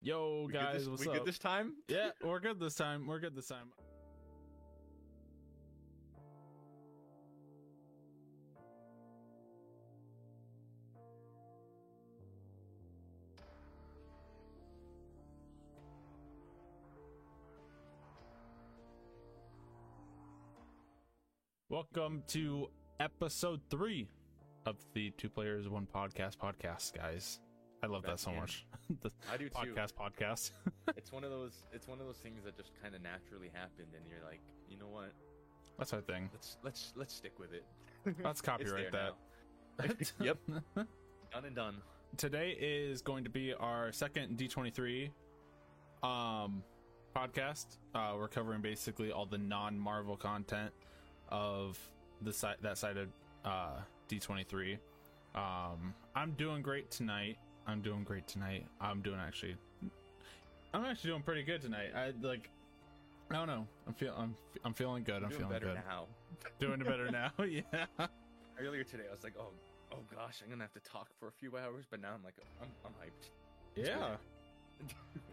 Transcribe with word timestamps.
Yo, 0.00 0.44
We 0.46 0.52
guys, 0.52 0.80
this, 0.80 0.88
what's 0.88 1.02
we 1.02 1.08
up? 1.08 1.18
good 1.18 1.26
this 1.26 1.38
time? 1.38 1.74
yeah, 1.88 2.10
we're 2.22 2.38
good 2.38 2.60
this 2.60 2.74
time. 2.76 3.06
We're 3.06 3.18
good 3.18 3.34
this 3.34 3.48
time. 3.48 3.72
Welcome 21.68 22.22
to 22.28 22.70
episode 23.00 23.60
three 23.68 24.08
of 24.64 24.76
the 24.94 25.10
Two 25.10 25.28
Players 25.28 25.68
One 25.68 25.86
Podcast 25.92 26.36
podcast, 26.36 26.92
guys. 26.96 27.40
I 27.82 27.86
love 27.86 28.02
that 28.04 28.18
so 28.20 28.32
much. 28.32 28.66
the 29.02 29.10
I 29.32 29.36
do 29.36 29.48
too. 29.48 29.54
podcast 29.54 29.92
podcast. 29.94 30.50
It's 30.96 31.12
one 31.12 31.22
of 31.22 31.30
those. 31.30 31.64
It's 31.72 31.86
one 31.86 32.00
of 32.00 32.06
those 32.06 32.16
things 32.16 32.42
that 32.44 32.56
just 32.56 32.70
kind 32.82 32.94
of 32.94 33.02
naturally 33.02 33.50
happened, 33.52 33.88
and 33.94 34.04
you're 34.08 34.24
like, 34.24 34.40
you 34.70 34.78
know 34.78 34.88
what? 34.88 35.12
That's 35.78 35.92
our 35.92 36.00
thing. 36.00 36.30
Let's 36.32 36.56
let's 36.64 36.92
let's 36.96 37.14
stick 37.14 37.38
with 37.38 37.52
it. 37.52 37.64
Let's 38.24 38.40
copyright 38.40 38.90
that. 38.92 39.14
yep. 40.20 40.38
Done 40.74 41.44
and 41.44 41.54
done. 41.54 41.76
Today 42.16 42.56
is 42.58 43.02
going 43.02 43.24
to 43.24 43.30
be 43.30 43.52
our 43.52 43.92
second 43.92 44.38
D23 44.38 45.10
um 46.02 46.62
podcast. 47.14 47.76
Uh 47.94 48.14
we're 48.16 48.28
covering 48.28 48.60
basically 48.62 49.12
all 49.12 49.26
the 49.26 49.38
non-Marvel 49.38 50.16
content 50.16 50.72
of 51.28 51.78
the 52.22 52.32
side 52.32 52.56
that 52.62 52.78
side 52.78 52.96
of 52.96 53.08
uh 53.44 53.80
D23. 54.08 54.78
Um 55.34 55.94
I'm 56.16 56.32
doing 56.32 56.62
great 56.62 56.90
tonight. 56.90 57.36
I'm 57.68 57.82
doing 57.82 58.02
great 58.02 58.26
tonight. 58.26 58.66
I'm 58.80 59.02
doing 59.02 59.18
actually 59.20 59.56
I'm 60.72 60.84
actually 60.84 61.10
doing 61.10 61.22
pretty 61.22 61.42
good 61.42 61.60
tonight. 61.60 61.90
I 61.94 62.12
like 62.22 62.50
I 63.30 63.34
don't 63.34 63.46
know. 63.46 63.66
I'm 63.86 63.92
feel 63.92 64.14
I'm 64.16 64.34
I'm 64.64 64.72
feeling 64.72 65.04
good. 65.04 65.22
I'm 65.22 65.30
feeling 65.30 65.50
better 65.50 65.66
good. 65.66 65.80
now. 65.88 66.06
Doing 66.60 66.78
better 66.80 67.10
now. 67.10 67.30
yeah. 67.44 67.62
Earlier 68.60 68.84
today, 68.84 69.04
I 69.08 69.12
was 69.12 69.22
like, 69.22 69.34
oh 69.38 69.50
oh 69.92 69.98
gosh, 70.14 70.40
I'm 70.42 70.50
gonna 70.50 70.64
have 70.64 70.72
to 70.72 70.80
talk 70.80 71.08
for 71.20 71.28
a 71.28 71.32
few 71.32 71.56
hours, 71.56 71.84
but 71.90 72.00
now 72.00 72.14
I'm 72.14 72.24
like, 72.24 72.34
I'm 72.60 72.68
I'm 72.84 72.92
hyped. 72.92 73.28
It's 73.76 73.88
Yeah. 73.88 74.16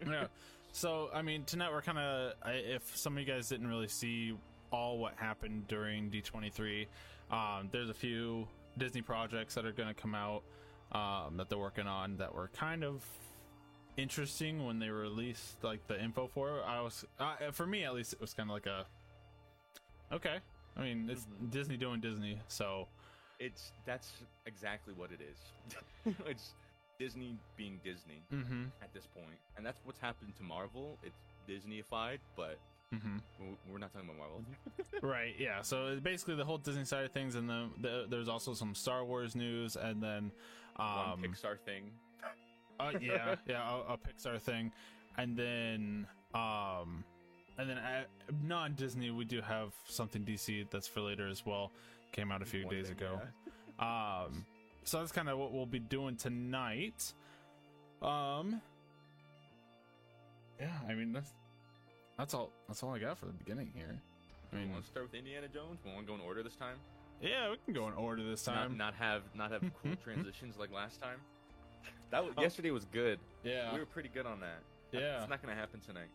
yeah. 0.06 0.26
So, 0.72 1.08
I 1.14 1.22
mean, 1.22 1.44
tonight 1.44 1.72
we're 1.72 1.80
kind 1.80 1.96
of, 1.96 2.34
if 2.44 2.94
some 2.98 3.14
of 3.14 3.18
you 3.18 3.24
guys 3.24 3.48
didn't 3.48 3.66
really 3.66 3.88
see 3.88 4.34
all 4.70 4.98
what 4.98 5.14
happened 5.16 5.66
during 5.68 6.10
D23, 6.10 6.86
um, 7.30 7.70
there's 7.72 7.88
a 7.88 7.94
few 7.94 8.46
Disney 8.76 9.00
projects 9.00 9.54
that 9.54 9.64
are 9.64 9.72
going 9.72 9.88
to 9.88 9.94
come 9.94 10.14
out 10.14 10.42
um, 10.92 11.36
that 11.36 11.48
they're 11.48 11.58
working 11.58 11.86
on 11.86 12.16
that 12.18 12.34
were 12.34 12.48
kind 12.48 12.84
of 12.84 13.04
interesting 13.96 14.64
when 14.66 14.78
they 14.78 14.90
released 14.90 15.62
like 15.62 15.86
the 15.88 16.00
info 16.02 16.26
for 16.28 16.58
it. 16.58 16.62
I 16.66 16.80
was, 16.80 17.04
uh, 17.18 17.34
for 17.52 17.66
me 17.66 17.84
at 17.84 17.94
least, 17.94 18.12
it 18.12 18.20
was 18.20 18.34
kind 18.34 18.50
of 18.50 18.54
like 18.54 18.66
a, 18.66 18.84
okay. 20.12 20.38
I 20.76 20.82
mean, 20.82 21.08
it's 21.08 21.24
Mhm. 21.26 21.50
Disney 21.50 21.76
doing 21.76 22.00
Disney, 22.00 22.38
so 22.48 22.88
It's 23.38 23.72
that's 23.84 24.12
exactly 24.46 24.94
what 24.94 25.10
it 25.12 25.20
is. 25.20 26.14
it's 26.26 26.54
Disney 26.98 27.36
being 27.56 27.78
Disney 27.84 28.22
mm-hmm, 28.32 28.64
at 28.80 28.92
this 28.94 29.06
point, 29.06 29.38
and 29.56 29.66
that's 29.66 29.78
what's 29.84 29.98
happened 29.98 30.34
to 30.36 30.42
Marvel. 30.42 30.98
It's 31.02 31.18
Disneyified, 31.46 32.18
but 32.34 32.58
mm-hmm. 32.94 33.18
we're 33.70 33.76
not 33.78 33.92
talking 33.92 34.08
about 34.08 34.18
Marvel. 34.18 34.44
Right, 35.02 35.34
yeah. 35.38 35.60
So 35.60 36.00
basically 36.02 36.36
the 36.36 36.44
whole 36.46 36.56
Disney 36.56 36.84
side 36.86 37.04
of 37.04 37.12
things, 37.12 37.34
and 37.34 37.48
then 37.48 37.70
the, 37.78 38.06
there's 38.08 38.28
also 38.28 38.54
some 38.54 38.74
Star 38.74 39.04
Wars 39.04 39.36
news, 39.36 39.76
and 39.76 40.02
then 40.02 40.32
um, 40.78 41.20
One 41.20 41.22
Pixar 41.22 41.58
thing. 41.60 41.90
uh, 42.80 42.92
yeah, 43.00 43.36
yeah, 43.46 43.70
a, 43.88 43.94
a 43.94 43.98
Pixar 43.98 44.40
thing, 44.40 44.72
and 45.18 45.36
then 45.36 46.06
um, 46.34 47.04
and 47.58 47.68
then 47.70 47.78
uh, 47.78 48.04
non-Disney, 48.42 49.10
we 49.10 49.24
do 49.24 49.40
have 49.40 49.72
something 49.86 50.22
DC 50.24 50.68
that's 50.70 50.86
for 50.88 51.00
later 51.00 51.26
as 51.28 51.44
well. 51.46 51.70
Came 52.12 52.30
out 52.30 52.42
a 52.42 52.44
few 52.44 52.64
One 52.66 52.74
days 52.74 52.88
thing, 52.88 52.96
ago. 52.98 53.20
yeah. 53.78 54.22
Um, 54.24 54.44
so 54.84 54.98
that's 55.00 55.12
kind 55.12 55.28
of 55.28 55.38
what 55.38 55.52
we'll 55.52 55.66
be 55.66 55.78
doing 55.78 56.16
tonight. 56.16 57.12
Um, 58.02 58.60
yeah, 60.60 60.68
I 60.88 60.94
mean 60.94 61.12
that's 61.12 61.32
that's 62.18 62.34
all 62.34 62.50
that's 62.68 62.82
all 62.82 62.94
I 62.94 62.98
got 62.98 63.18
for 63.18 63.26
the 63.26 63.32
beginning 63.32 63.70
here. 63.74 63.98
I 64.52 64.56
mean, 64.56 64.70
let's 64.74 64.86
start 64.86 65.06
with 65.06 65.14
Indiana 65.14 65.48
Jones. 65.48 65.80
We 65.84 65.92
want 65.92 66.06
to 66.06 66.12
go 66.12 66.14
in 66.14 66.20
order 66.20 66.42
this 66.42 66.54
time. 66.56 66.76
Yeah, 67.20 67.50
we 67.50 67.56
can 67.64 67.74
go 67.74 67.88
in 67.88 67.94
order 67.94 68.22
this 68.22 68.44
time. 68.44 68.76
not 68.76 68.94
have 68.94 69.22
not 69.34 69.50
have 69.52 69.62
cool 69.82 69.96
transitions 70.04 70.56
like 70.58 70.72
last 70.72 71.00
time. 71.00 71.18
That 72.10 72.24
was, 72.24 72.34
Oh. 72.38 72.42
yesterday 72.42 72.70
was 72.70 72.84
good. 72.84 73.18
yeah, 73.42 73.72
We 73.72 73.80
were 73.80 73.86
pretty 73.86 74.08
good 74.08 74.26
on 74.26 74.38
that. 74.40 74.60
yeah. 74.92 75.20
It's 75.20 75.28
not 75.28 75.42
gonna 75.42 75.56
happen 75.56 75.80
tonight. 75.80 76.08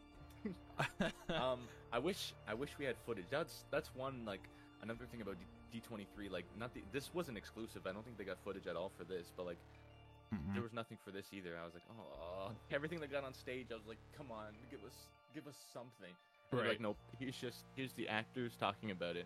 um, 1.30 1.60
I 1.92 2.00
wish 2.00 2.34
I 2.48 2.54
wish 2.54 2.72
we 2.80 2.86
had 2.86 2.96
footage. 3.06 3.26
That's 3.30 3.66
that's 3.72 3.94
one 3.94 4.24
like 4.26 4.42
another 4.82 5.06
thing 5.12 5.22
about 5.22 5.36
D 5.72 5.82
twenty 5.82 6.08
three. 6.16 6.30
Like 6.30 6.46
not 6.58 6.74
the, 6.74 6.82
this 6.94 7.14
wasn't 7.14 7.38
exclusive. 7.38 7.86
I 7.86 7.92
don't 7.92 8.04
think 8.06 8.18
they 8.18 8.24
got 8.24 8.38
footage 8.44 8.68
at 8.68 8.76
all 8.76 8.92
for 8.98 9.04
this. 9.04 9.32
But 9.36 9.46
like 9.46 9.58
Mhm. 10.34 10.54
there 10.54 10.64
was 10.64 10.72
nothing 10.72 10.98
for 11.04 11.12
this 11.12 11.26
either. 11.34 11.58
I 11.62 11.66
was 11.66 11.74
like, 11.74 11.84
oh, 11.92 12.52
everything 12.72 13.02
they 13.02 13.08
got 13.08 13.26
on 13.26 13.34
stage. 13.34 13.68
I 13.70 13.76
was 13.76 13.86
like, 13.86 13.98
come 14.18 14.32
on, 14.32 14.54
give 14.72 14.80
us 14.86 14.96
give 15.36 15.46
us 15.46 15.58
something. 15.74 16.14
Right. 16.54 16.70
Like 16.70 16.80
nope. 16.80 16.96
Here's 17.20 17.36
just 17.36 17.66
here's 17.76 17.92
the 17.94 18.08
actors 18.08 18.54
talking 18.58 18.92
about 18.92 19.18
it. 19.18 19.26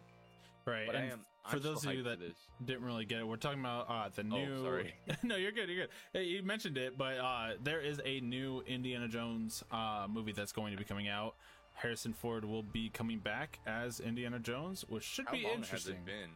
Right. 0.65 0.85
But 0.87 0.95
I 0.95 0.99
and 0.99 1.11
am 1.13 1.25
for 1.49 1.57
I'm 1.57 1.61
those 1.61 1.85
of 1.85 1.93
you 1.93 2.03
that 2.03 2.19
this. 2.19 2.35
didn't 2.63 2.83
really 2.83 3.05
get 3.05 3.19
it, 3.19 3.27
we're 3.27 3.35
talking 3.37 3.59
about 3.59 3.87
uh, 3.89 4.09
the 4.15 4.21
Oh, 4.23 4.45
new. 4.45 4.61
sorry. 4.63 4.93
no, 5.23 5.35
you're 5.35 5.51
good. 5.51 5.69
You're 5.69 5.85
good. 5.85 5.89
Hey, 6.13 6.23
you 6.23 6.41
mentioned 6.43 6.77
it, 6.77 6.97
but 6.97 7.17
uh, 7.17 7.49
there 7.63 7.81
is 7.81 8.01
a 8.03 8.19
new 8.21 8.63
Indiana 8.65 9.07
Jones 9.07 9.63
uh, 9.71 10.07
movie 10.09 10.31
that's 10.31 10.51
going 10.51 10.71
to 10.71 10.77
be 10.77 10.83
coming 10.83 11.07
out. 11.07 11.35
Harrison 11.73 12.13
Ford 12.13 12.45
will 12.45 12.63
be 12.63 12.89
coming 12.89 13.19
back 13.19 13.59
as 13.67 13.99
Indiana 13.99 14.39
Jones, 14.39 14.85
which 14.87 15.03
should 15.03 15.25
How 15.27 15.33
be 15.33 15.43
long 15.43 15.55
interesting. 15.55 15.93
has 15.95 16.01
it 16.01 16.05
been? 16.05 16.29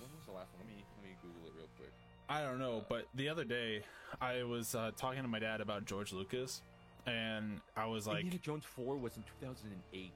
When 0.00 0.10
was 0.16 0.24
the 0.26 0.32
last 0.32 0.48
one? 0.54 0.66
Let 0.66 0.68
me 0.76 0.84
let 0.96 1.04
me 1.10 1.16
Google 1.22 1.46
it 1.48 1.52
real 1.56 1.68
quick. 1.76 1.92
I 2.28 2.40
don't 2.42 2.58
know, 2.58 2.78
Uh, 2.78 2.84
but 2.88 3.06
the 3.14 3.28
other 3.28 3.44
day 3.44 3.82
I 4.20 4.42
was 4.42 4.74
uh, 4.74 4.90
talking 4.96 5.22
to 5.22 5.28
my 5.28 5.38
dad 5.38 5.60
about 5.60 5.84
George 5.84 6.12
Lucas, 6.12 6.62
and 7.06 7.60
I 7.76 7.84
was 7.86 8.06
like, 8.06 8.20
Indiana 8.24 8.40
Jones 8.42 8.64
Four 8.64 8.96
was 8.96 9.16
in 9.18 9.22
2008. 9.40 10.10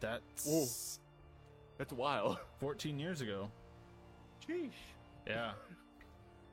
"That's 0.00 0.98
That's 1.78 1.92
wild. 1.92 2.38
14 2.60 2.98
years 2.98 3.20
ago." 3.20 3.50
Sheesh. 4.46 4.70
Yeah. 5.26 5.52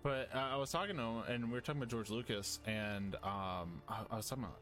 But 0.02 0.30
uh, 0.36 0.40
I 0.40 0.56
was 0.58 0.72
talking 0.72 0.98
to 0.98 1.02
him, 1.02 1.24
and 1.30 1.46
we 1.46 1.54
were 1.54 1.62
talking 1.62 1.82
about 1.82 1.90
George 1.90 2.10
Lucas, 2.10 2.60
and 2.66 3.16
um, 3.24 3.82
I, 3.88 4.02
I 4.12 4.16
was 4.18 4.28
talking 4.28 4.44
about. 4.44 4.60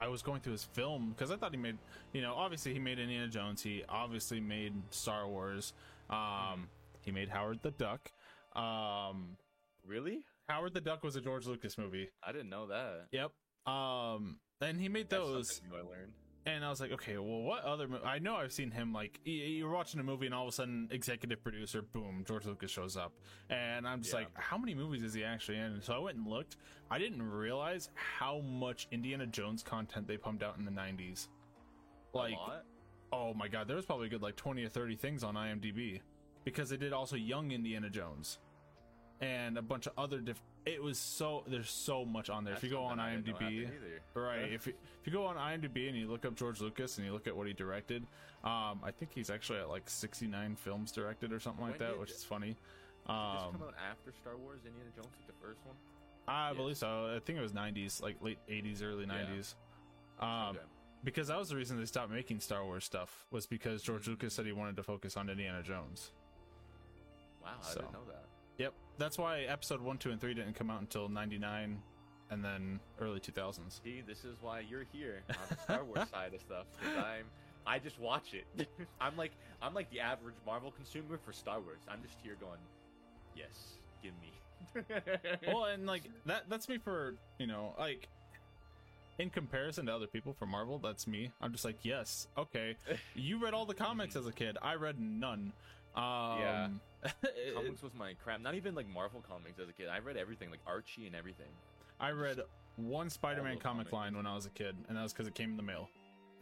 I 0.00 0.08
was 0.08 0.22
going 0.22 0.40
through 0.40 0.52
his 0.52 0.64
film 0.64 1.10
because 1.10 1.30
I 1.30 1.36
thought 1.36 1.52
he 1.52 1.56
made, 1.56 1.78
you 2.12 2.20
know, 2.20 2.34
obviously 2.34 2.72
he 2.72 2.80
made 2.80 2.98
Indiana 2.98 3.28
Jones. 3.28 3.62
He 3.62 3.84
obviously 3.88 4.40
made 4.40 4.74
Star 4.90 5.26
Wars. 5.28 5.72
Um, 6.10 6.68
he 7.00 7.12
made 7.12 7.28
Howard 7.28 7.60
the 7.62 7.70
Duck. 7.70 8.10
Um, 8.56 9.36
Really? 9.86 10.24
Howard 10.48 10.74
the 10.74 10.80
Duck 10.80 11.04
was 11.04 11.16
a 11.16 11.20
George 11.20 11.46
Lucas 11.46 11.78
movie. 11.78 12.10
I 12.22 12.32
didn't 12.32 12.48
know 12.48 12.66
that. 12.68 13.06
Yep. 13.12 13.32
Um, 13.72 14.38
and 14.60 14.80
he 14.80 14.88
made 14.88 15.08
That's 15.08 15.22
those. 15.22 15.60
I 15.72 15.76
learned. 15.76 16.12
And 16.46 16.62
I 16.62 16.68
was 16.68 16.78
like, 16.78 16.92
okay, 16.92 17.16
well, 17.16 17.40
what 17.40 17.64
other? 17.64 17.88
Mo- 17.88 18.02
I 18.04 18.18
know 18.18 18.36
I've 18.36 18.52
seen 18.52 18.70
him 18.70 18.92
like 18.92 19.18
you're 19.24 19.70
watching 19.70 19.98
a 19.98 20.02
movie, 20.02 20.26
and 20.26 20.34
all 20.34 20.42
of 20.42 20.50
a 20.50 20.52
sudden, 20.52 20.88
executive 20.90 21.42
producer, 21.42 21.80
boom, 21.80 22.22
George 22.28 22.44
Lucas 22.44 22.70
shows 22.70 22.98
up, 22.98 23.12
and 23.48 23.88
I'm 23.88 24.02
just 24.02 24.12
Yeah. 24.12 24.20
like, 24.20 24.28
how 24.38 24.58
many 24.58 24.74
movies 24.74 25.02
is 25.02 25.14
he 25.14 25.24
actually 25.24 25.56
in? 25.56 25.72
And 25.72 25.82
so 25.82 25.94
I 25.94 25.98
went 25.98 26.18
and 26.18 26.26
looked. 26.26 26.58
I 26.90 26.98
didn't 26.98 27.22
realize 27.22 27.88
how 27.94 28.40
much 28.40 28.88
Indiana 28.90 29.26
Jones 29.26 29.62
content 29.62 30.06
they 30.06 30.18
pumped 30.18 30.42
out 30.42 30.58
in 30.58 30.66
the 30.66 30.70
'90s. 30.70 31.28
Like, 32.12 32.36
oh 33.10 33.32
my 33.32 33.48
god, 33.48 33.66
there 33.66 33.76
was 33.76 33.86
probably 33.86 34.08
a 34.08 34.10
good 34.10 34.22
like 34.22 34.36
20 34.36 34.62
or 34.64 34.68
30 34.68 34.96
things 34.96 35.24
on 35.24 35.36
IMDb 35.36 36.00
because 36.44 36.68
they 36.68 36.76
did 36.76 36.92
also 36.92 37.16
Young 37.16 37.52
Indiana 37.52 37.88
Jones 37.88 38.38
and 39.22 39.56
a 39.56 39.62
bunch 39.62 39.86
of 39.86 39.94
other 39.96 40.20
diff. 40.20 40.42
It 40.66 40.82
was 40.82 40.98
so 40.98 41.44
there's 41.46 41.68
so 41.68 42.04
much 42.06 42.30
on 42.30 42.44
there. 42.44 42.54
If 42.54 42.62
you 42.64 42.70
go 42.70 42.84
on 42.84 42.96
something 42.98 43.04
I 43.04 43.16
didn't 43.16 43.40
know 43.40 43.46
IMDb. 43.46 43.68
Right. 44.14 44.50
If 44.52 44.66
you, 44.66 44.72
if 45.00 45.06
you 45.06 45.12
go 45.12 45.26
on 45.26 45.36
IMDb 45.36 45.88
and 45.88 45.96
you 45.96 46.08
look 46.08 46.24
up 46.24 46.34
George 46.36 46.60
Lucas 46.62 46.96
and 46.96 47.06
you 47.06 47.12
look 47.12 47.26
at 47.26 47.36
what 47.36 47.46
he 47.46 47.52
directed, 47.52 48.02
um, 48.44 48.80
I 48.82 48.90
think 48.90 49.12
he's 49.14 49.28
actually 49.28 49.58
at 49.58 49.68
like 49.68 49.90
69 49.90 50.56
films 50.56 50.90
directed 50.90 51.32
or 51.32 51.40
something 51.40 51.62
like 51.64 51.78
When 51.78 51.88
that, 51.90 52.00
which 52.00 52.10
is 52.12 52.24
funny. 52.24 52.46
Did 52.48 52.56
this 52.56 53.10
Um, 53.10 53.52
come 53.52 53.62
out 53.68 53.74
after 53.90 54.12
Star 54.22 54.36
Wars, 54.38 54.60
Indiana 54.66 54.88
Jones, 54.96 55.08
like 55.18 55.26
the 55.26 55.46
first 55.46 55.60
one? 55.66 55.76
I 56.26 56.48
yeah. 56.48 56.54
believe 56.56 56.78
so. 56.78 57.14
I 57.14 57.18
think 57.20 57.38
it 57.38 57.42
was 57.42 57.52
90s, 57.52 58.00
like 58.00 58.16
late 58.22 58.38
80s, 58.48 58.82
early 58.82 59.04
Yeah. 59.04 59.26
90s. 59.26 59.54
Um, 60.18 60.56
Okay. 60.56 60.64
because 61.04 61.28
that 61.28 61.36
was 61.38 61.50
the 61.50 61.56
reason 61.56 61.78
they 61.78 61.84
stopped 61.84 62.10
making 62.10 62.40
Star 62.40 62.64
Wars 62.64 62.84
stuff 62.86 63.26
was 63.30 63.44
because 63.46 63.82
George 63.82 64.02
Mm-hmm. 64.02 64.12
Lucas 64.12 64.32
said 64.32 64.46
he 64.46 64.52
wanted 64.52 64.76
to 64.76 64.82
focus 64.82 65.18
on 65.18 65.28
Indiana 65.28 65.62
Jones. 65.62 66.12
Wow, 67.42 67.50
I 67.60 67.66
so. 67.66 67.80
didn't 67.80 67.92
know 67.92 68.04
that. 68.08 68.23
Yep. 68.58 68.72
That's 68.98 69.18
why 69.18 69.40
episode 69.40 69.80
1, 69.80 69.98
2, 69.98 70.10
and 70.10 70.20
3 70.20 70.34
didn't 70.34 70.54
come 70.54 70.70
out 70.70 70.80
until 70.80 71.08
99 71.08 71.82
and 72.30 72.44
then 72.44 72.80
early 73.00 73.20
2000s. 73.20 73.82
See, 73.82 74.02
this 74.06 74.24
is 74.24 74.36
why 74.40 74.60
you're 74.60 74.86
here 74.92 75.22
on 75.30 75.36
the 75.50 75.56
Star 75.62 75.84
Wars 75.84 76.08
side 76.10 76.34
of 76.34 76.40
stuff. 76.40 76.66
Because 76.78 76.96
I'm, 76.98 77.24
I 77.66 77.78
just 77.78 77.98
watch 77.98 78.34
it. 78.34 78.68
I'm 79.00 79.16
like, 79.16 79.32
I'm 79.60 79.74
like 79.74 79.90
the 79.90 80.00
average 80.00 80.36
Marvel 80.46 80.70
consumer 80.70 81.18
for 81.24 81.32
Star 81.32 81.60
Wars. 81.60 81.80
I'm 81.88 82.02
just 82.02 82.16
here 82.22 82.36
going, 82.40 82.60
yes, 83.36 83.78
give 84.02 84.12
me. 84.20 84.32
well, 85.46 85.64
and 85.66 85.86
like 85.86 86.02
that 86.26 86.44
that's 86.48 86.68
me 86.68 86.78
for, 86.78 87.14
you 87.38 87.46
know, 87.46 87.74
like 87.78 88.08
in 89.18 89.30
comparison 89.30 89.86
to 89.86 89.94
other 89.94 90.06
people 90.06 90.32
for 90.38 90.46
Marvel, 90.46 90.78
that's 90.78 91.06
me. 91.06 91.30
I'm 91.40 91.52
just 91.52 91.64
like, 91.64 91.76
yes, 91.82 92.26
okay. 92.36 92.76
You 93.14 93.38
read 93.38 93.54
all 93.54 93.66
the 93.66 93.74
comics 93.74 94.16
as 94.16 94.26
a 94.26 94.32
kid. 94.32 94.56
I 94.62 94.74
read 94.74 94.98
none. 94.98 95.52
Um, 95.94 96.02
Yeah. 96.40 96.68
it- 97.22 97.54
Comics 97.54 97.82
was 97.82 97.94
my 97.94 98.14
crap. 98.22 98.40
Not 98.40 98.54
even 98.54 98.74
like 98.74 98.88
Marvel 98.88 99.22
comics 99.28 99.58
as 99.58 99.68
a 99.68 99.72
kid. 99.72 99.88
I 99.88 99.98
read 99.98 100.16
everything, 100.16 100.50
like 100.50 100.60
Archie 100.66 101.06
and 101.06 101.14
everything. 101.14 101.48
I 102.00 102.10
read 102.10 102.40
one 102.76 103.08
Spider-Man 103.10 103.54
those 103.54 103.62
comic 103.62 103.90
comics. 103.90 103.92
line 103.92 104.16
when 104.16 104.26
I 104.26 104.34
was 104.34 104.46
a 104.46 104.50
kid, 104.50 104.74
and 104.88 104.96
that 104.96 105.02
was 105.02 105.12
because 105.12 105.26
it 105.28 105.34
came 105.34 105.50
in 105.50 105.56
the 105.56 105.62
mail, 105.62 105.88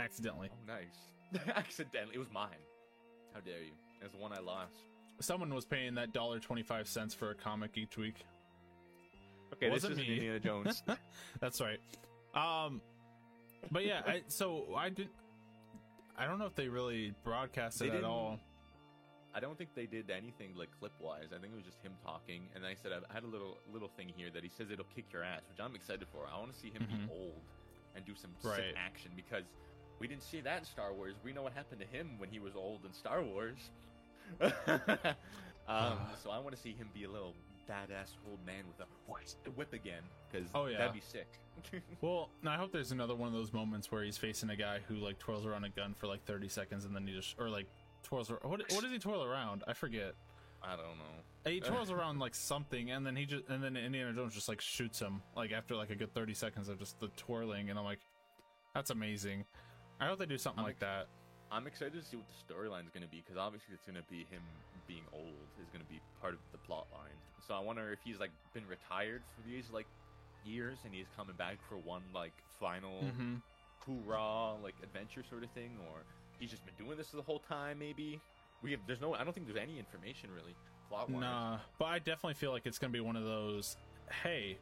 accidentally. 0.01 0.49
Oh, 0.53 0.73
nice. 0.73 1.45
Accidentally, 1.57 2.15
it 2.15 2.19
was 2.19 2.31
mine. 2.31 2.51
How 3.33 3.41
dare 3.41 3.59
you? 3.61 3.73
It 4.01 4.05
was 4.05 4.13
the 4.13 4.19
one 4.19 4.33
I 4.33 4.41
lost. 4.41 4.75
Someone 5.21 5.55
was 5.55 5.65
paying 5.65 5.95
that 5.95 6.13
dollar 6.13 6.39
twenty-five 6.39 6.87
cents 6.87 7.15
for 7.15 7.31
a 7.31 7.35
comic 7.35 7.79
each 7.79 7.97
week. 7.97 8.25
Okay, 9.55 9.71
Wasn't 9.71 9.95
this 9.97 10.03
is 10.03 10.09
me. 10.09 10.15
Indiana 10.15 10.41
Jones. 10.41 10.83
That's 11.41 11.61
right. 11.61 11.79
Um, 12.35 12.81
but 13.71 13.85
yeah, 13.87 14.03
I, 14.07 14.23
so 14.29 14.75
I 14.77 14.89
didn't. 14.91 15.11
I 16.19 16.27
don't 16.27 16.39
know 16.39 16.47
if 16.47 16.55
they 16.55 16.69
really 16.69 17.15
broadcast 17.25 17.79
They 17.79 17.87
it 17.87 17.89
at 17.91 17.93
didn't- 17.95 18.07
all. 18.11 18.39
I 19.35 19.41
don't 19.41 19.57
think 19.57 19.71
they 19.75 19.87
did 19.87 20.11
anything 20.11 20.55
like 20.57 20.69
clip 20.79 20.93
wise. 21.01 21.29
I 21.35 21.41
think 21.41 21.53
it 21.55 21.57
was 21.57 21.65
just 21.65 21.81
him 21.83 21.93
talking, 22.05 22.49
and 22.55 22.67
I 22.67 22.75
said 22.75 22.93
I 22.93 23.13
had 23.13 23.25
a 23.25 23.27
little 23.27 23.59
little 23.73 23.89
thing 23.97 24.13
here 24.15 24.29
that 24.35 24.43
he 24.43 24.51
says 24.51 24.71
it'll 24.71 24.85
kick 24.95 25.07
your 25.13 25.25
ass, 25.25 25.41
which 25.49 25.59
I'm 25.61 25.75
excited 25.75 26.07
for. 26.13 26.27
I 26.33 26.39
want 26.39 26.53
to 26.53 26.59
see 26.59 26.69
him 26.71 26.83
Mhm. 26.83 27.07
be 27.07 27.13
old 27.13 27.43
and 27.95 28.05
do 28.05 28.15
some 28.15 28.31
Right. 28.43 28.57
sick 28.57 28.75
action 28.77 29.13
because 29.17 29.45
we 29.99 30.07
didn't 30.07 30.23
see 30.23 30.41
that 30.43 30.59
in 30.59 30.65
Star 30.65 30.93
Wars. 30.93 31.15
We 31.25 31.33
know 31.33 31.43
what 31.43 31.53
happened 31.55 31.81
to 31.81 31.87
him 31.87 32.19
when 32.19 32.29
he 32.29 32.41
was 32.41 32.55
old 32.57 32.85
in 32.85 32.93
Star 32.93 33.23
Wars. 33.23 33.71
um, 34.41 35.99
so 36.23 36.31
I 36.31 36.39
want 36.39 36.55
to 36.55 36.61
see 36.61 36.73
him 36.73 36.91
be 36.95 37.05
a 37.05 37.11
little 37.11 37.35
badass 37.69 38.17
old 38.29 38.45
man 38.45 38.65
with 38.67 38.81
a 39.47 39.51
whip 39.51 39.73
again 39.73 40.03
because 40.31 40.49
Oh, 40.55 40.67
yeah. 40.67 40.79
that'd 40.79 40.93
be 40.93 41.01
sick. 41.01 41.29
Well, 42.01 42.31
I 42.45 42.57
hope 42.57 42.73
there's 42.73 42.91
another 42.93 43.15
one 43.15 43.29
of 43.29 43.35
those 43.35 43.53
moments 43.53 43.93
where 43.93 44.03
he's 44.03 44.19
facing 44.19 44.51
a 44.51 44.57
guy 44.57 44.81
who 44.89 44.97
like 44.97 45.19
twirls 45.19 45.47
around 45.47 45.65
a 45.65 45.69
gun 45.69 45.95
for 45.95 46.07
like 46.09 46.25
30 46.25 46.49
seconds 46.49 46.85
and 46.85 46.95
then 46.97 47.07
he 47.07 47.15
just 47.15 47.39
or 47.39 47.49
like 47.49 47.69
twirls. 48.13 48.31
What 48.31 48.43
what 48.73 48.83
does 48.83 48.93
he 48.93 48.99
twirl 48.99 49.25
around? 49.25 49.65
I 49.67 49.73
forget. 49.73 50.15
I 50.63 50.77
don't 50.77 50.99
know. 50.99 51.51
He 51.51 51.61
twirls 51.61 51.91
around 51.91 52.19
like 52.21 52.35
something 52.35 52.91
and 52.91 53.05
then 53.05 53.17
he 53.17 53.27
just 53.27 53.45
and 53.49 53.63
then 53.63 53.77
Indiana 53.77 54.13
Jones 54.13 54.35
just 54.35 54.49
like 54.49 54.61
shoots 54.61 55.01
him 55.01 55.23
like 55.35 55.51
after 55.51 55.75
like 55.75 55.91
a 55.91 55.97
good 55.97 56.15
30 56.15 56.35
seconds 56.35 56.69
of 56.69 56.79
just 56.79 57.01
the 57.01 57.09
twirling 57.17 57.71
and 57.71 57.79
I'm 57.79 57.85
like, 57.85 57.99
that's 58.75 58.91
amazing. 58.91 59.45
I 60.01 60.07
hope 60.07 60.19
they 60.19 60.27
do 60.27 60.39
something 60.39 60.61
I'm 60.61 60.67
like 60.67 60.79
that. 60.81 61.09
I'm 61.51 61.67
excited 61.67 61.95
to 61.95 62.03
see 62.03 62.17
what 62.17 62.27
the 62.29 62.55
storyline's 62.55 62.91
going 62.95 63.03
to 63.03 63.11
be 63.11 63.23
because 63.25 63.37
obviously 63.37 63.75
it's 63.75 63.85
going 63.85 63.97
to 63.97 64.09
be 64.09 64.25
him 64.31 64.43
being 64.87 65.03
old 65.13 65.49
is 65.61 65.69
going 65.73 65.85
to 65.85 65.91
be 65.91 66.01
part 66.21 66.35
of 66.35 66.41
the 66.53 66.59
plot 66.59 66.87
line. 66.93 67.19
So 67.47 67.55
I 67.55 67.61
wonder 67.61 67.93
if 67.93 67.99
he's 68.05 68.21
like 68.21 68.31
been 68.55 68.67
retired 68.67 69.23
for 69.35 69.43
these 69.49 69.65
like 69.73 69.87
years 70.45 70.79
and 70.85 70.95
he's 70.95 71.07
coming 71.17 71.35
back 71.37 71.59
for 71.69 71.77
one 71.77 72.03
like 72.15 72.33
final 72.61 73.03
hmm 73.13 73.37
hoorah 73.85 74.55
like 74.63 74.75
adventure 74.83 75.25
sort 75.29 75.43
of 75.43 75.51
thing, 75.51 75.71
or 75.91 76.05
he's 76.43 76.51
just 76.51 76.65
been 76.67 76.75
doing 76.85 76.99
this 76.99 77.09
the 77.11 77.23
whole 77.23 77.39
time. 77.39 77.79
Maybe 77.79 78.21
we 78.63 78.73
have. 78.73 78.81
There's 78.87 79.01
no. 79.01 79.15
I 79.15 79.25
don't 79.25 79.33
think 79.33 79.47
there's 79.47 79.59
any 79.59 79.79
information 79.79 80.29
really 80.35 80.55
plot 80.89 81.09
wise. 81.09 81.21
Nah, 81.21 81.59
but 81.79 81.85
I 81.87 81.99
definitely 82.01 82.35
feel 82.35 82.51
like 82.51 82.67
it's 82.67 82.79
gonna 82.79 82.93
be 82.93 83.01
one 83.01 83.17
of 83.17 83.25
those. 83.25 83.77
Hey, 84.23 84.59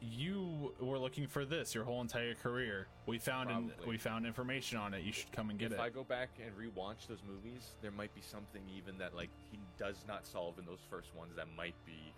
you 0.00 0.72
were 0.80 0.98
looking 0.98 1.26
for 1.26 1.44
this 1.44 1.74
your 1.74 1.84
whole 1.84 2.00
entire 2.00 2.34
career. 2.34 2.86
We 3.06 3.18
found 3.18 3.50
in, 3.50 3.70
we 3.86 3.98
found 3.98 4.26
information 4.26 4.78
on 4.78 4.94
it. 4.94 5.02
You 5.02 5.12
should 5.12 5.30
come 5.32 5.50
and 5.50 5.58
get 5.58 5.66
if 5.66 5.72
it. 5.72 5.74
If 5.76 5.80
I 5.80 5.90
go 5.90 6.02
back 6.02 6.30
and 6.44 6.50
rewatch 6.56 7.06
those 7.08 7.22
movies, 7.28 7.72
there 7.82 7.92
might 7.92 8.14
be 8.14 8.22
something 8.22 8.62
even 8.74 8.98
that 8.98 9.14
like 9.14 9.30
he 9.50 9.58
does 9.78 10.04
not 10.08 10.26
solve 10.26 10.58
in 10.58 10.64
those 10.64 10.80
first 10.90 11.14
ones 11.14 11.32
that 11.36 11.46
might 11.56 11.74
be 11.86 12.12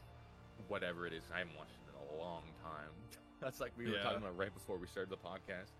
whatever 0.68 1.06
it 1.06 1.12
is. 1.12 1.22
I 1.34 1.38
haven't 1.40 1.56
watched 1.56 1.72
it 1.72 1.90
in 1.92 2.16
a 2.16 2.22
long 2.22 2.42
time. 2.62 2.90
That's 3.40 3.60
like 3.60 3.72
we 3.76 3.86
were 3.86 3.96
Yeah. 3.96 4.02
talking 4.04 4.18
about 4.18 4.36
right 4.38 4.54
before 4.54 4.78
we 4.78 4.86
started 4.86 5.10
the 5.10 5.16
podcast. 5.16 5.70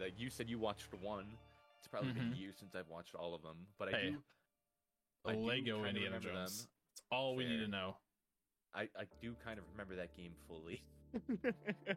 Like 0.00 0.14
you 0.18 0.30
said, 0.30 0.48
you 0.48 0.58
watched 0.58 0.86
one. 1.02 1.26
It's 1.82 1.88
probably 1.88 2.12
been 2.12 2.30
Mhm. 2.30 2.38
years 2.38 2.54
since 2.56 2.76
I've 2.76 2.88
watched 2.88 3.16
all 3.16 3.34
of 3.34 3.42
them, 3.42 3.66
but 3.76 3.88
I 3.88 3.90
Hey, 3.90 4.10
do. 4.12 4.22
I 5.24 5.34
Lego 5.34 5.82
kinda 5.82 5.88
Indiana 5.88 6.14
remember 6.14 6.28
them. 6.28 6.46
Jones. 6.46 6.68
It's 6.92 7.02
all 7.10 7.34
we 7.34 7.44
need 7.44 7.56
to 7.58 7.66
know. 7.66 7.96
I, 8.72 8.82
I 8.96 9.04
do 9.20 9.34
kind 9.34 9.58
of 9.58 9.68
remember 9.72 9.96
that 9.96 10.14
game 10.16 10.36
fully. 10.46 10.84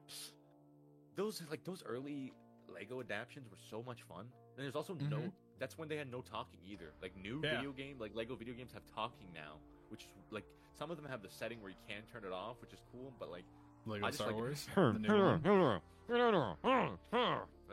those 1.15 1.43
like 1.51 1.63
those 1.63 1.83
early 1.83 2.33
Lego 2.67 2.99
adaptions 2.99 3.47
were 3.47 3.57
so 3.69 3.83
much 3.83 4.01
fun. 4.01 4.21
And 4.57 4.63
there's 4.65 4.75
also 4.75 4.95
no 4.95 5.19
Mhm. 5.21 5.31
that's 5.59 5.77
when 5.77 5.87
they 5.87 5.97
had 5.97 6.09
no 6.09 6.21
talking 6.21 6.59
either. 6.65 6.91
Like 6.99 7.15
new 7.15 7.41
Yeah. 7.41 7.57
video 7.57 7.71
game 7.71 7.99
like 7.99 8.15
Lego 8.15 8.35
video 8.35 8.55
games 8.55 8.73
have 8.73 8.85
talking 8.87 9.31
now, 9.33 9.59
which 9.89 10.05
is 10.17 10.31
like 10.31 10.45
some 10.75 10.89
of 10.89 10.97
them 10.97 11.05
have 11.05 11.21
the 11.21 11.29
setting 11.29 11.61
where 11.61 11.69
you 11.69 11.77
can 11.87 12.07
turn 12.07 12.23
it 12.25 12.31
off, 12.33 12.59
which 12.59 12.73
is 12.73 12.81
cool, 12.91 13.13
but 13.19 13.29
like 13.29 13.45
Lego 13.85 14.05
I 14.05 14.09
just 14.09 14.17
Star 14.19 14.27
like- 14.27 14.35
Wars, 14.37 14.67
the 14.75 14.93
new 14.99 15.41
one. 15.49 15.81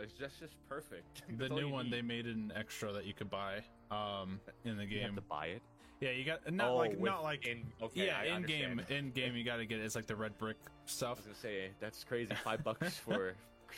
it's 0.01 0.13
just 0.13 0.41
just 0.41 0.55
perfect. 0.69 1.23
The 1.29 1.37
That's 1.37 1.51
all 1.51 1.57
new 1.59 1.67
you 1.67 1.73
one 1.73 1.85
need. 1.87 1.93
they 1.95 2.03
made 2.03 2.27
an 2.27 2.53
extra 2.57 2.93
that 2.93 3.05
you 3.07 3.15
could 3.15 3.31
buy 3.31 3.63
um 3.91 4.41
in 4.65 4.77
the 4.77 4.85
game. 4.85 4.93
You 4.93 5.01
have 5.03 5.11
game. 5.11 5.17
to 5.17 5.23
buy 5.23 5.47
it. 5.47 5.63
Yeah, 6.01 6.11
you 6.11 6.25
got 6.25 6.51
not 6.53 6.71
Oh, 6.71 6.77
like 6.77 6.91
with- 6.93 7.01
not 7.01 7.23
like 7.23 7.47
in 7.47 7.65
okay, 7.83 8.07
yeah 8.07 8.19
I 8.19 8.25
in 8.37 8.43
game 8.43 8.71
understand. 8.73 9.07
in 9.07 9.11
game 9.13 9.37
you 9.37 9.45
got 9.45 9.57
to 9.57 9.67
get 9.67 9.79
it. 9.81 9.85
It's 9.85 9.95
like 9.95 10.07
the 10.07 10.17
red 10.17 10.37
brick 10.39 10.57
stuff. 10.87 10.87
I 10.87 10.91
stuff. 10.91 11.17
was 11.19 11.27
gonna 11.27 11.37
say 11.37 11.71
that's 11.81 12.03
crazy. 12.05 12.35
Five 12.43 12.65
bucks 12.65 12.97
for 12.99 13.35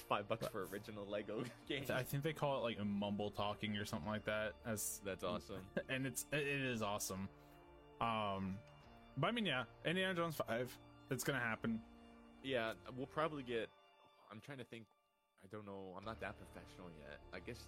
five 0.09 0.27
bucks 0.29 0.47
for 0.49 0.67
original 0.73 1.07
Lego 1.07 1.45
game. 1.69 1.85
I 1.93 2.03
think 2.03 2.23
they 2.23 2.33
call 2.33 2.59
it 2.59 2.63
like 2.63 2.79
a 2.81 2.85
mumble 2.85 3.31
talking 3.31 3.77
or 3.77 3.85
something 3.85 4.09
like 4.11 4.25
that. 4.25 4.55
As 4.67 5.01
That's 5.05 5.23
awesome. 5.23 5.61
and 5.89 6.07
it's 6.07 6.27
it 6.33 6.39
it 6.47 6.63
is 6.63 6.81
awesome. 6.83 7.29
Um, 8.01 8.57
but 9.17 9.29
I 9.29 9.31
mean, 9.33 9.47
yeah, 9.47 9.65
Indiana 9.85 10.15
Jones 10.15 10.37
five, 10.49 10.77
it's 11.11 11.25
gonna 11.25 11.39
happen. 11.41 11.81
Yeah, 12.45 12.73
we'll 12.97 13.07
probably 13.07 13.43
get. 13.43 13.69
I'm 14.31 14.41
trying 14.41 14.59
to 14.59 14.65
think. 14.65 14.85
I 15.43 15.49
don't 15.51 15.67
know. 15.67 15.95
I'm 15.97 16.05
not 16.05 16.21
that 16.21 16.37
professional 16.39 16.89
yet. 17.01 17.19
I 17.33 17.41
guess 17.41 17.67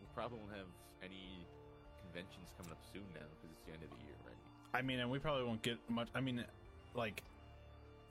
we 0.00 0.06
probably 0.14 0.38
won't 0.38 0.52
have 0.52 0.66
any 1.02 1.46
conventions 2.02 2.50
coming 2.56 2.72
up 2.72 2.78
soon 2.92 3.02
now 3.14 3.26
because 3.34 3.50
it's 3.52 3.64
the 3.66 3.72
end 3.72 3.82
of 3.82 3.90
the 3.90 4.04
year, 4.04 4.14
right? 4.24 4.78
I 4.78 4.82
mean, 4.82 5.00
and 5.00 5.10
we 5.10 5.18
probably 5.18 5.44
won't 5.44 5.62
get 5.62 5.78
much. 5.88 6.08
I 6.14 6.20
mean, 6.20 6.44
like, 6.94 7.22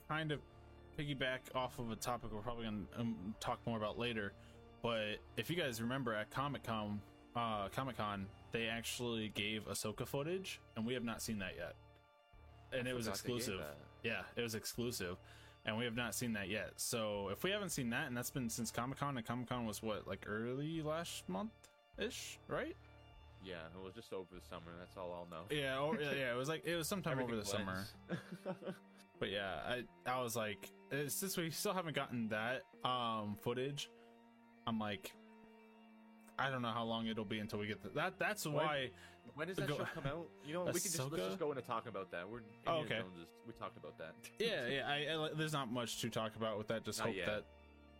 kind 0.07 0.31
of 0.31 0.39
piggyback 0.97 1.39
off 1.53 1.79
of 1.79 1.91
a 1.91 1.95
topic 1.95 2.31
we're 2.33 2.41
probably 2.41 2.65
gonna 2.65 2.85
um, 2.97 3.35
talk 3.39 3.59
more 3.65 3.77
about 3.77 3.97
later. 3.97 4.33
But 4.81 5.17
if 5.37 5.49
you 5.49 5.55
guys 5.55 5.81
remember 5.81 6.13
at 6.13 6.29
Comic 6.29 6.63
Con, 6.63 7.01
uh, 7.35 7.69
Comic 7.69 7.97
Con, 7.97 8.27
they 8.51 8.67
actually 8.67 9.29
gave 9.29 9.65
Ahsoka 9.67 10.07
footage, 10.07 10.61
and 10.75 10.85
we 10.85 10.93
have 10.93 11.03
not 11.03 11.21
seen 11.21 11.39
that 11.39 11.53
yet. 11.57 11.75
And 12.71 12.87
I 12.87 12.91
it 12.91 12.95
was 12.95 13.05
forgot 13.05 13.23
they 13.23 13.29
gave 13.29 13.37
exclusive. 13.37 13.65
Yeah, 14.03 14.21
it 14.35 14.41
was 14.41 14.55
exclusive, 14.55 15.17
and 15.65 15.77
we 15.77 15.85
have 15.85 15.95
not 15.95 16.13
seen 16.13 16.33
that 16.33 16.49
yet. 16.49 16.71
So 16.77 17.29
if 17.31 17.43
we 17.43 17.51
haven't 17.51 17.69
seen 17.69 17.89
that, 17.91 18.07
and 18.07 18.15
that's 18.15 18.31
been 18.31 18.49
since 18.49 18.71
Comic 18.71 18.99
Con, 18.99 19.17
and 19.17 19.25
Comic 19.25 19.49
Con 19.49 19.65
was 19.65 19.81
what 19.81 20.07
like 20.07 20.25
early 20.27 20.81
last 20.81 21.27
month 21.27 21.51
ish, 21.97 22.39
right? 22.47 22.75
Yeah, 23.43 23.55
it 23.75 23.83
was 23.83 23.93
just 23.93 24.11
over 24.11 24.27
the 24.33 24.41
summer. 24.49 24.71
That's 24.79 24.97
all 24.97 25.13
I'll 25.13 25.27
know. 25.29 25.45
Yeah, 25.49 25.79
or, 25.79 25.99
yeah, 26.01 26.11
yeah. 26.17 26.33
It 26.33 26.37
was 26.37 26.49
like 26.49 26.65
it 26.65 26.75
was 26.75 26.87
sometime 26.87 27.19
over 27.19 27.35
the 27.35 27.41
Everything 27.41 27.65
summer. 27.65 27.85
But 29.19 29.29
yeah, 29.31 29.59
I 29.65 29.83
I 30.05 30.21
was 30.21 30.35
like, 30.35 30.69
uh, 30.91 31.07
since 31.07 31.37
we 31.37 31.49
still 31.49 31.73
haven't 31.73 31.95
gotten 31.95 32.29
that 32.29 32.63
um 32.83 33.37
footage, 33.41 33.89
I'm 34.67 34.79
like, 34.79 35.13
I 36.37 36.49
don't 36.49 36.61
know 36.61 36.71
how 36.71 36.83
long 36.83 37.07
it'll 37.07 37.25
be 37.25 37.39
until 37.39 37.59
we 37.59 37.67
get 37.67 37.81
the, 37.81 37.89
that. 37.89 38.19
That's 38.19 38.45
why. 38.45 38.91
When 39.33 39.47
does 39.47 39.57
that 39.57 39.67
Go- 39.67 39.77
show 39.77 39.87
come 39.93 40.05
out? 40.05 40.27
You 40.45 40.53
know, 40.53 40.65
we 40.65 40.73
could 40.73 40.83
just 40.83 40.99
let's 40.99 41.23
just 41.25 41.39
go 41.39 41.49
into 41.51 41.61
talking 41.63 41.89
about 41.89 42.11
that. 42.11 42.29
We're 42.29 42.41
Oh, 42.67 42.77
okay. 42.81 42.99
Jones 42.99 43.27
we 43.47 43.53
talked 43.53 43.77
about 43.77 43.97
that. 43.97 44.13
Yeah, 44.39 44.67
yeah. 44.67 44.87
I, 44.87 45.25
I 45.25 45.29
there's 45.35 45.53
not 45.53 45.71
much 45.71 46.01
to 46.01 46.09
talk 46.09 46.35
about 46.35 46.57
with 46.57 46.67
that. 46.67 46.83
Just 46.85 46.99
Not 46.99 47.07
hope 47.09 47.15
yet. 47.17 47.25
that 47.27 47.43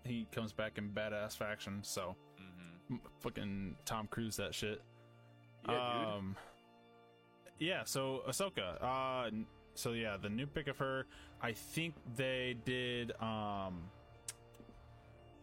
he 0.03 0.27
comes 0.31 0.53
back 0.53 0.77
in 0.77 0.89
badass 0.89 1.35
faction. 1.35 1.79
So 1.83 2.15
hmm 2.37 2.97
fucking 3.21 3.75
Tom 3.85 4.07
Cruise 4.07 4.37
that 4.37 4.53
shit. 4.53 4.81
Yeah, 5.67 5.73
dude. 5.99 6.07
um, 6.07 6.35
Yeah, 7.59 7.83
so 7.85 8.21
Ahsoka. 8.27 8.81
Uh, 8.83 9.31
so 9.73 9.91
yeah, 9.93 10.17
the 10.21 10.29
new 10.29 10.45
pick 10.45 10.67
of 10.67 10.77
her. 10.77 11.05
I 11.41 11.51
think 11.53 11.95
they 12.15 12.55
did. 12.65 13.11
Um, 13.19 13.83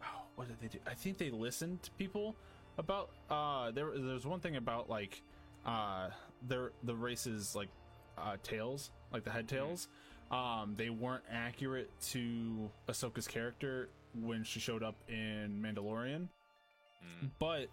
oh, 0.03 0.23
what 0.37 0.49
did 0.49 0.61
they 0.61 0.69
do? 0.69 0.79
I 0.87 0.95
think 0.95 1.19
they 1.19 1.31
listened 1.31 1.83
to 1.83 1.91
people 1.93 2.37
about. 2.79 3.11
Uh, 3.31 3.71
there 3.73 3.91
there's 3.97 4.25
one 4.27 4.41
thing 4.41 4.57
about 4.57 4.89
like, 4.89 5.23
uh, 5.67 6.09
their 6.49 6.73
the 6.83 6.95
races 6.95 7.55
like, 7.55 7.69
uh, 8.19 8.37
tails 8.43 8.91
like 9.13 9.25
the 9.25 9.31
head 9.31 9.49
tails. 9.49 9.89
Um, 10.31 10.75
they 10.77 10.89
weren't 10.91 11.25
accurate 11.31 11.91
to 12.13 12.71
Ahsoka's 12.89 13.29
character 13.29 13.89
when 14.21 14.45
she 14.45 14.61
showed 14.61 14.83
up 14.83 14.97
in 15.09 15.61
Mandalorian 15.63 16.29
Mm. 17.05 17.31
but 17.41 17.67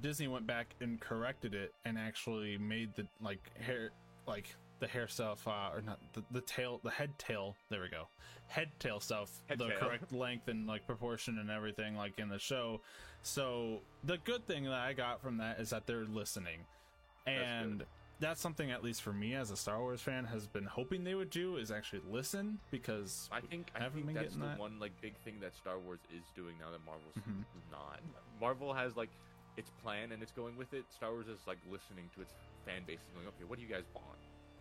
Disney 0.00 0.28
went 0.28 0.46
back 0.46 0.74
and 0.80 1.00
corrected 1.00 1.52
it 1.54 1.74
and 1.84 1.98
actually 1.98 2.56
made 2.58 2.94
the 2.94 3.06
like 3.20 3.40
hair 3.60 3.90
like 4.26 4.54
the 4.78 4.86
hair 4.86 5.08
stuff 5.08 5.46
uh, 5.48 5.70
or 5.74 5.82
not 5.82 5.98
the, 6.12 6.22
the 6.30 6.40
tail 6.42 6.80
the 6.84 6.90
head 6.90 7.10
tail 7.18 7.56
there 7.70 7.82
we 7.82 7.88
go 7.88 8.08
head 8.46 8.68
tail 8.78 9.00
stuff 9.00 9.30
Head 9.48 9.58
the 9.58 9.66
tail. 9.68 9.78
correct 9.80 10.12
length 10.12 10.46
and 10.48 10.66
like 10.68 10.86
proportion 10.86 11.38
and 11.40 11.50
everything 11.50 11.96
like 11.96 12.18
in 12.20 12.28
the 12.28 12.38
show 12.38 12.80
so 13.22 13.80
the 14.04 14.18
good 14.18 14.46
thing 14.46 14.62
that 14.64 14.74
I 14.74 14.92
got 14.92 15.20
from 15.20 15.38
that 15.38 15.58
is 15.58 15.70
that 15.70 15.86
they're 15.88 16.04
listening 16.04 16.60
and 17.30 17.84
that's 18.18 18.40
something 18.40 18.70
at 18.70 18.82
least 18.84 19.00
for 19.02 19.12
me 19.12 19.34
as 19.34 19.50
a 19.50 19.56
Star 19.56 19.80
Wars 19.80 20.00
fan 20.02 20.24
has 20.26 20.46
been 20.46 20.64
hoping 20.66 21.04
they 21.04 21.14
would 21.14 21.30
do 21.30 21.56
is 21.56 21.70
actually 21.70 22.02
listen 22.10 22.58
because 22.70 23.28
I 23.32 23.40
think 23.40 23.70
I 23.74 23.78
haven't 23.78 23.94
think 23.94 24.06
been 24.06 24.14
that's 24.14 24.34
getting 24.34 24.40
the 24.40 24.48
that. 24.48 24.58
one 24.58 24.78
like 24.78 24.92
big 25.00 25.16
thing 25.24 25.40
that 25.40 25.54
Star 25.54 25.78
Wars 25.78 26.00
is 26.14 26.24
doing 26.36 26.56
now 26.58 26.70
that 26.70 26.84
Marvel's 26.84 27.14
Mhm. 27.16 27.44
not. 27.70 28.00
Marvel 28.40 28.74
has 28.74 28.96
like 28.96 29.10
its 29.56 29.70
plan 29.82 30.12
and 30.12 30.22
it's 30.22 30.32
going 30.32 30.56
with 30.56 30.74
it. 30.74 30.84
Star 30.92 31.12
Wars 31.12 31.28
is 31.28 31.40
like 31.46 31.58
listening 31.70 32.10
to 32.14 32.20
its 32.20 32.34
fan 32.66 32.82
base 32.86 33.00
and 33.06 33.14
going, 33.14 33.28
okay, 33.28 33.44
what 33.44 33.58
do 33.58 33.64
you 33.64 33.68
guys 33.70 33.84
want? 33.94 34.06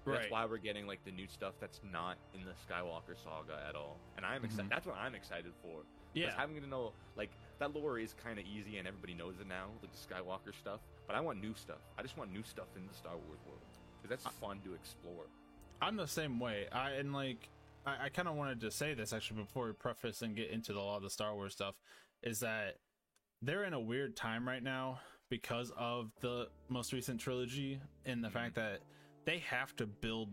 Right. 0.05 0.19
That's 0.21 0.31
why 0.31 0.45
we're 0.45 0.57
getting 0.57 0.87
like 0.87 1.03
the 1.03 1.11
new 1.11 1.27
stuff 1.27 1.53
that's 1.59 1.81
not 1.91 2.17
in 2.33 2.45
the 2.45 2.53
Skywalker 2.67 3.21
saga 3.21 3.61
at 3.67 3.75
all. 3.75 3.99
And 4.15 4.25
I'm 4.25 4.45
excited. 4.45 4.67
Mhm. 4.67 4.69
That's 4.69 4.87
what 4.87 4.95
I'm 4.95 5.13
excited 5.15 5.53
for. 5.61 5.81
yeah, 6.13 6.27
Because 6.27 6.39
having 6.39 6.61
to 6.61 6.67
know 6.67 6.93
like 7.17 7.31
that 7.59 7.73
lore 7.73 7.99
is 7.99 8.13
kind 8.13 8.39
of 8.39 8.45
easy 8.45 8.77
and 8.77 8.87
everybody 8.87 9.13
knows 9.13 9.35
it 9.41 9.47
now, 9.47 9.67
like 9.81 9.91
the 9.91 9.97
Skywalker 9.97 10.55
stuff. 10.55 10.79
But 11.09 11.15
I 11.17 11.21
want 11.21 11.41
new 11.41 11.55
stuff. 11.55 11.79
I 11.97 12.03
just 12.03 12.17
want 12.19 12.31
new 12.31 12.43
stuff 12.43 12.67
in 12.77 12.85
the 12.85 12.93
Star 12.93 13.13
Wars 13.13 13.39
world 13.47 13.61
because 13.99 14.09
that's 14.23 14.35
fun 14.35 14.59
to 14.63 14.75
explore. 14.75 15.25
I'm 15.81 15.95
the 15.95 16.05
same 16.07 16.39
way. 16.39 16.67
I 16.71 16.91
and 16.91 17.13
like 17.13 17.49
I, 17.83 18.05
I 18.05 18.09
kind 18.09 18.27
of 18.27 18.35
wanted 18.35 18.61
to 18.61 18.69
say 18.69 18.93
this 18.93 19.11
actually 19.11 19.41
before 19.41 19.65
we 19.65 19.73
preface 19.73 20.21
and 20.21 20.35
get 20.35 20.51
into 20.51 20.71
the, 20.71 20.79
a 20.79 20.81
lot 20.81 20.97
of 20.97 21.01
the 21.03 21.09
Star 21.09 21.33
Wars 21.33 21.53
stuff 21.53 21.73
is 22.21 22.39
that 22.41 22.75
they're 23.41 23.63
in 23.63 23.73
a 23.73 23.79
weird 23.79 24.15
time 24.15 24.47
right 24.47 24.61
now 24.61 24.99
because 25.29 25.71
of 25.75 26.11
the 26.19 26.47
most 26.67 26.93
recent 26.93 27.19
trilogy 27.19 27.79
and 28.05 28.23
the 28.23 28.29
fact 28.29 28.53
that 28.53 28.81
they 29.25 29.39
have 29.39 29.75
to 29.77 29.87
build 29.87 30.29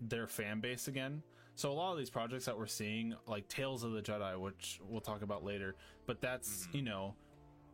their 0.00 0.26
fan 0.26 0.58
base 0.58 0.88
again. 0.88 1.22
So 1.54 1.70
a 1.70 1.74
lot 1.74 1.92
of 1.92 1.98
these 1.98 2.10
projects 2.10 2.46
that 2.46 2.58
we're 2.58 2.66
seeing, 2.66 3.14
like 3.28 3.46
Tales 3.46 3.84
of 3.84 3.92
the 3.92 4.02
Jedi, 4.02 4.36
which 4.40 4.80
we'll 4.88 5.00
talk 5.00 5.22
about 5.22 5.44
later, 5.44 5.76
but 6.04 6.20
that's 6.20 6.66
Mhm. 6.66 6.74
you 6.74 6.82
know, 6.82 7.14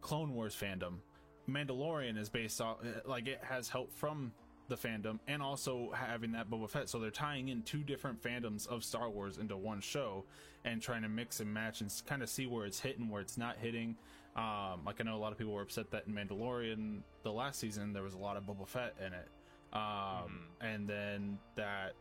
Clone 0.03 0.35
Wars 0.35 0.55
fandom. 0.55 0.99
Mandalorian 1.49 2.19
is 2.19 2.29
based 2.29 2.61
off 2.61 2.79
like 3.05 3.27
it 3.27 3.41
has 3.43 3.69
help 3.69 3.93
from 3.93 4.33
the 4.69 4.77
fandom 4.77 5.19
and 5.27 5.43
also 5.43 5.93
having 5.95 6.33
that 6.33 6.51
Boba 6.51 6.69
Fett. 6.71 6.89
So 6.89 6.99
they're 6.99 7.11
tying 7.11 7.49
in 7.49 7.63
two 7.63 7.83
different 7.83 8.23
fandoms 8.23 8.67
of 8.67 8.85
Star 8.85 9.11
Wars 9.11 9.39
into 9.39 9.57
one 9.57 9.81
show 9.81 10.25
and 10.65 10.81
trying 10.81 11.03
to 11.03 11.09
mix 11.09 11.41
and 11.41 11.53
match 11.53 11.81
and 11.81 11.93
kind 12.07 12.23
of 12.23 12.31
see 12.31 12.47
where 12.47 12.65
it's 12.65 12.81
hitting, 12.81 13.09
where 13.09 13.21
it's 13.21 13.37
not 13.37 13.57
hitting. 13.59 13.97
Um, 14.35 14.81
like 14.87 15.01
I 15.01 15.05
know 15.05 15.17
a 15.17 15.19
lot 15.19 15.33
of 15.33 15.39
people 15.39 15.53
were 15.53 15.63
upset 15.63 15.91
that 15.91 16.05
in 16.07 16.15
Mandalorian 16.15 17.01
the 17.23 17.33
last 17.33 17.61
season 17.61 17.93
there 17.93 18.03
was 18.03 18.15
a 18.15 18.19
lot 18.19 18.39
of 18.39 18.45
Boba 18.45 18.67
Fett 18.67 18.95
in 18.99 19.13
it, 19.13 19.29
um, 19.75 20.47
and 20.63 20.89
then 20.89 21.39
that 21.55 21.93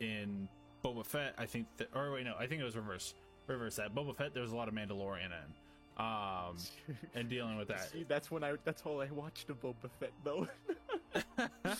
in 0.00 0.48
Boba 0.82 1.04
Fett 1.04 1.34
I 1.36 1.44
think 1.44 1.66
that 1.76 1.88
or 1.94 2.12
wait 2.12 2.24
no 2.24 2.36
I 2.38 2.46
think 2.46 2.62
it 2.62 2.64
was 2.64 2.74
reverse 2.74 3.12
reverse 3.46 3.76
that 3.76 3.94
Boba 3.94 4.16
Fett 4.16 4.32
there 4.32 4.42
was 4.42 4.52
a 4.52 4.56
lot 4.56 4.68
of 4.68 4.72
Mandalorian 4.72 5.26
in, 5.26 5.54
um, 5.96 6.56
and 7.14 7.28
dealing 7.28 7.56
with 7.56 7.68
that. 7.68 7.90
See, 7.90 8.04
that's 8.08 8.30
when 8.30 8.42
I. 8.44 8.54
That's 8.64 8.82
all 8.84 9.00
I 9.00 9.06
watched 9.10 9.50
of 9.50 9.60
Boba 9.60 9.90
Fett 10.00 10.12
though. 10.24 10.48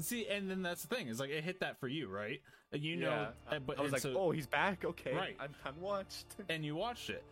See, 0.00 0.26
and 0.26 0.50
then 0.50 0.62
that's 0.62 0.84
the 0.84 0.94
thing. 0.94 1.08
Is 1.08 1.20
like 1.20 1.30
it 1.30 1.44
hit 1.44 1.60
that 1.60 1.78
for 1.78 1.88
you, 1.88 2.08
right? 2.08 2.40
You 2.72 2.96
know, 2.96 3.28
Yeah. 3.50 3.56
uh, 3.56 3.60
but 3.60 3.78
I 3.78 3.82
was 3.82 3.92
like, 3.92 4.02
so- 4.02 4.14
oh, 4.18 4.30
he's 4.32 4.46
back. 4.46 4.84
Okay, 4.84 5.14
Right. 5.14 5.36
I'm, 5.38 5.54
I'm 5.64 5.80
watched. 5.80 6.26
and 6.48 6.64
you 6.64 6.74
watched 6.74 7.10
it. 7.10 7.22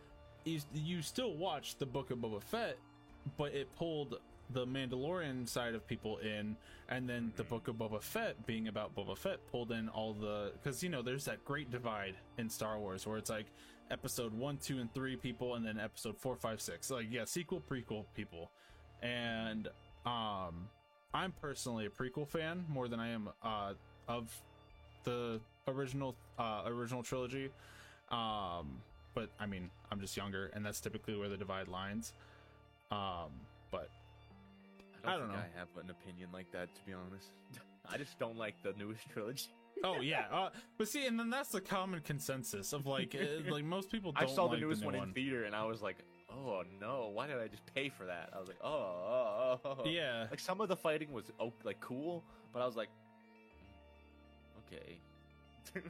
You, 0.45 0.59
you 0.73 1.01
still 1.01 1.35
watched 1.35 1.79
the 1.79 1.85
Book 1.85 2.11
of 2.11 2.19
Boba 2.19 2.41
Fett, 2.41 2.77
but 3.37 3.53
it 3.53 3.73
pulled 3.75 4.19
the 4.51 4.65
Mandalorian 4.65 5.47
side 5.47 5.73
of 5.75 5.85
people 5.87 6.17
in, 6.19 6.55
and 6.89 7.09
then 7.09 7.33
the 7.35 7.43
Book 7.43 7.67
of 7.67 7.75
Boba 7.75 8.01
Fett 8.01 8.45
being 8.45 8.69
about 8.69 8.95
Boba 8.95 9.17
Fett 9.17 9.39
pulled 9.51 9.71
in 9.71 9.89
all 9.89 10.13
the 10.13 10.51
because 10.61 10.81
you 10.83 10.89
know 10.89 11.01
there's 11.01 11.25
that 11.25 11.43
great 11.43 11.69
divide 11.71 12.15
in 12.37 12.49
Star 12.49 12.79
Wars 12.79 13.05
where 13.05 13.17
it's 13.17 13.29
like 13.29 13.47
episode 13.93 14.33
one, 14.33 14.57
two, 14.57 14.79
and 14.79 14.91
three 14.93 15.15
people, 15.15 15.55
and 15.55 15.65
then 15.65 15.79
episode 15.79 16.17
four, 16.17 16.35
five, 16.35 16.59
six. 16.59 16.89
Like 16.89 17.05
yeah, 17.09 17.25
sequel, 17.25 17.61
prequel 17.69 18.05
people, 18.15 18.49
and 19.01 19.67
um, 20.05 20.67
I'm 21.13 21.31
personally 21.39 21.85
a 21.85 21.89
prequel 21.89 22.27
fan 22.27 22.65
more 22.67 22.87
than 22.87 22.99
I 22.99 23.09
am 23.09 23.29
uh 23.43 23.73
of 24.07 24.35
the 25.05 25.39
original 25.67 26.15
uh 26.37 26.63
original 26.65 27.03
trilogy. 27.03 27.49
Um, 28.11 28.81
but 29.13 29.29
I 29.39 29.45
mean, 29.45 29.69
I'm 29.91 30.01
just 30.01 30.17
younger, 30.17 30.51
and 30.53 30.65
that's 30.65 30.79
typically 30.79 31.15
where 31.15 31.29
the 31.29 31.37
divide 31.37 31.67
lines. 31.67 32.13
Um, 32.91 33.31
but 33.71 33.89
I 35.05 35.11
don't 35.11 35.21
think 35.21 35.33
know. 35.33 35.37
I 35.37 35.59
have 35.59 35.67
an 35.83 35.89
opinion 35.91 36.29
like 36.33 36.51
that, 36.51 36.73
to 36.75 36.81
be 36.85 36.93
honest. 36.93 37.29
I 37.89 37.97
just 37.97 38.17
don't 38.17 38.37
like 38.37 38.55
the 38.63 38.73
newest 38.77 39.07
trilogy. 39.09 39.49
Oh 39.83 40.01
yeah, 40.01 40.25
uh, 40.31 40.49
but 40.77 40.87
see, 40.87 41.05
and 41.05 41.19
then 41.19 41.29
that's 41.29 41.49
the 41.49 41.61
common 41.61 42.01
consensus 42.01 42.73
of 42.73 42.85
like, 42.85 43.15
uh, 43.15 43.51
like 43.51 43.63
most 43.63 43.91
people 43.91 44.13
I 44.15 44.25
saw 44.25 44.45
like 44.45 44.59
the 44.59 44.65
newest 44.65 44.81
new 44.81 44.87
one, 44.87 44.97
one. 44.97 45.07
in 45.09 45.13
theater, 45.13 45.43
and 45.43 45.55
I 45.55 45.65
was 45.65 45.81
like, 45.81 45.97
oh 46.31 46.63
no, 46.79 47.09
why 47.13 47.27
did 47.27 47.37
I 47.37 47.47
just 47.47 47.65
pay 47.73 47.89
for 47.89 48.05
that? 48.05 48.29
I 48.35 48.39
was 48.39 48.47
like, 48.47 48.59
oh, 48.63 48.69
oh, 48.69 49.59
oh, 49.63 49.77
oh. 49.79 49.85
Yeah, 49.85 50.27
Like 50.29 50.39
some 50.39 50.61
of 50.61 50.69
the 50.69 50.75
fighting 50.75 51.11
was 51.11 51.31
oh, 51.39 51.53
like 51.63 51.79
cool, 51.79 52.23
but 52.51 52.61
I 52.61 52.65
was 52.65 52.75
like, 52.75 52.89
okay. 54.67 54.99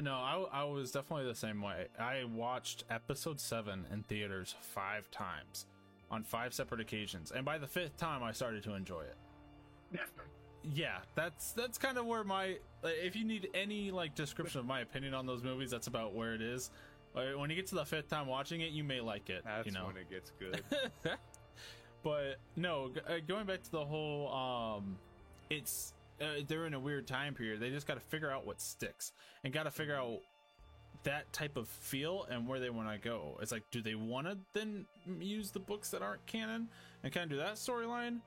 no, 0.00 0.14
I, 0.14 0.44
I 0.52 0.64
was 0.64 0.90
definitely 0.90 1.26
the 1.26 1.34
same 1.34 1.62
way. 1.62 1.86
I 1.98 2.24
watched 2.24 2.84
episode 2.90 3.40
seven 3.40 3.86
in 3.92 4.02
theaters 4.02 4.54
five 4.60 5.10
times 5.10 5.66
on 6.10 6.24
five 6.24 6.52
separate 6.52 6.80
occasions, 6.80 7.32
and 7.32 7.44
by 7.44 7.58
the 7.58 7.66
fifth 7.66 7.96
time, 7.96 8.22
I 8.22 8.32
started 8.32 8.62
to 8.64 8.74
enjoy 8.74 9.02
it. 9.02 10.00
yeah 10.74 10.98
that's 11.14 11.52
that's 11.52 11.78
kind 11.78 11.98
of 11.98 12.06
where 12.06 12.24
my 12.24 12.56
if 12.84 13.16
you 13.16 13.24
need 13.24 13.48
any 13.54 13.90
like 13.90 14.14
description 14.14 14.60
of 14.60 14.66
my 14.66 14.80
opinion 14.80 15.14
on 15.14 15.26
those 15.26 15.42
movies 15.42 15.70
that's 15.70 15.86
about 15.86 16.14
where 16.14 16.34
it 16.34 16.42
is. 16.42 16.70
When 17.14 17.50
you 17.50 17.56
get 17.56 17.66
to 17.66 17.74
the 17.74 17.84
fifth 17.84 18.08
time 18.08 18.26
watching 18.26 18.62
it 18.62 18.70
you 18.70 18.84
may 18.84 19.00
like 19.00 19.28
it 19.28 19.42
That's 19.44 19.66
you 19.66 19.72
know? 19.72 19.86
when 19.86 19.96
it 19.96 20.08
gets 20.08 20.32
good. 20.38 20.62
but 22.02 22.36
no 22.56 22.90
g- 22.94 23.00
uh, 23.06 23.18
going 23.26 23.44
back 23.46 23.62
to 23.62 23.70
the 23.70 23.84
whole 23.84 24.32
um 24.32 24.96
it's 25.50 25.92
uh, 26.20 26.40
they're 26.46 26.66
in 26.66 26.74
a 26.74 26.80
weird 26.80 27.06
time 27.06 27.34
period. 27.34 27.60
They 27.60 27.70
just 27.70 27.86
got 27.86 27.94
to 27.94 28.00
figure 28.00 28.30
out 28.30 28.46
what 28.46 28.60
sticks 28.60 29.12
and 29.42 29.52
got 29.52 29.64
to 29.64 29.70
figure 29.70 29.96
out 29.96 30.20
that 31.04 31.32
type 31.32 31.56
of 31.56 31.68
feel 31.68 32.26
and 32.30 32.46
where 32.46 32.60
they 32.60 32.70
want 32.70 32.88
to 32.88 32.96
go. 32.96 33.38
It's 33.42 33.50
like 33.52 33.64
do 33.70 33.82
they 33.82 33.94
want 33.96 34.26
to 34.26 34.38
then 34.54 34.86
use 35.20 35.50
the 35.50 35.58
books 35.60 35.90
that 35.90 36.00
aren't 36.00 36.24
canon 36.26 36.68
and 37.02 37.12
kind 37.12 37.24
of 37.24 37.30
do 37.30 37.36
that 37.38 37.54
storyline 37.54 38.20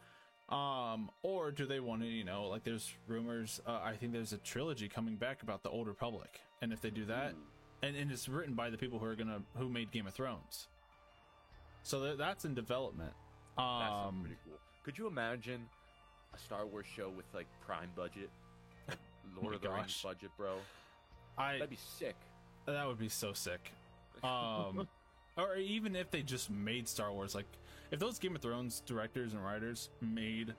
um 0.50 1.10
or 1.24 1.52
do 1.52 1.66
they 1.66 1.80
want 1.80 2.02
to 2.02 2.08
you 2.08 2.24
know 2.24 2.48
like 2.48 2.64
there's 2.64 2.94
rumors 3.08 3.60
uh, 3.66 3.80
i 3.84 3.94
think 3.94 4.14
there's 4.14 4.32
a 4.32 4.38
trilogy 4.38 4.88
coming 4.88 5.16
back 5.16 5.42
about 5.42 5.64
the 5.64 5.70
old 5.70 5.88
republic. 5.88 6.40
And 6.62 6.72
if 6.72 6.82
they 6.82 6.90
do 6.90 7.06
that 7.06 7.34
and, 7.82 7.96
and 7.96 8.12
it's 8.12 8.28
written 8.30 8.54
by 8.54 8.70
the 8.70 8.78
people 8.78 9.00
who 9.00 9.06
are 9.06 9.16
gonna 9.16 9.42
who 9.58 9.70
made 9.70 9.92
game 9.92 10.08
of 10.08 10.14
thrones. 10.14 10.68
So 11.84 12.04
th- 12.04 12.18
that's 12.18 12.46
in 12.46 12.54
development. 12.54 13.14
Um 13.58 14.22
pretty 14.22 14.38
cool. 14.46 14.60
Could 14.84 14.98
you 14.98 15.08
imagine 15.08 15.68
a 16.34 16.38
Star 16.38 16.66
Wars 16.66 16.86
show 16.86 17.10
with 17.10 17.26
like 17.34 17.48
Prime 17.66 17.90
budget, 17.96 18.30
Lord 19.36 19.50
my 19.50 19.56
of 19.56 19.62
the 19.62 19.70
Rings 19.70 20.02
budget, 20.04 20.32
bro? 20.38 20.56
i 21.38 21.54
That'd 21.54 21.70
be 21.70 21.78
sick. 21.78 22.16
that 22.66 22.88
would 22.88 23.00
be 23.00 23.10
so 23.10 23.34
sick. 23.34 23.72
Um 24.24 24.88
or 25.38 25.58
even 25.58 25.96
if 25.96 26.10
they 26.10 26.22
just 26.22 26.50
made 26.50 26.88
star 26.88 27.12
wars 27.12 27.36
like 27.36 27.46
if 27.96 28.00
those 28.00 28.20
game 28.20 28.36
of 28.36 28.42
thrones 28.42 28.82
directors 28.86 29.34
and 29.34 29.44
writers 29.44 29.90
made 30.02 30.54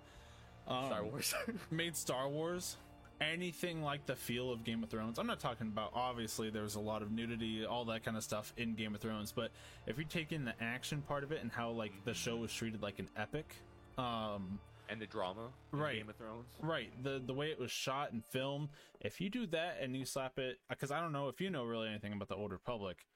um, 0.67 0.87
Star 0.87 1.05
Wars. 1.05 1.35
made 1.71 1.97
Star 1.97 2.29
Wars 2.29 2.77
anything 3.21 3.83
like 3.83 4.05
the 4.05 4.15
feel 4.15 4.51
of 4.53 4.63
Game 4.65 4.83
of 4.83 4.91
Thrones. 4.91 5.19
I'm 5.19 5.27
not 5.27 5.41
talking 5.41 5.69
about 5.69 5.91
obviously 5.95 6.51
there's 6.51 6.75
a 6.75 6.81
lot 6.81 7.01
of 7.03 7.11
nudity, 7.11 7.65
all 7.65 7.85
that 7.87 8.05
kind 8.05 8.17
of 8.17 8.23
stuff 8.23 8.53
in 8.59 8.75
Game 8.75 8.95
of 8.95 9.01
Thrones, 9.01 9.33
but 9.33 9.51
if 9.87 9.97
you 9.99 10.05
take 10.05 10.33
in 10.33 10.45
the 10.45 10.53
action 10.61 11.01
part 11.03 11.25
of 11.25 11.33
it 11.33 11.41
and 11.41 11.51
how 11.51 11.71
like 11.71 11.93
the 12.05 12.13
show 12.13 12.37
was 12.37 12.53
treated 12.53 12.83
like 12.83 12.99
an 12.99 13.09
epic, 13.17 13.55
um 13.97 14.59
and 14.89 15.01
the 15.01 15.07
drama, 15.07 15.49
Right. 15.73 15.97
Game 15.97 16.09
of 16.11 16.17
Thrones. 16.17 16.47
right, 16.61 16.91
the 17.03 17.23
the 17.25 17.33
way 17.35 17.51
it 17.51 17.59
was 17.59 17.71
shot 17.71 18.13
and 18.13 18.23
filmed, 18.25 18.69
if 19.01 19.21
you 19.21 19.31
do 19.31 19.47
that 19.49 19.79
and 19.81 19.97
you 19.97 20.05
slap 20.05 20.39
it 20.39 20.59
cuz 20.79 20.91
I 20.91 21.01
don't 21.01 21.13
know 21.13 21.29
if 21.29 21.41
you 21.41 21.49
know 21.51 21.65
really 21.65 21.89
anything 21.89 22.13
about 22.13 22.29
the 22.29 22.37
Old 22.37 22.53
Republic, 22.53 23.07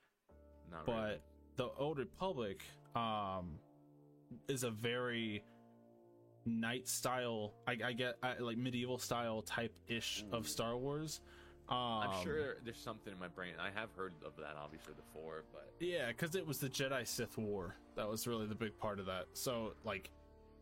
Not 0.70 0.86
but 0.86 0.94
really. 0.94 1.18
the 1.56 1.68
Old 1.78 1.98
Republic 1.98 2.62
um 2.96 3.58
is 4.48 4.64
a 4.64 4.70
very 4.70 5.44
knight 6.46 6.88
style 6.88 7.52
I, 7.66 7.76
I 7.84 7.92
get 7.92 8.16
I, 8.22 8.38
like 8.38 8.56
medieval 8.56 8.98
style 8.98 9.42
type 9.42 9.74
ish 9.88 10.24
of 10.32 10.48
Star 10.48 10.76
Wars. 10.76 11.20
Um, 11.68 11.76
I'm 11.76 12.24
sure 12.24 12.56
there's 12.64 12.78
something 12.78 13.12
in 13.12 13.18
my 13.18 13.28
brain. 13.28 13.52
I 13.60 13.70
have 13.78 13.90
heard 13.96 14.14
of 14.26 14.36
that 14.38 14.56
obviously 14.60 14.94
before, 14.94 15.44
but 15.52 15.72
Yeah, 15.78 16.08
because 16.08 16.34
it 16.34 16.44
was 16.44 16.58
the 16.58 16.68
Jedi 16.68 17.06
Sith 17.06 17.38
War. 17.38 17.76
That 17.96 18.08
was 18.08 18.26
really 18.26 18.46
the 18.46 18.56
big 18.56 18.76
part 18.78 18.98
of 18.98 19.06
that. 19.06 19.26
So, 19.34 19.74
like, 19.84 20.10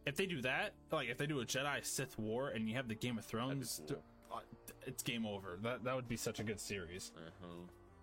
if 0.04 0.16
they 0.16 0.26
do 0.26 0.42
that, 0.42 0.74
like, 0.92 1.08
if 1.08 1.16
they 1.16 1.26
do 1.26 1.40
a 1.40 1.46
Jedi 1.46 1.84
Sith 1.84 2.18
War 2.18 2.50
and 2.50 2.68
you 2.68 2.74
have 2.74 2.88
the 2.88 2.94
Game 2.94 3.16
of 3.16 3.24
Thrones, 3.24 3.80
cool. 3.88 4.02
uh, 4.30 4.40
it's 4.86 5.02
game 5.02 5.24
over. 5.24 5.58
That 5.62 5.82
that 5.84 5.94
would 5.96 6.08
be 6.08 6.16
such 6.16 6.40
a 6.40 6.42
good 6.42 6.60
series. 6.60 7.12
uh-huh. 7.16 7.46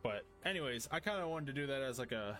But, 0.02 0.24
anyways, 0.44 0.88
I 0.92 1.00
kind 1.00 1.22
of 1.22 1.30
wanted 1.30 1.48
to 1.48 1.54
do 1.54 1.68
that 1.68 1.82
as 1.82 2.00
like 2.00 2.12
a 2.12 2.38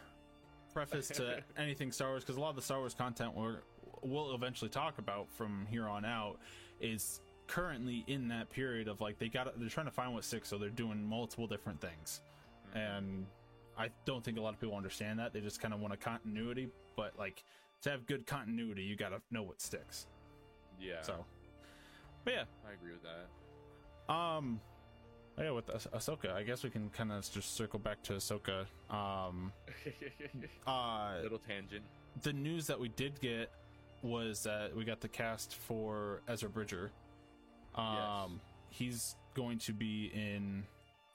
preface 0.76 1.08
to 1.08 1.42
anything 1.58 1.92
Star 1.92 2.10
Wars 2.10 2.24
because 2.24 2.36
a 2.36 2.40
lot 2.40 2.50
of 2.50 2.56
the 2.58 2.62
Star 2.62 2.80
Wars 2.80 2.94
content 2.94 3.34
we're, 3.34 3.60
we'll 4.04 4.36
eventually 4.36 4.70
talk 4.70 5.00
about 5.00 5.28
from 5.32 5.66
here 5.72 5.88
on 5.88 6.04
out 6.06 6.38
is 6.82 7.22
currently 7.48 8.04
in 8.08 8.28
that 8.28 8.50
period 8.50 8.88
of 8.88 9.00
like 9.00 9.18
they 9.18 9.30
got 9.30 9.58
they're 9.58 9.70
trying 9.70 9.86
to 9.86 9.92
find 9.92 10.14
what 10.14 10.24
sticks, 10.26 10.50
so 10.50 10.58
they're 10.58 10.70
doing 10.70 11.02
multiple 11.04 11.48
different 11.48 11.80
things, 11.80 12.22
and 12.74 13.26
I 13.78 13.90
don't 14.06 14.24
think 14.24 14.38
a 14.38 14.42
lot 14.42 14.54
of 14.54 14.60
people 14.60 14.76
understand 14.76 15.18
that. 15.20 15.32
They 15.34 15.40
just 15.42 15.62
kind 15.62 15.74
of 15.74 15.80
want 15.80 15.94
a 15.94 15.98
continuity, 15.98 16.68
but 16.98 17.18
like 17.18 17.44
to 17.84 17.90
have 17.90 18.06
good 18.06 18.28
continuity, 18.28 18.84
you 18.84 18.96
got 18.98 19.10
to 19.10 19.22
know 19.32 19.44
what 19.44 19.62
sticks. 19.62 20.08
yeah. 20.80 21.02
So, 21.02 21.24
But 22.26 22.34
yeah, 22.34 22.44
I 22.68 22.74
agree 22.74 22.92
with 22.92 23.04
that. 23.04 24.14
um, 24.14 24.60
yeah, 25.38 25.52
with 25.52 25.70
Ah- 25.70 25.98
Ahsoka, 25.98 26.34
I 26.34 26.44
guess 26.44 26.64
we 26.64 26.70
can 26.70 26.90
kind 26.90 27.12
of 27.12 27.30
just 27.30 27.56
circle 27.56 27.80
back 27.80 28.02
to 28.04 28.14
Ahsoka. 28.14 28.66
Um, 28.90 29.52
uh, 30.68 31.20
Little 31.22 31.40
tangent. 31.40 31.84
the 32.24 32.34
news 32.34 32.68
that 32.68 32.80
we 32.80 32.90
did 32.90 33.20
get 33.22 33.52
was 34.02 34.44
that 34.44 34.76
we 34.76 34.86
got 34.86 35.02
the 35.02 35.08
cast 35.08 35.56
for 35.56 36.22
Ezra 36.28 36.50
Bridger. 36.50 36.92
Um, 37.76 38.40
he's 38.70 39.16
going 39.34 39.58
to 39.60 39.74
be 39.74 40.12
in 40.14 40.64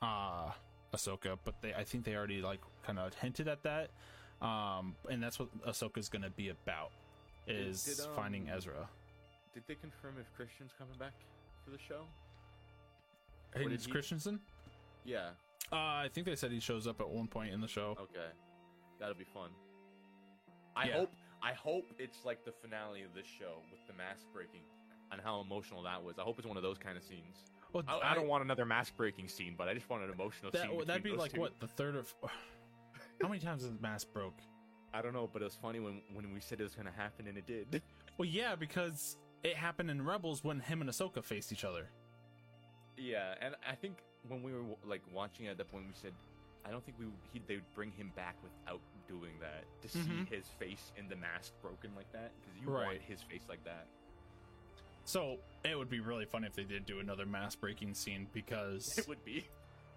uh 0.03 0.51
Ahsoka, 0.93 1.39
but 1.45 1.55
they 1.63 1.73
I 1.73 1.85
think 1.85 2.05
they 2.05 2.15
already 2.17 2.43
like 2.43 2.61
kind 2.85 2.99
of 2.99 3.15
hinted 3.15 3.49
at 3.49 3.63
that. 3.63 3.91
Um, 4.43 4.97
and 5.09 5.23
that's 5.23 5.39
what 5.39 5.49
Ahsoka's 5.67 6.09
going 6.09 6.23
to 6.23 6.31
be 6.31 6.49
about 6.49 6.91
is 7.47 7.85
Did, 7.85 8.01
um, 8.01 8.07
finding 8.17 8.49
Ezra. 8.49 8.89
Did 9.55 9.65
they 9.67 9.75
confirm 9.75 10.17
if 10.19 10.33
Christian's 10.35 10.73
coming 10.79 10.97
back 10.99 11.13
for 11.65 11.71
the 11.71 11.79
show? 11.79 12.05
Hayden 13.55 13.79
he- 13.79 13.91
Christensen? 13.91 14.41
Yeah. 15.05 15.31
Uh, 15.73 15.77
I 15.77 16.09
think 16.13 16.27
they 16.27 16.35
said 16.37 16.51
he 16.51 16.61
shows 16.61 16.87
up 16.87 17.01
at 17.01 17.09
one 17.09 17.27
point 17.29 17.53
in 17.53 17.61
the 17.61 17.69
show. 17.69 17.97
Okay. 18.01 18.27
That'll 18.99 19.15
be 19.15 19.25
fun. 19.25 19.51
I 20.77 20.87
Yeah. 20.89 20.99
hope 20.99 21.13
I 21.43 21.55
hope 21.55 21.85
it's 21.99 22.25
like 22.27 22.45
the 22.45 22.53
finale 22.53 23.03
of 23.03 23.15
this 23.15 23.27
show 23.27 23.63
with 23.71 23.81
the 23.87 23.95
mask 23.95 24.27
breaking 24.33 24.61
and 25.11 25.21
how 25.23 25.41
emotional 25.41 25.83
that 25.85 26.03
was. 26.03 26.19
I 26.19 26.23
hope 26.23 26.39
it's 26.39 26.47
one 26.47 26.59
of 26.59 26.63
those 26.63 26.77
kind 26.77 26.99
of 26.99 27.03
scenes. 27.03 27.45
Well, 27.73 27.83
I, 27.89 28.11
I 28.13 28.15
don't 28.15 28.29
want 28.29 28.45
another 28.45 28.67
mask 28.67 28.95
breaking 28.97 29.29
scene, 29.29 29.55
but 29.57 29.67
I 29.69 29.73
just 29.75 29.89
want 29.89 30.03
an 30.05 30.11
emotional 30.11 30.51
that. 30.51 30.63
scene. 30.63 30.85
That'd 30.85 31.03
be 31.03 31.13
like 31.13 31.33
two. 31.33 31.41
what 31.41 31.59
the 31.61 31.67
third 31.67 31.97
of. 31.97 32.15
How 33.23 33.29
many 33.29 33.41
times 33.41 33.63
has 33.63 33.73
the 33.73 33.81
mask 33.81 34.13
broke? 34.13 34.39
I 34.93 35.01
don't 35.03 35.13
know, 35.15 35.31
but 35.33 35.41
it 35.41 35.47
was 35.47 35.55
funny 35.55 35.81
when 35.81 36.03
when 36.13 36.33
we 36.35 36.41
said 36.41 36.61
it 36.61 36.65
was 36.65 36.75
gonna 36.75 36.91
happen 36.95 37.27
and 37.27 37.39
it 37.39 37.47
did. 37.47 37.83
Well, 38.19 38.29
yeah, 38.29 38.55
because 38.55 39.17
it 39.43 39.57
happened 39.57 39.91
in 39.91 40.05
Rebels 40.05 40.45
when 40.45 40.61
him 40.61 40.83
and 40.83 40.91
Ahsoka 40.91 41.25
faced 41.25 41.53
each 41.53 41.65
other. 41.65 41.89
Yeah, 43.01 43.35
and 43.41 43.55
I 43.69 43.75
think 43.75 43.97
when 44.29 44.43
we 44.43 44.53
were 44.53 44.63
like 44.87 45.03
watching 45.13 45.47
at 45.49 45.57
that 45.59 45.71
point, 45.71 45.85
we 45.87 45.95
said, 45.95 46.13
I 46.65 46.71
don't 46.71 46.85
think 46.85 46.99
we 46.99 47.07
he, 47.33 47.41
they 47.47 47.55
would 47.57 47.75
bring 47.75 47.91
him 47.93 48.13
back 48.15 48.37
without 48.43 48.81
doing 49.09 49.33
that 49.41 49.65
to 49.83 49.89
see 49.89 50.11
Mhm. 50.11 50.29
his 50.29 50.47
face 50.59 50.93
in 50.97 51.09
the 51.09 51.17
mask 51.17 51.53
broken 51.63 51.91
like 51.97 52.11
that 52.13 52.33
because 52.41 52.61
you 52.61 52.69
Right. 52.71 52.87
want 52.87 53.03
his 53.03 53.23
face 53.23 53.43
like 53.49 53.65
that. 53.65 53.87
So 55.05 55.39
it 55.65 55.77
would 55.77 55.89
be 55.89 56.01
really 56.01 56.27
funny 56.27 56.47
if 56.47 56.55
they 56.55 56.65
did 56.65 56.85
do 56.87 57.01
another 57.01 57.27
mask 57.27 57.61
breaking 57.61 57.95
scene 57.95 58.29
because, 58.33 58.87
It 58.99 59.09
would 59.09 59.25
be. 59.25 59.47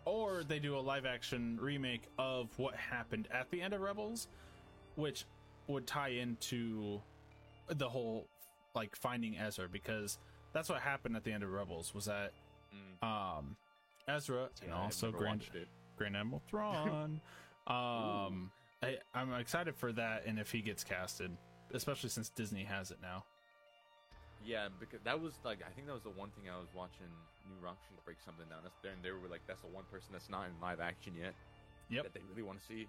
or 0.05 0.43
they 0.43 0.59
do 0.59 0.77
a 0.77 0.79
live 0.79 1.05
action 1.05 1.57
remake 1.59 2.07
of 2.17 2.57
what 2.57 2.75
happened 2.75 3.27
at 3.31 3.49
the 3.51 3.61
end 3.61 3.73
of 3.73 3.81
Rebels, 3.81 4.27
which 4.95 5.25
would 5.67 5.85
tie 5.87 6.09
into 6.09 7.01
the 7.67 7.89
whole 7.89 8.27
like 8.73 8.95
finding 8.95 9.37
Ezra 9.37 9.67
because 9.69 10.17
that's 10.53 10.69
what 10.69 10.81
happened 10.81 11.15
at 11.15 11.23
the 11.23 11.31
end 11.31 11.43
of 11.43 11.51
Rebels 11.51 11.93
was 11.93 12.05
that 12.05 12.31
Mm. 12.73 13.07
um 13.37 13.55
Ezra 14.07 14.49
and 14.61 14.69
Yeah, 14.69 14.75
I've 14.77 14.83
also 14.83 15.11
Grand. 15.11 15.43
Grand 15.95 16.17
Admiral 16.17 16.41
Thrawn. 16.49 17.21
um, 17.67 18.51
I, 18.81 18.97
I'm 19.13 19.31
excited 19.35 19.75
for 19.75 19.93
that, 19.93 20.25
and 20.25 20.37
if 20.39 20.51
he 20.51 20.59
gets 20.61 20.83
casted, 20.83 21.31
especially 21.73 22.09
since 22.09 22.27
Disney 22.29 22.63
has 22.65 22.91
it 22.91 22.97
now. 23.01 23.23
Yeah, 24.45 24.67
because 24.77 24.99
that 25.05 25.21
was 25.21 25.39
like 25.45 25.59
I 25.65 25.71
think 25.71 25.87
that 25.87 25.93
was 25.93 26.03
the 26.03 26.09
one 26.09 26.29
thing 26.31 26.49
I 26.53 26.57
was 26.57 26.67
watching 26.75 27.05
New 27.47 27.55
Rockstars 27.65 28.03
break 28.03 28.17
something 28.25 28.45
down. 28.49 28.59
That's 28.63 28.77
there, 28.83 28.91
and 28.91 29.01
they 29.01 29.11
were 29.11 29.29
like, 29.29 29.41
"That's 29.47 29.61
the 29.61 29.67
one 29.67 29.85
person 29.89 30.09
that's 30.11 30.29
not 30.29 30.47
in 30.47 30.51
live 30.61 30.81
action 30.81 31.13
yet 31.15 31.33
Yep. 31.89 32.03
that 32.03 32.13
they 32.13 32.21
really 32.29 32.43
want 32.43 32.59
to 32.59 32.65
see." 32.65 32.87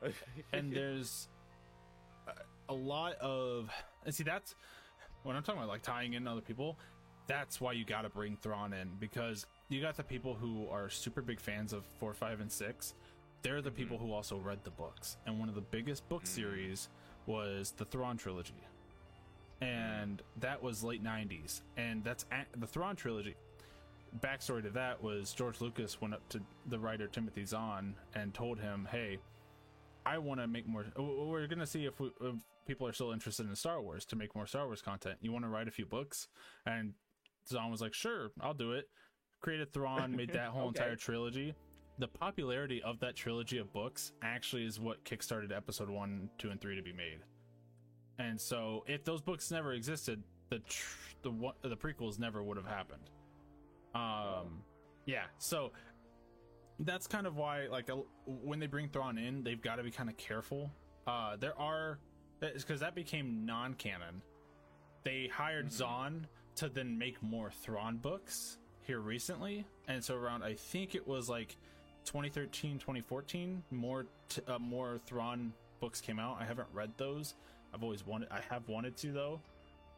and 0.52 0.72
there's 0.72 1.28
a- 2.28 2.72
a 2.72 2.74
lot 2.74 3.14
of 3.14 3.68
and 4.04 4.14
see 4.14 4.22
that's 4.22 4.54
when 5.24 5.34
I'm 5.34 5.42
talking 5.42 5.60
about 5.60 5.68
like 5.70 5.82
tying 5.82 6.12
in 6.12 6.28
other 6.28 6.40
people. 6.40 6.78
That's 7.26 7.60
why 7.60 7.72
you 7.72 7.84
got 7.84 8.02
to 8.02 8.08
bring 8.08 8.36
Thrawn 8.36 8.72
in 8.72 8.90
because 8.98 9.46
you 9.68 9.80
got 9.80 9.96
the 9.96 10.02
people 10.02 10.34
who 10.34 10.68
are 10.68 10.88
super 10.88 11.22
big 11.22 11.40
fans 11.40 11.72
of 11.72 11.84
four, 11.98 12.14
five, 12.14 12.40
and 12.40 12.50
six. 12.50 12.94
They're 13.42 13.62
the 13.62 13.70
people 13.70 13.96
mm-hmm. 13.96 14.06
who 14.06 14.12
also 14.12 14.36
read 14.38 14.58
the 14.64 14.70
books, 14.70 15.16
and 15.26 15.38
one 15.38 15.48
of 15.48 15.54
the 15.54 15.60
biggest 15.60 16.08
book 16.08 16.22
mm. 16.22 16.28
series 16.28 16.88
was 17.26 17.72
the 17.76 17.84
Thrawn 17.84 18.16
trilogy, 18.16 18.54
and 19.60 20.18
mm. 20.18 20.40
that 20.40 20.62
was 20.62 20.84
late 20.84 21.02
'90s, 21.02 21.62
and 21.76 22.04
that's 22.04 22.24
the 22.56 22.66
Thrawn 22.66 22.96
trilogy. 22.96 23.34
Backstory 24.20 24.62
to 24.62 24.70
that 24.70 25.02
was 25.02 25.32
George 25.32 25.60
Lucas 25.60 26.00
went 26.00 26.14
up 26.14 26.28
to 26.28 26.40
the 26.66 26.78
writer 26.78 27.06
Timothy 27.08 27.44
Zahn 27.44 27.94
and 28.14 28.32
told 28.32 28.60
him, 28.60 28.86
"Hey, 28.90 29.18
I 30.04 30.18
want 30.18 30.40
to 30.40 30.46
make 30.46 30.68
more. 30.68 30.84
We're 30.96 31.46
gonna 31.46 31.66
see 31.66 31.86
if, 31.86 31.98
we, 31.98 32.12
if 32.20 32.36
people 32.66 32.86
are 32.86 32.92
still 32.92 33.12
interested 33.12 33.48
in 33.48 33.56
Star 33.56 33.80
Wars 33.80 34.04
to 34.06 34.16
make 34.16 34.34
more 34.36 34.46
Star 34.46 34.66
Wars 34.66 34.82
content. 34.82 35.16
You 35.20 35.32
want 35.32 35.44
to 35.44 35.48
write 35.48 35.66
a 35.66 35.72
few 35.72 35.86
books?" 35.86 36.28
And 36.66 36.94
Zahn 37.48 37.70
was 37.70 37.80
like, 37.80 37.94
"Sure, 37.94 38.30
I'll 38.40 38.54
do 38.54 38.72
it." 38.72 38.88
Created 39.40 39.72
Thrawn, 39.72 40.14
made 40.14 40.32
that 40.32 40.48
whole 40.52 40.68
Okay. 40.68 40.80
entire 40.82 40.96
trilogy. 40.96 41.54
The 41.98 42.08
popularity 42.08 42.82
of 42.82 42.98
that 43.00 43.14
trilogy 43.16 43.58
of 43.58 43.72
books 43.72 44.12
actually 44.22 44.64
is 44.64 44.80
what 44.80 45.04
kickstarted 45.04 45.54
Episode 45.54 45.90
One, 45.90 46.30
Two, 46.38 46.50
and 46.50 46.60
Three 46.60 46.76
to 46.76 46.82
be 46.82 46.92
made. 46.92 47.18
And 48.18 48.40
so, 48.40 48.84
if 48.86 49.04
those 49.04 49.20
books 49.20 49.50
never 49.50 49.72
existed, 49.72 50.22
the 50.48 50.58
tr- 50.60 51.14
the 51.22 51.30
one- 51.30 51.54
the 51.62 51.76
prequels 51.76 52.18
never 52.18 52.42
would 52.42 52.56
have 52.56 52.66
happened. 52.66 53.10
Um, 53.94 54.62
yeah. 55.06 55.24
So 55.38 55.72
that's 56.80 57.06
kind 57.06 57.26
of 57.26 57.36
why 57.36 57.66
like 57.68 57.88
a- 57.88 58.02
when 58.26 58.58
they 58.58 58.66
bring 58.66 58.88
Thrawn 58.88 59.18
in, 59.18 59.42
they've 59.44 59.60
got 59.60 59.76
to 59.76 59.82
be 59.82 59.90
kind 59.90 60.08
of 60.08 60.16
careful. 60.16 60.70
Uh, 61.06 61.36
there 61.36 61.58
are 61.58 61.98
because 62.40 62.80
that 62.80 62.94
became 62.94 63.44
non-canon. 63.46 64.20
They 65.04 65.28
hired 65.28 65.70
Zahn 65.72 66.26
to 66.56 66.68
then 66.68 66.98
make 66.98 67.22
more 67.22 67.50
Thrawn 67.50 67.96
books 67.96 68.58
here 68.80 69.00
recently, 69.00 69.64
and 69.88 70.02
so 70.02 70.16
around 70.16 70.42
I 70.42 70.54
think 70.54 70.94
it 70.94 71.06
was 71.06 71.28
like 71.28 71.56
2013, 72.04 72.78
2014, 72.78 73.62
more 73.70 74.06
t- 74.28 74.42
uh, 74.46 74.58
more 74.58 74.98
Thrawn 75.06 75.52
books 75.80 76.00
came 76.00 76.18
out. 76.18 76.36
I 76.40 76.44
haven't 76.44 76.68
read 76.72 76.90
those. 76.96 77.34
I've 77.74 77.82
always 77.82 78.06
wanted. 78.06 78.28
I 78.30 78.40
have 78.50 78.68
wanted 78.68 78.96
to 78.98 79.12
though. 79.12 79.40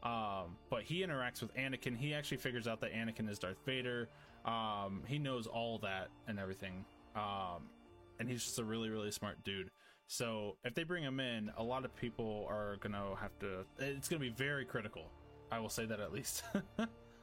Um, 0.02 0.56
but 0.68 0.82
he 0.82 1.04
interacts 1.04 1.40
with 1.40 1.54
Anakin. 1.54 1.96
He 1.96 2.12
actually 2.12 2.36
figures 2.36 2.68
out 2.68 2.80
that 2.82 2.92
Anakin 2.92 3.28
is 3.28 3.38
Darth 3.38 3.64
Vader. 3.64 4.08
Um, 4.44 5.02
he 5.06 5.18
knows 5.18 5.46
all 5.46 5.78
that 5.78 6.08
and 6.28 6.38
everything. 6.38 6.84
Um, 7.16 7.68
and 8.18 8.28
he's 8.28 8.44
just 8.44 8.58
a 8.58 8.64
really, 8.64 8.90
really 8.90 9.10
smart 9.10 9.42
dude. 9.44 9.70
So 10.06 10.56
if 10.64 10.74
they 10.74 10.84
bring 10.84 11.02
him 11.02 11.20
in, 11.20 11.50
a 11.56 11.62
lot 11.62 11.84
of 11.86 11.96
people 11.96 12.46
are 12.50 12.76
gonna 12.80 13.16
have 13.18 13.38
to. 13.40 13.64
It's 13.78 14.08
gonna 14.08 14.20
be 14.20 14.28
very 14.28 14.66
critical. 14.66 15.10
I 15.50 15.60
will 15.60 15.68
say 15.68 15.86
that 15.86 16.00
at 16.00 16.12
least. 16.12 16.42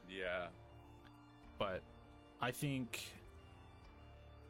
yeah, 0.08 0.46
but 1.58 1.82
I 2.40 2.50
think. 2.50 3.04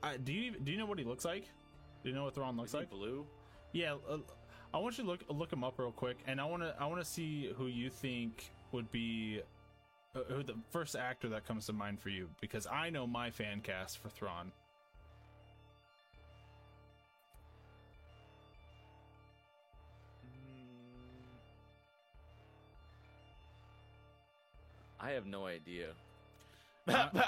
I, 0.03 0.17
do 0.17 0.33
you 0.33 0.53
do 0.59 0.73
you 0.73 0.79
know 0.79 0.87
what 0.87 0.99
he 0.99 1.05
looks 1.05 1.25
like? 1.25 1.45
Do 2.03 2.09
you 2.09 2.15
know 2.15 2.25
what 2.25 2.35
Thrawn 2.35 2.57
looks 2.57 2.75
like? 2.75 2.91
blue. 2.91 3.25
Yeah, 3.73 3.95
uh, 4.09 4.19
I 4.75 4.79
want 4.79 4.99
you 4.99 5.05
to 5.05 5.11
look 5.11 5.25
look 5.29 5.53
him 5.53 5.65
up 5.65 5.79
real 5.79 5.93
quick, 5.93 6.19
and 6.27 6.41
I 6.41 6.45
want 6.45 6.63
to 6.63 6.75
I 6.79 6.87
want 6.87 7.01
to 7.01 7.09
see 7.09 7.53
who 7.57 7.67
you 7.67 7.91
think 7.91 8.51
would 8.73 8.91
be 8.91 9.41
uh, 10.15 10.21
who 10.29 10.43
the 10.43 10.55
first 10.71 10.97
actor 10.97 11.29
that 11.31 11.47
comes 11.47 11.67
to 11.67 11.73
mind 11.73 12.01
for 12.01 12.09
you, 12.09 12.29
because 12.41 12.67
I 12.67 12.91
know 12.91 13.07
my 13.07 13.31
fan 13.31 13.61
cast 13.61 13.99
for 13.99 14.09
Thrawn. 14.09 14.53
I 25.03 25.11
have 25.11 25.27
no 25.27 25.47
idea. 25.47 25.89
Uh, 26.87 27.09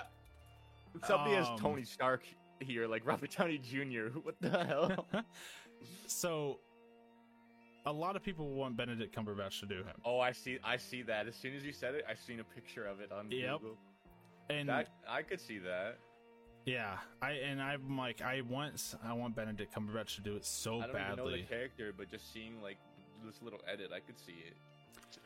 Somebody 1.06 1.34
has 1.34 1.48
um, 1.48 1.58
Tony 1.58 1.82
Stark 1.84 2.22
here, 2.60 2.86
like 2.86 3.04
Robert 3.04 3.30
Downey 3.36 3.58
Jr. 3.58 4.16
What 4.22 4.36
the 4.40 4.64
hell? 4.64 5.06
so, 6.06 6.60
a 7.84 7.92
lot 7.92 8.14
of 8.16 8.22
people 8.22 8.48
want 8.50 8.76
Benedict 8.76 9.14
Cumberbatch 9.14 9.58
to 9.60 9.66
do 9.66 9.78
him, 9.78 9.94
oh, 10.04 10.20
I 10.20 10.30
see. 10.32 10.58
I 10.64 10.76
see 10.76 11.02
that. 11.02 11.26
As 11.26 11.34
soon 11.34 11.54
as 11.54 11.64
you 11.64 11.72
said 11.72 11.94
it, 11.96 12.04
I 12.08 12.14
seen 12.14 12.40
a 12.40 12.44
picture 12.44 12.86
of 12.86 13.00
it 13.00 13.10
on 13.12 13.30
Yep. 13.30 13.60
Google. 13.60 13.76
and 14.50 14.68
That 14.68 14.88
I 15.08 15.22
could 15.22 15.40
see 15.40 15.58
that. 15.58 15.98
yeah, 16.64 16.98
I 17.20 17.32
and 17.32 17.60
I'm 17.60 17.98
like 17.98 18.22
I 18.22 18.40
want 18.42 18.94
I 19.04 19.12
want 19.12 19.34
Benedict 19.34 19.74
Cumberbatch 19.74 20.14
to 20.14 20.20
do 20.22 20.36
it 20.36 20.44
so 20.46 20.76
I 20.80 20.86
don't 20.86 20.90
even 20.90 21.16
know 21.16 21.24
the 21.26 21.38
badly. 21.38 21.46
character, 21.48 21.92
but 21.96 22.08
just 22.10 22.32
seeing 22.32 22.62
like 22.62 22.78
this 23.26 23.42
little 23.42 23.60
edit, 23.70 23.90
I 23.94 23.98
could 24.00 24.18
see 24.18 24.36
it. 24.46 24.54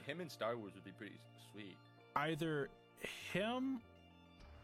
Him 0.07 0.21
in 0.21 0.29
Star 0.31 0.57
Wars 0.57 0.73
would 0.75 0.85
be 0.85 0.93
pretty 0.93 1.21
sweet. 1.53 1.77
Either 2.19 2.69
him 3.33 3.81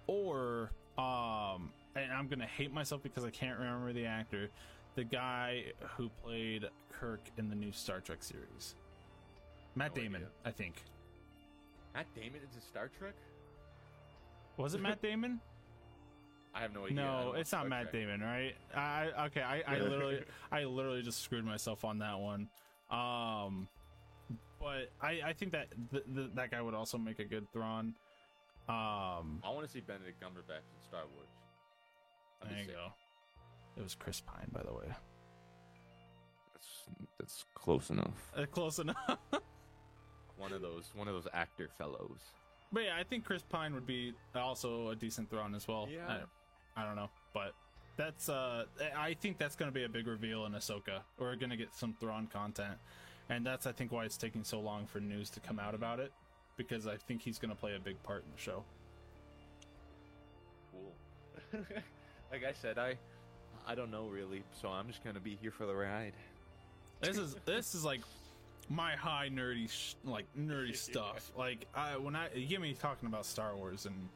or 0.07 0.71
um 0.99 1.71
and 1.97 2.13
I'm 2.13 2.27
gonna 2.29 2.47
hate 2.47 2.73
myself 2.73 3.03
because 3.03 3.25
I 3.25 3.31
can't 3.31 3.59
remember 3.59 3.93
the 3.93 4.07
actor, 4.07 4.51
the 4.97 5.05
guy 5.05 5.67
who 5.97 6.11
played 6.23 6.67
Kirk 6.93 7.21
in 7.39 7.49
the 7.49 7.55
new 7.55 7.73
Star 7.73 8.01
Trek 8.01 8.23
series. 8.23 8.75
Matt 9.77 9.95
No 9.95 10.03
Damon, 10.03 10.21
idea. 10.23 10.29
I 10.45 10.51
think. 10.51 10.83
Matt 11.95 12.07
Damon 12.15 12.41
is 12.49 12.55
in 12.57 12.63
Star 12.63 12.91
Trek. 12.99 13.15
Was 14.57 14.75
it 14.75 14.81
Matt 14.81 15.01
Damon? 15.03 15.41
I 16.55 16.61
have 16.61 16.73
no 16.73 16.85
idea. 16.85 16.97
No, 16.97 17.35
it's 17.37 17.51
not 17.53 17.61
Star 17.61 17.69
Matt 17.69 17.91
Trek. 17.91 17.93
Damon, 17.93 18.21
right? 18.21 18.55
I 18.75 19.27
okay, 19.27 19.43
I, 19.43 19.63
I 19.67 19.79
literally 19.81 20.21
I 20.51 20.65
literally 20.65 21.03
just 21.03 21.23
screwed 21.23 21.45
myself 21.45 21.85
on 21.85 21.99
that 21.99 22.19
one. 22.19 22.49
Um 22.91 23.69
but 24.65 24.91
I 25.07 25.21
I 25.29 25.33
think 25.35 25.53
that 25.53 25.69
th- 25.93 26.05
th- 26.15 26.31
that 26.35 26.51
guy 26.51 26.61
would 26.63 26.75
also 26.75 26.97
make 26.99 27.19
a 27.19 27.25
good 27.25 27.47
Thrawn. 27.53 27.95
Um, 28.67 29.41
I 29.45 29.51
want 29.51 29.67
to 29.67 29.71
see 29.71 29.81
Benedict 29.81 30.19
Cumberbatch 30.23 30.65
in 30.75 30.81
Star 30.89 31.03
Wars. 31.15 31.29
That'd 32.41 32.49
be 32.49 32.55
there 32.55 32.65
you 32.65 32.69
sick. 32.71 32.75
go. 32.77 32.93
It 33.77 33.83
was 33.83 33.95
Chris 33.95 34.21
Pine, 34.23 34.49
by 34.53 34.63
the 34.63 34.73
way. 34.73 34.87
That's, 36.55 36.69
that's 37.19 37.45
close 37.55 37.91
enough. 37.91 38.33
Uh, 38.37 38.47
close 38.47 38.79
enough. 38.79 38.97
One 40.39 40.53
of 40.53 40.63
those, 40.63 40.91
one 40.97 41.07
of 41.07 41.15
those 41.15 41.29
actor 41.33 41.69
fellows. 41.79 42.19
but 42.73 42.83
yeah, 42.85 42.97
I 42.99 43.05
think 43.05 43.25
Chris 43.25 43.43
Pine 43.43 43.73
would 43.73 43.87
be 43.87 44.13
also 44.35 44.89
a 44.91 44.97
decent 44.97 45.31
Thrawn 45.31 45.55
as 45.55 45.69
well. 45.69 45.87
Yeah. 45.89 46.23
I, 46.77 46.83
I 46.83 46.85
don't 46.85 46.97
know, 46.97 47.09
but 47.33 47.55
that's 47.97 48.29
uh, 48.29 48.65
I 48.97 49.15
think 49.15 49.39
that's 49.39 49.55
going 49.55 49.71
to 49.71 49.75
be 49.75 49.85
a 49.85 49.89
big 49.89 50.09
reveal 50.09 50.45
in 50.47 50.53
Ahsoka. 50.53 51.03
We're 51.19 51.37
going 51.37 51.51
to 51.51 51.57
get 51.57 51.73
some 51.75 51.95
Thrawn 52.01 52.27
content, 52.27 52.75
and 53.29 53.45
that's 53.45 53.67
I 53.67 53.73
think 53.73 53.93
why 53.93 54.05
it's 54.05 54.17
taking 54.17 54.45
so 54.45 54.61
long 54.61 54.87
for 54.87 55.01
news 55.01 55.31
to 55.31 55.41
come 55.41 55.59
out 55.59 55.75
about 55.75 56.01
it, 56.01 56.13
because 56.57 56.87
I 56.87 56.97
think 56.97 57.23
he's 57.23 57.39
going 57.39 57.51
to 57.51 57.57
play 57.57 57.75
a 57.75 57.79
big 57.81 58.03
part 58.03 58.25
in 58.25 58.31
the 58.35 58.41
show. 58.41 58.65
Cool. 60.73 61.61
like 62.33 62.45
I 62.45 62.53
said, 62.53 62.79
I, 62.79 62.97
I 63.67 63.75
don't 63.75 63.91
know 63.91 64.07
really, 64.07 64.43
so 64.61 64.69
I'm 64.69 64.87
just 64.89 65.03
gonna 65.05 65.21
be 65.21 65.37
here 65.41 65.51
for 65.51 65.67
the 65.67 65.75
ride. 65.75 66.13
This 67.01 67.17
is 67.19 67.37
this 67.45 67.75
is 67.75 67.85
like 67.85 68.01
my 68.69 68.95
high 68.97 69.29
nerdy 69.31 69.71
sh- 69.71 69.95
like 70.05 70.27
nerdy 70.39 70.77
stuff. 70.77 71.33
Like 71.37 71.67
I 71.75 71.97
when 71.97 72.17
I 72.17 72.29
you 72.35 72.47
get 72.47 72.61
me 72.61 72.75
talking 72.75 73.09
about 73.09 73.25
Star 73.27 73.57
Wars 73.57 73.87
and 73.87 74.09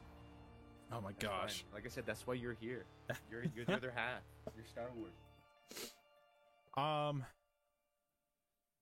oh 0.91 1.01
my 1.01 1.11
That's 1.19 1.23
gosh. 1.23 1.63
fine. 1.63 1.75
Like 1.75 1.85
I 1.85 1.89
said, 1.89 2.03
that's 2.05 2.25
why 2.27 2.35
you're 2.35 2.57
here. 2.59 2.85
You're 3.31 3.45
you're 3.55 3.65
the 3.65 3.73
other 3.73 3.91
half. 3.95 4.21
You're 4.55 4.65
Star 4.65 4.89
Wars. 4.95 5.13
Um, 6.77 7.25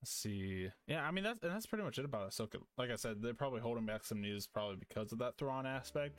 let's 0.01 0.11
see. 0.11 0.69
Yeah, 0.87 1.05
I 1.07 1.11
mean 1.11 1.23
that's 1.23 1.43
and 1.43 1.51
that's 1.51 1.65
pretty 1.65 1.83
much 1.83 1.97
it 1.99 2.05
about 2.05 2.29
Ahsoka. 2.29 2.57
Like 2.77 2.91
I 2.91 2.95
said, 2.95 3.21
they're 3.21 3.33
probably 3.33 3.61
holding 3.61 3.85
back 3.85 4.03
some 4.03 4.21
news 4.21 4.47
probably 4.47 4.77
because 4.77 5.11
of 5.11 5.19
that 5.19 5.37
Thrawn 5.37 5.65
aspect, 5.65 6.15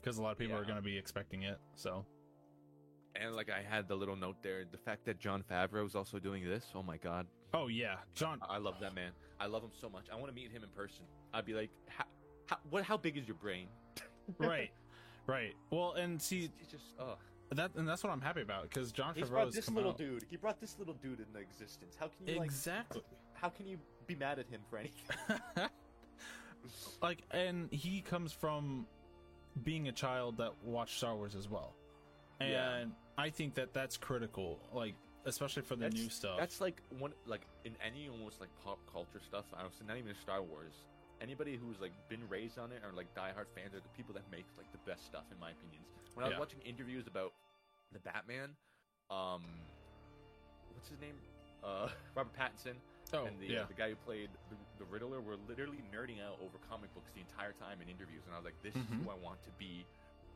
because 0.00 0.18
a 0.18 0.22
lot 0.22 0.32
of 0.32 0.38
people 0.38 0.56
are 0.56 0.64
going 0.64 0.76
to 0.76 0.82
be 0.82 0.96
expecting 0.96 1.42
it. 1.42 1.58
So 1.74 2.04
And 3.16 3.34
like 3.34 3.50
I 3.50 3.62
had 3.62 3.88
the 3.88 3.94
little 3.96 4.16
note 4.16 4.36
there, 4.42 4.64
the 4.70 4.78
fact 4.78 5.04
that 5.06 5.18
Jon 5.18 5.42
Favreau 5.50 5.86
is 5.86 5.94
also 5.94 6.18
doing 6.18 6.44
this. 6.44 6.66
Oh 6.74 6.82
my 6.82 6.96
god, 6.96 7.26
oh 7.54 7.68
yeah, 7.68 7.96
Jon. 8.14 8.38
I 8.48 8.58
love 8.58 8.74
that 8.80 8.94
man. 8.94 9.12
I 9.38 9.46
love 9.46 9.62
him 9.62 9.70
so 9.80 9.88
much. 9.88 10.06
I 10.12 10.16
want 10.16 10.28
to 10.28 10.34
meet 10.34 10.50
him 10.50 10.62
in 10.62 10.68
person. 10.70 11.04
I'd 11.32 11.46
be 11.46 11.54
like, 11.54 11.70
how, 11.88 12.04
how, 12.46 12.56
what? 12.68 12.84
How 12.84 12.96
big 12.96 13.16
is 13.16 13.26
your 13.26 13.36
brain? 13.36 13.68
right, 14.38 14.70
right. 15.26 15.54
Well, 15.70 15.92
and 15.92 16.20
see 16.20 16.50
He's 16.58 16.68
just, 16.68 16.84
oh. 16.98 17.16
That 17.52 17.72
and 17.74 17.88
that's 17.88 18.04
what 18.04 18.12
I'm 18.12 18.20
happy 18.20 18.42
about 18.42 18.62
because 18.62 18.92
Jon 18.92 19.14
Favreau 19.14 19.28
brought 19.28 19.52
this 19.52 19.68
little 19.70 19.90
out- 19.90 19.98
dude. 19.98 20.24
He 20.30 20.36
brought 20.36 20.60
this 20.60 20.78
little 20.78 20.94
dude 20.94 21.18
into 21.20 21.38
existence. 21.38 21.96
How 21.98 22.06
can 22.06 22.26
you 22.26 22.38
like? 22.38 22.46
exactly. 22.46 23.02
How 23.34 23.48
can 23.48 23.66
you 23.66 23.78
be 24.06 24.14
mad 24.14 24.38
at 24.38 24.46
him 24.48 24.60
for 24.70 24.78
anything? 24.78 25.16
like 27.02 27.22
and 27.32 27.68
he 27.72 28.02
comes 28.02 28.32
from 28.32 28.86
being 29.64 29.88
a 29.88 29.92
child 29.92 30.36
that 30.38 30.52
watched 30.62 30.96
Star 30.98 31.16
Wars 31.16 31.34
as 31.34 31.48
well. 31.48 31.74
And 32.38 32.50
Yeah. 32.50 32.84
I 33.18 33.30
think 33.30 33.54
that 33.54 33.74
that's 33.74 33.96
critical 33.96 34.60
like 34.72 34.94
especially 35.26 35.62
for 35.62 35.74
the 35.76 35.82
that's, 35.82 35.94
new 35.94 36.08
stuff. 36.08 36.38
That's 36.38 36.60
like 36.60 36.80
one 36.98 37.12
like 37.26 37.42
in 37.64 37.72
any 37.84 38.08
almost 38.08 38.40
like 38.40 38.50
pop 38.64 38.78
culture 38.92 39.20
stuff. 39.26 39.44
I 39.56 39.62
don't 39.62 39.72
say 39.74 39.84
not 39.86 39.96
even 39.96 40.14
Star 40.22 40.42
Wars. 40.42 40.74
Anybody 41.20 41.56
who's 41.56 41.78
like 41.80 41.92
been 42.08 42.26
raised 42.28 42.58
on 42.58 42.72
it 42.72 42.82
or 42.84 42.92
like 42.96 43.12
diehard 43.14 43.46
fans 43.54 43.74
are 43.74 43.80
the 43.84 43.92
people 43.96 44.14
that 44.14 44.24
make 44.30 44.46
like 44.56 44.70
the 44.72 44.80
best 44.88 45.04
stuff 45.06 45.24
in 45.30 45.38
my 45.38 45.50
opinions. 45.50 45.86
When 46.14 46.24
I 46.24 46.28
was 46.28 46.34
Yeah. 46.34 46.40
watching 46.40 46.60
interviews 46.64 47.06
about 47.06 47.32
the 47.92 47.98
Batman, 48.00 48.56
um, 49.10 49.44
what's 50.74 50.88
his 50.88 51.00
name? 51.00 51.16
Uh, 51.62 51.88
Robert 52.16 52.32
Pattinson 52.32 52.76
oh, 53.12 53.26
and 53.26 53.38
the 53.38 53.46
yeah. 53.46 53.60
uh, 53.60 53.66
the 53.66 53.74
guy 53.74 53.90
who 53.90 53.96
played 53.96 54.30
the, 54.48 54.56
the 54.78 54.84
Riddler 54.90 55.20
were 55.20 55.36
literally 55.48 55.84
nerding 55.92 56.24
out 56.24 56.38
over 56.40 56.56
comic 56.68 56.92
books 56.94 57.10
the 57.14 57.20
entire 57.20 57.52
time 57.52 57.78
in 57.82 57.88
interviews, 57.88 58.22
and 58.24 58.32
I 58.34 58.38
was 58.38 58.44
like, 58.46 58.56
this 58.62 58.74
Mhm. 58.74 58.88
is 58.98 59.04
who 59.04 59.10
I 59.10 59.14
want 59.14 59.42
to 59.44 59.50
be 59.58 59.84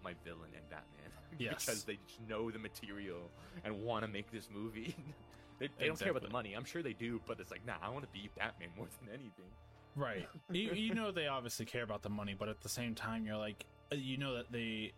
my 0.02 0.12
villain 0.24 0.50
in 0.52 0.62
Batman. 0.68 1.10
Yes. 1.38 1.64
because 1.64 1.82
they 1.84 1.98
just 2.06 2.20
know 2.28 2.48
the 2.52 2.60
material 2.60 3.28
and 3.64 3.82
want 3.82 4.04
to 4.04 4.08
make 4.08 4.30
this 4.30 4.48
movie. 4.54 4.94
they 5.58 5.68
they 5.78 5.86
don't 5.88 5.98
care 5.98 6.10
about 6.10 6.22
the 6.22 6.28
money. 6.28 6.52
I'm 6.54 6.64
sure 6.64 6.80
they 6.82 6.92
do, 6.92 7.20
but 7.26 7.40
it's 7.40 7.50
like, 7.50 7.64
nah, 7.66 7.74
I 7.82 7.88
want 7.88 8.04
to 8.04 8.12
be 8.12 8.28
Batman 8.36 8.68
more 8.76 8.86
than 9.00 9.08
anything. 9.08 9.50
Right. 9.96 10.28
you, 10.50 10.72
you 10.72 10.94
know 10.94 11.12
they 11.12 11.26
obviously 11.26 11.66
care 11.66 11.82
about 11.82 12.02
the 12.02 12.08
money, 12.08 12.34
but 12.38 12.48
at 12.48 12.60
the 12.60 12.68
same 12.68 12.94
time 12.94 13.26
you're 13.26 13.36
like 13.36 13.64
uh, 13.92 13.96
you 13.96 14.16
know 14.16 14.34
that 14.34 14.50
they 14.50 14.92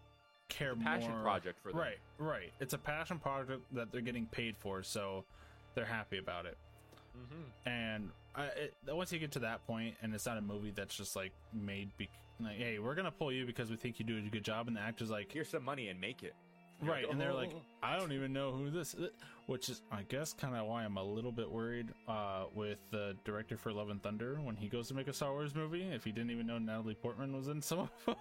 care 0.48 0.72
It's 0.72 0.80
a 0.80 0.84
passion 0.84 1.10
more 1.10 1.22
project 1.22 1.60
for 1.60 1.70
them. 1.70 1.80
Right, 1.80 1.98
right. 2.18 2.52
It's 2.60 2.74
a 2.74 2.78
passion 2.78 3.18
project 3.18 3.62
that 3.72 3.92
they're 3.92 4.00
getting 4.00 4.26
paid 4.26 4.56
for, 4.58 4.82
so 4.82 5.24
they're 5.74 5.84
happy 5.84 6.18
about 6.18 6.46
it. 6.46 6.56
Mm-hmm. 7.16 7.68
And 7.68 8.10
I, 8.34 8.44
it, 8.46 8.74
once 8.88 9.12
you 9.12 9.18
get 9.18 9.32
to 9.32 9.38
that 9.40 9.66
point, 9.66 9.94
and 10.02 10.14
it's 10.14 10.26
not 10.26 10.38
a 10.38 10.42
movie 10.42 10.72
that's 10.74 10.96
just 10.96 11.16
like 11.16 11.32
made, 11.52 11.90
be, 11.96 12.08
like, 12.40 12.56
hey, 12.56 12.78
we're 12.78 12.94
gonna 12.94 13.10
pull 13.10 13.32
you 13.32 13.46
because 13.46 13.70
we 13.70 13.76
think 13.76 13.98
you 13.98 14.04
do 14.04 14.18
a 14.18 14.20
good 14.30 14.44
job, 14.44 14.68
and 14.68 14.76
the 14.76 14.80
actor's 14.80 15.10
like, 15.10 15.32
Here's 15.32 15.48
some 15.48 15.64
money 15.64 15.88
and 15.88 16.00
make 16.00 16.22
it. 16.22 16.34
You're 16.82 16.92
right, 16.92 17.10
and 17.10 17.20
they're 17.20 17.32
like, 17.32 17.52
"Oh." 17.54 17.62
I 17.82 17.98
don't 17.98 18.12
even 18.12 18.32
know 18.32 18.52
who 18.52 18.70
this, 18.70 18.94
is. 18.94 19.08
Which 19.46 19.68
is, 19.68 19.82
I 19.92 20.02
guess, 20.02 20.32
kind 20.32 20.54
of 20.56 20.66
why 20.66 20.84
I'm 20.84 20.96
a 20.96 21.02
little 21.02 21.32
bit 21.32 21.50
worried 21.50 21.88
uh, 22.08 22.44
with 22.54 22.78
the 22.90 23.16
director 23.24 23.56
for 23.56 23.72
Love 23.72 23.90
and 23.90 24.02
Thunder 24.02 24.38
when 24.42 24.56
he 24.56 24.68
goes 24.68 24.88
to 24.88 24.94
make 24.94 25.08
a 25.08 25.12
Star 25.12 25.32
Wars 25.32 25.54
movie. 25.54 25.82
If 25.82 26.04
he 26.04 26.12
didn't 26.12 26.30
even 26.30 26.46
know 26.46 26.58
Natalie 26.58 26.94
Portman 26.94 27.34
was 27.34 27.48
in 27.48 27.62
some 27.62 27.78
of 27.80 27.90
them. 28.06 28.16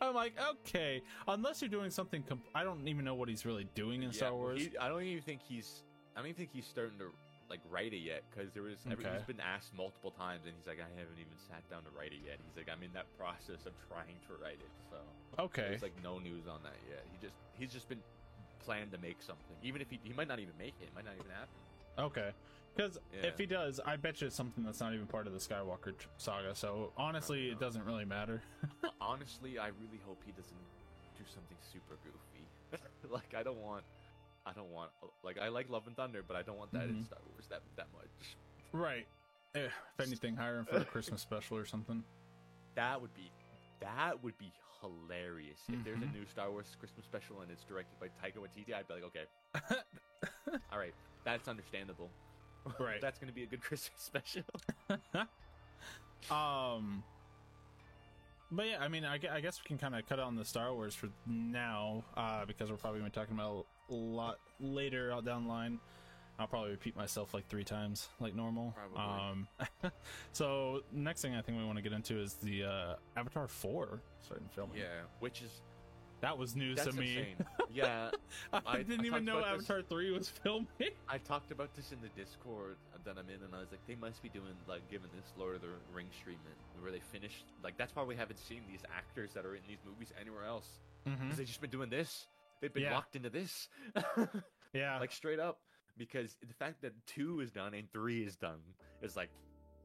I'm 0.00 0.14
like, 0.14 0.34
okay, 0.66 1.02
unless 1.28 1.60
you're 1.60 1.68
doing 1.68 1.90
something, 1.90 2.22
comp- 2.22 2.46
I 2.54 2.64
don't 2.64 2.86
even 2.88 3.04
know 3.04 3.14
what 3.14 3.28
he's 3.28 3.44
really 3.44 3.68
doing 3.74 4.02
in 4.02 4.10
Yeah, 4.10 4.16
Star 4.16 4.34
Wars. 4.34 4.60
he- 4.60 4.78
I 4.78 4.88
don't 4.88 5.02
even 5.02 5.22
think 5.22 5.40
he's. 5.46 5.82
I 6.14 6.20
don't 6.20 6.28
even 6.28 6.36
think 6.38 6.50
he's 6.52 6.66
starting 6.66 6.98
to 6.98 7.12
like 7.50 7.60
write 7.70 7.92
it 7.92 7.98
yet 7.98 8.24
because 8.30 8.50
there 8.52 8.62
was. 8.62 8.78
Okay. 8.90 9.08
he's 9.12 9.22
been 9.26 9.40
asked 9.40 9.74
multiple 9.76 10.10
times, 10.10 10.46
and 10.46 10.54
he's 10.56 10.66
like, 10.66 10.80
I 10.80 10.88
haven't 10.98 11.18
even 11.20 11.36
sat 11.46 11.68
down 11.70 11.82
to 11.84 11.90
write 11.96 12.12
it 12.12 12.20
yet. 12.24 12.38
He's 12.46 12.56
like, 12.56 12.68
I'm 12.74 12.82
in 12.82 12.92
that 12.94 13.06
process 13.18 13.66
of 13.66 13.72
trying 13.86 14.16
to 14.28 14.42
write 14.42 14.58
it. 14.64 14.72
So 14.90 14.96
okay, 15.44 15.66
there's 15.76 15.82
like 15.82 15.94
no 16.02 16.18
news 16.18 16.46
on 16.48 16.60
that 16.64 16.76
yet. 16.88 17.04
He 17.12 17.18
just 17.20 17.36
he's 17.52 17.72
just 17.72 17.88
been 17.88 18.00
planned 18.66 18.90
to 18.92 18.98
make 18.98 19.22
something. 19.22 19.56
Even 19.62 19.80
if 19.80 19.88
he 19.88 19.98
he 20.02 20.12
might 20.12 20.28
not 20.28 20.38
even 20.40 20.54
make 20.58 20.74
it, 20.80 20.84
it 20.86 20.94
might 20.94 21.04
not 21.04 21.14
even 21.14 21.30
happen. 21.30 21.56
Okay. 21.98 22.30
Because 22.74 22.98
Yeah. 23.14 23.28
if 23.28 23.38
he 23.38 23.46
does, 23.46 23.80
I 23.86 23.96
bet 23.96 24.20
you 24.20 24.26
it's 24.26 24.36
something 24.36 24.62
that's 24.64 24.80
not 24.80 24.92
even 24.92 25.06
part 25.06 25.26
of 25.26 25.32
the 25.32 25.38
Skywalker 25.38 25.96
tr- 25.96 26.08
saga. 26.18 26.54
So 26.54 26.92
honestly, 26.96 27.48
it 27.48 27.58
doesn't 27.58 27.84
really 27.84 28.04
matter. 28.04 28.42
Honestly, 29.00 29.58
I 29.58 29.68
really 29.68 29.98
hope 30.04 30.20
he 30.26 30.32
doesn't 30.32 30.66
do 31.16 31.24
something 31.32 31.56
super 31.72 31.96
goofy. 32.04 32.82
like 33.10 33.34
I 33.34 33.42
don't 33.42 33.62
want. 33.62 33.84
I 34.44 34.52
don't 34.52 34.70
want 34.70 34.90
like 35.22 35.38
I 35.38 35.48
like 35.48 35.70
Love 35.70 35.86
and 35.86 35.96
Thunder, 35.96 36.22
but 36.26 36.36
I 36.36 36.42
don't 36.42 36.58
want 36.58 36.72
that 36.72 36.84
in 36.84 36.96
Mhm. 36.96 37.06
Star 37.06 37.18
Wars 37.30 37.46
that 37.48 37.62
that 37.76 37.86
much. 37.94 38.36
right. 38.72 39.06
Eh, 39.54 39.60
If 39.98 40.06
anything, 40.06 40.36
hire 40.36 40.58
him 40.58 40.66
for 40.66 40.76
a 40.76 40.84
Christmas 40.84 41.22
special 41.22 41.56
or 41.56 41.64
something. 41.64 42.04
That 42.74 43.00
would 43.00 43.14
be 43.14 43.30
that 43.80 44.22
would 44.22 44.36
be 44.38 44.52
hilarious. 44.80 45.60
If 45.68 45.84
there's 45.84 46.02
a 46.02 46.06
Mhm. 46.06 46.12
new 46.12 46.26
Star 46.26 46.50
Wars 46.50 46.76
Christmas 46.78 47.04
special 47.04 47.40
and 47.42 47.50
it's 47.50 47.64
directed 47.64 47.98
by 48.00 48.08
Taika 48.08 48.36
Waititi, 48.38 48.74
I'd 48.74 48.86
be 48.88 48.94
like, 48.94 49.04
okay, 49.04 49.24
all 50.72 50.78
right, 50.78 50.94
that's 51.24 51.48
understandable. 51.48 52.10
Right. 52.80 53.00
that's 53.00 53.18
gonna 53.20 53.32
be 53.32 53.44
a 53.44 53.46
good 53.46 53.60
Christmas 53.68 54.00
special. 54.00 54.42
Um. 56.30 57.02
But 58.50 58.66
yeah, 58.68 58.78
I 58.80 58.86
mean, 58.88 59.04
I, 59.04 59.14
I 59.30 59.40
guess 59.40 59.60
we 59.62 59.66
can 59.66 59.76
kind 59.76 59.94
of 59.96 60.06
cut 60.08 60.20
on 60.20 60.36
the 60.36 60.44
Star 60.44 60.72
Wars 60.72 60.94
for 60.94 61.08
now, 61.26 62.04
uh, 62.16 62.44
because 62.44 62.70
we're 62.70 62.76
probably 62.76 63.00
going 63.00 63.10
to 63.10 63.18
be 63.18 63.20
talking 63.20 63.34
about 63.36 63.66
a 63.90 63.94
lot 63.94 64.38
later 64.60 65.08
down 65.24 65.44
the 65.44 65.48
line. 65.48 65.80
I'll 66.38 66.46
probably 66.46 66.70
repeat 66.70 66.96
myself 66.96 67.32
like 67.32 67.48
three 67.48 67.64
times, 67.64 68.08
like 68.20 68.34
normal. 68.34 68.74
Probably. 68.76 69.22
Um, 69.30 69.48
so 70.32 70.82
next 70.92 71.22
thing 71.22 71.34
I 71.34 71.40
think 71.42 71.58
we 71.58 71.64
want 71.64 71.76
to 71.76 71.82
get 71.82 71.92
into 71.92 72.18
is 72.20 72.34
the 72.34 72.64
uh, 72.64 72.94
Avatar 73.16 73.48
Four 73.48 74.02
starting 74.22 74.48
filming. 74.54 74.76
yeah, 74.78 75.02
which 75.20 75.40
is 75.42 75.62
that 76.20 76.36
was 76.36 76.56
news 76.56 76.78
to 76.82 76.92
me. 76.92 77.18
insane. 77.18 77.46
yeah, 77.74 78.10
I, 78.52 78.60
I- 78.66 78.76
didn't 78.78 79.02
I 79.02 79.06
even 79.06 79.24
know 79.24 79.38
about 79.38 79.58
this- 79.58 79.68
Avatar 79.70 79.82
Three 79.82 80.10
was 80.10 80.28
filming. 80.28 80.66
I 81.08 81.18
talked 81.18 81.52
about 81.52 81.74
this 81.74 81.92
in 81.92 81.98
the 82.02 82.08
Discord 82.20 82.76
that 83.04 83.16
I'm 83.18 83.28
in, 83.30 83.42
and 83.42 83.54
I 83.54 83.60
was 83.60 83.70
like, 83.70 83.86
they 83.86 83.94
must 83.94 84.22
be 84.22 84.28
doing 84.28 84.52
like 84.68 84.82
giving 84.90 85.08
this 85.16 85.32
Lord 85.38 85.54
of 85.56 85.62
the 85.62 85.68
Rings 85.94 86.14
treatment, 86.22 86.56
where 86.80 86.90
they 86.92 87.00
finished. 87.12 87.44
like 87.62 87.78
that's 87.78 87.94
why 87.96 88.02
we 88.02 88.14
haven't 88.16 88.38
seen 88.38 88.60
these 88.70 88.80
actors 88.94 89.30
that 89.34 89.46
are 89.46 89.54
in 89.54 89.62
these 89.68 89.78
movies 89.88 90.12
anywhere 90.20 90.44
else 90.44 90.68
because 91.04 91.36
they've 91.38 91.46
just 91.46 91.60
been 91.60 91.70
doing 91.70 91.88
this. 91.88 92.26
They've 92.60 92.72
been 92.72 92.82
Yeah. 92.82 92.94
locked 92.94 93.14
into 93.16 93.30
this, 93.30 93.68
Yeah, 94.72 94.98
like 94.98 95.12
straight 95.12 95.38
up. 95.38 95.60
Because 95.98 96.36
the 96.46 96.54
fact 96.54 96.82
that 96.82 96.92
two 97.06 97.40
is 97.40 97.50
done 97.50 97.74
and 97.74 97.90
three 97.92 98.24
is 98.24 98.36
done 98.36 98.60
is 99.02 99.16
like, 99.16 99.30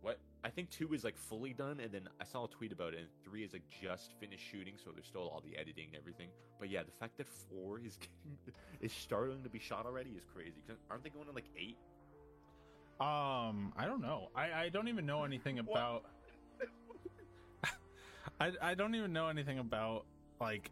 what? 0.01 0.19
I 0.43 0.49
think 0.49 0.69
two 0.71 0.91
is 0.93 1.03
like 1.03 1.15
fully 1.15 1.53
done, 1.53 1.79
and 1.79 1.91
then 1.91 2.09
I 2.19 2.23
saw 2.23 2.45
a 2.45 2.47
tweet 2.47 2.71
about 2.71 2.93
it, 2.93 2.99
and 3.01 3.07
three 3.23 3.43
is 3.43 3.53
like 3.53 3.61
just 3.69 4.13
finished 4.19 4.43
shooting, 4.43 4.73
so 4.83 4.91
there's 4.91 5.05
still 5.05 5.21
all 5.21 5.41
the 5.45 5.55
editing 5.57 5.87
and 5.87 5.95
everything. 5.95 6.29
But 6.59 6.69
yeah, 6.69 6.81
the 6.83 6.91
fact 6.99 7.17
that 7.17 7.27
four 7.27 7.79
is 7.79 7.97
getting, 8.01 8.37
is 8.81 8.91
starting 8.91 9.43
to 9.43 9.49
be 9.49 9.59
shot 9.59 9.85
already 9.85 10.11
is 10.11 10.23
crazy. 10.33 10.61
'Cause 10.67 10.77
aren't 10.89 11.03
they 11.03 11.09
going 11.11 11.27
to 11.27 11.31
like 11.31 11.49
eight? 11.57 11.77
Um, 12.99 13.73
I 13.77 13.85
don't 13.85 14.01
know. 14.01 14.29
I, 14.35 14.51
I 14.53 14.69
don't 14.69 14.87
even 14.87 15.05
know 15.05 15.23
anything 15.23 15.59
about. 15.59 16.05
I 18.39 18.51
I 18.61 18.73
don't 18.75 18.95
even 18.95 19.13
know 19.13 19.27
anything 19.27 19.59
about 19.59 20.05
like 20.39 20.71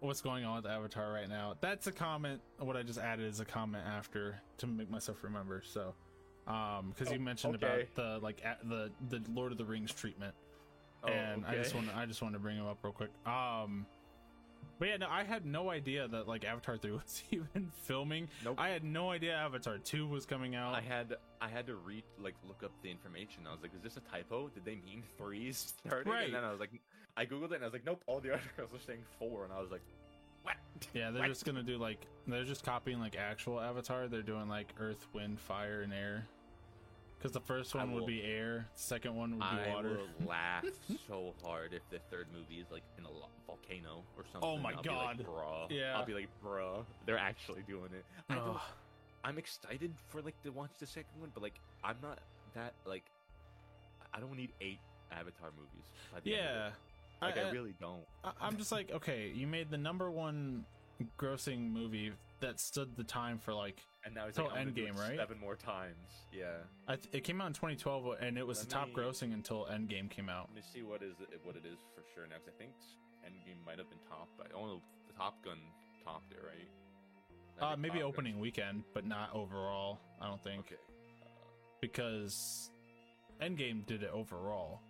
what's 0.00 0.20
going 0.20 0.44
on 0.44 0.56
with 0.56 0.66
Avatar 0.66 1.12
right 1.12 1.28
now. 1.28 1.54
That's 1.60 1.86
a 1.86 1.92
comment. 1.92 2.40
What 2.58 2.76
I 2.76 2.82
just 2.82 2.98
added 2.98 3.26
is 3.26 3.40
a 3.40 3.44
comment 3.44 3.84
after 3.86 4.40
to 4.58 4.66
make 4.66 4.90
myself 4.90 5.22
remember. 5.24 5.62
So, 5.64 5.94
um, 6.46 6.92
because 6.94 7.12
you 7.12 7.18
Oh, 7.18 7.22
mentioned 7.22 7.56
okay. 7.56 7.86
about 7.94 7.94
the 7.94 8.24
like 8.24 8.42
the 8.64 8.90
the 9.08 9.22
Lord 9.32 9.52
of 9.52 9.58
the 9.58 9.64
Rings 9.64 9.92
treatment. 9.92 10.34
Oh, 11.04 11.08
and 11.08 11.44
I 11.46 11.54
just 11.56 11.74
okay. 11.74 11.84
want 11.86 11.96
I 11.96 12.06
just 12.06 12.22
wanted 12.22 12.34
to 12.34 12.40
bring 12.40 12.56
him 12.56 12.66
up 12.66 12.78
real 12.82 12.92
quick. 12.92 13.10
Um, 13.26 13.86
but 14.78 14.88
yeah, 14.88 14.96
no, 14.98 15.08
I 15.08 15.24
had 15.24 15.46
no 15.46 15.70
idea 15.70 16.06
that 16.08 16.26
like 16.28 16.44
Avatar 16.44 16.76
three 16.76 16.90
was 16.92 17.22
even 17.30 17.70
filming. 17.82 18.28
Nope. 18.44 18.56
I 18.58 18.68
had 18.68 18.84
no 18.84 19.10
idea 19.10 19.34
Avatar 19.34 19.78
two 19.78 20.06
was 20.06 20.26
coming 20.26 20.54
out. 20.54 20.74
I 20.74 20.80
had 20.80 21.16
I 21.40 21.48
had 21.48 21.66
to 21.66 21.74
read 21.76 22.04
like 22.18 22.34
look 22.46 22.62
up 22.62 22.72
the 22.82 22.90
information. 22.90 23.42
I 23.48 23.52
was 23.52 23.62
like, 23.62 23.74
is 23.74 23.82
this 23.82 23.96
a 23.96 24.00
typo? 24.00 24.48
Did 24.48 24.64
they 24.64 24.78
mean 24.84 25.02
three 25.18 25.52
starting? 25.52 26.12
Right. 26.12 26.26
And 26.26 26.34
then 26.34 26.44
I 26.44 26.50
was 26.50 26.60
like, 26.60 26.70
I 27.16 27.24
googled 27.26 27.52
it 27.52 27.54
and 27.56 27.62
I 27.64 27.66
was 27.66 27.72
like, 27.72 27.86
nope. 27.86 28.02
All 28.06 28.20
the 28.20 28.30
articles 28.32 28.68
are 28.74 28.84
saying 28.86 29.02
four, 29.18 29.44
and 29.44 29.52
I 29.52 29.60
was 29.60 29.70
like, 29.70 29.82
what? 30.42 30.56
yeah, 30.94 31.10
they're 31.10 31.22
What? 31.22 31.28
just 31.28 31.44
gonna 31.44 31.62
do 31.62 31.78
like 31.78 32.06
they're 32.26 32.44
just 32.44 32.64
copying 32.64 33.00
like 33.00 33.16
actual 33.16 33.60
Avatar. 33.60 34.08
They're 34.08 34.22
doing 34.22 34.48
like 34.48 34.68
Earth, 34.78 35.06
Wind, 35.12 35.40
Fire, 35.40 35.82
and 35.82 35.92
Air. 35.92 36.26
Because 37.18 37.32
the 37.32 37.40
first 37.40 37.74
I 37.74 37.78
one 37.78 37.92
would 37.94 38.06
be 38.06 38.22
air, 38.22 38.66
the 38.74 38.80
second 38.80 39.16
one 39.16 39.30
would 39.32 39.40
be 39.40 39.44
I 39.46 39.74
water. 39.74 39.98
will 40.20 40.28
laugh 40.28 40.64
so 41.08 41.34
hard 41.42 41.72
if 41.72 41.82
the 41.90 41.98
third 42.10 42.26
movie 42.32 42.60
is 42.60 42.70
like 42.70 42.82
in 42.98 43.04
a 43.04 43.08
volcano 43.46 44.02
or 44.16 44.24
something. 44.32 44.48
Oh 44.48 44.58
my 44.58 44.72
I'll 44.72 44.82
be 44.82 44.88
like, 44.90 45.16
God. 45.18 45.26
bruh. 45.26 45.66
Yeah. 45.70 45.96
I'll 45.96 46.04
be 46.04 46.14
like, 46.14 46.28
bruh, 46.44 46.84
they're 47.06 47.18
actually 47.18 47.62
doing 47.66 47.90
it. 47.92 48.04
I 48.28 48.34
don't, 48.34 48.48
Ugh. 48.50 48.60
I'm 49.24 49.38
excited 49.38 49.92
for 50.08 50.20
like 50.22 50.40
to 50.42 50.50
watch 50.50 50.70
the 50.78 50.86
second 50.86 51.20
one, 51.20 51.30
but 51.32 51.42
like 51.42 51.58
I'm 51.82 51.96
not 52.02 52.18
that 52.54 52.74
like 52.84 53.04
I 54.12 54.20
don't 54.20 54.36
need 54.36 54.52
eight 54.60 54.78
Avatar 55.10 55.50
movies. 55.56 55.90
By 56.12 56.20
the 56.20 56.34
end 56.34 56.46
of 56.46 56.72
yeah, 57.22 57.26
like 57.26 57.38
I, 57.38 57.50
really 57.50 57.74
don't. 57.80 58.04
I, 58.24 58.32
I'm 58.40 58.56
just 58.56 58.72
like, 58.72 58.90
okay, 58.92 59.32
you 59.34 59.46
made 59.46 59.70
the 59.70 59.78
number 59.78 60.10
one 60.10 60.64
grossing 61.18 61.72
movie 61.72 62.12
that 62.40 62.60
stood 62.60 62.96
the 62.96 63.04
time 63.04 63.38
for 63.38 63.54
like 63.54 63.80
And 64.04 64.14
now 64.14 64.26
it's 64.26 64.38
like 64.38 64.52
I'm 64.52 64.72
Endgame, 64.72 64.96
right? 64.98 65.16
Seven 65.16 65.38
more 65.40 65.56
times. 65.56 65.96
Yeah. 66.32 66.58
I 66.86 66.96
th- 66.96 67.14
it 67.14 67.24
came 67.24 67.40
out 67.40 67.46
in 67.48 67.52
2012 67.54 68.16
and 68.20 68.36
it 68.38 68.46
was 68.46 68.58
Let 68.58 68.68
the 68.68 68.74
top 68.74 68.88
me- 68.88 68.94
grossing 68.94 69.32
until 69.34 69.66
Endgame 69.66 70.10
came 70.10 70.28
out. 70.28 70.48
Let 70.48 70.56
me 70.56 70.62
see 70.72 70.82
what 70.82 71.02
is 71.02 71.14
it, 71.20 71.40
what 71.42 71.56
it 71.56 71.64
is 71.64 71.78
for 71.94 72.02
sure 72.14 72.26
now. 72.28 72.36
Cause 72.36 72.52
I 72.54 72.58
think 72.58 72.72
Endgame 73.26 73.64
might 73.64 73.78
have 73.78 73.88
been 73.88 73.98
topped 74.08 74.36
by 74.38 74.44
oh 74.54 74.66
no, 74.66 74.82
the 75.06 75.12
Top 75.14 75.42
Gun 75.44 75.58
topped 76.04 76.32
it, 76.32 76.38
right? 76.44 76.68
I 77.60 77.72
Uh, 77.72 77.76
maybe 77.76 77.94
Top 77.94 77.98
Gun- 78.00 78.08
opening 78.08 78.38
weekend, 78.38 78.84
but 78.92 79.04
not 79.06 79.34
overall. 79.34 79.98
I 80.20 80.28
don't 80.28 80.42
think 80.42 80.60
Okay. 80.66 80.76
because 81.80 82.70
Endgame 83.40 83.84
did 83.86 84.02
it 84.02 84.10
overall, 84.12 84.80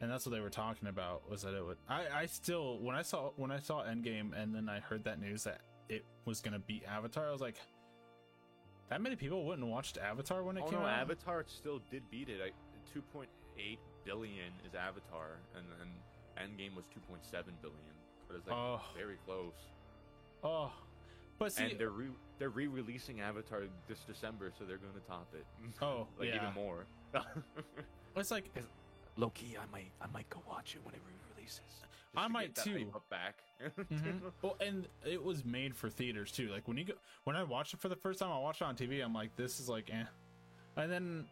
and 0.00 0.10
that's 0.10 0.24
what 0.26 0.32
they 0.32 0.40
were 0.40 0.50
talking 0.50 0.88
about. 0.88 1.28
Was 1.30 1.42
that 1.42 1.54
it 1.54 1.64
would? 1.64 1.78
I 1.88 2.06
I 2.22 2.26
still 2.26 2.78
when 2.80 2.94
I 2.96 3.02
saw 3.02 3.30
when 3.36 3.50
I 3.50 3.58
saw 3.58 3.82
Endgame 3.84 4.32
and 4.36 4.54
then 4.54 4.68
I 4.68 4.80
heard 4.80 5.04
that 5.04 5.20
news 5.20 5.44
that 5.44 5.60
it 5.90 6.04
was 6.24 6.40
gonna 6.40 6.58
beat 6.60 6.84
Avatar, 6.86 7.28
I 7.28 7.32
was 7.32 7.40
like, 7.40 7.56
that 8.88 9.00
many 9.00 9.16
people 9.16 9.44
wouldn't 9.44 9.64
have 9.66 9.70
watched 9.72 9.98
Avatar 9.98 10.42
when 10.42 10.56
it 10.56 10.62
Oh 10.66 10.70
came 10.70 10.80
no, 10.80 10.86
out. 10.86 11.00
Avatar 11.00 11.44
still 11.46 11.80
did 11.90 12.08
beat 12.10 12.28
it. 12.28 12.40
I, 12.42 12.50
2.8 12.96 13.78
billion 14.04 14.52
is 14.66 14.74
Avatar, 14.74 15.38
and 15.54 15.64
then 15.78 15.88
Endgame 16.48 16.74
was 16.74 16.84
2.7 16.86 17.30
billion. 17.62 17.78
But 18.26 18.36
it's 18.36 18.46
like 18.46 18.56
Oh. 18.56 18.80
very 18.96 19.16
close. 19.26 19.54
oh, 20.42 20.72
but 21.38 21.52
see, 21.52 21.64
and 21.64 21.78
they're 21.78 21.90
re- 21.90 22.10
they're 22.38 22.50
re-releasing 22.50 23.20
Avatar 23.20 23.62
this 23.88 24.00
December, 24.04 24.50
so 24.58 24.64
they're 24.64 24.78
going 24.78 24.94
to 24.94 25.00
top 25.00 25.28
it. 25.34 25.44
Oh, 25.82 26.06
like 26.18 26.28
yeah. 26.28 26.36
even 26.36 26.54
more. 26.54 26.86
it's 28.16 28.30
like 28.30 28.50
Low 29.16 29.30
key, 29.30 29.56
I 29.60 29.66
might 29.72 29.90
I 30.00 30.06
might 30.12 30.28
go 30.30 30.40
watch 30.48 30.74
it 30.74 30.84
when 30.84 30.94
it 30.94 31.00
re-releases. 31.06 31.60
I 32.16 32.28
might 32.28 32.54
too. 32.54 32.72
Hype 32.92 32.96
up 32.96 33.08
back. 33.10 33.34
Mhm. 33.92 34.32
Well, 34.42 34.56
and 34.60 34.88
it 35.06 35.22
was 35.22 35.44
made 35.44 35.76
for 35.76 35.88
theaters 35.90 36.32
too. 36.32 36.48
Like 36.48 36.66
when 36.66 36.76
you 36.76 36.84
go, 36.84 36.94
when 37.24 37.36
I 37.36 37.42
watched 37.42 37.74
it 37.74 37.80
for 37.80 37.88
the 37.88 37.96
first 37.96 38.18
time, 38.20 38.30
I 38.32 38.38
watched 38.38 38.62
it 38.62 38.64
on 38.64 38.74
TV. 38.76 39.04
I'm 39.04 39.12
like, 39.14 39.36
this 39.36 39.60
is 39.60 39.68
like, 39.68 39.90
eh. 39.92 40.04
And 40.76 40.90
then, 40.90 41.26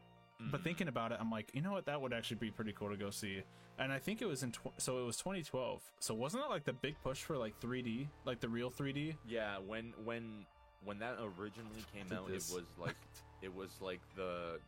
but 0.51 0.61
Mhm. 0.61 0.65
thinking 0.65 0.89
about 0.89 1.11
it, 1.13 1.19
I'm 1.21 1.31
like, 1.31 1.51
you 1.55 1.63
know 1.63 1.73
what? 1.73 1.87
That 1.87 2.01
would 2.01 2.13
actually 2.13 2.37
be 2.37 2.51
pretty 2.51 2.73
cool 2.73 2.91
to 2.91 2.97
go 2.97 3.11
see. 3.11 3.43
And 3.79 3.93
I 3.93 3.99
think 3.99 4.21
it 4.23 4.27
was 4.27 4.43
in, 4.43 4.53
tw- 4.53 4.73
so 4.77 4.99
it 5.03 5.07
was 5.07 5.17
2012. 5.17 5.81
So 6.01 6.13
wasn't 6.15 6.43
that 6.45 6.51
like 6.51 6.65
the 6.65 6.73
big 6.75 6.97
push 7.03 7.23
for 7.23 7.37
like 7.39 7.59
3D, 7.61 8.09
like 8.25 8.41
the 8.41 8.49
real 8.49 8.71
3D? 8.71 9.17
Yeah, 9.27 9.59
when 9.59 9.95
when 10.05 10.45
when 10.85 10.99
that 11.01 11.17
originally 11.39 11.85
came 11.93 12.13
out, 12.17 12.29
this. 12.29 12.51
it 12.51 12.55
was 12.57 12.67
like 12.79 12.97
it 13.43 13.53
was 13.55 13.71
like 13.81 14.01
the 14.17 14.61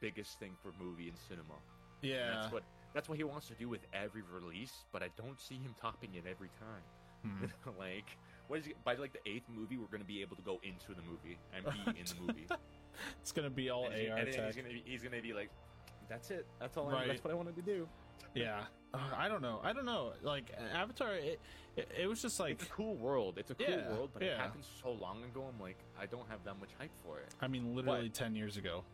biggest 0.00 0.38
thing 0.38 0.52
for 0.62 0.72
movie 0.82 1.08
and 1.08 1.18
cinema. 1.28 1.54
And 2.02 2.10
Yeah. 2.10 2.30
that's 2.42 2.52
what 2.52 2.62
that's 2.94 3.08
what 3.08 3.18
he 3.18 3.24
wants 3.24 3.46
to 3.48 3.54
do 3.54 3.68
with 3.68 3.80
every 3.92 4.22
release, 4.22 4.72
but 4.92 5.02
I 5.02 5.08
don't 5.16 5.38
see 5.40 5.56
him 5.56 5.74
topping 5.80 6.14
it 6.14 6.24
every 6.28 6.50
time. 6.58 6.82
Hmm. 7.22 7.70
like, 7.78 8.16
what 8.48 8.58
is 8.60 8.66
it, 8.66 8.82
by 8.84 8.94
like 8.94 9.12
the 9.12 9.30
eighth 9.30 9.48
movie, 9.48 9.76
we're 9.76 9.86
gonna 9.86 10.04
be 10.04 10.22
able 10.22 10.36
to 10.36 10.42
go 10.42 10.60
into 10.62 10.88
the 10.88 11.02
movie 11.02 11.38
and 11.54 11.64
be 11.64 12.00
in 12.00 12.06
the 12.06 12.20
movie. 12.26 12.46
It's 13.20 13.30
gonna 13.30 13.50
be 13.50 13.68
all 13.68 13.84
and 13.86 13.94
he- 13.94 14.08
AR 14.08 14.16
and 14.16 14.26
then 14.28 14.34
tech. 14.34 14.46
he's 14.46 14.56
gonna 14.56 14.68
be 14.70 14.82
he's 14.86 15.02
gonna 15.02 15.20
be 15.20 15.34
like, 15.34 15.50
that's 16.08 16.30
it. 16.30 16.46
That's 16.58 16.78
all. 16.78 16.88
I, 16.88 17.06
that's 17.06 17.22
what 17.22 17.30
I 17.30 17.36
wanted 17.36 17.56
to 17.56 17.62
do. 17.62 17.86
Yeah. 18.34 18.60
Uh, 18.94 19.00
I 19.14 19.28
don't 19.28 19.42
know. 19.42 19.60
I 19.62 19.74
don't 19.74 19.84
know. 19.84 20.12
Like 20.22 20.50
Avatar, 20.72 21.12
it, 21.16 21.38
it, 21.76 21.90
it 22.00 22.06
was 22.06 22.22
just 22.22 22.40
like, 22.40 22.52
It's 22.52 22.62
a 22.62 22.68
cool 22.68 22.94
world. 22.94 23.36
It's 23.36 23.50
a 23.50 23.54
cool 23.54 23.66
Yeah, 23.68 23.90
world, 23.90 24.08
but 24.14 24.22
it 24.22 24.34
happened 24.38 24.64
so 24.82 24.92
long 24.92 25.22
ago. 25.24 25.44
I'm 25.52 25.60
like, 25.60 25.76
I 26.00 26.06
don't 26.06 26.26
have 26.30 26.42
that 26.44 26.58
much 26.58 26.70
hype 26.78 26.92
for 27.04 27.18
it. 27.18 27.26
I 27.42 27.46
mean, 27.46 27.74
literally 27.76 28.08
10 28.08 28.34
years 28.34 28.56
ago. 28.56 28.84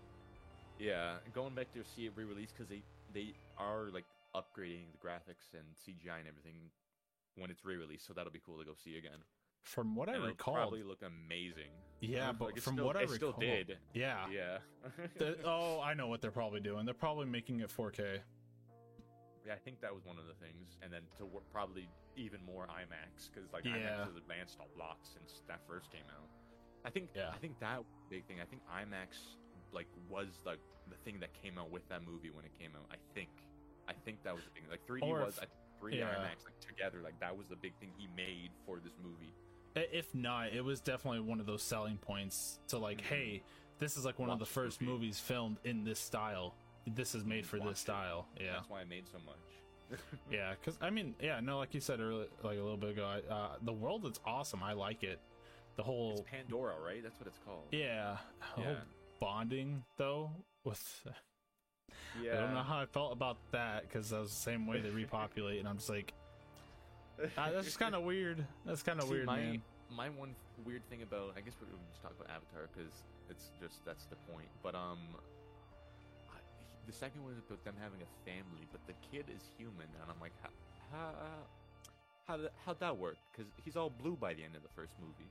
Yeah, 0.81 1.17
going 1.33 1.55
back 1.55 1.73
to 1.75 1.85
see 1.95 2.07
it 2.07 2.13
re-release 2.17 2.51
because 2.51 2.69
they 2.69 2.83
they 3.15 3.35
are 3.63 3.91
like 3.93 4.05
upgrading 4.35 4.91
the 4.93 4.99
graphics 4.99 5.53
and 5.55 5.65
CGI 5.77 6.19
and 6.19 6.29
everything 6.29 6.71
when 7.37 7.51
it's 7.51 7.65
re-released, 7.65 8.07
so 8.07 8.13
that'll 8.13 8.33
be 8.33 8.41
cool 8.45 8.59
to 8.59 8.65
go 8.65 8.73
see 8.75 8.97
again. 8.99 9.19
From 9.63 9.95
what 9.95 10.09
I 10.09 10.13
And 10.15 10.23
it'll 10.23 10.29
recall, 10.31 10.55
probably 10.55 10.83
look 10.83 11.03
amazing. 11.03 11.71
yeah, 12.01 12.33
but 12.39 12.57
it 12.57 12.63
from 12.63 12.75
still- 12.75 12.87
what 12.87 12.97
I 12.97 13.03
recall, 13.03 13.17
still 13.17 13.33
did. 13.39 13.79
Yeah. 13.95 14.27
Yeah, 14.31 14.59
The- 15.19 15.39
oh, 15.45 15.81
I 15.81 15.95
know 15.95 16.09
what 16.09 16.21
they're 16.21 16.31
probably 16.33 16.61
doing. 16.61 16.85
They're 16.85 16.95
probably 16.95 17.27
making 17.27 17.61
it 17.61 17.71
4K. 17.71 18.19
yeah. 19.47 19.53
I 19.55 19.57
think 19.59 19.81
that 19.81 19.95
was 19.95 20.05
one 20.05 20.19
of 20.19 20.27
the 20.27 20.35
things, 20.45 20.77
and 20.83 20.93
then 20.93 21.03
to 21.19 21.25
work 21.27 21.45
probably 21.53 21.89
even 22.17 22.41
more 22.45 22.67
IMAX 22.67 23.31
because 23.33 23.53
like 23.53 23.65
Yeah. 23.65 23.73
IMAX 23.77 24.07
has 24.07 24.17
advanced 24.17 24.59
a 24.61 24.79
lot 24.79 24.99
since 25.03 25.43
that 25.49 25.61
first 25.67 25.91
came 25.91 26.05
out. 26.11 26.29
I 26.85 26.91
think 26.91 27.11
Yeah. 27.15 27.31
I 27.33 27.39
think 27.39 27.59
that 27.61 27.81
big 28.11 28.27
thing. 28.27 28.41
I 28.41 28.45
think 28.45 28.63
IMAX 28.67 29.37
like 29.73 29.87
was 30.11 30.41
like 30.45 30.59
the 30.91 30.97
thing 31.05 31.19
that 31.21 31.33
came 31.41 31.57
out 31.57 31.71
with 31.71 31.89
that 31.89 32.03
movie 32.05 32.31
when 32.31 32.45
it 32.45 32.53
came 32.59 32.73
out. 32.77 32.85
I 32.91 32.97
think 33.15 33.31
I 33.97 34.01
think 34.05 34.23
that 34.25 34.35
was 34.35 34.43
the 34.45 34.51
thing. 34.51 34.63
Like 34.71 34.87
3D 34.87 35.03
Or 35.09 35.25
was 35.25 35.39
if- 35.39 35.45
I, 35.45 35.85
3D 35.85 35.99
yeah. 35.99 36.07
IMAX 36.15 36.45
like 36.45 36.59
together. 36.61 37.01
Like 37.03 37.19
that 37.21 37.37
was 37.37 37.47
the 37.49 37.57
big 37.57 37.75
thing 37.81 37.91
he 37.97 38.09
made 38.17 38.51
for 38.67 38.79
this 38.79 38.93
movie. 39.03 39.33
If 39.75 40.15
not, 40.15 40.53
it 40.53 40.63
was 40.63 40.81
definitely 40.81 41.21
one 41.21 41.41
of 41.41 41.47
those 41.47 41.63
selling 41.63 41.97
points 41.97 42.59
to 42.69 42.79
like, 42.79 42.99
Mhm. 42.99 43.05
hey, 43.07 43.43
this 43.79 43.97
is 43.97 44.05
like 44.05 44.19
one 44.19 44.29
of 44.31 44.39
the 44.39 44.47
first 44.47 44.81
movie. 44.81 44.93
movies 44.93 45.19
filmed 45.19 45.59
in 45.65 45.83
this 45.85 45.99
style. 45.99 46.55
This 46.87 47.15
is 47.15 47.25
made 47.25 47.47
for 47.47 47.59
Watch 47.59 47.69
this 47.69 47.79
it. 47.79 47.83
style. 47.83 48.27
Yeah, 48.41 48.53
That's 48.55 48.69
why 48.69 48.81
I 48.83 48.85
made 48.85 49.09
so 49.09 49.19
much. 49.25 49.99
yeah. 50.31 50.55
Because 50.55 50.77
I 50.81 50.91
mean, 50.91 51.15
yeah, 51.21 51.41
no, 51.41 51.59
like 51.59 51.73
you 51.75 51.81
said 51.81 52.01
earlier, 52.01 52.27
like 52.43 52.59
a 52.59 52.63
little 52.63 52.77
bit 52.77 52.91
ago, 52.91 53.07
I, 53.07 53.33
uh, 53.33 53.57
the 53.63 53.73
world 53.73 54.05
is 54.07 54.21
awesome. 54.25 54.63
I 54.63 54.73
like 54.75 55.03
it. 55.05 55.21
The 55.77 55.83
whole, 55.83 56.13
It's 56.13 56.31
Pandora, 56.31 56.75
right? 56.85 57.03
That's 57.03 57.19
what 57.19 57.27
it's 57.29 57.39
called. 57.39 57.65
yeah, 57.73 58.19
Yeah. 58.59 58.77
bonding 59.21 59.85
though 59.97 60.31
with. 60.65 61.07
Yeah. 62.23 62.39
I 62.39 62.41
don't 62.41 62.55
know 62.55 62.63
how 62.63 62.79
I 62.79 62.87
felt 62.87 63.13
about 63.13 63.37
that 63.53 63.83
because 63.89 64.11
that 64.11 64.21
was 64.21 64.31
the 64.31 64.37
same 64.37 64.67
way 64.67 64.81
they 64.81 64.91
repopulate, 65.03 65.59
and 65.61 65.69
I'm 65.69 65.77
just 65.77 65.89
like, 65.91 66.13
ah, 67.37 67.51
that's 67.53 67.67
just 67.67 67.79
kind 67.79 67.95
of 67.95 68.03
weird. 68.03 68.45
That's 68.65 68.83
kind 68.83 69.01
of 69.01 69.09
weird, 69.09 69.27
my, 69.27 69.37
man. 69.41 69.63
My 69.95 70.09
one 70.09 70.35
weird 70.65 70.89
thing 70.89 71.03
about, 71.03 71.35
I 71.37 71.41
guess 71.41 71.55
we 71.61 71.67
can 71.67 71.77
just 71.91 72.03
talk 72.03 72.13
about 72.19 72.31
Avatar 72.31 72.69
because 72.75 72.93
it's 73.31 73.51
just 73.61 73.85
that's 73.85 74.05
the 74.07 74.17
point. 74.33 74.49
But 74.63 74.75
um, 74.75 74.99
I, 76.31 76.39
the 76.87 76.93
second 76.93 77.23
one 77.23 77.33
is 77.33 77.39
about 77.39 77.65
them 77.65 77.75
having 77.83 78.01
a 78.01 78.11
family, 78.29 78.67
but 78.71 78.81
the 78.87 78.95
kid 79.11 79.27
is 79.35 79.43
human, 79.59 79.89
and 80.01 80.09
I'm 80.11 80.21
like, 80.21 80.33
how 80.43 80.51
how 80.93 81.11
how 82.29 82.37
did, 82.37 82.51
how'd 82.65 82.81
that 82.81 82.97
work? 82.97 83.17
Because 83.33 83.51
he's 83.65 83.77
all 83.77 83.91
blue 83.91 84.17
by 84.17 84.35
the 84.35 84.45
end 84.45 84.55
of 84.57 84.63
the 84.63 84.69
first 84.77 84.93
movie. 85.01 85.31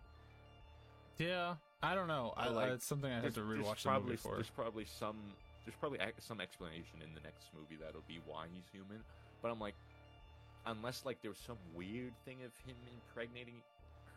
Yeah, 1.18 1.56
I 1.84 1.94
don't 1.96 2.08
know. 2.08 2.34
I, 2.36 2.46
I 2.46 2.50
like- 2.50 2.72
it's 2.72 2.86
something 2.86 3.12
I 3.12 3.20
have 3.22 3.34
to 3.36 3.42
rewatch 3.42 3.84
the 3.84 3.90
probably 3.90 4.10
movie 4.12 4.18
for. 4.18 4.36
there's 4.36 4.50
probably 4.50 4.86
some 4.86 5.18
there's 5.66 5.78
probably 5.80 6.00
some 6.20 6.42
explanation 6.42 7.02
in 7.04 7.14
the 7.14 7.22
next 7.22 7.50
movie 7.54 7.78
that'll 7.80 8.08
be 8.08 8.20
why 8.26 8.48
he's 8.52 8.66
human. 8.72 9.04
But 9.42 9.52
I'm 9.52 9.60
like, 9.60 9.76
unless 10.66 11.06
like 11.06 11.22
there 11.22 11.32
was 11.32 11.42
some 11.46 11.58
weird 11.76 12.14
thing 12.26 12.38
of 12.46 12.52
him 12.66 12.76
impregnating 12.94 13.62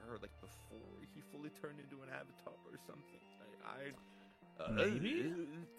her 0.04 0.18
like 0.20 0.32
before 0.40 1.00
he 1.14 1.22
fully 1.32 1.50
turned 1.60 1.80
into 1.80 2.02
an 2.02 2.08
avatar 2.08 2.54
or 2.68 2.78
something. 2.86 3.20
I, 3.64 3.68
I 3.68 4.64
uh, 4.64 4.70
Maybe? 4.70 5.32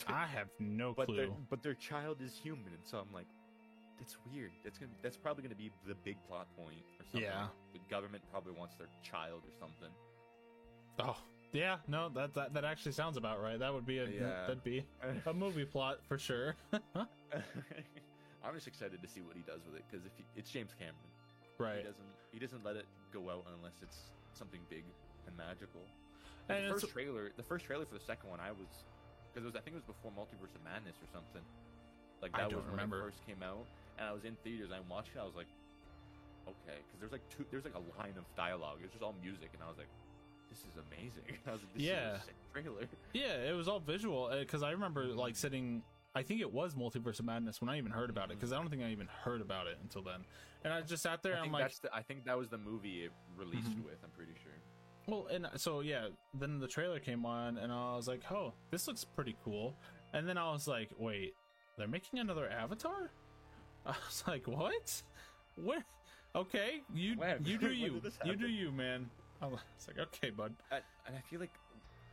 I 0.07 0.25
have 0.25 0.47
no 0.59 0.93
but 0.93 1.07
their 1.07 1.27
clue. 1.27 1.35
but 1.49 1.63
their 1.63 1.75
child 1.75 2.17
is 2.21 2.35
human, 2.35 2.73
and 2.73 2.83
so 2.83 2.97
I'm 2.97 3.13
like, 3.13 3.27
that's 3.97 4.17
weird. 4.31 4.51
That's 4.63 4.77
gonna 4.77 4.91
that's 5.01 5.17
probably 5.17 5.43
gonna 5.43 5.55
be 5.55 5.71
the 5.87 5.95
big 5.95 6.17
plot 6.27 6.47
point 6.57 6.83
or 6.99 7.05
something. 7.05 7.21
Yeah. 7.21 7.47
the 7.73 7.79
government 7.89 8.23
probably 8.31 8.53
wants 8.53 8.75
their 8.75 8.89
child 9.01 9.41
or 9.45 9.53
something. 9.59 9.93
Oh, 10.99 11.17
yeah, 11.55 11.77
no, 11.87 12.09
that, 12.09 12.33
that 12.35 12.53
that 12.53 12.65
actually 12.65 12.91
sounds 12.91 13.17
about 13.17 13.41
right. 13.41 13.57
That 13.57 13.73
would 13.73 13.85
be 13.85 13.99
a 13.99 14.05
Yeah. 14.05 14.41
that'd 14.47 14.63
be 14.63 14.83
a 15.25 15.33
movie 15.33 15.65
plot 15.65 15.99
for 16.07 16.17
sure. 16.17 16.55
I'm 18.43 18.53
just 18.53 18.67
excited 18.67 19.01
to 19.01 19.07
see 19.07 19.21
what 19.21 19.35
he 19.35 19.41
does 19.41 19.61
with 19.65 19.75
it 19.75 19.83
because 19.89 20.05
if 20.05 20.11
he, 20.17 20.23
it's 20.35 20.49
James 20.51 20.71
Cameron, 20.77 21.09
right? 21.57 21.77
he 21.77 21.83
doesn't 21.83 22.11
he 22.31 22.39
doesn't 22.39 22.63
let 22.63 22.75
it 22.75 22.85
go 23.11 23.29
out 23.29 23.45
unless 23.57 23.73
it's 23.81 24.11
something 24.33 24.59
big 24.69 24.83
and 25.25 25.35
magical. 25.35 25.81
And 26.49 26.65
the 26.69 26.73
first 26.77 26.89
trailer, 26.93 27.31
the 27.37 27.43
first 27.43 27.65
trailer 27.65 27.85
for 27.85 27.95
the 27.95 28.05
second 28.05 28.29
one, 28.29 28.39
I 28.39 28.51
was 28.51 28.69
because 29.33 29.43
it 29.43 29.49
was 29.49 29.55
I 29.55 29.61
think 29.65 29.75
it 29.75 29.81
was 29.81 29.89
before 29.89 30.11
Multiverse 30.13 30.53
of 30.53 30.61
Madness 30.63 30.95
or 31.01 31.09
something. 31.09 31.41
Like 32.21 32.37
I 32.37 32.45
that 32.45 32.53
was 32.53 32.61
when 32.69 32.71
remember. 32.77 33.01
it 33.01 33.09
first 33.17 33.25
came 33.25 33.41
out, 33.41 33.65
and 33.97 34.05
I 34.07 34.13
was 34.13 34.23
in 34.25 34.37
theaters. 34.45 34.69
And 34.69 34.77
I 34.77 34.83
watched 34.85 35.17
it. 35.17 35.19
I 35.19 35.25
was 35.25 35.35
like, 35.35 35.49
okay, 36.45 36.77
because 36.85 37.01
there's 37.01 37.11
like 37.11 37.25
two, 37.33 37.45
there's 37.49 37.65
like 37.65 37.75
a 37.75 37.85
line 37.97 38.13
of 38.15 38.23
dialogue. 38.37 38.79
It's 38.85 38.93
just 38.93 39.01
all 39.03 39.17
music, 39.25 39.49
and 39.57 39.61
I 39.65 39.67
was 39.67 39.77
like, 39.81 39.89
this 40.55 40.71
is 40.71 40.79
amazing. 40.91 41.39
I 41.47 41.51
was 41.51 41.61
like, 41.61 41.69
Yeah. 41.75 42.15
is 42.15 42.21
a 42.21 42.25
sick 42.25 42.35
trailer. 42.53 42.87
Yeah, 43.13 43.49
it 43.49 43.55
was 43.55 43.67
all 43.67 43.79
visual 43.79 44.25
uh, 44.25 44.39
because 44.39 44.63
I 44.63 44.71
remember 44.71 45.05
like 45.05 45.35
sitting. 45.35 45.83
I 46.15 46.23
think 46.23 46.39
it 46.39 46.51
was 46.51 46.75
Multiverse 46.75 47.19
of 47.19 47.25
Madness 47.25 47.59
when 47.59 47.69
I 47.69 47.77
even 47.77 47.91
heard 47.91 48.09
about 48.09 48.25
it 48.25 48.33
mm-hmm. 48.33 48.39
because 48.39 48.53
I 48.53 48.57
don't 48.57 48.69
think 48.69 48.83
I 48.83 48.89
even 48.89 49.07
heard 49.07 49.41
about 49.41 49.67
it 49.67 49.77
until 49.81 50.01
then. 50.01 50.23
And 50.63 50.73
I 50.73 50.81
just 50.81 51.03
sat 51.03 51.21
there 51.21 51.33
I 51.33 51.37
and 51.37 51.45
I'm 51.47 51.51
think 51.51 51.61
like, 51.61 51.81
the, 51.81 51.93
I 51.93 52.01
think 52.01 52.25
that 52.25 52.37
was 52.37 52.47
the 52.49 52.57
movie 52.57 53.03
it 53.03 53.11
released 53.37 53.71
Mhm. 53.71 53.83
with. 53.83 53.97
I'm 54.03 54.11
pretty 54.11 54.33
sure. 54.41 54.53
well, 55.07 55.27
and 55.27 55.45
uh, 55.45 55.57
so 55.57 55.81
yeah. 55.81 56.07
Then 56.33 56.59
the 56.59 56.67
trailer 56.67 56.99
came 56.99 57.25
on 57.25 57.57
and 57.57 57.71
I 57.71 57.95
was 57.95 58.07
like, 58.07 58.21
oh, 58.31 58.53
this 58.71 58.87
looks 58.87 59.03
pretty 59.03 59.35
cool. 59.43 59.75
And 60.13 60.27
then 60.27 60.37
I 60.37 60.51
was 60.51 60.67
like, 60.67 60.89
wait, 60.97 61.33
they're 61.77 61.87
making 61.87 62.19
another 62.19 62.49
Avatar? 62.49 63.11
I 63.85 63.95
was 64.07 64.23
like, 64.25 64.47
what? 64.47 65.01
What? 65.57 65.83
Okay, 66.35 66.81
you 66.93 67.15
you 67.43 67.57
do 67.57 67.71
you, 67.71 68.01
you 68.25 68.35
do 68.35 68.47
you, 68.47 68.71
man. 68.71 69.09
I 69.53 69.75
was 69.77 69.87
like, 69.87 69.99
okay, 70.07 70.29
bud. 70.29 70.53
And, 70.71 70.81
and 71.07 71.15
I 71.15 71.21
feel 71.29 71.39
like, 71.39 71.53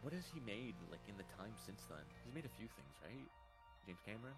what 0.02 0.12
has 0.12 0.24
he 0.32 0.40
made 0.40 0.74
like 0.90 1.00
in 1.08 1.16
the 1.16 1.24
time 1.38 1.52
since 1.64 1.82
then? 1.88 1.98
He's 2.24 2.34
made 2.34 2.44
a 2.44 2.52
few 2.58 2.66
things, 2.66 2.94
right? 3.04 3.28
James 3.86 3.98
Cameron. 4.04 4.34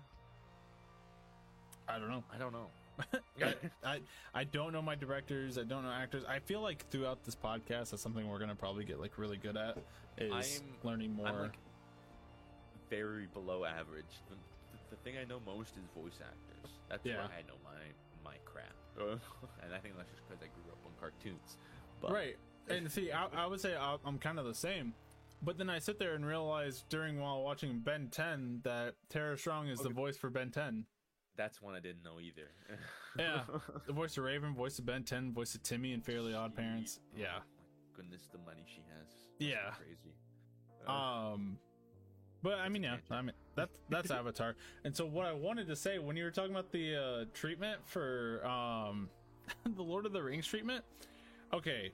I 1.88 1.98
don't 1.98 2.08
know. 2.08 2.24
I 2.32 2.38
don't 2.38 2.52
know. 2.52 2.66
I, 3.44 3.54
I 3.84 4.00
I 4.32 4.44
don't 4.44 4.72
know 4.72 4.80
my 4.80 4.94
directors. 4.94 5.58
I 5.58 5.64
don't 5.64 5.82
know 5.82 5.90
actors. 5.90 6.24
I 6.28 6.38
feel 6.38 6.60
like 6.60 6.88
throughout 6.90 7.24
this 7.24 7.34
podcast, 7.34 7.90
that's 7.90 8.02
something 8.02 8.28
we're 8.28 8.38
gonna 8.38 8.54
probably 8.54 8.84
get 8.84 9.00
like 9.00 9.18
really 9.18 9.36
good 9.36 9.56
at 9.56 9.78
is 10.16 10.32
I'm- 10.60 10.72
learning 10.82 11.14
more. 11.14 11.26
I'm 11.28 11.38
like 11.42 11.58
very 12.90 13.26
below 13.26 13.64
average. 13.64 14.22
The, 14.30 14.36
the, 14.36 14.78
the 14.90 14.96
thing 15.02 15.14
I 15.20 15.24
know 15.24 15.40
most 15.44 15.70
is 15.76 15.84
voice 15.94 16.20
actors. 16.20 16.70
That's 16.88 17.04
Yeah. 17.04 17.14
where 17.16 17.24
I 17.24 17.42
know 17.48 17.56
my 17.64 18.30
my 18.30 18.36
crap. 18.44 18.72
and 19.62 19.74
I 19.74 19.78
think 19.78 19.96
that's 19.96 20.10
just 20.10 20.22
because 20.28 20.42
I 20.42 20.46
grew 20.54 20.70
up 20.72 20.78
on 20.86 20.92
cartoons. 21.00 21.58
But 22.00 22.12
right. 22.12 22.36
And 22.68 22.90
see, 22.90 23.12
I, 23.12 23.26
I 23.34 23.46
would 23.46 23.60
say 23.60 23.74
I, 23.76 23.96
I'm 24.04 24.18
kind 24.18 24.38
of 24.38 24.46
the 24.46 24.54
same. 24.54 24.94
But 25.42 25.58
then 25.58 25.68
I 25.68 25.78
sit 25.78 25.98
there 25.98 26.14
and 26.14 26.24
realize 26.24 26.84
during 26.88 27.20
while 27.20 27.42
watching 27.42 27.78
Ben 27.80 28.08
10 28.10 28.60
that 28.64 28.94
Tara 29.10 29.36
Strong 29.36 29.68
is 29.68 29.80
the 29.80 29.90
voice 29.90 30.16
for 30.16 30.30
Ben 30.30 30.50
10. 30.50 30.86
that's 31.36 31.60
one 31.60 31.74
I 31.74 31.80
didn't 31.80 32.02
know 32.02 32.20
either. 32.20 32.48
Yeah. 33.16 33.42
The 33.86 33.92
voice 33.92 34.16
of 34.16 34.24
Raven, 34.24 34.54
voice 34.54 34.80
of 34.80 34.86
Ben 34.86 35.04
10, 35.04 35.32
voice 35.34 35.54
of 35.54 35.62
Timmy 35.62 35.92
and 35.92 36.04
Fairly 36.04 36.34
Odd 36.34 36.56
Parents. 36.56 36.98
Yeah. 37.16 37.26
Oh 37.36 37.38
my 37.38 37.96
goodness, 38.02 38.28
the 38.32 38.38
money 38.38 38.64
she 38.66 38.80
has. 38.98 39.08
Be 39.38 39.46
Yeah. 39.46 39.70
Crazy. 39.76 40.16
Uh, 40.88 40.90
Um, 40.92 41.58
but 42.42 42.54
I 42.58 42.68
mean, 42.68 42.82
yeah, 42.82 42.96
I 43.10 43.22
mean 43.22 43.34
that's 43.54 43.78
that's 43.88 44.10
Avatar. 44.20 44.56
And 44.84 44.96
so 44.96 45.06
what 45.06 45.26
I 45.26 45.32
wanted 45.32 45.68
to 45.68 45.76
say 45.76 45.98
when 46.00 46.16
you 46.16 46.24
were 46.24 46.32
talking 46.32 46.50
about 46.50 46.72
the 46.72 46.96
uh, 46.96 47.24
treatment 47.34 47.80
for 47.86 48.44
um, 48.44 49.08
the 49.76 49.82
Lord 49.82 50.06
of 50.06 50.12
the 50.12 50.22
Rings 50.22 50.46
treatment, 50.48 50.84
okay, 51.52 51.92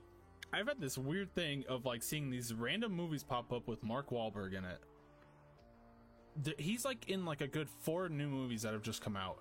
I've 0.53 0.67
had 0.67 0.79
this 0.81 0.97
weird 0.97 1.33
thing 1.33 1.63
of 1.69 1.85
like 1.85 2.03
seeing 2.03 2.29
these 2.29 2.53
random 2.53 2.91
movies 2.93 3.23
pop 3.23 3.51
up 3.53 3.67
with 3.67 3.83
Mark 3.83 4.09
Wahlberg 4.09 4.53
in 4.53 4.65
it. 4.65 4.79
Th- 6.43 6.55
He's 6.59 6.85
like 6.85 7.09
in 7.09 7.25
like 7.25 7.41
a 7.41 7.47
good 7.47 7.69
four 7.69 8.09
new 8.09 8.27
movies 8.27 8.61
that 8.63 8.73
have 8.73 8.81
just 8.81 9.01
come 9.01 9.15
out. 9.15 9.39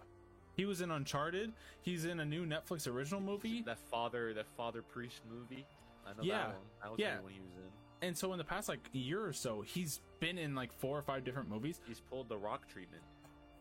He 0.57 0.65
was 0.67 0.81
in 0.81 0.91
Uncharted. 0.91 1.53
He's 1.83 2.05
in 2.05 2.21
a 2.21 2.25
new 2.25 2.45
Netflix 2.45 2.87
original 2.91 3.21
movie. 3.21 3.63
that 3.63 3.79
father, 3.91 4.35
that 4.35 4.47
father 4.57 4.83
priest 4.83 5.23
movie. 5.31 5.67
I 6.07 6.11
know 6.13 6.23
Yeah. 6.23 6.39
that 6.39 6.49
one. 6.49 6.57
That 6.83 6.91
was 6.91 7.01
Yeah. 7.01 7.17
the 7.17 7.23
one 7.23 7.33
he 7.33 7.41
was 7.41 7.55
in. 7.57 7.71
And 8.09 8.17
so 8.17 8.33
in 8.33 8.39
the 8.39 8.45
past 8.45 8.69
like 8.69 8.81
year 8.93 9.25
or 9.25 9.33
so, 9.33 9.63
he's 9.63 10.01
been 10.21 10.39
in 10.39 10.55
like 10.55 10.73
four 10.73 10.99
or 10.99 11.03
five 11.03 11.25
different 11.25 11.49
movies. 11.49 11.81
He's 11.87 12.01
pulled 12.01 12.29
the 12.29 12.39
rock 12.39 12.67
treatment. 12.69 13.03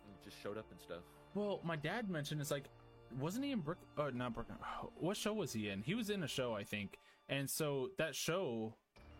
And 0.05 0.23
just 0.23 0.41
showed 0.41 0.57
up 0.57 0.69
and 0.71 0.79
stuff. 0.79 1.03
Well, 1.35 1.59
my 1.63 1.75
dad 1.75 2.09
mentioned 2.09 2.41
it's 2.41 2.51
like, 2.51 2.65
wasn't 3.19 3.45
he 3.45 3.51
in 3.51 3.59
Brook? 3.59 3.77
Oh, 3.97 4.09
not 4.09 4.33
Brooklyn. 4.33 4.57
What 4.99 5.17
show 5.17 5.33
was 5.33 5.53
he 5.53 5.69
in? 5.69 5.81
He 5.81 5.93
was 5.95 6.09
in 6.09 6.23
a 6.23 6.27
show, 6.27 6.53
I 6.53 6.63
think. 6.63 6.97
And 7.29 7.49
so 7.49 7.89
that 7.97 8.15
show 8.15 8.73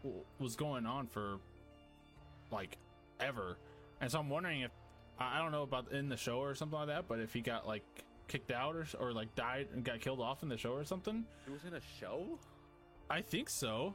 w- 0.04 0.24
was 0.39 0.56
going 0.56 0.86
on 0.86 1.08
for 1.08 1.38
like 2.52 2.78
ever. 3.19 3.58
And 4.02 4.12
so 4.12 4.19
I'm 4.19 4.30
wondering 4.30 4.62
if 4.62 4.72
I 5.19 5.38
don't 5.39 5.52
know 5.52 5.63
about 5.63 5.91
in 5.91 6.10
the 6.10 6.17
show 6.17 6.39
or 6.39 6.56
something 6.56 6.78
like 6.80 6.88
that, 6.88 7.08
but 7.08 7.19
if 7.19 7.34
he 7.34 7.41
got 7.41 7.67
like 7.67 7.84
kicked 8.28 8.52
out 8.52 8.76
or 8.76 8.86
or 9.00 9.12
like 9.12 9.34
died 9.36 9.67
and 9.74 9.84
got 9.84 10.00
killed 10.00 10.22
off 10.22 10.43
in 10.43 10.50
the 10.50 10.58
show 10.58 10.72
or 10.74 10.84
something. 10.84 11.26
He 11.45 11.52
was 11.52 11.63
in 11.65 11.74
a 11.74 11.82
show. 12.00 12.39
I 13.10 13.22
think 13.22 13.50
so. 13.50 13.93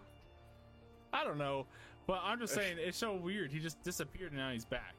I 1.12 1.22
don't 1.24 1.38
know, 1.38 1.66
but 2.06 2.20
I'm 2.24 2.38
just 2.40 2.54
saying 2.54 2.76
it's 2.80 2.98
so 2.98 3.14
weird. 3.14 3.52
He 3.52 3.60
just 3.60 3.80
disappeared 3.82 4.32
and 4.32 4.40
now 4.40 4.50
he's 4.50 4.64
back. 4.64 4.94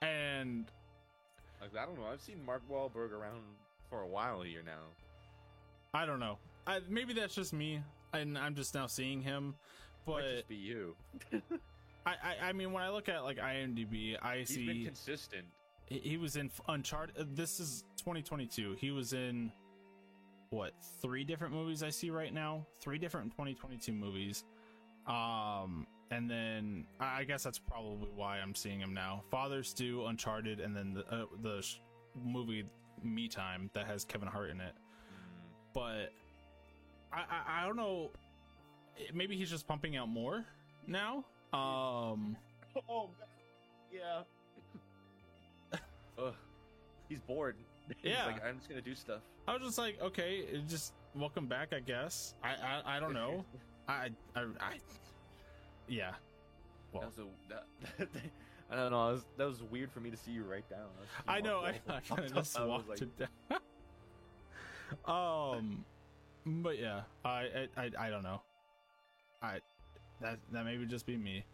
And 0.00 0.66
Like 1.60 1.76
I 1.80 1.86
don't 1.86 1.96
know. 1.98 2.06
I've 2.12 2.20
seen 2.20 2.44
Mark 2.44 2.62
Wahlberg 2.70 3.12
around 3.12 3.40
for 3.88 4.00
a 4.02 4.06
while 4.06 4.42
here 4.42 4.62
now. 4.64 4.80
I 5.94 6.06
don't 6.06 6.20
know. 6.20 6.38
I, 6.66 6.80
maybe 6.88 7.12
that's 7.12 7.34
just 7.34 7.52
me, 7.52 7.80
and 8.12 8.36
I'm 8.38 8.54
just 8.54 8.74
now 8.74 8.86
seeing 8.86 9.20
him. 9.20 9.54
Might 10.06 10.14
But 10.14 10.22
just 10.36 10.48
be 10.48 10.56
you. 10.56 10.94
I, 12.06 12.10
I, 12.10 12.48
I 12.48 12.52
mean, 12.52 12.72
when 12.72 12.82
I 12.82 12.90
look 12.90 13.08
at 13.08 13.22
like 13.24 13.38
IMDb, 13.38 14.16
I 14.20 14.38
He's 14.38 14.56
been 14.56 14.66
see 14.66 14.84
consistent. 14.84 15.44
he, 15.86 15.98
he 15.98 16.16
was 16.16 16.36
in 16.36 16.50
Uncharted. 16.68 17.16
uh, 17.18 17.24
This 17.34 17.60
is 17.60 17.84
2022. 17.98 18.74
He 18.78 18.90
was 18.90 19.12
in 19.12 19.52
what 20.50 20.72
three 21.00 21.24
different 21.24 21.54
movies 21.54 21.82
I 21.82 21.90
see 21.90 22.10
right 22.10 22.32
now? 22.34 22.66
Three 22.80 22.98
different 22.98 23.30
2022 23.32 23.92
movies. 23.92 24.44
Um, 25.06 25.86
and 26.10 26.28
then 26.30 26.86
I 27.00 27.24
guess 27.24 27.42
that's 27.42 27.58
probably 27.58 28.08
why 28.14 28.38
I'm 28.38 28.54
seeing 28.54 28.78
him 28.80 28.92
now. 28.92 29.22
Fathers 29.30 29.68
Stu, 29.70 30.04
Uncharted, 30.06 30.60
and 30.60 30.76
then 30.76 30.92
the 30.94 31.06
uh, 31.12 31.24
the 31.42 31.62
sh- 31.62 31.78
movie 32.22 32.64
Me 33.02 33.28
Time 33.28 33.70
that 33.72 33.86
has 33.86 34.04
Kevin 34.04 34.28
Hart 34.28 34.50
in 34.50 34.60
it. 34.60 34.74
Mm, 34.74 35.72
but 35.72 36.12
I, 37.12 37.18
I 37.18 37.62
I 37.62 37.66
don't 37.66 37.76
know. 37.76 38.10
Maybe 39.12 39.36
he's 39.36 39.50
just 39.50 39.66
pumping 39.66 39.96
out 39.96 40.08
more 40.08 40.44
now. 40.86 41.24
Um, 41.52 42.36
Oh, 42.88 43.10
yeah. 43.92 44.22
Ugh. 46.18 46.34
He's 47.08 47.20
bored. 47.20 47.56
He's 48.02 48.12
Yeah. 48.12 48.26
like, 48.26 48.42
I'm 48.44 48.56
just 48.56 48.68
gonna 48.68 48.80
do 48.80 48.94
stuff. 48.94 49.20
I 49.46 49.52
was 49.54 49.62
just 49.62 49.76
like, 49.78 50.00
okay, 50.00 50.46
just 50.68 50.94
welcome 51.14 51.46
back, 51.46 51.72
I 51.74 51.80
guess. 51.80 52.34
I 52.42 52.50
I, 52.84 52.96
I 52.96 53.00
don't 53.00 53.12
know. 53.12 53.44
I, 53.88 54.08
I 54.36 54.40
I 54.60 54.78
yeah. 55.88 56.12
Well, 56.92 57.02
That 57.02 57.16
was 57.16 57.26
a, 57.26 57.98
that, 57.98 58.08
I 58.70 58.76
don't 58.76 58.90
know. 58.90 59.06
That 59.08 59.12
was, 59.14 59.24
that 59.38 59.46
was 59.46 59.62
weird 59.64 59.90
for 59.90 60.00
me 60.00 60.10
to 60.10 60.16
see 60.16 60.30
you 60.30 60.44
write 60.44 60.68
down. 60.70 60.86
was 60.98 61.08
just 61.14 61.28
I 61.28 61.40
know. 61.40 61.60
I, 61.60 61.80
I 61.88 62.00
kind 62.00 62.24
of 62.24 62.34
just 62.34 62.58
walked 62.60 62.88
like, 62.88 63.02
it 63.02 63.10
down. 63.18 63.60
um, 65.58 65.84
but 66.46 66.78
yeah, 66.78 67.02
I, 67.24 67.68
I 67.76 67.82
I 67.82 67.90
I 68.06 68.10
don't 68.10 68.22
know. 68.22 68.40
I 69.42 69.58
that 70.20 70.38
that 70.52 70.64
maybe 70.64 70.86
just 70.86 71.06
be 71.06 71.16
me. 71.16 71.44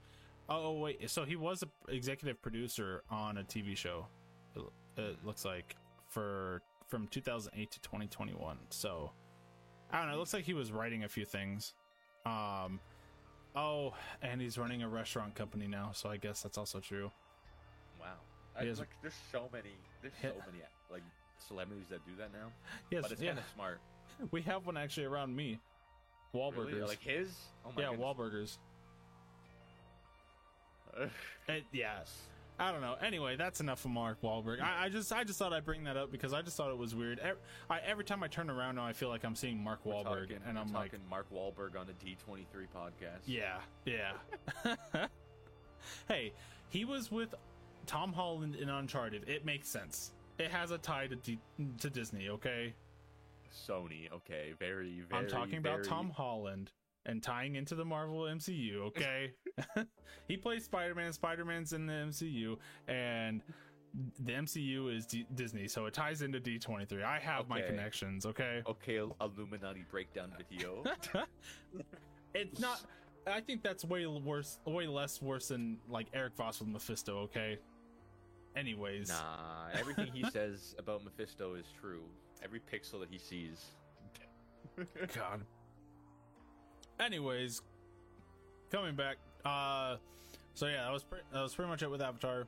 Oh 0.49 0.73
wait, 0.79 1.11
so 1.11 1.25
he 1.25 1.37
was 1.37 1.63
a 1.63 1.93
executive 1.93 2.41
producer 2.41 3.03
on 3.11 3.39
a 3.39 3.43
TV 3.43 3.77
show. 3.77 4.07
It, 4.57 4.63
it 4.97 5.17
looks 5.25 5.45
like 5.45 5.77
for 6.09 6.63
from 6.87 7.07
2008 7.09 7.71
to 7.71 7.81
2021. 7.81 8.57
So 8.71 9.11
I 9.93 9.99
don't 9.99 10.09
know. 10.09 10.15
It 10.15 10.19
looks 10.19 10.33
like 10.33 10.45
he 10.45 10.55
was 10.55 10.73
writing 10.73 11.05
a 11.05 11.09
few 11.09 11.25
things. 11.25 11.75
Um. 12.27 12.81
Oh, 13.57 13.95
and 14.23 14.41
he's 14.41 14.57
running 14.59 14.83
a 14.83 14.89
restaurant 14.89 15.35
company 15.35 15.67
now, 15.67 15.91
so 15.93 16.09
I 16.11 16.17
guess 16.19 16.43
that's 16.43 16.59
also 16.59 16.79
true. 16.81 17.11
Wow. 17.99 18.07
I, 18.57 18.65
has- 18.65 18.79
like, 18.79 18.91
there's 19.03 19.15
so 19.33 19.49
many. 19.53 19.71
There's 20.03 20.13
He- 20.21 20.29
so 20.29 20.35
many 20.47 20.63
like 20.93 21.03
celebrities 21.39 21.87
that 21.91 22.05
do 22.07 22.13
that 22.19 22.33
now. 22.33 22.53
Yes, 22.91 23.03
but 23.03 23.13
it's 23.13 23.23
yeah. 23.23 23.31
kind 23.31 23.39
of 23.41 23.45
smart. 23.55 23.81
We 24.33 24.43
have 24.43 24.67
one 24.67 24.77
actually 24.77 25.07
around 25.07 25.35
me. 25.35 25.59
Wahlburgers. 26.35 26.67
Really? 26.73 26.81
Like 26.83 27.01
his? 27.03 27.29
Oh 27.65 27.71
my 27.77 27.83
yeah, 27.83 27.91
goodness. 27.91 28.07
Wahlburgers. 28.07 28.59
It, 31.49 31.65
yeah. 31.73 32.01
I 32.61 32.73
don't 32.73 32.81
know. 32.81 32.97
Anyway, 33.01 33.37
that's 33.37 33.61
enough 33.61 33.85
of 33.85 33.93
Mark 33.93 34.21
Wahlberg. 34.21 34.61
I, 34.61 34.87
I 34.87 34.89
just, 34.89 35.13
I 35.13 35.23
just 35.23 35.39
thought 35.39 35.53
I'd 35.53 35.65
bring 35.65 35.85
that 35.85 35.97
up 35.97 36.11
because 36.11 36.33
I 36.33 36.43
just 36.43 36.57
thought 36.57 36.71
it 36.73 36.77
was 36.77 36.93
weird. 36.95 37.21
Every, 37.21 37.41
I, 37.71 37.79
every 37.87 38.03
time 38.05 38.25
I 38.25 38.27
turn 38.27 38.51
around 38.51 38.75
now, 38.75 38.85
I 38.85 38.93
feel 38.93 39.09
like 39.09 39.23
I'm 39.25 39.37
seeing 39.37 39.63
Mark 39.63 39.85
Wahlberg, 39.85 40.05
talking- 40.29 40.41
and 40.47 40.59
I'm 40.59 40.73
like, 40.73 40.91
talking 40.91 41.07
Mark 41.09 41.27
Wahlberg 41.33 41.79
on 41.79 41.87
the 41.87 41.93
D23 42.05 42.67
podcast. 42.75 43.21
yeah, 43.27 43.59
yeah. 43.87 44.75
hey, 46.09 46.33
he 46.69 46.85
was 46.85 47.13
with 47.13 47.33
Tom 47.87 48.13
Holland 48.13 48.57
in 48.57 48.69
Uncharted. 48.69 49.29
It 49.29 49.45
makes 49.45 49.69
sense. 49.69 50.11
It 50.39 50.51
has 50.51 50.73
a 50.73 50.79
tie 50.79 51.07
to 51.07 51.15
D- 51.17 51.39
to 51.79 51.91
Disney. 51.91 52.29
Okay, 52.29 52.75
Sony. 53.53 54.11
Okay. 54.13 54.53
Very. 54.59 55.03
Very. 55.09 55.23
I'm 55.23 55.29
talking 55.29 55.59
about 55.59 55.85
Tom 55.85 56.11
Holland 56.11 56.73
and 57.07 57.23
tying 57.23 57.55
into 57.57 57.75
the 57.75 57.85
Marvel 57.85 58.23
MCU, 58.23 58.77
okay? 58.89 59.33
he 60.29 60.37
plays 60.37 60.65
Spider-Man, 60.65 61.13
Spider-Man's 61.13 61.73
in 61.73 61.87
the 61.87 61.93
MCU 61.93 62.57
and 62.87 63.43
the 64.21 64.33
MCU 64.33 64.95
is 64.95 65.07
D- 65.07 65.27
Disney, 65.35 65.67
so 65.67 65.87
it 65.87 65.95
ties 65.95 66.21
into 66.21 66.39
D23. 66.39 67.03
I 67.03 67.19
have 67.19 67.49
my 67.49 67.63
connections, 67.63 68.27
okay? 68.27 68.63
Okay, 68.69 69.01
Illuminati 69.21 69.85
breakdown 69.91 70.33
video. 70.37 70.85
it's 72.35 72.61
not 72.61 72.83
I 73.27 73.41
think 73.41 73.63
that's 73.63 73.85
way 73.85 74.07
worse 74.07 74.59
way 74.67 74.87
less 74.87 75.21
worse 75.21 75.49
than 75.49 75.79
like 75.89 76.07
Erik 76.13 76.37
Voss 76.37 76.61
with 76.61 76.69
Mephisto, 76.69 77.19
okay? 77.21 77.59
Anyways, 78.57 79.09
Nah, 79.09 79.69
everything 79.73 80.11
he 80.13 80.29
says 80.33 80.75
about 80.79 81.05
Mephisto 81.05 81.55
is 81.55 81.67
true. 81.81 82.03
Every 82.43 82.61
pixel 82.61 83.01
that 83.01 83.09
he 83.11 83.19
sees. 83.19 83.65
God. 85.15 85.43
Anyways, 87.01 87.63
coming 88.71 88.95
back. 88.95 89.17
Uh, 89.45 89.97
so 90.55 90.67
yeah, 90.67 90.85
that 90.85 90.93
was 90.93 91.05
pre- 91.05 91.19
that 91.33 91.41
was 91.43 91.55
pretty 91.55 91.69
much 91.71 91.83
it 91.83 91.91
with 91.91 92.03
Avatar. 92.03 92.47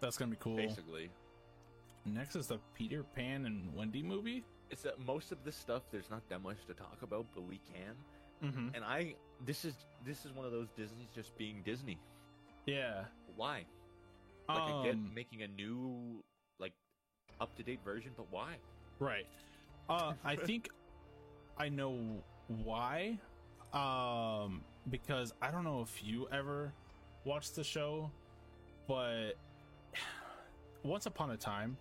That's 0.00 0.16
gonna 0.16 0.30
be 0.30 0.36
cool. 0.40 0.56
Basically, 0.56 1.10
Next 2.06 2.34
is 2.36 2.46
the 2.46 2.58
Peter 2.74 3.02
Pan 3.02 3.44
and 3.46 3.74
Wendy 3.74 4.02
movie. 4.02 4.44
it's 4.70 4.82
that 4.82 4.98
most 5.04 5.32
of 5.32 5.44
this 5.44 5.56
stuff 5.56 5.82
there's 5.90 6.10
not 6.10 6.26
that 6.28 6.42
much 6.42 6.56
to 6.66 6.74
talk 6.74 6.98
about, 7.02 7.26
but 7.34 7.42
we 7.46 7.60
can. 7.72 8.48
Mm-hmm. 8.48 8.74
And 8.74 8.84
I, 8.84 9.14
this 9.44 9.64
is 9.64 9.74
this 10.04 10.24
is 10.24 10.32
one 10.32 10.46
of 10.46 10.52
those 10.52 10.68
Disney's 10.76 11.10
just 11.14 11.36
being 11.36 11.62
Disney. 11.64 11.98
Yeah. 12.66 13.04
Why? 13.36 13.64
Like 14.48 14.58
I 14.62 14.82
get 14.84 14.94
Um, 14.94 15.10
making 15.14 15.42
a 15.42 15.48
new, 15.48 16.22
like, 16.58 16.72
up 17.40 17.54
to 17.56 17.62
date 17.62 17.78
version, 17.84 18.10
but 18.16 18.26
why? 18.30 18.54
Right. 19.00 19.26
Uh, 19.88 20.12
I 20.24 20.36
think 20.46 20.68
I 21.58 21.68
know 21.68 21.98
why. 22.46 23.18
Um, 23.72 24.62
because 24.90 25.32
I 25.42 25.50
don't 25.50 25.64
know 25.64 25.80
if 25.82 26.02
you 26.04 26.28
ever 26.32 26.72
watched 27.24 27.54
the 27.56 27.64
show, 27.64 28.10
but 28.86 29.32
Once 30.84 31.06
Upon 31.06 31.30
a 31.30 31.36
Time. 31.36 31.76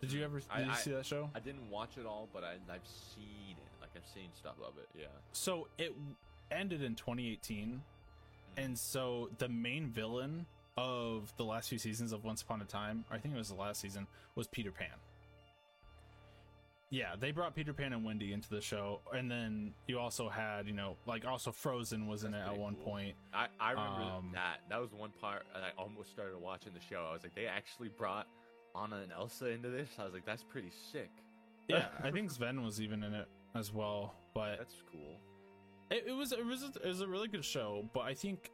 Did 0.00 0.12
you 0.12 0.22
ever 0.24 0.40
did 0.40 0.48
I- 0.50 0.60
you 0.62 0.70
I- 0.70 0.74
see 0.76 0.90
that 0.92 1.06
show? 1.06 1.30
I 1.34 1.40
didn't 1.40 1.68
watch 1.70 1.96
it 1.98 2.04
all, 2.06 2.28
but 2.32 2.44
I, 2.44 2.52
I've 2.72 2.86
seen 2.86 3.52
it. 3.56 3.80
Like 3.80 3.90
I've 3.96 4.06
seen 4.14 4.28
stuff 4.34 4.54
of 4.66 4.76
it. 4.78 4.88
Yeah. 4.98 5.06
So 5.32 5.68
it 5.78 5.94
ended 6.50 6.82
in 6.82 6.94
2018, 6.94 7.80
and 8.56 8.78
so 8.78 9.30
the 9.38 9.48
main 9.48 9.88
villain 9.88 10.46
of 10.76 11.32
the 11.36 11.44
last 11.44 11.68
few 11.68 11.78
seasons 11.78 12.12
of 12.12 12.24
Once 12.24 12.42
Upon 12.42 12.60
a 12.60 12.64
Time, 12.64 13.04
I 13.10 13.18
think 13.18 13.34
it 13.34 13.38
was 13.38 13.48
the 13.48 13.54
last 13.54 13.80
season, 13.80 14.06
was 14.34 14.46
Peter 14.46 14.70
Pan. 14.72 14.88
Yeah, 16.90 17.16
they 17.18 17.32
brought 17.32 17.54
Peter 17.56 17.72
Pan 17.72 17.92
and 17.92 18.04
Wendy 18.04 18.32
into 18.32 18.48
the 18.50 18.60
show, 18.60 19.00
and 19.12 19.28
then 19.30 19.72
you 19.88 19.98
also 19.98 20.28
had, 20.28 20.66
you 20.68 20.74
know, 20.74 20.96
like 21.06 21.24
also 21.26 21.50
Frozen 21.50 22.06
was 22.06 22.22
in 22.24 22.34
it 22.34 22.40
at 22.46 22.56
one 22.56 22.76
cool. 22.76 22.84
point. 22.84 23.14
I, 23.32 23.46
I 23.58 23.70
remember 23.72 24.02
Um, 24.02 24.30
that. 24.34 24.58
That 24.68 24.80
was 24.80 24.92
one 24.92 25.10
part 25.20 25.44
I 25.54 25.70
almost 25.80 26.10
started 26.10 26.38
watching 26.40 26.72
the 26.72 26.80
show. 26.80 27.06
I 27.10 27.12
was 27.12 27.22
like, 27.24 27.34
they 27.34 27.46
actually 27.46 27.88
brought 27.88 28.26
Anna 28.80 28.96
and 28.96 29.10
Elsa 29.12 29.48
into 29.50 29.70
this. 29.70 29.88
I 29.98 30.04
was 30.04 30.14
like, 30.14 30.24
that's 30.26 30.44
pretty 30.44 30.70
sick. 30.92 31.10
Yeah, 31.68 31.86
I 32.02 32.10
think 32.12 32.30
Sven 32.30 32.62
was 32.62 32.80
even 32.80 33.02
in 33.02 33.14
it 33.14 33.26
as 33.56 33.72
well, 33.72 34.14
but 34.34 34.58
That's 34.58 34.82
cool. 34.92 35.18
it, 35.90 36.04
it 36.06 36.12
was 36.12 36.32
it 36.32 36.44
was 36.44 36.62
it 36.62 36.86
was 36.86 37.00
a 37.00 37.08
really 37.08 37.28
good 37.28 37.44
show. 37.44 37.88
But 37.92 38.00
I 38.00 38.14
think 38.14 38.50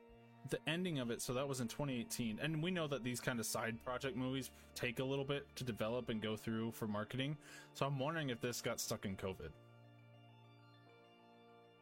the 0.48 0.58
ending 0.66 0.98
of 0.98 1.10
it, 1.10 1.20
so 1.20 1.34
that 1.34 1.46
was 1.46 1.60
in 1.60 1.68
2018, 1.68 2.38
and 2.42 2.62
we 2.62 2.70
know 2.70 2.86
that 2.88 3.04
these 3.04 3.20
kind 3.20 3.38
of 3.38 3.46
side 3.46 3.76
project 3.84 4.16
movies 4.16 4.50
take 4.74 4.98
a 4.98 5.04
little 5.04 5.24
bit 5.24 5.46
to 5.56 5.64
develop 5.64 6.08
and 6.08 6.20
go 6.22 6.36
through 6.36 6.72
for 6.72 6.86
marketing. 6.88 7.36
So 7.74 7.84
I'm 7.86 7.98
wondering 7.98 8.30
if 8.30 8.40
this 8.40 8.60
got 8.60 8.80
stuck 8.80 9.04
in 9.04 9.16
COVID. 9.16 9.50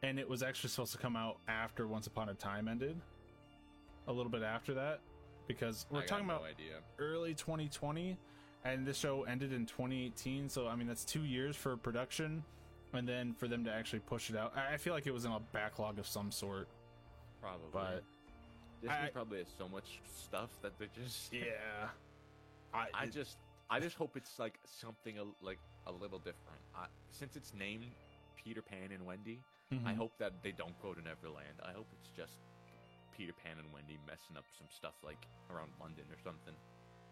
And 0.03 0.19
it 0.19 0.27
was 0.29 0.43
actually 0.43 0.69
supposed 0.69 0.91
to 0.93 0.97
come 0.97 1.15
out 1.15 1.37
after 1.47 1.87
Once 1.87 2.07
Upon 2.07 2.29
a 2.29 2.33
Time 2.33 2.67
ended, 2.67 2.99
a 4.07 4.13
little 4.13 4.31
bit 4.31 4.43
after 4.43 4.73
that, 4.75 4.99
because 5.47 5.85
we're 5.89 6.01
I 6.01 6.05
talking 6.05 6.27
no 6.27 6.35
about 6.35 6.45
idea. 6.47 6.75
early 6.99 7.33
2020 7.33 8.17
and 8.65 8.85
this 8.85 8.97
show 8.97 9.23
ended 9.23 9.53
in 9.53 9.65
2018 9.65 10.49
so 10.49 10.67
i 10.67 10.75
mean 10.75 10.85
that's 10.85 11.05
two 11.05 11.23
years 11.23 11.55
for 11.55 11.77
production 11.77 12.43
and 12.93 13.07
then 13.07 13.33
for 13.33 13.47
them 13.47 13.63
to 13.63 13.71
actually 13.71 13.99
push 13.99 14.29
it 14.29 14.35
out 14.35 14.53
i 14.55 14.73
I 14.73 14.77
feel 14.77 14.93
like 14.93 15.07
it 15.07 15.13
was 15.13 15.23
in 15.25 15.31
a 15.31 15.39
backlog 15.53 15.97
of 15.97 16.05
some 16.05 16.29
sort 16.29 16.67
Probably. 17.41 17.67
but 17.71 18.03
Disney 18.81 18.95
I- 19.07 19.09
probably 19.13 19.39
has 19.39 19.47
so 19.57 19.67
much 19.67 19.99
stuff 20.15 20.49
that 20.61 20.77
they're 20.79 20.87
just. 20.95 21.33
yeah 21.33 21.89
i, 22.73 22.87
I 22.93 23.03
it- 23.05 23.11
just, 23.13 23.37
I 23.69 23.79
just 23.79 23.95
hope 23.95 24.15
it's 24.17 24.39
like 24.39 24.59
something 24.65 25.17
a, 25.19 25.23
like 25.45 25.59
a 25.87 25.91
little 25.91 26.19
different. 26.19 26.61
I, 26.75 26.85
since 27.11 27.35
it's 27.35 27.53
named 27.53 27.85
Peter 28.43 28.61
Pan 28.61 28.91
and 28.91 29.05
Wendy, 29.05 29.43
I 29.85 29.93
mhm. 29.93 29.97
hope 29.97 30.13
that 30.19 30.33
they 30.43 30.51
don't 30.51 30.79
go 30.81 30.93
to 30.93 31.01
Neverland. 31.01 31.59
I 31.63 31.71
hope 31.73 31.87
it's 31.99 32.09
just 32.15 32.37
Peter 33.15 33.33
Pan 33.43 33.57
and 33.59 33.67
Wendy 33.73 33.97
messing 34.07 34.37
up 34.37 34.45
some 34.57 34.67
stuff 34.69 34.93
like 35.03 35.27
around 35.51 35.71
London 35.79 36.05
or 36.11 36.17
something. 36.23 36.53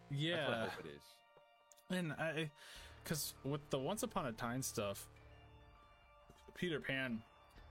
That's 0.09 0.47
what 0.47 0.57
I 0.57 0.61
yeah 0.61 0.69
hope 0.69 0.85
it 0.85 0.89
is. 0.95 1.01
and 1.97 2.13
i 2.13 2.49
because 3.03 3.33
with 3.43 3.69
the 3.69 3.77
once 3.79 4.03
upon 4.03 4.25
a 4.25 4.31
time 4.31 4.61
stuff 4.61 5.07
peter 6.55 6.79
pan 6.79 7.21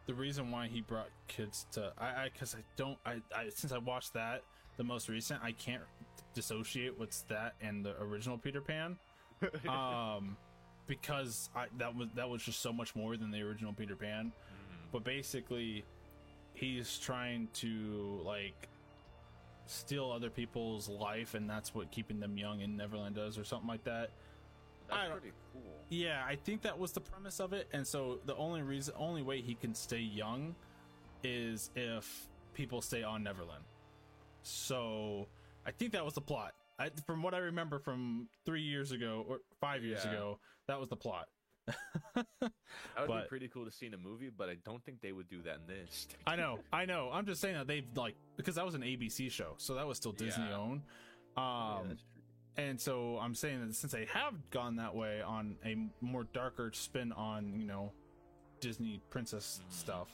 the 0.07 0.15
reason 0.15 0.51
why 0.51 0.67
he 0.69 0.81
brought 0.81 1.09
kids 1.29 1.67
to 1.73 1.93
i 1.99 2.07
i 2.07 2.31
because 2.33 2.55
i 2.55 2.63
don't 2.77 2.99
I, 3.05 3.21
I 3.35 3.49
since 3.55 3.73
i 3.73 3.79
watched 3.79 4.15
that 4.15 4.43
the 4.77 4.85
most 4.85 5.09
recent 5.09 5.43
i 5.43 5.53
can't 5.53 5.83
dissociate 6.35 6.99
what's 6.99 7.23
that 7.23 7.55
and 7.61 7.85
the 7.85 8.01
original 8.01 8.39
peter 8.39 8.61
pan 8.61 8.97
um 9.69 10.37
because 10.87 11.51
I 11.55 11.67
that 11.79 11.95
was 11.95 12.09
that 12.15 12.29
was 12.29 12.43
just 12.43 12.61
so 12.61 12.73
much 12.73 12.95
more 12.95 13.17
than 13.17 13.31
the 13.31 13.41
original 13.43 13.73
Peter 13.73 13.97
Pan. 13.97 14.27
Mhm. 14.27 14.93
But 14.93 15.05
basically 15.05 15.85
he's 16.55 16.99
trying 16.99 17.49
to 17.55 18.21
like 18.25 18.69
steal 19.67 20.11
other 20.11 20.31
people's 20.31 20.89
life 20.89 21.35
and 21.35 21.51
that's 21.51 21.75
what 21.75 21.91
keeping 21.91 22.21
them 22.21 22.39
young 22.39 22.61
in 22.61 22.77
Neverland 22.77 23.17
does 23.17 23.37
or 23.37 23.45
something 23.45 23.69
like 23.69 23.85
that. 23.85 24.11
I 24.91 25.09
That's 25.09 25.13
pretty 25.21 25.33
cool. 25.53 25.63
Yeah, 25.89 26.23
I 26.27 26.37
think 26.37 26.63
that 26.63 26.79
was 26.79 26.93
the 26.93 27.01
premise 27.01 27.41
of 27.41 27.53
it 27.53 27.69
and 27.73 27.87
so 27.87 28.19
the 28.27 28.35
only 28.37 28.63
reason 28.63 28.95
only 28.99 29.23
way 29.23 29.41
he 29.41 29.55
can 29.55 29.75
stay 29.75 30.01
young 30.01 30.55
is 31.25 31.71
if 31.75 32.29
people 32.55 32.81
stay 32.83 33.03
on 33.03 33.23
Neverland. 33.23 33.65
So 34.43 35.27
I 35.67 35.71
think 35.73 35.93
that 35.93 36.05
was 36.05 36.15
the 36.15 36.21
plot. 36.21 36.53
I, 36.79 36.91
from 37.07 37.23
what 37.23 37.35
I 37.35 37.39
remember 37.39 37.79
from 37.79 38.29
three 38.45 38.63
years 38.63 38.93
ago 38.93 39.25
or 39.29 39.41
five 39.61 39.83
years 39.83 40.03
Yeah. 40.05 40.11
ago, 40.13 40.39
that 40.69 40.79
was 40.79 40.89
the 40.89 40.97
plot. 40.97 41.29
That 42.95 43.03
would 43.03 43.09
But- 43.09 43.23
be 43.25 43.29
pretty 43.29 43.49
cool 43.49 43.65
to 43.65 43.71
see 43.71 43.87
in 43.87 43.95
a 43.95 43.99
movie, 43.99 44.31
but 44.31 44.49
I 44.49 44.55
don't 44.65 44.83
think 44.85 45.01
they 45.03 45.13
would 45.13 45.29
do 45.29 45.43
that 45.43 45.57
in 45.57 45.67
this. 45.67 46.07
I 46.27 46.37
know, 46.37 46.61
I 46.73 46.85
know. 46.87 47.11
I'm 47.13 47.27
just 47.27 47.41
saying 47.41 47.55
that 47.55 47.67
they've 47.67 47.85
like 47.95 48.15
because 48.37 48.55
that 48.55 48.65
was 48.65 48.75
an 48.75 48.83
ABC 48.83 49.31
show, 49.31 49.55
so 49.59 49.75
that 49.75 49.87
was 49.87 49.97
still 49.99 50.13
Disney 50.13 50.45
Yeah. 50.49 50.57
owned. 50.57 50.83
Yeah, 51.37 51.75
Um, 51.79 51.87
true. 51.89 51.97
And 52.57 52.81
so 52.81 53.19
I'm 53.19 53.35
saying 53.35 53.67
that 53.67 53.75
since 53.75 53.93
they 53.93 54.07
have 54.07 54.35
gone 54.51 54.77
that 54.77 54.95
way 54.95 55.21
on 55.23 55.57
a 55.65 55.77
more 56.01 56.25
darker 56.33 56.71
spin 56.73 57.13
on 57.13 57.59
you 57.59 57.67
know 57.67 57.93
Disney 58.61 59.01
princess 59.11 59.61
Mhm. 59.67 59.73
stuff, 59.73 60.09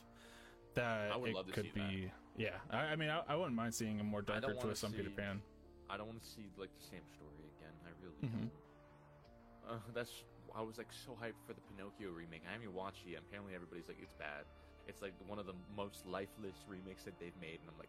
that 0.74 1.10
it 1.24 1.36
could 1.52 1.64
see 1.64 1.70
that. 1.70 1.74
be. 1.74 2.12
Yeah, 2.36 2.56
I, 2.70 2.78
I 2.92 2.96
mean, 2.96 3.10
I, 3.10 3.22
I 3.28 3.36
wouldn't 3.36 3.54
mind 3.54 3.74
seeing 3.74 4.00
a 4.00 4.04
more 4.04 4.22
darker 4.22 4.54
twist 4.54 4.84
on 4.84 4.92
Peter 4.92 5.10
Pan. 5.10 5.42
I 5.90 5.96
don't 5.98 6.06
want 6.08 6.20
to 6.22 6.26
see 6.26 6.46
like 6.56 6.70
the 6.80 6.84
same 6.84 7.02
story 7.14 7.44
again. 7.58 7.74
I 7.84 7.90
really 8.02 8.16
Mhm. 8.22 8.48
don't. 9.68 9.76
Uh, 9.76 9.78
that's 9.94 10.10
I 10.54 10.60
was 10.62 10.76
like 10.78 10.92
so 10.92 11.12
hyped 11.12 11.38
for 11.46 11.52
the 11.54 11.60
Pinocchio 11.62 12.10
remake. 12.10 12.42
I 12.48 12.52
haven't 12.52 12.72
watched 12.74 13.06
it. 13.06 13.16
Apparently, 13.16 13.54
everybody's 13.54 13.88
like 13.88 13.98
it's 14.02 14.12
bad. 14.18 14.44
It's 14.88 15.00
like 15.00 15.12
one 15.28 15.38
of 15.38 15.46
the 15.46 15.54
most 15.76 16.04
lifeless 16.06 16.56
remakes 16.66 17.04
that 17.04 17.18
they've 17.20 17.36
made, 17.40 17.60
and 17.60 17.70
I'm 17.70 17.78
like, 17.78 17.88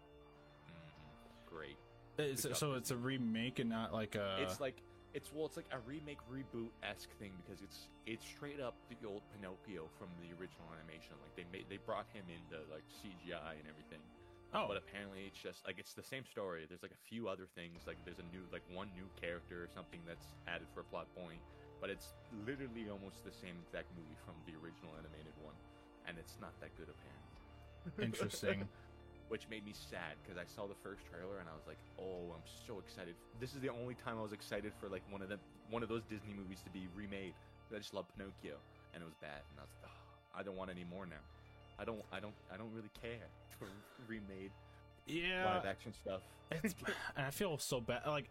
mm, 0.70 1.50
great. 1.50 1.78
It's, 2.18 2.46
so 2.60 2.74
it's 2.74 2.92
a 2.92 2.98
remake 2.98 3.60
and 3.60 3.70
not 3.70 3.94
like 3.94 4.16
a. 4.16 4.38
it's 4.40 4.60
like 4.60 4.82
it's 5.14 5.30
well, 5.30 5.46
it's 5.46 5.58
like 5.58 5.70
a 5.70 5.82
remake 5.86 6.22
reboot 6.26 6.74
esque 6.82 7.14
thing 7.22 7.32
because 7.42 7.62
it's 7.62 7.90
it's 8.10 8.26
straight 8.26 8.58
up 8.58 8.74
the 8.90 8.98
old 9.06 9.22
Pinocchio 9.34 9.86
from 10.02 10.10
the 10.18 10.34
original 10.34 10.66
animation. 10.74 11.14
Like 11.22 11.38
they 11.38 11.46
made 11.54 11.70
they 11.70 11.78
brought 11.78 12.10
him 12.14 12.26
into 12.30 12.58
like 12.74 12.86
CGI 13.02 13.62
and 13.62 13.70
everything. 13.70 14.02
Um, 14.54 14.66
oh, 14.66 14.74
But 14.74 14.78
apparently 14.78 15.30
it's 15.30 15.38
just 15.38 15.66
like 15.66 15.78
it's 15.78 15.94
the 15.94 16.06
same 16.06 16.26
story. 16.26 16.66
There's 16.66 16.82
like 16.82 16.94
a 16.94 17.04
few 17.10 17.30
other 17.30 17.46
things. 17.54 17.86
Like 17.86 18.02
there's 18.06 18.22
a 18.22 18.30
new 18.34 18.42
like 18.50 18.66
one 18.74 18.90
new 18.98 19.06
character 19.22 19.62
or 19.62 19.70
something 19.70 20.02
that's 20.06 20.34
added 20.50 20.66
for 20.74 20.82
a 20.82 20.88
plot 20.90 21.10
point. 21.14 21.42
But 21.78 21.94
it's 21.94 22.14
literally 22.46 22.90
almost 22.90 23.22
the 23.22 23.34
same 23.34 23.58
exact 23.62 23.94
movie 23.94 24.18
from 24.26 24.34
the 24.50 24.58
original 24.58 24.98
animated 24.98 25.36
one, 25.42 25.58
and 26.10 26.18
it's 26.18 26.42
not 26.42 26.58
that 26.62 26.74
good 26.74 26.90
apparently. 26.90 27.38
interesting. 28.02 28.66
Which 29.30 29.48
made 29.50 29.66
me 29.66 29.74
sad 29.74 30.16
because 30.22 30.38
I 30.38 30.46
saw 30.46 30.68
the 30.68 30.76
first 30.84 31.02
trailer 31.10 31.40
and 31.40 31.50
I 31.50 31.54
was 31.54 31.66
like, 31.66 31.80
"Oh, 31.98 32.34
I'm 32.36 32.44
so 32.68 32.80
excited!" 32.80 33.16
This 33.40 33.56
is 33.56 33.62
the 33.62 33.70
only 33.70 33.96
time 33.96 34.20
I 34.20 34.22
was 34.22 34.34
excited 34.34 34.74
for 34.80 34.90
like 34.90 35.02
one 35.10 35.22
of 35.22 35.30
the 35.30 35.40
one 35.70 35.82
of 35.82 35.90
those 35.90 36.04
Disney 36.04 36.34
movies 36.34 36.62
to 36.64 36.70
be 36.70 36.88
remade. 36.96 37.34
I 37.74 37.78
just 37.78 37.94
love 37.94 38.06
Pinocchio, 38.16 38.58
and 38.94 39.02
it 39.02 39.06
was 39.06 39.16
bad, 39.22 39.42
and 39.50 39.60
I 39.60 39.64
was 39.64 39.72
like, 39.82 39.90
oh, 39.90 40.40
"I 40.40 40.44
don't 40.44 40.56
want 40.56 40.70
any 40.70 40.84
more 40.84 41.06
now. 41.08 41.24
I 41.80 41.86
don't, 41.86 42.04
I 42.12 42.20
don't, 42.20 42.36
I 42.54 42.58
don't 42.58 42.72
really 42.72 42.92
care 43.02 43.26
for 43.58 43.68
remade 44.08 44.52
yeah, 45.08 45.46
live 45.46 45.66
action 45.66 45.94
stuff." 45.94 46.22
It's, 46.52 46.76
and 47.18 47.26
I 47.26 47.32
feel 47.32 47.58
so 47.58 47.82
bad. 47.82 48.02
Like 48.06 48.30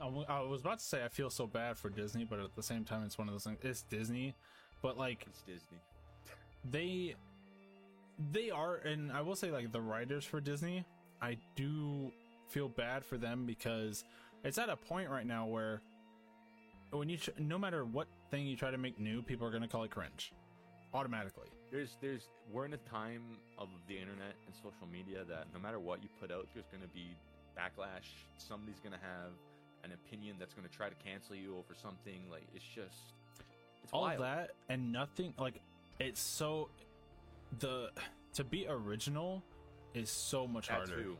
I, 0.00 0.06
I 0.28 0.40
was 0.42 0.60
about 0.60 0.78
to 0.78 0.84
say, 0.84 1.04
I 1.04 1.08
feel 1.08 1.30
so 1.30 1.46
bad 1.46 1.78
for 1.78 1.88
Disney, 1.88 2.24
but 2.24 2.38
at 2.38 2.54
the 2.54 2.62
same 2.62 2.84
time, 2.84 3.02
it's 3.04 3.18
one 3.18 3.28
of 3.28 3.34
those 3.34 3.44
things. 3.44 3.58
It's 3.62 3.82
Disney, 3.82 4.34
but 4.82 4.98
like 4.98 5.24
It's 5.28 5.42
Disney. 5.42 5.78
they, 6.70 7.14
they 8.32 8.50
are, 8.50 8.76
and 8.76 9.10
I 9.12 9.22
will 9.22 9.36
say, 9.36 9.50
like 9.50 9.72
the 9.72 9.80
writers 9.80 10.24
for 10.24 10.40
Disney, 10.40 10.84
I 11.22 11.36
do 11.56 12.12
feel 12.48 12.68
bad 12.68 13.04
for 13.04 13.16
them 13.16 13.46
because 13.46 14.04
it's 14.44 14.58
at 14.58 14.68
a 14.68 14.76
point 14.76 15.10
right 15.10 15.26
now 15.26 15.46
where 15.46 15.80
when 16.90 17.08
you, 17.08 17.16
tr- 17.16 17.30
no 17.38 17.58
matter 17.58 17.84
what 17.84 18.08
thing 18.30 18.46
you 18.46 18.56
try 18.56 18.70
to 18.70 18.78
make 18.78 18.98
new, 18.98 19.22
people 19.22 19.46
are 19.46 19.50
going 19.50 19.62
to 19.62 19.68
call 19.68 19.84
it 19.84 19.90
cringe, 19.90 20.32
automatically. 20.92 21.48
There's, 21.70 21.96
there's, 22.00 22.28
we're 22.52 22.64
in 22.64 22.74
a 22.74 22.78
time 22.78 23.22
of 23.58 23.68
the 23.86 23.96
internet 23.96 24.34
and 24.46 24.54
social 24.54 24.88
media 24.90 25.24
that 25.28 25.46
no 25.54 25.60
matter 25.60 25.78
what 25.78 26.02
you 26.02 26.08
put 26.20 26.32
out, 26.32 26.48
there's 26.52 26.66
going 26.66 26.82
to 26.82 26.88
be 26.88 27.14
backlash. 27.56 28.10
Somebody's 28.38 28.80
going 28.80 28.92
to 28.92 28.98
have 28.98 29.32
an 29.84 29.92
opinion 29.92 30.36
that's 30.38 30.54
going 30.54 30.68
to 30.68 30.74
try 30.74 30.88
to 30.88 30.94
cancel 30.96 31.36
you 31.36 31.56
over 31.56 31.74
something. 31.80 32.22
Like 32.30 32.46
it's 32.54 32.64
just 32.64 33.14
it's 33.82 33.92
all 33.92 34.02
wild. 34.02 34.22
that 34.22 34.50
and 34.68 34.92
nothing 34.92 35.32
like 35.38 35.60
it's 35.98 36.20
so 36.20 36.68
the 37.58 37.90
to 38.34 38.44
be 38.44 38.66
original 38.68 39.42
is 39.94 40.08
so 40.10 40.46
much 40.46 40.68
That 40.68 40.78
harder. 40.78 41.02
too. 41.02 41.18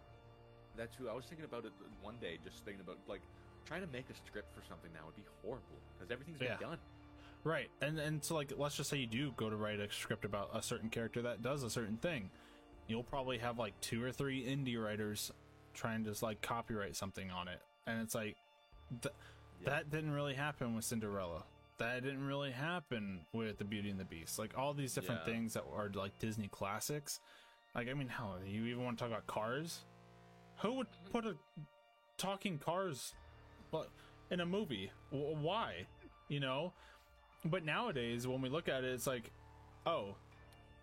That 0.77 0.97
too. 0.97 1.09
I 1.11 1.13
was 1.15 1.25
thinking 1.27 1.45
about 1.45 1.65
it 1.65 1.73
one 2.01 2.17
day, 2.21 2.39
just 2.45 2.65
thinking 2.65 2.81
about 2.81 2.99
like 3.09 3.23
trying 3.65 3.81
to 3.83 3.89
make 3.89 4.07
a 4.11 4.15
script 4.27 4.55
for 4.55 4.63
something 4.69 4.91
now 4.93 5.01
would 5.07 5.17
be 5.17 5.25
horrible 5.43 5.65
because 5.99 6.11
everything's 6.11 6.39
been 6.39 6.49
Yeah. 6.49 6.57
done. 6.69 6.79
Right. 7.45 7.71
And 7.81 7.99
and 7.99 8.23
so 8.25 8.35
like 8.35 8.53
let's 8.57 8.77
just 8.77 8.91
say 8.91 8.99
you 8.99 9.07
do 9.07 9.33
go 9.37 9.51
to 9.51 9.57
write 9.57 9.81
a 9.81 9.91
script 9.91 10.25
about 10.25 10.51
a 10.55 10.63
certain 10.63 10.89
character 10.91 11.23
that 11.23 11.43
does 11.43 11.63
a 11.63 11.71
certain 11.71 11.97
thing. 11.97 12.31
You'll 12.87 13.03
probably 13.05 13.39
have 13.39 13.59
like 13.59 13.79
two 13.81 14.03
or 14.03 14.13
three 14.13 14.45
indie 14.45 14.83
writers 14.83 15.33
trying 15.75 16.05
to 16.05 16.11
just 16.11 16.23
like 16.23 16.41
copyright 16.43 16.97
something 16.97 17.31
on 17.31 17.49
it. 17.49 17.61
And 17.87 18.03
it's 18.03 18.15
like 18.15 18.37
th- 19.03 19.15
Yeah. 19.63 19.71
that 19.71 19.91
didn't 19.91 20.13
really 20.13 20.35
happen 20.35 20.75
with 20.75 20.85
Cinderella. 20.85 21.45
That 21.81 22.05
didn't 22.05 22.27
really 22.27 22.51
happen 22.53 23.21
with 23.33 23.57
The 23.59 23.65
Beauty 23.65 23.91
and 23.91 23.99
the 23.99 24.05
Beast. 24.05 24.39
Like 24.39 24.57
all 24.57 24.75
these 24.75 24.95
different 24.95 25.23
Yeah. 25.27 25.33
things 25.33 25.55
that 25.55 25.65
are 25.75 25.91
like 25.95 26.17
Disney 26.19 26.49
classics. 26.49 27.21
Like 27.75 27.89
I 27.89 27.95
mean, 27.95 28.09
hell, 28.09 28.37
you 28.47 28.67
even 28.67 28.85
want 28.85 28.99
to 28.99 29.03
talk 29.05 29.11
about 29.11 29.27
Cars? 29.27 29.81
Who 30.59 30.75
would 30.75 30.87
put 31.11 31.25
a 31.27 31.35
talking 32.19 32.59
cars 32.59 33.15
but 33.73 33.89
in 34.31 34.41
a 34.41 34.47
movie? 34.47 34.93
W- 35.11 35.37
Why? 35.37 35.87
You 36.29 36.41
know? 36.41 36.73
But 37.47 37.65
nowadays, 37.65 38.27
when 38.27 38.43
we 38.43 38.51
look 38.51 38.69
at 38.69 38.85
it, 38.85 38.93
it's 38.93 39.07
like, 39.07 39.31
oh, 39.87 40.17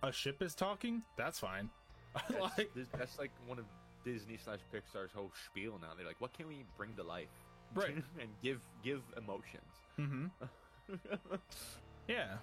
a 0.01 0.11
ship 0.11 0.41
is 0.41 0.55
talking. 0.55 1.03
That's 1.15 1.37
fine. 1.39 1.69
That's, 2.29 2.57
like, 2.57 2.71
that's 2.97 3.19
like 3.19 3.29
one 3.45 3.59
of 3.59 3.65
Disney 4.03 4.39
slash 4.43 4.61
Pixar's 4.73 5.11
whole 5.13 5.31
spiel 5.45 5.77
now. 5.79 5.89
They're 5.95 6.07
like, 6.07 6.19
what 6.19 6.33
can 6.33 6.47
we 6.47 6.63
bring 6.75 6.95
to 6.95 7.03
life? 7.03 7.29
Right. 7.75 7.91
and 8.19 8.29
give 8.41 8.59
give 8.83 9.01
emotions. 9.15 9.71
hmm 9.97 10.25
yeah. 12.07 12.37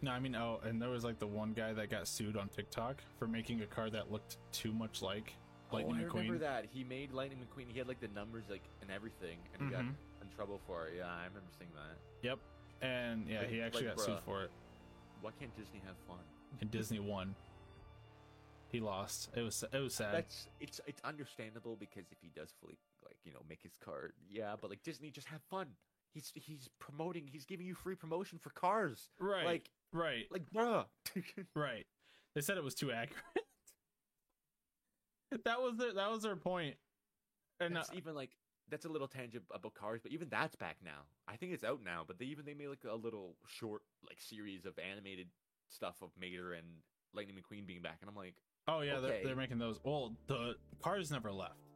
No, 0.00 0.12
I 0.12 0.20
mean, 0.20 0.36
oh, 0.36 0.60
and 0.64 0.80
there 0.80 0.90
was 0.90 1.04
like 1.04 1.18
the 1.18 1.26
one 1.26 1.52
guy 1.52 1.72
that 1.72 1.90
got 1.90 2.06
sued 2.06 2.36
on 2.36 2.48
TikTok 2.48 3.02
for 3.18 3.26
making 3.26 3.62
a 3.62 3.66
car 3.66 3.90
that 3.90 4.12
looked 4.12 4.36
too 4.52 4.72
much 4.72 5.02
like 5.02 5.32
Lightning 5.72 5.96
oh, 5.96 5.98
I 5.98 6.02
McQueen. 6.04 6.14
remember 6.14 6.38
that. 6.38 6.66
He 6.72 6.84
made 6.84 7.12
Lightning 7.12 7.38
McQueen. 7.40 7.66
He 7.68 7.78
had 7.78 7.88
like 7.88 8.00
the 8.00 8.08
numbers 8.08 8.44
like 8.48 8.62
and 8.80 8.90
everything, 8.90 9.38
and 9.52 9.62
he 9.62 9.70
got 9.74 9.82
Mhm. 9.82 9.94
in 10.22 10.28
trouble 10.34 10.60
for 10.66 10.86
it. 10.86 10.94
Yeah, 10.98 11.06
I 11.08 11.24
remember 11.24 11.50
seeing 11.58 11.70
that. 11.74 11.98
Yep. 12.22 12.38
And 12.80 13.28
yeah, 13.28 13.44
he 13.44 13.60
actually 13.60 13.86
like, 13.88 13.96
got 13.96 14.04
sued 14.04 14.14
bruh. 14.18 14.22
for 14.22 14.42
it. 14.44 14.50
Why 15.20 15.30
can't 15.38 15.54
Disney 15.56 15.80
have 15.84 15.96
fun? 16.06 16.24
And 16.60 16.70
Disney 16.70 17.00
won. 17.00 17.34
He 18.70 18.80
lost. 18.80 19.30
It 19.34 19.42
was 19.42 19.64
it 19.72 19.78
was 19.78 19.94
sad. 19.94 20.14
That's 20.14 20.46
it's 20.60 20.80
it's 20.86 21.00
understandable 21.02 21.74
because 21.76 22.04
if 22.12 22.18
he 22.20 22.28
does 22.36 22.52
fully 22.60 22.76
like 23.04 23.16
you 23.24 23.32
know 23.32 23.40
make 23.48 23.62
his 23.62 23.76
car, 23.78 24.12
yeah, 24.30 24.54
but 24.60 24.70
like 24.70 24.82
Disney 24.82 25.10
just 25.10 25.26
have 25.28 25.42
fun. 25.50 25.68
He's 26.12 26.32
he's 26.34 26.68
promoting. 26.78 27.26
He's 27.26 27.44
giving 27.44 27.66
you 27.66 27.74
free 27.74 27.94
promotion 27.94 28.38
for 28.38 28.50
cars. 28.50 29.10
right. 29.18 29.44
Like 29.44 29.70
right. 29.92 30.26
like 30.30 30.44
bruh. 30.54 30.84
Right. 31.54 31.86
They 32.34 32.40
said 32.40 32.56
it 32.56 32.64
was 32.64 32.74
too 32.74 32.92
accurate. 32.92 33.22
that 35.44 35.60
was 35.60 35.76
their 35.76 35.94
that 35.94 36.10
was 36.10 36.22
their 36.22 36.36
point. 36.36 36.76
And 37.60 37.76
uh, 37.76 37.82
even 37.94 38.14
like 38.14 38.30
that's 38.70 38.84
a 38.84 38.88
little 38.88 39.08
tangent 39.08 39.44
about 39.52 39.74
cars, 39.74 40.00
but 40.02 40.12
even 40.12 40.28
that's 40.28 40.54
back 40.54 40.76
now. 40.84 41.06
I 41.26 41.36
think 41.36 41.52
it's 41.52 41.64
out 41.64 41.80
now, 41.84 42.04
but 42.06 42.18
they 42.18 42.26
even 42.26 42.44
they 42.44 42.54
made 42.54 42.68
like 42.68 42.84
a 42.90 42.94
little 42.94 43.36
short 43.46 43.82
like 44.06 44.20
series 44.20 44.66
of 44.66 44.74
animated 44.78 45.28
stuff 45.68 45.96
of 46.02 46.10
Mater 46.20 46.52
and 46.52 46.66
Lightning 47.14 47.36
McQueen 47.36 47.66
being 47.66 47.82
back, 47.82 47.98
and 48.00 48.08
I'm 48.10 48.16
like, 48.16 48.34
oh 48.66 48.80
yeah, 48.80 49.00
they're, 49.00 49.24
they're 49.24 49.36
making 49.36 49.58
those. 49.58 49.80
Well, 49.82 50.14
the 50.26 50.54
cars 50.82 51.10
never 51.10 51.32
left. 51.32 51.67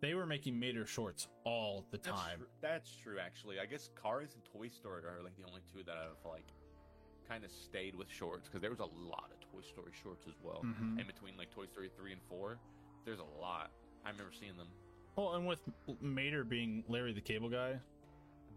They 0.00 0.14
were 0.14 0.26
making 0.26 0.58
Mater 0.58 0.86
shorts 0.86 1.28
all 1.44 1.84
the 1.90 1.98
that's 1.98 2.08
time. 2.08 2.38
true, 2.38 2.46
that's 2.62 2.96
true 2.96 3.18
actually. 3.18 3.60
I 3.60 3.66
guess 3.66 3.90
Cars 4.00 4.34
and 4.34 4.42
Toy 4.44 4.68
Story 4.68 5.02
are 5.04 5.22
like 5.22 5.36
the 5.36 5.44
only 5.46 5.60
two 5.72 5.82
that 5.84 5.96
have 5.96 6.16
like 6.30 6.46
kind 7.28 7.44
of 7.44 7.50
stayed 7.50 7.94
with 7.94 8.10
shorts 8.10 8.48
because 8.48 8.60
there 8.62 8.70
was 8.70 8.80
a 8.80 8.84
lot 8.84 9.30
of 9.32 9.40
Toy 9.52 9.60
Story 9.66 9.92
shorts 10.02 10.26
as 10.26 10.34
well. 10.42 10.62
Mhm. 10.64 10.98
In 11.00 11.06
between 11.06 11.36
like 11.36 11.50
Toy 11.50 11.66
Story 11.66 11.90
three 11.96 12.12
and 12.12 12.22
four, 12.28 12.58
there's 13.04 13.18
a 13.20 13.40
lot. 13.40 13.70
I 14.04 14.10
remember 14.10 14.32
seeing 14.32 14.56
them. 14.56 14.68
Well, 15.16 15.34
and 15.34 15.46
with 15.46 15.60
Mater 16.00 16.44
being 16.44 16.82
Larry 16.88 17.12
the 17.12 17.20
Cable 17.20 17.50
Guy, 17.50 17.78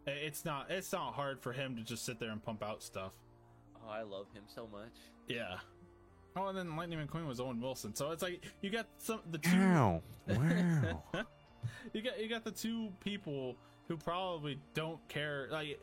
it's 0.07 0.45
not 0.45 0.71
it's 0.71 0.93
not 0.93 1.13
hard 1.13 1.41
for 1.41 1.51
him 1.51 1.75
to 1.75 1.81
just 1.83 2.05
sit 2.05 2.19
there 2.19 2.29
and 2.31 2.41
pump 2.43 2.63
out 2.63 2.81
stuff. 2.81 3.11
Oh, 3.85 3.89
I 3.89 4.03
love 4.03 4.27
him 4.33 4.43
so 4.47 4.65
much. 4.67 4.93
Yeah. 5.27 5.57
Oh, 6.35 6.47
and 6.47 6.57
then 6.57 6.75
Lightning 6.75 6.99
McQueen 7.05 7.27
was 7.27 7.39
Owen 7.39 7.61
Wilson, 7.61 7.93
so 7.95 8.11
it's 8.11 8.23
like 8.23 8.43
you 8.61 8.69
got 8.69 8.87
some 8.97 9.19
the 9.31 9.37
two. 9.37 9.57
Wow. 9.57 10.01
Wow. 10.27 11.25
you 11.93 12.01
got 12.01 12.19
you 12.21 12.29
got 12.29 12.43
the 12.43 12.51
two 12.51 12.89
people 13.01 13.55
who 13.87 13.97
probably 13.97 14.57
don't 14.73 15.05
care. 15.09 15.47
Like, 15.51 15.79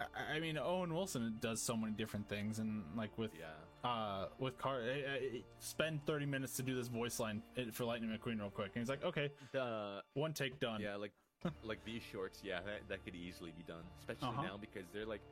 I, 0.00 0.34
I 0.36 0.40
mean, 0.40 0.58
Owen 0.58 0.92
Wilson 0.94 1.36
does 1.40 1.62
so 1.62 1.76
many 1.76 1.92
different 1.92 2.28
things, 2.28 2.58
and 2.58 2.82
like 2.96 3.16
with 3.16 3.30
Yeah. 3.38 3.88
uh 3.88 4.26
with 4.38 4.58
car, 4.58 4.80
I, 4.82 5.14
I, 5.14 5.42
spend 5.60 6.04
thirty 6.04 6.26
minutes 6.26 6.56
to 6.56 6.62
do 6.62 6.74
this 6.74 6.88
voice 6.88 7.18
line 7.18 7.42
eh, 7.56 7.64
for 7.72 7.84
Lightning 7.84 8.10
McQueen 8.10 8.38
real 8.40 8.50
quick, 8.50 8.72
and 8.74 8.82
he's 8.82 8.88
like, 8.88 9.04
okay, 9.04 9.30
The 9.52 10.02
one 10.14 10.32
take 10.34 10.58
done. 10.60 10.80
Yeah, 10.80 10.96
like 10.96 11.12
like 11.62 11.84
these 11.84 12.02
shorts, 12.02 12.40
yeah, 12.44 12.60
that, 12.66 12.88
that 12.88 13.04
could 13.04 13.14
easily 13.14 13.52
be 13.56 13.62
done, 13.62 13.84
especially 14.00 14.28
Uh-huh. 14.28 14.42
now 14.42 14.56
because 14.60 14.84
they're 14.92 15.06
like 15.06 15.22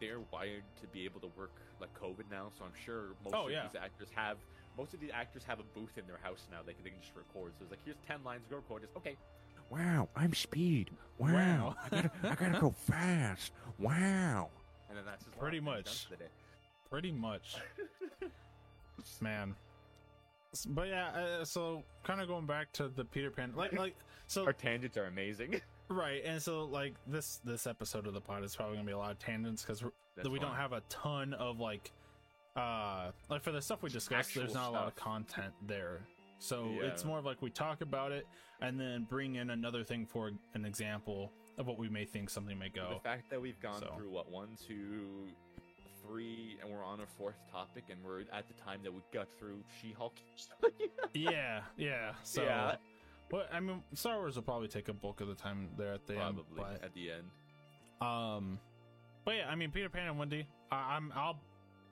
they're 0.00 0.20
wired 0.32 0.64
to 0.80 0.86
be 0.88 1.04
able 1.04 1.20
to 1.20 1.28
work 1.38 1.52
like 1.80 1.92
COVID 1.98 2.30
now. 2.30 2.48
So 2.58 2.64
I'm 2.64 2.72
sure 2.84 3.14
most 3.24 3.34
Oh, 3.34 3.46
of 3.46 3.52
yeah. 3.52 3.66
these 3.72 3.80
actors 3.80 4.08
have 4.14 4.38
most 4.78 4.92
of 4.94 5.00
these 5.00 5.10
actors 5.12 5.42
have 5.44 5.58
a 5.60 5.64
booth 5.78 5.96
in 5.96 6.06
their 6.06 6.18
house 6.22 6.46
now. 6.50 6.58
They 6.66 6.74
can, 6.74 6.84
they 6.84 6.90
can 6.90 7.00
just 7.00 7.16
record. 7.16 7.52
So 7.58 7.62
it's 7.62 7.70
like 7.70 7.80
here's 7.84 7.96
ten 8.06 8.22
lines, 8.24 8.44
go 8.50 8.56
record. 8.56 8.82
Just 8.82 8.96
okay. 8.96 9.16
Wow. 9.70 10.08
I'm 10.14 10.32
speed. 10.34 10.90
Wow. 11.18 11.32
Wow. 11.32 11.76
I 11.84 11.88
gotta, 11.88 12.10
I 12.24 12.34
gotta 12.34 12.60
go 12.60 12.70
fast. 12.86 13.52
Wow. 13.78 14.50
And 14.88 14.96
then 14.98 15.04
that's 15.04 15.24
his 15.24 15.34
Pretty 15.34 15.60
line, 15.60 15.78
and 15.78 15.86
he's 15.86 15.94
much. 15.94 16.08
done 16.08 16.10
for 16.10 16.16
the 16.16 16.24
day. 16.24 16.30
pretty 16.90 17.12
much 17.12 17.56
man 19.20 19.54
but 20.68 20.88
yeah 20.88 21.08
uh, 21.40 21.44
so 21.44 21.82
kind 22.04 22.20
of 22.20 22.28
going 22.28 22.46
back 22.46 22.72
to 22.72 22.88
the 22.88 23.04
peter 23.04 23.30
pan 23.30 23.52
like 23.54 23.72
like 23.74 23.94
so 24.26 24.44
Our 24.46 24.52
tangents 24.52 24.96
are 24.96 25.04
amazing. 25.06 25.60
right 25.88 26.22
and 26.24 26.42
so 26.42 26.64
like 26.64 26.94
this 27.06 27.40
this 27.44 27.66
episode 27.66 28.06
of 28.06 28.14
the 28.14 28.20
pod 28.20 28.42
is 28.42 28.56
probably 28.56 28.74
gonna 28.76 28.86
be 28.86 28.92
a 28.92 28.98
lot 28.98 29.10
of 29.12 29.18
tangents 29.18 29.62
because 29.62 29.82
we 30.30 30.38
don't 30.38 30.54
have 30.56 30.72
a 30.72 30.82
ton 30.88 31.32
of 31.34 31.60
like 31.60 31.92
uh 32.56 33.10
like 33.28 33.42
for 33.42 33.52
the 33.52 33.60
stuff 33.62 33.82
we 33.82 33.90
discussed 33.90 34.34
there's 34.34 34.54
not 34.54 34.68
a 34.68 34.72
lot 34.72 34.86
of 34.88 34.96
content 34.96 35.52
there 35.66 36.00
so 36.38 36.70
Yeah. 36.80 36.88
it's 36.88 37.04
more 37.04 37.18
of 37.18 37.24
like 37.24 37.40
we 37.42 37.50
talk 37.50 37.80
about 37.82 38.12
it 38.12 38.26
and 38.60 38.80
then 38.80 39.04
bring 39.08 39.36
in 39.36 39.50
another 39.50 39.84
thing 39.84 40.06
for 40.06 40.30
an 40.54 40.64
example 40.64 41.30
of 41.58 41.66
what 41.66 41.78
we 41.78 41.88
may 41.88 42.04
think 42.04 42.30
something 42.30 42.58
may 42.58 42.68
go 42.68 42.94
The 43.02 43.08
fact 43.08 43.30
that 43.30 43.40
we've 43.40 43.60
gone 43.60 43.80
So. 43.80 43.92
through 43.96 44.10
what 44.10 44.30
one, 44.30 44.48
two, 44.66 45.26
three, 46.06 46.58
and 46.62 46.70
we're 46.70 46.84
on 46.84 47.00
a 47.00 47.06
fourth 47.06 47.38
topic, 47.50 47.84
and 47.90 47.98
we're 48.04 48.20
at 48.32 48.46
the 48.46 48.52
time 48.62 48.80
that 48.82 48.92
we 48.92 49.00
got 49.12 49.26
through 49.38 49.62
She-Hulk. 49.80 50.14
yeah 51.14 51.60
yeah 51.78 52.12
so 52.22 52.42
Yeah. 52.42 52.76
Well, 53.30 53.44
I 53.52 53.60
mean, 53.60 53.82
Star 53.94 54.18
Wars 54.18 54.36
will 54.36 54.42
probably 54.42 54.68
take 54.68 54.88
a 54.88 54.92
bulk 54.92 55.20
of 55.20 55.28
the 55.28 55.34
time 55.34 55.68
there 55.76 55.92
at 55.92 56.06
the 56.06 56.14
Probably 56.14 56.62
end, 56.64 56.78
at 56.82 56.94
the 56.94 57.10
end. 57.10 57.24
um, 58.00 58.58
but 59.24 59.34
yeah, 59.36 59.48
I 59.50 59.56
mean, 59.56 59.70
Peter 59.72 59.88
Pan 59.88 60.06
and 60.08 60.18
Wendy, 60.18 60.46
I, 60.70 60.94
I'm 60.96 61.12
I'll 61.14 61.38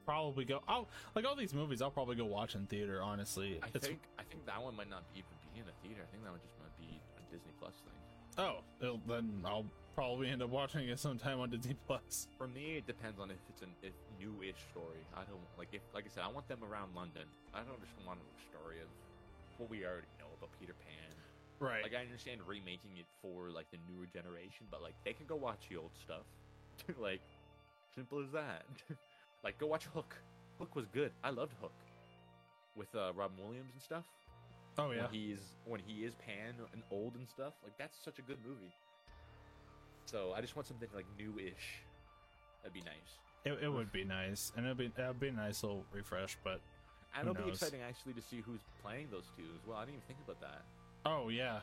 probably 0.04 0.44
go. 0.44 0.62
I'll 0.68 0.88
like 1.16 1.24
all 1.24 1.34
these 1.34 1.52
movies. 1.54 1.82
I'll 1.82 1.90
probably 1.90 2.14
go 2.16 2.24
watch 2.24 2.54
in 2.54 2.66
theater. 2.66 3.02
Honestly, 3.02 3.58
I 3.62 3.66
it's 3.74 3.86
think 3.86 4.00
I 4.18 4.22
think 4.22 4.46
that 4.46 4.62
one 4.62 4.76
might 4.76 4.88
not 4.90 5.02
even 5.14 5.30
be 5.52 5.58
in 5.60 5.66
a 5.66 5.72
theater. 5.82 6.02
I 6.06 6.10
think 6.12 6.22
that 6.22 6.30
one 6.30 6.40
just 6.40 6.54
might 6.60 6.76
be 6.78 7.00
a 7.18 7.32
Disney 7.34 7.50
Plus 7.58 7.74
thing. 7.84 7.98
oh, 8.38 8.58
it'll, 8.80 9.00
then 9.08 9.42
I'll 9.44 9.66
probably 9.96 10.28
end 10.28 10.42
up 10.42 10.50
watching 10.50 10.88
it 10.88 10.98
sometime 11.00 11.40
on 11.40 11.50
Disney 11.50 11.74
Plus. 11.86 12.28
For 12.38 12.46
me, 12.46 12.76
it 12.78 12.86
depends 12.86 13.18
on 13.18 13.30
if 13.32 13.38
it's 13.48 13.62
an 13.62 13.70
if 13.82 13.92
new-ish 14.20 14.62
story. 14.70 15.02
I 15.16 15.24
don't 15.24 15.42
like 15.58 15.68
if 15.72 15.82
like 15.92 16.04
I 16.06 16.14
said, 16.14 16.22
I 16.22 16.28
want 16.28 16.46
them 16.46 16.60
around 16.62 16.94
London. 16.94 17.24
I 17.52 17.58
don't 17.66 17.80
just 17.82 17.94
want 18.06 18.20
a 18.20 18.40
story 18.54 18.78
of 18.78 18.86
what 19.58 19.68
we 19.68 19.82
already 19.84 20.06
know 20.20 20.30
about 20.38 20.50
Peter 20.60 20.74
Pan. 20.86 21.03
Right. 21.64 21.82
Like 21.82 21.94
I 21.94 22.02
understand 22.02 22.40
remaking 22.46 22.98
it 22.98 23.06
for 23.22 23.50
like 23.50 23.70
the 23.70 23.78
newer 23.88 24.06
generation, 24.06 24.66
but 24.70 24.82
like 24.82 24.94
they 25.04 25.12
can 25.12 25.26
go 25.26 25.36
watch 25.36 25.66
the 25.70 25.76
old 25.76 25.92
stuff. 26.02 26.26
like 26.98 27.20
simple 27.94 28.22
as 28.22 28.30
that. 28.32 28.64
like 29.44 29.58
go 29.58 29.66
watch 29.66 29.86
Hook. 29.86 30.14
Hook 30.58 30.74
was 30.76 30.86
good. 30.86 31.12
I 31.22 31.30
loved 31.30 31.54
Hook 31.60 31.74
with 32.76 32.94
uh, 32.94 33.12
Robin 33.14 33.36
Williams 33.42 33.70
and 33.72 33.82
stuff. 33.82 34.04
oh 34.78 34.90
yeah. 34.90 35.02
when 35.02 35.12
he's 35.12 35.40
when 35.64 35.80
he 35.86 36.04
is 36.04 36.14
Pan 36.14 36.54
and 36.72 36.82
old 36.90 37.14
and 37.16 37.28
stuff. 37.28 37.54
Like 37.62 37.76
that's 37.78 37.96
such 38.04 38.18
a 38.18 38.22
good 38.22 38.38
movie. 38.44 38.72
So 40.06 40.32
I 40.36 40.40
just 40.40 40.54
want 40.54 40.68
something 40.68 40.88
like 40.94 41.06
new-ish. 41.18 41.80
That'd 42.62 42.74
be 42.74 42.82
nice. 42.82 43.18
It, 43.44 43.58
it 43.62 43.68
would 43.68 43.92
be 43.92 44.04
nice, 44.04 44.52
and 44.56 44.64
it'd 44.64 44.78
be 44.78 44.90
it'd 44.96 45.20
be 45.20 45.28
a 45.28 45.32
nice 45.32 45.62
little 45.62 45.84
refresh. 45.92 46.36
But 46.44 46.60
And 47.18 47.28
it'll 47.28 47.42
be 47.42 47.50
exciting 47.50 47.80
actually 47.86 48.14
to 48.14 48.22
see 48.22 48.40
who's 48.44 48.60
playing 48.82 49.08
those 49.10 49.24
two 49.36 49.44
as 49.54 49.66
well. 49.66 49.78
I 49.78 49.84
didn't 49.84 49.96
even 49.96 50.06
think 50.08 50.18
about 50.24 50.40
that. 50.40 50.62
Oh 51.06 51.28
yeah. 51.28 51.60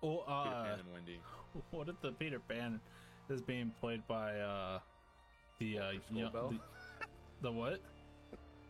Peter 0.00 0.16
uh, 0.26 0.64
Pan 0.64 0.78
and 0.78 0.92
Wendy. 0.92 1.20
what 1.70 1.88
if 1.88 2.00
the 2.00 2.12
Peter 2.12 2.38
Pan 2.40 2.80
is 3.28 3.42
being 3.42 3.70
played 3.80 4.06
by 4.08 4.38
uh 4.40 4.78
the 5.58 5.78
uh 5.78 5.82
Walker 5.82 6.00
you 6.10 6.22
know, 6.22 6.30
the, 6.50 6.58
the 7.42 7.52
what? 7.52 7.80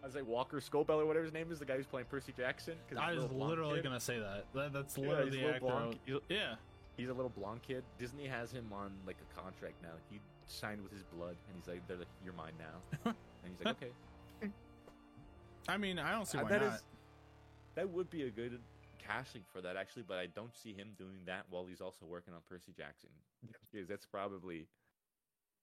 I 0.03 0.07
was 0.07 0.15
like 0.15 0.27
Walker 0.27 0.59
Scobell 0.61 0.97
or 1.01 1.07
whatever 1.07 1.25
his 1.25 1.33
name 1.35 1.53
is, 1.53 1.59
the 1.59 1.65
guy 1.67 1.77
who's 1.77 1.87
playing 1.87 2.07
Percy 2.11 2.33
Jackson. 2.37 2.75
I 2.99 3.15
was 3.15 3.31
literally 3.31 3.77
kid. 3.77 3.85
gonna 3.85 4.01
say 4.01 4.19
that. 4.19 4.47
that 4.55 4.73
that's 4.73 4.97
Yeah, 4.97 5.09
literally 5.09 5.31
the 5.31 5.47
actor. 5.49 5.61
blonde. 5.61 5.99
I- 6.09 6.19
Yeah, 6.29 6.55
He's 6.97 7.09
a 7.09 7.15
little 7.15 7.31
blonde 7.31 7.63
kid. 7.63 7.83
Disney 7.99 8.27
has 8.27 8.51
him 8.51 8.71
on 8.73 8.93
like 9.07 9.17
a 9.21 9.41
contract 9.41 9.75
now. 9.83 9.91
He 10.11 10.19
signed 10.47 10.83
with 10.83 10.93
his 10.93 11.03
blood, 11.15 11.37
and 11.49 11.57
he's 11.57 11.69
like, 11.69 11.87
"They're 11.87 11.97
like, 11.99 12.09
you're 12.25 12.33
mine 12.35 12.53
now." 12.59 13.11
and 13.45 13.53
he's 13.57 13.65
like, 13.65 13.77
"Okay." 13.77 14.51
I 15.69 15.77
mean, 15.77 15.99
I 15.99 16.13
don't 16.13 16.27
see 16.27 16.39
Uh, 16.39 16.43
why 16.43 16.49
that 16.49 16.61
not. 16.63 16.75
is- 16.75 16.83
that 17.77 17.89
would 17.89 18.11
be 18.11 18.23
a 18.25 18.31
good 18.31 18.59
casting 19.07 19.43
for 19.53 19.61
that 19.61 19.77
actually, 19.77 20.05
but 20.07 20.19
I 20.19 20.27
don't 20.27 20.55
see 20.55 20.73
him 20.73 20.89
doing 20.99 21.21
that 21.27 21.45
while 21.51 21.67
he's 21.67 21.81
also 21.81 22.07
working 22.07 22.35
on 22.35 22.41
Percy 22.49 22.73
Jackson. 22.77 23.11
Because 23.73 23.89
that's 23.89 24.07
probably 24.07 24.67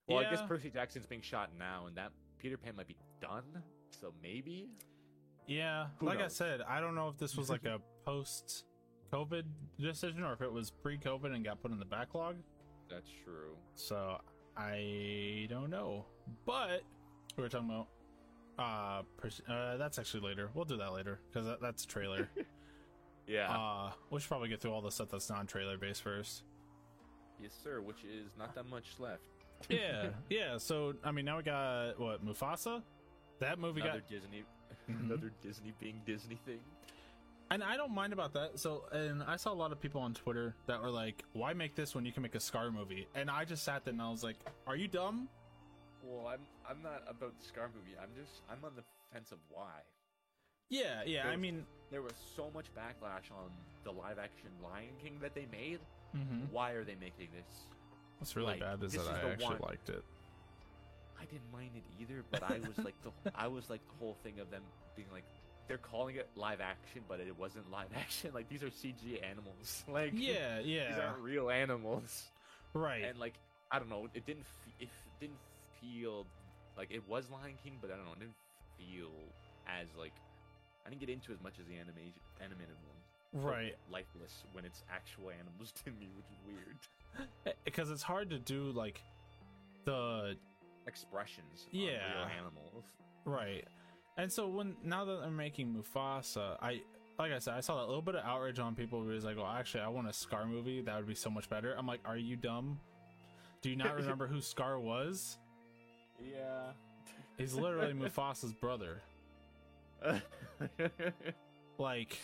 well, 0.08 0.18
I 0.18 0.30
guess 0.30 0.42
Percy 0.42 0.70
Jackson's 0.70 1.06
being 1.06 1.20
shot 1.20 1.50
now, 1.58 1.86
and 1.86 1.96
that 1.96 2.12
Peter 2.38 2.56
Pan 2.56 2.74
might 2.76 2.88
be 2.88 2.96
done. 3.20 3.44
So 3.90 4.12
maybe 4.22 4.68
Yeah, 5.46 5.86
Who 5.98 6.06
like 6.06 6.20
I 6.20 6.28
said, 6.28 6.60
I 6.66 6.80
don't 6.80 6.94
know 6.94 7.08
if 7.08 7.18
this 7.18 7.36
was 7.36 7.50
like 7.50 7.64
a 7.66 7.78
post 8.04 8.64
COVID 9.12 9.44
decision 9.80 10.22
or 10.22 10.32
if 10.32 10.40
it 10.42 10.52
was 10.52 10.70
pre 10.70 10.98
COVID 10.98 11.34
and 11.34 11.44
got 11.44 11.60
put 11.62 11.70
in 11.70 11.78
the 11.78 11.84
backlog. 11.84 12.36
that's 12.90 13.10
true. 13.24 13.56
So 13.74 14.18
I 14.56 15.46
don't 15.48 15.70
know. 15.70 16.04
But 16.44 16.82
we 17.36 17.42
were 17.42 17.48
talking 17.48 17.70
about 17.70 17.88
uh, 18.58 19.02
pers- 19.16 19.42
uh 19.48 19.76
that's 19.76 19.98
actually 19.98 20.20
later. 20.28 20.50
We'll 20.54 20.64
do 20.64 20.76
that 20.78 20.92
later 20.92 21.20
because 21.30 21.46
that, 21.46 21.60
that's 21.60 21.84
a 21.84 21.86
trailer. 21.86 22.28
Yeah. 23.28 23.50
uh, 23.54 23.92
we 24.10 24.18
should 24.20 24.28
probably 24.28 24.48
get 24.48 24.60
through 24.60 24.72
all 24.72 24.80
the 24.82 24.90
stuff 24.90 25.10
that's 25.10 25.28
non-trailer 25.30 25.76
based 25.76 26.02
first. 26.02 26.42
yes, 27.40 27.52
sir. 27.62 27.80
Which 27.80 28.02
is 28.04 28.30
not 28.38 28.54
that 28.54 28.66
much 28.66 28.86
left. 28.98 29.22
Yeah, 29.68 30.10
yeah. 30.30 30.56
So 30.58 30.94
I 31.04 31.10
mean, 31.10 31.24
now 31.24 31.36
we 31.38 31.42
got 31.42 31.98
what 31.98 32.24
Mufasa. 32.24 32.80
That 33.40 33.58
movie 33.58 33.80
another 33.80 33.98
got, 34.00 34.08
Disney, 34.08 34.44
Mhm. 34.90 35.04
another 35.04 35.32
Disney 35.42 35.72
being 35.80 36.00
Disney 36.06 36.38
thing. 36.46 36.60
and 37.50 37.62
I 37.64 37.76
don't 37.76 37.92
mind 37.92 38.12
about 38.12 38.32
that. 38.34 38.58
So, 38.58 38.84
and 38.92 39.22
I 39.22 39.36
saw 39.36 39.52
a 39.52 39.58
lot 39.64 39.72
of 39.72 39.80
people 39.80 40.00
on 40.00 40.14
Twitter 40.14 40.54
that 40.66 40.80
were 40.80 40.90
like, 40.90 41.24
"Why 41.32 41.54
make 41.54 41.74
this 41.74 41.94
when 41.94 42.04
you 42.04 42.12
can 42.12 42.22
make 42.22 42.34
a 42.36 42.40
Scar 42.40 42.70
movie?" 42.70 43.08
And 43.16 43.28
I 43.30 43.44
just 43.44 43.64
sat 43.64 43.84
there 43.84 43.92
and 43.92 44.00
I 44.00 44.10
was 44.10 44.22
like, 44.22 44.36
"Are 44.66 44.76
you 44.76 44.86
dumb?" 44.88 45.28
Well, 46.04 46.26
I'm 46.28 46.40
I'm 46.68 46.80
not 46.82 47.02
about 47.08 47.38
the 47.40 47.44
Scar 47.44 47.68
movie. 47.74 47.96
I'm 48.00 48.10
just 48.16 48.42
I'm 48.50 48.64
on 48.64 48.76
the 48.76 48.84
fence 49.12 49.32
of 49.32 49.38
why. 49.48 49.80
Yeah, 50.68 51.02
yeah. 51.06 51.26
I 51.28 51.36
mean, 51.36 51.64
There 51.90 52.02
was 52.02 52.12
so 52.36 52.50
much 52.54 52.66
backlash 52.76 53.30
on 53.32 53.50
the 53.84 53.92
live 53.92 54.18
action 54.18 54.50
Lion 54.62 54.90
King 55.02 55.18
that 55.22 55.34
they 55.34 55.46
made. 55.50 55.80
mhm. 56.14 56.50
Why 56.50 56.72
are 56.72 56.84
they 56.84 56.96
making 56.96 57.28
this? 57.34 57.64
what's 58.18 58.34
really 58.34 58.48
like, 58.52 58.60
bad 58.60 58.82
is 58.82 58.92
this 58.92 59.04
that 59.04 59.16
is 59.18 59.24
I 59.24 59.30
actually 59.30 59.46
one- 59.46 59.58
liked 59.70 59.88
it. 59.90 60.04
I 61.20 61.24
didn't 61.24 61.50
mind 61.52 61.70
it 61.76 61.82
either, 62.00 62.24
but 62.30 62.42
I 62.42 62.58
was 62.60 62.76
like 62.84 62.94
the 63.02 63.10
I 63.34 63.46
was 63.48 63.68
like 63.70 63.80
the 63.88 63.94
whole 63.98 64.16
thing 64.22 64.38
of 64.40 64.50
them 64.50 64.62
being 64.96 65.08
like 65.12 65.24
they're 65.66 65.78
calling 65.78 66.16
it 66.16 66.28
live 66.36 66.60
action, 66.60 67.02
but 67.08 67.20
it 67.20 67.36
wasn't 67.38 67.70
live 67.70 67.88
action. 67.96 68.30
Like 68.34 68.48
these 68.48 68.62
are 68.62 68.70
CG 68.70 69.22
animals. 69.22 69.84
Like 69.88 70.12
Yeah, 70.14 70.58
yeah, 70.60 70.88
these 70.90 70.98
aren't 70.98 71.22
real 71.22 71.48
animals. 71.50 72.24
Right. 72.74 73.04
And 73.04 73.18
like 73.18 73.34
I 73.70 73.78
don't 73.78 73.88
know, 73.88 74.08
it 74.14 74.26
didn't 74.26 74.46
fe- 74.46 74.84
it 74.84 74.88
didn't 75.20 75.38
feel 75.80 76.26
like 76.76 76.90
it 76.90 77.06
was 77.08 77.28
Lion 77.30 77.54
King, 77.62 77.78
but 77.80 77.90
I 77.90 77.96
don't 77.96 78.04
know, 78.06 78.12
it 78.12 78.20
didn't 78.20 78.36
feel 78.78 79.10
as 79.66 79.86
like 79.98 80.12
I 80.88 80.90
didn't 80.90 81.00
get 81.00 81.10
into 81.10 81.32
as 81.32 81.40
much 81.42 81.58
as 81.60 81.66
the 81.66 81.74
animation 81.74 82.14
animated 82.42 82.74
one. 82.86 83.44
Right. 83.44 83.74
lifeless 83.92 84.44
when 84.52 84.64
it's 84.64 84.82
actual 84.90 85.30
animals 85.38 85.70
to 85.84 85.90
me, 85.90 86.08
which 86.16 86.24
is 86.32 86.38
weird. 86.46 86.78
Eh, 87.46 87.52
because 87.62 87.90
it's 87.90 88.02
hard 88.02 88.30
to 88.30 88.38
do 88.38 88.70
like 88.70 89.02
the 89.84 90.34
Expressions, 90.86 91.66
on 91.70 91.78
Yeah. 91.78 92.14
real 92.14 92.28
animals. 92.38 92.84
right 93.26 93.64
and 94.16 94.32
so 94.32 94.48
when 94.48 94.74
now 94.82 95.04
that 95.04 95.20
they're 95.20 95.30
making 95.30 95.74
mufasa 95.74 96.56
i 96.62 96.80
like 97.18 97.30
i 97.32 97.38
said 97.38 97.52
i 97.54 97.60
saw 97.60 97.76
that 97.80 97.86
little 97.86 98.00
bit 98.00 98.14
of 98.14 98.24
outrage 98.24 98.58
on 98.58 98.74
people 98.74 99.02
who 99.02 99.08
was 99.08 99.22
like 99.24 99.36
well 99.36 99.46
actually 99.46 99.82
i 99.82 99.88
want 99.88 100.08
a 100.08 100.12
scar 100.14 100.46
movie 100.46 100.80
that 100.80 100.96
would 100.96 101.06
be 101.06 101.14
so 101.14 101.28
much 101.28 101.48
better 101.50 101.74
i'm 101.76 101.86
like 101.86 102.00
are 102.06 102.16
you 102.16 102.34
dumb 102.36 102.80
do 103.60 103.68
you 103.68 103.76
not 103.76 103.94
remember 104.00 104.26
who 104.26 104.40
scar 104.40 104.80
was 104.80 105.36
Yeah. 106.18 106.72
he's 107.36 107.52
literally 107.54 107.92
mufasa's 108.02 108.54
brother 108.54 109.02
like 111.78 112.18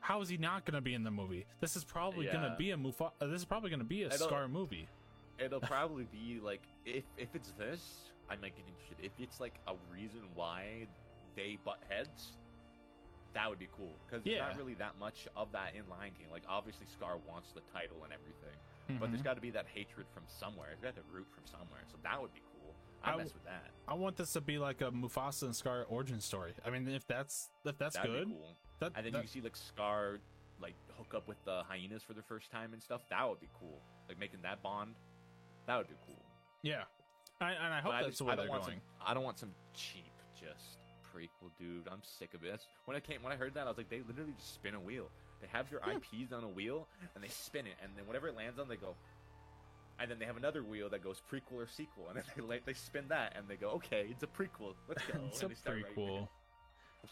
how 0.00 0.20
is 0.20 0.28
he 0.28 0.36
not 0.36 0.64
going 0.64 0.74
to 0.74 0.80
be 0.80 0.94
in 0.94 1.02
the 1.04 1.10
movie 1.10 1.46
this 1.60 1.76
is 1.76 1.84
probably 1.84 2.26
going 2.26 2.42
to 2.42 2.54
be 2.58 2.70
a 2.72 2.76
mufa 2.76 3.10
uh, 3.20 3.26
this 3.26 3.40
is 3.40 3.44
probably 3.44 3.70
going 3.70 3.80
to 3.80 3.84
be 3.86 4.02
a 4.02 4.06
I 4.06 4.16
don't- 4.16 4.20
scar 4.28 4.48
movie 4.48 4.88
It'll 5.38 5.60
probably 5.74 6.04
be 6.12 6.38
like 6.42 6.62
if 6.84 7.04
if 7.16 7.34
it's 7.34 7.52
this, 7.58 8.12
I 8.30 8.36
might 8.36 8.54
get 8.54 8.64
interested. 8.68 8.98
If 9.02 9.10
it's 9.18 9.40
like 9.40 9.54
a 9.66 9.72
reason 9.90 10.20
why 10.34 10.86
they 11.34 11.58
butt 11.64 11.80
heads, 11.88 12.32
that 13.34 13.48
would 13.48 13.58
be 13.58 13.66
cool 13.76 13.96
because 14.06 14.22
there's 14.22 14.36
Yeah. 14.36 14.46
not 14.46 14.56
really 14.58 14.74
that 14.74 14.98
much 15.00 15.26
of 15.34 15.50
that 15.52 15.74
in 15.74 15.88
Lion 15.88 16.12
King. 16.16 16.26
Like 16.30 16.44
obviously 16.46 16.86
Scar 16.86 17.16
wants 17.26 17.50
the 17.52 17.62
title 17.72 18.04
and 18.04 18.12
everything, 18.12 19.00
but 19.00 19.10
there's 19.10 19.22
got 19.22 19.34
to 19.34 19.40
be 19.40 19.50
that 19.50 19.66
hatred 19.72 20.06
from 20.14 20.22
somewhere. 20.28 20.68
It's 20.72 20.82
got 20.82 20.94
to 20.96 21.02
root 21.10 21.26
from 21.34 21.44
somewhere, 21.46 21.80
so 21.90 21.96
that 22.04 22.20
would 22.20 22.34
be 22.34 22.42
cool. 22.51 22.51
I 23.04 23.12
I 23.12 23.16
mess 23.16 23.32
with 23.32 23.44
that. 23.44 23.64
I 23.88 23.94
want 23.94 24.16
this 24.16 24.32
to 24.34 24.40
be 24.40 24.58
like 24.58 24.80
a 24.80 24.90
Mufasa 24.90 25.42
and 25.42 25.56
Scar 25.56 25.84
origin 25.88 26.20
story. 26.20 26.52
I 26.64 26.70
mean, 26.70 26.88
if 26.88 27.06
that's 27.06 27.50
if 27.64 27.76
that's 27.78 27.96
That'd 27.96 28.10
good, 28.10 28.28
cool. 28.28 28.56
that, 28.80 28.92
And 28.94 29.04
then 29.06 29.12
that- 29.14 29.22
you 29.22 29.28
see 29.28 29.40
like 29.40 29.56
Scar 29.56 30.18
like 30.60 30.74
hook 30.96 31.14
up 31.14 31.26
with 31.28 31.42
the 31.44 31.62
hyenas 31.68 32.02
for 32.02 32.12
the 32.14 32.22
first 32.22 32.50
time 32.50 32.72
and 32.72 32.82
stuff. 32.82 33.02
That 33.10 33.28
would 33.28 33.40
be 33.40 33.48
cool. 33.58 33.80
Like 34.08 34.18
making 34.18 34.40
that 34.42 34.62
bond. 34.62 34.94
That 35.66 35.76
would 35.78 35.88
be 35.88 35.94
cool. 36.06 36.22
yeah, 36.62 36.82
I, 37.40 37.52
and 37.52 37.74
I 37.74 37.80
hope 37.80 37.92
But 37.92 38.02
that's 38.04 38.18
the 38.18 38.24
way 38.24 38.32
I 38.32 38.36
they're 38.36 38.46
going. 38.46 38.62
Some, 38.62 38.74
I 39.04 39.14
don't 39.14 39.24
want 39.24 39.38
some 39.38 39.50
cheap 39.74 40.04
just 40.38 40.78
prequel, 41.14 41.50
dude. 41.58 41.86
I'm 41.90 42.02
sick 42.02 42.34
of 42.34 42.42
it. 42.44 42.50
That's, 42.50 42.66
when 42.84 42.96
I 42.96 43.00
came, 43.00 43.22
when 43.22 43.32
I 43.32 43.36
heard 43.36 43.54
that, 43.54 43.66
I 43.66 43.68
was 43.68 43.78
like, 43.78 43.88
they 43.88 44.00
literally 44.06 44.32
just 44.36 44.54
spin 44.54 44.74
a 44.74 44.80
wheel. 44.80 45.08
They 45.40 45.46
have 45.48 45.70
their 45.70 45.80
IPs 45.80 46.32
on 46.32 46.42
a 46.44 46.48
wheel 46.48 46.88
and 47.14 47.22
they 47.22 47.28
spin 47.28 47.66
it, 47.66 47.74
and 47.82 47.92
then 47.96 48.06
whatever 48.06 48.28
it 48.28 48.36
lands 48.36 48.58
on, 48.58 48.68
they 48.68 48.76
go. 48.76 48.94
And 50.02 50.10
then 50.10 50.18
they 50.18 50.24
have 50.24 50.36
another 50.36 50.64
wheel 50.64 50.88
that 50.90 51.04
goes 51.04 51.22
prequel 51.32 51.54
or 51.62 51.68
sequel, 51.68 52.08
and 52.08 52.16
then 52.16 52.24
they 52.36 52.42
like 52.42 52.66
they 52.66 52.72
spin 52.74 53.04
that, 53.08 53.34
and 53.36 53.46
they 53.46 53.54
go, 53.54 53.68
okay, 53.70 54.08
it's 54.10 54.24
a 54.24 54.26
prequel. 54.26 54.74
Let's 54.88 55.04
go. 55.04 55.20
it's 55.28 55.40
a 55.42 55.46
and 55.46 55.54
writing 55.64 55.84
prequel. 55.96 56.22
it. 56.24 56.28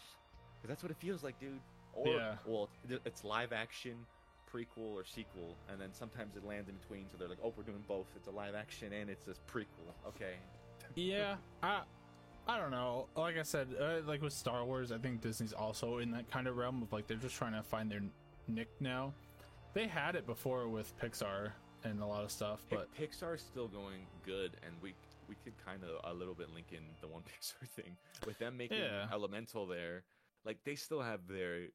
'Cause 0.61 0.67
that's 0.67 0.83
what 0.83 0.91
it 0.91 0.97
feels 0.97 1.23
like, 1.23 1.39
dude. 1.39 1.61
Or 1.93 2.07
Yeah. 2.07 2.35
well, 2.45 2.69
it's 3.05 3.23
live 3.23 3.53
action 3.53 4.05
prequel 4.53 4.91
or 4.93 5.05
sequel, 5.05 5.55
and 5.69 5.79
then 5.79 5.93
sometimes 5.93 6.35
it 6.35 6.43
lands 6.45 6.67
in 6.67 6.75
between. 6.75 7.05
So 7.09 7.17
they're 7.17 7.29
like, 7.29 7.37
oh, 7.41 7.53
we're 7.55 7.63
doing 7.63 7.83
both. 7.87 8.07
It's 8.17 8.27
a 8.27 8.31
live 8.31 8.53
action 8.55 8.91
and 8.91 9.09
it's 9.09 9.27
a 9.29 9.33
prequel. 9.49 9.93
Okay. 10.07 10.35
Yeah, 10.95 11.37
I 11.63 11.83
I 12.47 12.57
don't 12.59 12.71
know. 12.71 13.07
Like 13.15 13.37
I 13.37 13.43
said, 13.43 13.69
uh, 13.79 14.01
like 14.05 14.21
with 14.21 14.33
Star 14.33 14.65
Wars, 14.65 14.91
I 14.91 14.97
think 14.97 15.21
Disney's 15.21 15.53
also 15.53 15.99
in 15.99 16.11
that 16.11 16.29
kind 16.29 16.47
of 16.47 16.57
realm 16.57 16.81
of 16.81 16.91
like 16.91 17.07
they're 17.07 17.15
just 17.15 17.35
trying 17.35 17.53
to 17.53 17.63
find 17.63 17.89
their 17.89 18.01
nick 18.49 18.67
now. 18.81 19.13
They 19.73 19.87
had 19.87 20.15
it 20.17 20.25
before 20.27 20.67
with 20.67 20.91
Pixar 20.99 21.51
and 21.83 22.01
a 22.01 22.05
lot 22.05 22.23
of 22.23 22.31
stuff, 22.31 22.63
but 22.69 22.87
Pixar's 22.95 23.41
still 23.41 23.67
going 23.67 24.05
good, 24.25 24.57
and 24.65 24.73
we 24.81 24.93
we 25.27 25.35
could 25.43 25.53
kind 25.65 25.81
of 25.83 26.11
a 26.11 26.13
little 26.13 26.33
bit 26.33 26.53
link 26.53 26.67
in 26.73 26.83
the 27.01 27.07
one 27.07 27.21
Pixar 27.29 27.67
thing 27.69 27.95
with 28.25 28.37
them 28.39 28.57
making 28.57 28.79
Yeah. 28.79 29.07
Elemental 29.11 29.65
there. 29.65 30.03
Like 30.45 30.57
they 30.65 30.75
still 30.75 31.01
have 31.01 31.21
their 31.27 31.67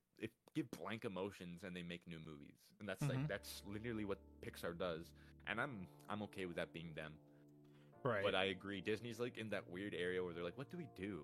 give 0.55 0.71
blank 0.83 1.05
emotions 1.05 1.63
and 1.65 1.75
they 1.77 1.83
make 1.83 2.01
new 2.07 2.19
movies, 2.27 2.57
and 2.81 2.89
that's 2.89 3.03
Mhm. 3.05 3.09
like 3.11 3.29
that's 3.29 3.63
literally 3.67 4.05
what 4.05 4.19
Pixar 4.45 4.77
does. 4.79 5.11
And 5.47 5.61
I'm 5.61 5.87
I'm 6.09 6.23
okay 6.23 6.47
with 6.47 6.57
that 6.57 6.73
being 6.73 6.93
them. 6.95 7.13
right. 8.03 8.23
But 8.23 8.35
I 8.35 8.45
agree, 8.47 8.81
Disney's 8.81 9.19
like 9.19 9.37
in 9.39 9.51
that 9.51 9.69
weird 9.71 9.95
area 9.95 10.23
where 10.23 10.33
they're 10.35 10.45
like, 10.45 10.57
what 10.59 10.71
do 10.71 10.77
we 10.77 10.87
do? 10.97 11.21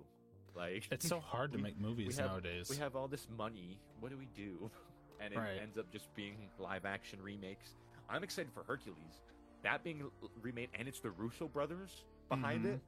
Like 0.55 0.89
it's 0.91 1.09
so 1.09 1.21
hard 1.21 1.53
to 1.53 1.57
we- 1.59 1.63
make 1.65 1.79
movies 1.81 2.19
have- 2.19 2.31
nowadays. 2.31 2.69
we 2.71 2.77
have 2.77 2.95
all 2.97 3.09
this 3.09 3.27
money. 3.37 3.79
What 4.01 4.11
do 4.11 4.17
we 4.19 4.27
do? 4.35 4.71
And 5.21 5.33
it 5.33 5.39
Right. 5.39 5.61
ends 5.63 5.79
up 5.79 5.89
just 5.93 6.13
being 6.17 6.51
live 6.59 6.85
action 6.85 7.23
remakes. 7.23 7.77
I'm 8.09 8.23
excited 8.25 8.53
for 8.53 8.63
Hercules. 8.65 9.23
That 9.63 9.85
being 9.85 10.03
remade, 10.41 10.71
and 10.79 10.89
it's 10.89 11.01
the 11.01 11.11
Russo 11.11 11.47
brothers 11.49 12.05
behind 12.29 12.65
Mhm. 12.65 12.75
it. 12.75 12.81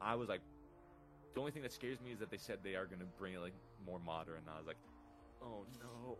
I 0.00 0.14
was 0.14 0.28
like, 0.28 0.40
the 1.34 1.40
only 1.40 1.52
thing 1.52 1.62
that 1.62 1.72
scares 1.72 2.00
me 2.00 2.12
is 2.12 2.18
that 2.20 2.30
they 2.30 2.38
said 2.38 2.60
they 2.62 2.74
are 2.76 2.86
going 2.86 3.00
to 3.00 3.04
bring 3.18 3.34
it 3.34 3.40
like 3.40 3.52
more 3.84 3.98
modern. 3.98 4.42
I 4.48 4.56
was 4.58 4.66
like, 4.66 4.78
oh 5.42 5.66
no, 5.80 6.16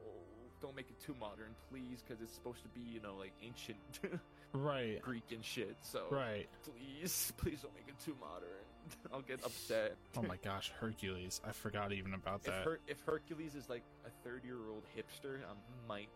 don't 0.61 0.75
make 0.77 0.91
it 0.91 1.01
too 1.01 1.15
modern, 1.15 1.55
please, 1.71 2.03
because 2.03 2.21
it's 2.23 2.33
supposed 2.35 2.63
to 2.63 2.69
be, 2.69 2.81
you 2.81 3.01
know, 3.01 3.17
like 3.17 3.33
ancient 3.43 3.79
right, 4.53 5.01
Greek 5.01 5.33
and 5.33 5.43
shit. 5.45 5.77
So 5.81 6.07
right. 6.11 6.49
please, 6.65 7.33
please 7.39 7.63
don't 7.63 7.75
make 7.75 7.89
it 7.89 7.99
too 7.99 8.17
modern. 8.21 8.49
I'll 9.13 9.23
get 9.23 9.43
upset. 9.45 9.97
Oh 10.17 10.23
my 10.23 10.37
gosh, 10.37 10.71
Hercules! 10.79 11.41
I 11.45 11.53
forgot 11.53 11.93
even 11.93 12.13
about 12.15 12.41
If, 12.41 12.47
that. 12.47 12.65
Her- 12.65 12.81
if 12.87 13.01
Hercules 13.01 13.55
is 13.55 13.69
like 13.71 13.83
a 14.07 14.11
30 14.29 14.47
year 14.47 14.59
old 14.71 14.85
hipster, 14.97 15.39
I 15.43 15.55
might 15.89 16.11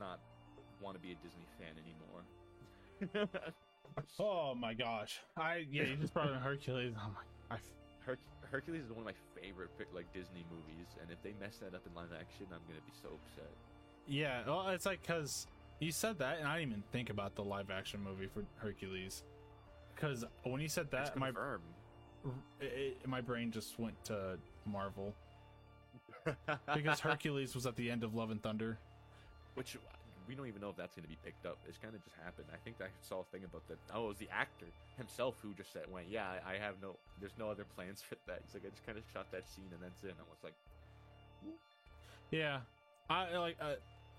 not 0.00 0.20
want 0.80 0.96
to 0.96 1.00
be 1.00 1.12
a 1.12 1.16
Disney 1.16 1.46
fan 1.58 1.74
anymore. 1.78 3.28
Oh 4.20 4.54
my 4.54 4.74
gosh! 4.74 5.18
I 5.36 5.66
yeah, 5.70 5.84
you 5.84 5.96
just 5.96 6.14
brought 6.14 6.28
in 6.30 6.34
Hercules. 6.38 6.94
Oh 6.96 7.10
my, 7.50 7.56
I 7.56 7.58
Her- 8.04 8.18
Hercules 8.42 8.84
is 8.84 8.90
one 8.90 9.00
of 9.00 9.04
my 9.06 9.40
favorite 9.40 9.70
like 9.92 10.12
Disney 10.12 10.44
movies, 10.50 10.86
and 11.00 11.10
if 11.10 11.20
they 11.22 11.34
mess 11.40 11.56
that 11.58 11.74
up 11.74 11.84
in 11.86 11.94
live 11.94 12.10
action, 12.12 12.46
I'm 12.52 12.60
gonna 12.68 12.80
be 12.86 12.92
so 13.02 13.08
upset. 13.08 13.50
Yeah, 14.06 14.42
well, 14.46 14.68
it's 14.68 14.86
like 14.86 15.02
because 15.02 15.46
you 15.80 15.90
said 15.90 16.18
that, 16.20 16.38
and 16.38 16.46
I 16.46 16.58
didn't 16.60 16.70
even 16.70 16.82
think 16.92 17.10
about 17.10 17.34
the 17.34 17.42
live 17.42 17.70
action 17.70 18.00
movie 18.02 18.28
for 18.32 18.44
Hercules. 18.56 19.24
Because 19.94 20.24
when 20.44 20.60
you 20.60 20.68
said 20.68 20.90
that, 20.92 21.16
my 21.16 21.32
it, 22.60 22.98
my 23.06 23.20
brain 23.20 23.50
just 23.50 23.80
went 23.80 24.02
to 24.04 24.38
Marvel 24.64 25.12
because 26.74 27.00
Hercules 27.00 27.54
was 27.54 27.66
at 27.66 27.74
the 27.74 27.90
end 27.90 28.04
of 28.04 28.14
Love 28.14 28.30
and 28.30 28.40
Thunder. 28.42 28.78
which 29.54 29.76
we 30.28 30.34
don't 30.34 30.46
even 30.46 30.60
know 30.60 30.68
if 30.68 30.76
that's 30.76 30.94
going 30.94 31.04
to 31.04 31.08
be 31.08 31.16
picked 31.24 31.46
up. 31.46 31.56
It's 31.66 31.78
kind 31.78 31.94
of 31.94 32.04
just 32.04 32.14
happened. 32.22 32.46
I 32.52 32.58
think 32.62 32.76
I 32.80 32.86
saw 33.00 33.20
a 33.20 33.24
thing 33.32 33.44
about 33.44 33.66
that. 33.68 33.78
Oh, 33.94 34.04
it 34.06 34.08
was 34.08 34.18
the 34.18 34.28
actor 34.30 34.66
himself 34.98 35.36
who 35.42 35.54
just 35.54 35.72
said, 35.72 35.90
"Went, 35.90 36.06
yeah, 36.10 36.26
I, 36.46 36.56
have 36.62 36.74
no, 36.82 36.96
there's 37.18 37.32
no 37.38 37.50
other 37.50 37.64
plans 37.64 38.02
for 38.08 38.16
that." 38.26 38.42
He's 38.44 38.54
like, 38.54 38.64
I 38.66 38.68
just 38.68 38.84
kind 38.84 38.98
of 38.98 39.04
shot 39.12 39.26
that 39.32 39.48
scene 39.48 39.64
and 39.72 39.82
that's 39.82 40.04
it. 40.04 40.10
And 40.10 40.20
I 40.20 40.28
was 40.28 40.38
like, 40.44 40.54
Yeah, 42.30 42.60
I 43.08 43.36
like 43.38 43.56
uh, 43.60 43.74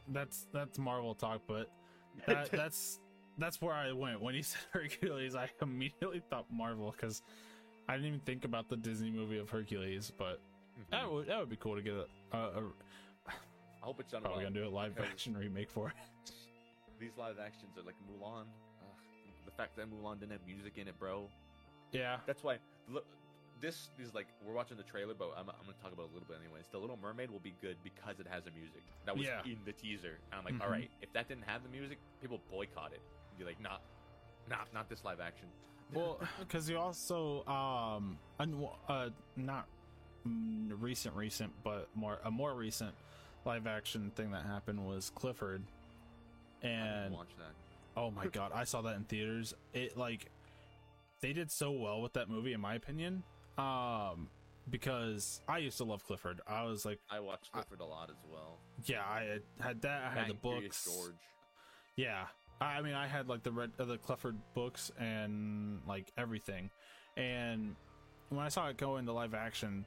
that's 0.09 0.47
that's 0.51 0.79
Marvel 0.79 1.13
talk, 1.13 1.41
but 1.47 1.69
that, 2.25 2.49
that's 2.51 2.99
that's 3.37 3.61
where 3.61 3.73
I 3.73 3.91
went 3.91 4.19
when 4.19 4.33
he 4.33 4.41
said 4.51 4.61
Hercules. 4.71 5.35
I 5.35 5.49
immediately 5.61 6.21
thought 6.29 6.45
Marvel 6.51 6.91
because 6.91 7.21
I 7.87 7.93
didn't 7.93 8.07
even 8.07 8.19
think 8.21 8.45
about 8.45 8.67
the 8.67 8.77
Disney 8.77 9.11
movie 9.11 9.37
of 9.37 9.49
Hercules, 9.49 10.11
but 10.17 10.41
that 10.91 11.03
"Mhm." 11.05 11.11
would 11.13 11.27
that 11.27 11.39
would 11.39 11.49
be 11.49 11.55
cool 11.57 11.75
to 11.75 11.81
get 11.81 11.93
a, 11.93 12.37
a, 12.37 12.39
a 12.39 12.63
I 13.81 13.85
hope 13.85 13.99
it's 13.99 14.11
done 14.11 14.21
probably 14.21 14.43
well. 14.43 14.51
gonna 14.51 14.65
do 14.65 14.69
a 14.69 14.75
live 14.75 14.97
action 15.11 15.35
remake 15.37 15.69
for 15.69 15.89
it. 15.89 16.31
These 16.99 17.11
live 17.17 17.35
actions 17.43 17.77
are 17.77 17.83
like 17.83 17.95
Mulan. 18.09 18.43
Ugh, 18.81 18.87
the 19.45 19.51
fact 19.51 19.75
that 19.77 19.87
Mulan 19.89 20.19
didn't 20.19 20.33
have 20.33 20.45
music 20.45 20.77
in 20.77 20.87
it, 20.87 20.99
bro. 20.99 21.27
Yeah, 21.91 22.17
That's 22.27 22.43
why. 22.43 22.57
Look, 22.89 23.05
this 23.61 23.89
is 23.99 24.13
like 24.13 24.27
we're 24.45 24.53
watching 24.53 24.77
the 24.77 24.83
trailer, 24.83 25.13
but 25.17 25.31
I'm, 25.35 25.49
I'm 25.49 25.55
gonna 25.65 25.73
talk 25.81 25.91
about 25.93 26.03
it 26.07 26.11
a 26.11 26.13
little 26.13 26.27
bit 26.27 26.37
anyways. 26.43 26.65
The 26.71 26.77
Little 26.77 26.97
Mermaid 27.01 27.31
will 27.31 27.39
be 27.39 27.53
good 27.61 27.77
because 27.83 28.19
it 28.19 28.27
has 28.29 28.43
the 28.43 28.51
music 28.51 28.83
that 29.05 29.15
was 29.17 29.25
Yeah. 29.25 29.41
in 29.45 29.57
the 29.65 29.71
teaser. 29.73 30.19
And 30.31 30.39
I'm 30.39 30.45
like, 30.45 30.53
Mhm. 30.55 30.61
all 30.65 30.69
right, 30.71 30.89
if 31.01 31.11
that 31.13 31.27
didn't 31.27 31.43
have 31.45 31.63
the 31.63 31.69
music, 31.69 31.97
people 32.21 32.39
boycott 32.51 32.91
it. 32.93 33.01
Be 33.37 33.43
like, 33.45 33.59
not, 33.61 33.81
not, 34.49 34.67
not 34.73 34.89
this 34.89 35.03
live 35.03 35.19
action. 35.19 35.47
well, 35.93 36.19
because 36.39 36.69
you 36.69 36.77
also 36.77 37.43
um, 37.47 38.17
un- 38.39 38.67
uh, 38.87 39.09
not 39.35 39.65
mm, 40.27 40.71
recent, 40.79 41.15
recent, 41.15 41.51
but 41.63 41.87
more 41.95 42.19
a 42.25 42.29
more 42.31 42.53
recent 42.53 42.93
live 43.45 43.67
action 43.67 44.11
thing 44.15 44.31
that 44.31 44.45
happened 44.45 44.85
was 44.85 45.11
Clifford, 45.15 45.63
I 46.63 46.67
and 46.67 47.13
watch 47.13 47.35
that. 47.37 47.53
Oh 47.99 48.11
my 48.11 48.27
god, 48.31 48.51
I 48.53 48.63
saw 48.63 48.81
that 48.83 48.95
in 48.95 49.03
theaters. 49.03 49.53
It 49.73 49.97
like 49.97 50.27
they 51.21 51.33
did 51.33 51.51
so 51.51 51.71
well 51.71 52.01
with 52.01 52.13
that 52.13 52.29
movie 52.29 52.53
in 52.53 52.61
my 52.61 52.75
opinion. 52.75 53.23
Um 53.57 54.29
because 54.69 55.41
I 55.47 55.57
used 55.59 55.77
to 55.77 55.83
love 55.83 56.05
Clifford. 56.05 56.41
I 56.47 56.63
was 56.63 56.85
like, 56.85 56.99
I 57.09 57.19
watched 57.19 57.51
Clifford 57.51 57.79
a 57.79 57.85
lot 57.85 58.09
as 58.09 58.17
well. 58.31 58.59
yeah, 58.85 59.01
I 59.01 59.23
had, 59.23 59.41
had 59.59 59.81
that. 59.81 60.03
I 60.03 60.19
had 60.19 60.29
the 60.29 60.35
books. 60.35 60.85
George. 60.85 61.15
Yeah, 61.95 62.25
I 62.61 62.65
I 62.77 62.81
mean, 62.81 62.93
I 62.93 63.07
had 63.07 63.27
like 63.27 63.43
the 63.43 63.51
red, 63.51 63.71
uh, 63.79 63.85
the 63.85 63.97
Clifford 63.97 64.37
books 64.53 64.91
and 64.99 65.79
like 65.87 66.11
everything. 66.17 66.69
And 67.17 67.75
when 68.29 68.41
I 68.41 68.49
saw 68.49 68.67
it 68.69 68.77
go 68.77 68.97
into 68.97 69.11
live 69.11 69.33
action, 69.33 69.85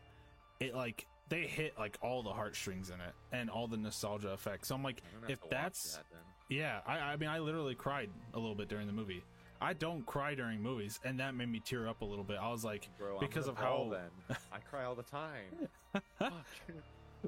it 0.61 0.74
like 0.74 1.07
they 1.33 1.47
hit 1.47 1.72
like 1.78 1.97
all 2.03 2.22
the 2.22 2.30
heartstrings 2.33 2.91
in 2.91 3.01
it 3.01 3.14
and 3.33 3.49
all 3.49 3.66
the 3.66 3.76
nostalgia 3.78 4.35
effects. 4.35 4.68
So 4.68 4.74
I'm 4.74 4.83
like, 4.83 5.01
I'm 5.24 5.30
if 5.30 5.39
that's 5.51 5.95
that 5.97 6.05
yeah, 6.51 6.80
I, 6.87 6.99
I 6.99 7.16
mean, 7.16 7.30
I 7.30 7.39
literally 7.39 7.74
cried 7.74 8.11
a 8.35 8.39
little 8.39 8.55
bit 8.55 8.68
during 8.68 8.87
the 8.87 8.93
movie. 8.93 9.22
I 9.59 9.72
don't 9.72 10.05
cry 10.05 10.35
during 10.35 10.61
movies, 10.61 11.01
and 11.05 11.18
that 11.20 11.35
made 11.35 11.49
me 11.49 11.61
tear 11.64 11.89
up 11.89 12.03
a 12.03 12.05
little 12.05 12.24
bit. 12.24 12.37
I 12.39 12.51
was 12.51 12.64
like, 12.64 12.91
Bro, 12.99 13.20
because 13.20 13.49
of 13.49 13.57
how- 13.57 13.91
then. 13.91 14.37
I 14.53 14.59
cry 14.59 14.85
all 14.85 14.95
the 14.95 15.05
time. 15.05 16.30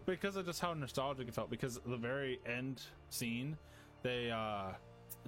Because 0.06 0.34
of 0.34 0.44
just 0.44 0.60
how 0.60 0.74
nostalgic 0.74 1.28
it 1.28 1.34
felt. 1.34 1.50
Because 1.50 1.78
the 1.86 1.96
very 1.96 2.40
end 2.46 2.82
scene, 3.10 3.56
they 4.02 4.28
uh 4.30 4.72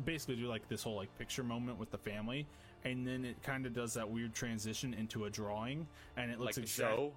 basically 0.05 0.35
do 0.37 0.49
like 0.49 0.69
this 0.69 0.83
whole 0.83 0.97
like 0.97 1.17
picture 1.19 1.45
moment 1.45 1.79
with 1.79 1.91
the 1.93 1.99
family, 1.99 2.47
and 2.85 3.07
then 3.07 3.25
it 3.25 3.41
kind 3.45 3.65
of 3.65 3.73
does 3.73 3.95
that 3.95 4.11
weird 4.11 4.35
transition 4.35 4.93
into 4.93 5.27
a 5.27 5.31
drawing, 5.31 5.87
and 6.17 6.33
it 6.33 6.41
looks 6.41 6.57
like 6.57 6.65
exact- 6.65 6.97
show. 6.97 7.13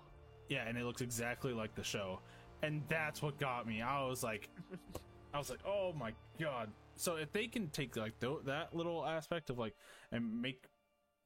Yeah, 0.50 0.68
and 0.68 0.78
it 0.78 0.84
looks 0.84 1.02
exactly 1.02 1.54
like 1.54 1.76
the 1.76 1.84
show, 1.84 2.20
and 2.64 2.82
that's 2.90 3.22
what 3.22 3.40
got 3.40 3.68
me. 3.68 3.82
I 3.82 4.06
was 4.06 4.24
like, 4.24 4.50
I 5.34 5.38
was 5.38 5.50
like, 5.50 5.60
oh 5.66 5.94
my 5.94 6.14
god. 6.40 6.70
So 6.96 7.16
if 7.16 7.32
they 7.32 7.48
can 7.48 7.70
take 7.70 7.96
like 7.96 8.20
th- 8.20 8.40
that 8.46 8.76
little 8.76 9.06
aspect 9.06 9.50
of 9.50 9.58
like 9.58 9.76
and 10.12 10.42
make 10.42 10.66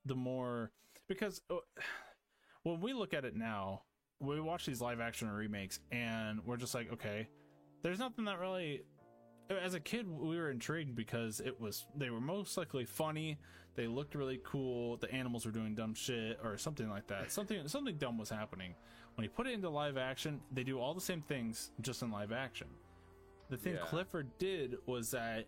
the 0.05 0.15
more 0.15 0.71
because 1.07 1.41
uh, 1.49 1.55
when 2.63 2.82
we 2.82 2.93
look 2.93 3.13
at 3.13 3.26
it 3.26 3.36
now, 3.36 3.84
we 4.19 4.39
watch 4.39 4.65
these 4.65 4.82
live 4.82 4.99
action 4.99 5.30
remakes 5.30 5.80
and 5.91 6.39
we're 6.45 6.57
just 6.57 6.74
like, 6.76 6.91
okay, 6.93 7.28
there's 7.82 7.99
nothing 7.99 8.26
that 8.26 8.39
really. 8.39 8.84
As 9.49 9.74
a 9.74 9.80
kid, 9.80 10.09
we 10.09 10.38
were 10.38 10.49
intrigued 10.49 10.95
because 10.95 11.41
it 11.41 11.59
was 11.59 11.86
they 11.95 12.09
were 12.09 12.21
most 12.21 12.55
likely 12.57 12.86
funny. 12.86 13.38
They 13.76 13.88
looked 13.88 14.15
really 14.15 14.39
cool. 14.43 14.97
The 14.97 15.11
animals 15.11 15.45
were 15.45 15.51
doing 15.51 15.76
dumb 15.76 15.93
shit 15.93 16.39
or 16.43 16.57
something 16.57 16.89
like 16.89 17.07
that. 17.07 17.32
Something 17.32 17.67
something 17.67 17.97
dumb 17.97 18.17
was 18.17 18.30
happening. 18.30 18.76
When 19.16 19.24
you 19.24 19.30
put 19.30 19.47
it 19.47 19.53
into 19.53 19.70
live 19.70 19.97
action, 19.97 20.41
they 20.51 20.64
do 20.64 20.80
all 20.80 20.93
the 20.93 21.01
same 21.01 21.22
things 21.22 21.72
just 21.82 22.01
in 22.01 22.11
live 22.11 22.32
action. 22.32 22.68
The 23.49 23.57
thing 23.57 23.76
Yeah. 23.76 23.82
Clifford 23.86 24.38
did 24.39 24.78
was 24.86 25.11
that 25.11 25.45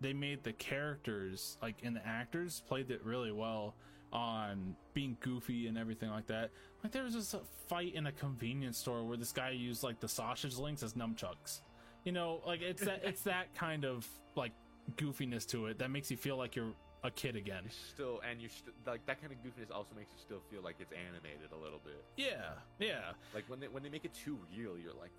they 0.00 0.12
made 0.12 0.42
the 0.44 0.52
characters 0.54 1.58
like 1.62 1.76
and 1.82 1.94
the 1.94 2.06
actors 2.06 2.62
played 2.66 2.90
it 2.90 3.04
really 3.04 3.32
well 3.32 3.74
on 4.12 4.74
being 4.94 5.16
goofy 5.20 5.66
and 5.66 5.76
everything 5.76 6.10
like 6.10 6.26
that. 6.26 6.50
Like 6.82 6.92
there 6.92 7.04
was 7.04 7.14
this 7.14 7.34
fight 7.68 7.94
in 7.94 8.06
a 8.06 8.12
convenience 8.12 8.78
store 8.78 9.04
where 9.04 9.16
this 9.16 9.32
guy 9.32 9.50
used 9.50 9.82
like 9.82 10.00
the 10.00 10.08
sausage 10.08 10.56
links 10.56 10.82
as 10.82 10.94
nunchucks. 10.94 11.60
You 12.04 12.12
know, 12.12 12.40
like 12.46 12.62
it's 12.62 12.82
that 12.82 13.04
it's 13.04 13.22
that 13.22 13.54
kind 13.54 13.84
of 13.84 14.08
like 14.34 14.52
goofiness 14.96 15.46
to 15.48 15.66
it 15.66 15.78
that 15.78 15.90
makes 15.90 16.10
you 16.10 16.16
feel 16.16 16.36
like 16.36 16.56
you're 16.56 16.72
a 17.04 17.10
kid 17.10 17.36
again. 17.36 17.62
You're 17.64 17.70
still, 17.94 18.20
and 18.28 18.40
you're 18.40 18.50
still 18.50 18.72
like 18.86 19.04
that 19.06 19.20
kind 19.20 19.32
of 19.32 19.38
goofiness 19.38 19.74
also 19.74 19.94
makes 19.96 20.10
you 20.12 20.18
still 20.20 20.40
feel 20.50 20.62
like 20.62 20.76
it's 20.80 20.92
animated 20.92 21.52
a 21.52 21.56
little 21.62 21.80
bit. 21.84 22.02
Yeah, 22.16 22.52
yeah. 22.78 23.12
Like 23.34 23.44
when 23.48 23.60
they 23.60 23.68
when 23.68 23.82
they 23.82 23.88
make 23.90 24.04
it 24.04 24.14
too 24.14 24.38
real, 24.56 24.76
you're 24.78 24.94
like, 24.98 25.12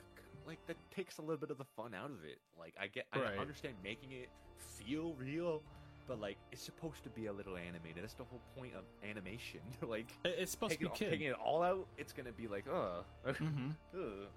like 0.47 0.59
that 0.67 0.77
takes 0.95 1.17
a 1.17 1.21
little 1.21 1.38
bit 1.38 1.51
of 1.51 1.57
the 1.57 1.65
fun 1.77 1.93
out 1.93 2.09
of 2.11 2.23
it. 2.25 2.39
Like 2.59 2.73
I 2.80 2.88
get, 2.88 3.05
I 3.13 3.38
understand 3.39 3.75
making 3.84 4.11
it 4.11 4.30
feel 4.57 5.13
real, 5.19 5.61
but 6.07 6.19
like 6.19 6.38
it's 6.51 6.61
supposed 6.61 7.03
to 7.03 7.09
be 7.09 7.27
a 7.27 7.34
little 7.34 7.55
animated. 7.55 8.03
That's 8.03 8.13
the 8.13 8.25
whole 8.25 8.41
point 8.57 8.73
of 8.75 8.84
animation. 9.07 9.61
like 9.88 10.07
It's 10.25 10.51
supposed 10.51 10.73
to 10.73 10.80
be 10.80 10.86
it- 10.88 10.93
kid. 10.95 11.09
taking 11.11 11.27
it 11.27 11.36
all 11.43 11.63
out, 11.63 11.88
it's 11.97 12.11
gonna 12.13 12.32
be 12.34 12.47
like, 12.47 12.65
uh, 12.67 13.32
hmm 13.34 13.69
ugh. 13.93 14.27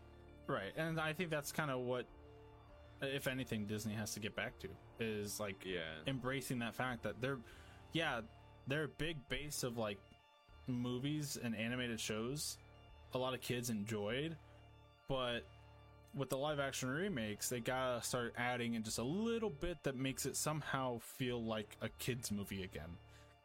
Right, 0.48 0.72
and 0.76 1.00
I 1.00 1.12
think 1.12 1.30
that's 1.30 1.52
kind 1.52 1.70
of 1.70 1.80
what, 1.80 2.04
if 3.02 3.26
anything, 3.26 3.66
Disney 3.66 3.94
has 3.94 4.14
to 4.14 4.20
get 4.20 4.34
back 4.34 4.58
to 4.60 4.68
is 5.00 5.40
like 5.40 5.64
yeah, 5.64 5.80
embracing 6.06 6.60
that 6.60 6.74
fact 6.74 7.02
that 7.02 7.20
they're, 7.20 7.38
yeah, 7.92 8.20
they're 8.66 8.84
a 8.84 8.88
big 8.88 9.16
base 9.28 9.62
of 9.62 9.76
like 9.76 9.98
movies 10.66 11.38
and 11.42 11.56
animated 11.56 12.00
shows. 12.00 12.58
A 13.14 13.18
lot 13.18 13.34
of 13.34 13.40
kids 13.40 13.68
enjoyed, 13.68 14.36
but 15.08 15.44
with 16.14 16.30
the 16.30 16.36
live 16.36 16.60
action 16.60 16.88
remakes, 16.88 17.48
they 17.48 17.60
gotta 17.60 18.02
start 18.02 18.34
adding 18.36 18.74
in 18.74 18.82
just 18.82 18.98
a 18.98 19.02
little 19.02 19.50
bit 19.50 19.82
that 19.82 19.96
makes 19.96 20.26
it 20.26 20.36
somehow 20.36 20.98
feel 20.98 21.42
like 21.42 21.76
a 21.80 21.88
kids 21.88 22.30
movie 22.30 22.62
again. 22.62 22.96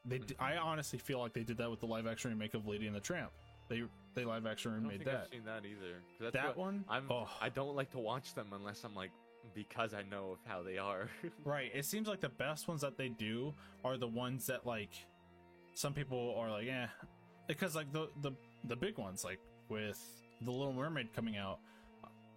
They, 0.05 0.19
d 0.19 0.35
I 0.39 0.51
mm-hmm. 0.51 0.67
honestly 0.67 0.99
feel 0.99 1.19
like 1.19 1.33
they 1.33 1.43
did 1.43 1.57
that 1.57 1.69
with 1.69 1.79
the 1.79 1.85
live 1.85 2.07
action 2.07 2.31
remake 2.31 2.53
of 2.53 2.67
Lady 2.67 2.87
and 2.87 2.95
the 2.95 3.01
Tramp. 3.01 3.31
They 3.67 3.83
they 4.13 4.23
live 4.23 4.45
action 4.45 4.73
remade 4.73 4.99
think 4.99 5.05
that. 5.05 5.23
I've 5.23 5.29
seen 5.29 5.45
that 5.45 5.63
either. 5.65 6.31
That 6.31 6.47
what- 6.47 6.57
one, 6.57 6.85
I'm. 6.87 7.11
oh. 7.11 7.27
I 7.41 7.49
don't 7.49 7.75
like 7.75 7.91
to 7.91 7.99
watch 7.99 8.33
them 8.33 8.47
unless 8.53 8.83
I'm 8.83 8.95
like 8.95 9.11
because 9.53 9.93
I 9.93 10.03
know 10.03 10.31
of 10.31 10.39
how 10.45 10.63
they 10.63 10.77
are. 10.77 11.09
Right. 11.43 11.71
It 11.73 11.85
seems 11.85 12.07
like 12.07 12.19
the 12.21 12.29
best 12.29 12.67
ones 12.67 12.81
that 12.81 12.97
they 12.97 13.09
do 13.09 13.53
are 13.83 13.97
the 13.97 14.07
ones 14.07 14.47
that 14.47 14.65
like 14.65 14.91
some 15.73 15.93
people 15.93 16.35
are 16.37 16.49
like, 16.51 16.67
eh, 16.67 16.87
because 17.47 17.75
like 17.75 17.91
the 17.93 18.09
the 18.21 18.31
the 18.65 18.75
big 18.75 18.97
ones 18.97 19.23
like 19.23 19.39
with 19.69 19.99
the 20.41 20.51
Little 20.51 20.73
Mermaid 20.73 21.13
coming 21.13 21.37
out, 21.37 21.59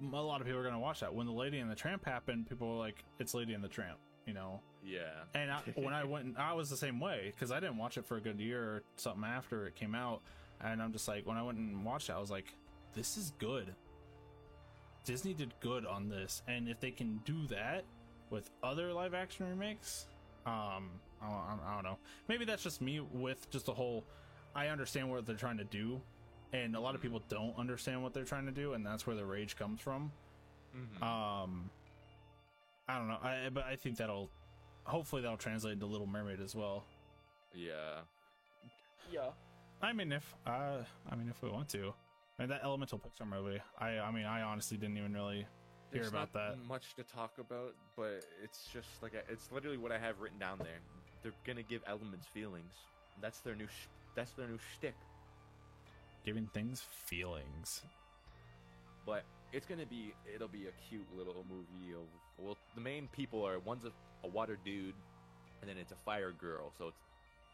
a 0.00 0.16
lot 0.16 0.40
of 0.40 0.46
people 0.46 0.60
are 0.60 0.64
gonna 0.64 0.78
watch 0.78 1.00
that. 1.00 1.14
When 1.14 1.26
the 1.26 1.32
Lady 1.32 1.58
and 1.58 1.70
the 1.70 1.74
Tramp 1.74 2.04
happened, 2.04 2.48
people 2.48 2.68
were 2.68 2.78
like, 2.78 3.04
it's 3.18 3.34
Lady 3.34 3.52
and 3.54 3.62
the 3.62 3.68
Tramp, 3.68 3.98
you 4.26 4.34
know. 4.34 4.60
yeah. 4.84 5.24
And 5.34 5.50
I, 5.50 5.58
when 5.74 5.92
I 5.94 6.04
went, 6.04 6.38
I 6.38 6.52
was 6.54 6.70
the 6.70 6.76
same 6.76 7.00
way 7.00 7.32
because 7.34 7.50
I 7.50 7.60
didn't 7.60 7.76
watch 7.78 7.98
it 7.98 8.06
for 8.06 8.16
a 8.16 8.20
good 8.20 8.40
year 8.40 8.62
or 8.62 8.82
something 8.96 9.24
after 9.24 9.66
it 9.66 9.74
came 9.74 9.94
out, 9.94 10.22
and 10.60 10.80
I'm 10.82 10.92
just 10.92 11.08
like, 11.08 11.26
when 11.26 11.36
I 11.36 11.42
went 11.42 11.58
and 11.58 11.84
watched 11.84 12.08
it, 12.08 12.12
I 12.12 12.18
was 12.18 12.30
like, 12.30 12.54
this 12.94 13.16
is 13.16 13.32
good. 13.38 13.74
Disney 15.04 15.34
did 15.34 15.52
good 15.60 15.86
on 15.86 16.08
this, 16.08 16.42
and 16.48 16.68
if 16.68 16.80
they 16.80 16.90
can 16.90 17.20
do 17.24 17.46
that 17.48 17.84
with 18.30 18.50
other 18.62 18.92
live 18.92 19.14
action 19.14 19.48
remakes, 19.48 20.06
um, 20.46 20.90
I, 21.22 21.26
I, 21.26 21.56
I 21.66 21.74
don't 21.74 21.84
know. 21.84 21.98
Maybe 22.28 22.44
that's 22.44 22.62
just 22.62 22.80
me 22.80 23.00
with 23.00 23.48
just 23.50 23.66
the 23.66 23.74
whole. 23.74 24.04
I 24.54 24.68
understand 24.68 25.10
what 25.10 25.26
they're 25.26 25.36
trying 25.36 25.58
to 25.58 25.64
do, 25.64 26.00
and 26.52 26.74
a 26.76 26.80
lot 26.80 26.94
of 26.94 27.00
people 27.00 27.22
don't 27.28 27.56
understand 27.58 28.02
what 28.02 28.12
they're 28.14 28.24
trying 28.24 28.46
to 28.46 28.52
do, 28.52 28.74
and 28.74 28.84
that's 28.84 29.06
where 29.06 29.16
the 29.16 29.24
rage 29.24 29.56
comes 29.56 29.80
from. 29.80 30.10
Mhm. 30.76 31.02
Um, 31.02 31.70
I 32.88 32.98
don't 32.98 33.08
know, 33.08 33.18
I 33.22 33.48
but 33.52 33.64
I 33.64 33.76
think 33.76 33.96
that'll 33.96 34.30
hopefully 34.84 35.22
that'll 35.22 35.36
translate 35.36 35.74
into 35.74 35.86
Little 35.86 36.06
Mermaid 36.06 36.40
as 36.40 36.54
well. 36.54 36.84
yeah. 37.54 38.00
Yeah. 39.10 39.30
I 39.82 39.92
mean, 39.92 40.12
if 40.12 40.34
uh, 40.46 40.84
I 41.10 41.16
mean, 41.16 41.28
if 41.28 41.40
we 41.42 41.48
want 41.50 41.68
to, 41.70 41.92
I 42.40 42.44
mean, 42.44 42.50
that 42.50 42.62
Elemental 42.64 42.98
Pixar 42.98 43.28
movie. 43.28 43.60
I 43.78 43.98
I 43.98 44.10
mean, 44.10 44.24
I 44.24 44.40
honestly 44.40 44.78
didn't 44.78 44.96
even 44.96 45.12
really 45.12 45.46
hear 45.92 46.00
There's 46.00 46.08
about 46.08 46.32
that. 46.32 46.56
much 46.66 46.94
to 46.94 47.02
talk 47.02 47.32
about, 47.38 47.74
but 47.96 48.24
it's 48.42 48.66
just 48.72 48.88
like 49.02 49.12
a, 49.12 49.30
it's 49.30 49.52
literally 49.52 49.76
what 49.76 49.92
I 49.92 49.98
have 49.98 50.20
written 50.20 50.38
down 50.38 50.56
there. 50.58 50.80
They're 51.22 51.34
gonna 51.46 51.62
give 51.62 51.82
elements 51.86 52.26
feelings. 52.32 52.72
That's 53.20 53.40
their 53.40 53.54
new. 53.54 53.66
Sh- 53.66 53.88
that's 54.16 54.32
their 54.32 54.48
new 54.48 54.58
shtick. 54.74 54.94
Giving 56.24 56.46
things 56.54 56.82
feelings. 57.04 57.82
But 59.04 59.24
it's 59.52 59.66
gonna 59.66 59.84
be 59.84 60.14
it'll 60.34 60.48
be 60.48 60.66
a 60.66 60.72
cute 60.88 61.06
little 61.14 61.44
movie 61.50 61.92
of 61.92 62.06
well 62.38 62.56
the 62.74 62.80
main 62.80 63.06
people 63.12 63.44
are 63.46 63.58
one's 63.58 63.84
a, 63.84 63.92
a 64.24 64.30
water 64.30 64.56
dude 64.64 64.94
and 65.60 65.68
then 65.68 65.76
it's 65.76 65.92
a 65.92 65.96
fire 65.96 66.32
girl 66.32 66.72
so 66.78 66.86
it's 66.88 67.00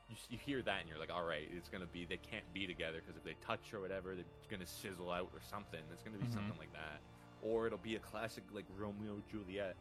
you, 0.09 0.17
you 0.31 0.39
hear 0.39 0.63
that 0.63 0.81
and 0.81 0.89
you're 0.89 0.99
like 0.99 1.11
all 1.13 1.25
right 1.25 1.49
it's 1.57 1.69
gonna 1.69 1.87
be 1.87 2.05
they 2.05 2.17
can't 2.19 2.45
be 2.55 2.67
together 2.67 3.01
because 3.01 3.17
if 3.17 3.25
they 3.25 3.35
touch 3.45 3.73
or 3.75 3.81
whatever 3.81 4.15
they're 4.15 4.25
gonna 4.51 4.67
sizzle 4.67 5.11
out 5.11 5.29
or 5.35 5.41
something 5.51 5.81
it's 5.93 6.03
gonna 6.03 6.19
be 6.19 6.27
Mhm. 6.27 6.35
something 6.35 6.59
like 6.59 6.73
that 6.73 7.01
or 7.43 7.67
it'll 7.67 7.79
be 7.79 7.97
a 7.97 8.01
classic 8.01 8.45
like 8.53 8.65
romeo 8.79 9.21
juliet 9.31 9.77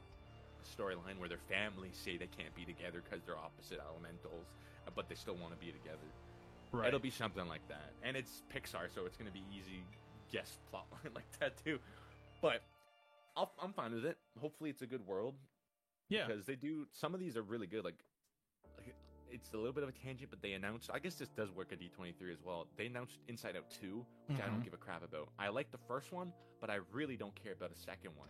storyline 0.65 1.19
where 1.19 1.29
their 1.29 1.37
families 1.49 1.95
say 1.95 2.17
they 2.17 2.27
can't 2.27 2.53
be 2.55 2.65
together 2.65 3.01
because 3.03 3.23
they're 3.25 3.37
opposite 3.37 3.79
elementals 3.79 4.47
uh, 4.87 4.91
but 4.95 5.07
they 5.07 5.15
still 5.15 5.35
want 5.35 5.53
to 5.53 5.59
be 5.63 5.71
together 5.71 6.09
Right. 6.71 6.87
It'll 6.89 6.99
be 6.99 7.11
something 7.11 7.47
like 7.47 7.65
that, 7.69 7.93
and 8.03 8.17
it's 8.17 8.41
Pixar, 8.53 8.93
so 8.93 9.05
it's 9.05 9.15
gonna 9.15 9.31
be 9.31 9.43
easy 9.55 9.81
guess 10.29 10.57
plotline 10.73 11.13
like 11.15 11.29
that 11.39 11.55
too. 11.63 11.79
But 12.41 12.63
I'll, 13.37 13.53
I'm 13.61 13.71
fine 13.71 13.93
with 13.93 14.03
it. 14.03 14.17
Hopefully, 14.41 14.71
it's 14.71 14.81
a 14.81 14.85
good 14.87 15.05
world 15.07 15.35
yeah. 16.09 16.25
because 16.27 16.45
they 16.45 16.55
do. 16.55 16.85
Some 16.91 17.13
of 17.13 17.21
these 17.21 17.37
are 17.37 17.43
really 17.43 17.67
good. 17.67 17.85
Like 17.85 17.95
it's 19.35 19.51
a 19.53 19.57
little 19.57 19.73
bit 19.73 19.83
of 19.83 19.89
a 19.89 19.91
tangent, 19.91 20.29
but 20.29 20.41
they 20.41 20.53
announced. 20.53 20.89
I 20.93 20.99
guess 20.99 21.15
this 21.15 21.29
does 21.29 21.51
work 21.51 21.71
at 21.71 21.79
D23 21.79 22.31
as 22.31 22.39
well. 22.43 22.67
They 22.77 22.87
announced 22.87 23.19
Inside 23.27 23.55
Out 23.55 23.69
2, 23.69 24.05
which 24.27 24.39
I 24.39 24.47
don't 24.47 24.59
Mhm. 24.61 24.63
give 24.63 24.73
a 24.73 24.77
crap 24.77 25.03
about. 25.03 25.29
I 25.37 25.49
like 25.49 25.71
the 25.71 25.77
first 25.77 26.11
one, 26.11 26.33
but 26.61 26.69
I 26.69 26.75
really 26.91 27.17
don't 27.17 27.35
care 27.35 27.53
about 27.53 27.71
a 27.71 27.75
second 27.75 28.15
one. 28.15 28.29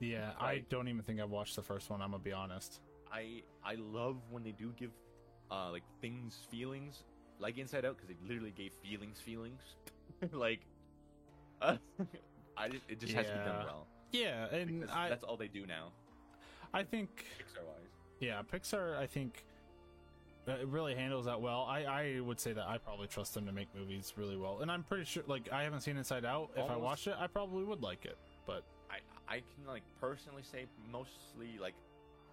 Yeah. 0.00 0.34
I 0.40 0.58
don't 0.70 0.88
even 0.88 1.02
think 1.02 1.20
I've 1.20 1.30
watched 1.30 1.54
the 1.56 1.62
first 1.62 1.90
one. 1.90 2.00
I'm 2.02 2.10
gonna 2.10 2.22
be 2.22 2.32
honest. 2.32 2.80
I 3.12 3.42
I 3.62 3.74
love 3.76 4.16
when 4.30 4.42
they 4.42 4.52
do 4.52 4.72
give 4.72 4.90
uh 5.50 5.70
like 5.70 5.84
things 6.00 6.46
feelings 6.50 7.04
like 7.38 7.58
Inside 7.58 7.84
Out 7.84 7.96
because 7.96 8.08
they 8.08 8.16
literally 8.28 8.52
gave 8.52 8.72
feelings 8.74 9.20
feelings 9.20 9.76
like 10.32 10.60
uh, 11.60 11.76
I 12.56 12.68
just, 12.68 12.84
it 12.88 13.00
just 13.00 13.12
has 13.14 13.26
to 13.26 13.32
be 13.32 13.38
done 13.38 13.64
well 13.64 13.86
Yeah, 14.12 14.46
and 14.54 14.80
because 14.80 14.94
I 14.94 15.08
that's 15.08 15.24
all 15.24 15.36
they 15.36 15.48
do 15.48 15.66
now 15.66 15.92
I 16.72 16.82
think 16.84 17.24
Pixar 17.38 17.64
wise 17.66 17.76
yeah, 18.20 18.42
Pixar. 18.42 18.96
I 18.98 19.06
think 19.06 19.44
it 20.46 20.66
really 20.68 20.94
handles 20.94 21.26
that 21.26 21.40
well. 21.40 21.66
I 21.68 21.84
I 21.84 22.20
would 22.20 22.40
say 22.40 22.52
that 22.52 22.66
I 22.66 22.78
probably 22.78 23.06
trust 23.06 23.34
them 23.34 23.46
to 23.46 23.52
make 23.52 23.68
movies 23.74 24.12
really 24.16 24.36
well, 24.36 24.60
and 24.60 24.70
I'm 24.70 24.82
pretty 24.82 25.04
sure. 25.04 25.22
Like 25.26 25.52
I 25.52 25.62
haven't 25.62 25.80
seen 25.80 25.96
Inside 25.96 26.24
Out. 26.24 26.50
If 26.56 26.70
I 26.70 26.76
watched 26.76 27.06
it, 27.06 27.14
I 27.18 27.26
probably 27.26 27.64
would 27.64 27.82
like 27.82 28.04
it. 28.04 28.18
But 28.46 28.64
I 28.90 28.98
I 29.28 29.36
can 29.40 29.66
like 29.66 29.82
personally 30.00 30.42
say 30.42 30.66
mostly 30.90 31.58
like 31.60 31.74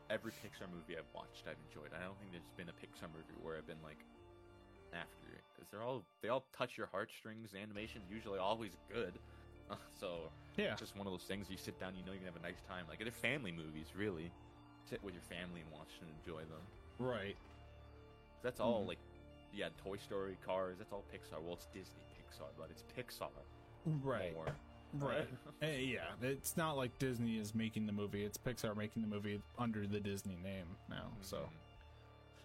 every 0.09 0.31
Pixar 0.31 0.71
movie 0.73 0.97
I've 0.97 1.13
watched 1.13 1.43
I've 1.43 1.59
enjoyed 1.67 1.91
I 1.93 2.01
don't 2.01 2.17
think 2.17 2.31
there's 2.31 2.55
been 2.55 2.69
a 2.69 2.77
Pixar 2.79 3.11
movie 3.11 3.35
where 3.43 3.57
I've 3.57 3.67
been 3.67 3.83
like 3.83 3.99
after 4.93 5.27
it 5.35 5.43
because 5.53 5.67
they're 5.69 5.83
all 5.83 6.01
they 6.21 6.29
all 6.29 6.45
touch 6.57 6.77
your 6.77 6.87
heartstrings 6.87 7.51
the 7.51 7.59
animation 7.59 7.99
usually 8.09 8.39
always 8.39 8.77
good 8.87 9.19
so 9.99 10.31
yeah, 10.55 10.71
It's 10.71 10.81
just 10.81 10.97
one 10.97 11.05
of 11.05 11.13
those 11.13 11.23
things 11.23 11.47
you 11.49 11.57
sit 11.57 11.79
down, 11.79 11.93
you 11.95 12.03
know 12.03 12.11
you're 12.11 12.21
gonna 12.21 12.31
have 12.31 12.41
a 12.41 12.45
nice 12.45 12.61
time. 12.67 12.85
Like 12.89 12.99
they're 12.99 13.11
family 13.11 13.51
movies, 13.51 13.93
really. 13.95 14.31
Sit 14.89 15.03
with 15.03 15.13
your 15.13 15.23
family 15.23 15.61
and 15.61 15.71
watch 15.71 15.91
and 16.01 16.09
enjoy 16.17 16.41
them. 16.49 16.63
right. 16.97 17.35
That's 18.43 18.59
all 18.59 18.83
Mhm. 18.83 18.87
like, 18.87 18.99
yeah, 19.53 19.69
Toy 19.83 19.97
Story, 19.97 20.37
Cars. 20.45 20.77
That's 20.77 20.91
all 20.93 21.03
Pixar. 21.13 21.41
Well, 21.41 21.53
it's 21.53 21.65
Disney 21.67 22.01
Pixar, 22.17 22.49
but 22.57 22.69
it's 22.69 22.83
Pixar. 22.95 23.29
Right. 23.85 24.33
More. 24.33 24.55
Right. 24.93 25.27
Eh, 25.61 25.77
yeah, 25.79 26.13
it's 26.21 26.55
not 26.55 26.77
like 26.77 26.97
Disney 26.99 27.37
is 27.39 27.53
making 27.55 27.87
the 27.87 27.91
movie. 27.93 28.23
It's 28.23 28.37
Pixar 28.37 28.75
making 28.75 29.01
the 29.01 29.07
movie 29.07 29.41
under 29.57 29.85
the 29.87 29.99
Disney 29.99 30.37
name 30.37 30.77
now. 30.87 31.11
So 31.21 31.37
Mhm. 31.39 31.49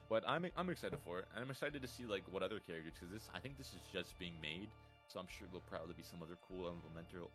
But 0.09 0.25
I'm 0.29 0.47
I'm 0.57 0.69
excited 0.71 0.99
for 1.05 1.21
it, 1.21 1.29
and 1.35 1.43
I'm 1.45 1.51
excited 1.51 1.81
to 1.83 1.89
see 1.89 2.05
like 2.05 2.23
what 2.31 2.43
other 2.43 2.59
characters 2.61 2.93
because 2.95 3.11
this 3.11 3.31
I 3.35 3.39
think 3.41 3.57
this 3.59 3.69
is 3.75 3.81
just 3.93 4.19
being 4.19 4.39
made, 4.43 4.69
so 5.09 5.21
I'm 5.21 5.27
sure 5.29 5.47
there'll 5.49 5.61
probably 5.71 5.95
be 5.95 6.03
some 6.03 6.23
other 6.23 6.37
cool 6.49 6.67
elemental 6.69 7.31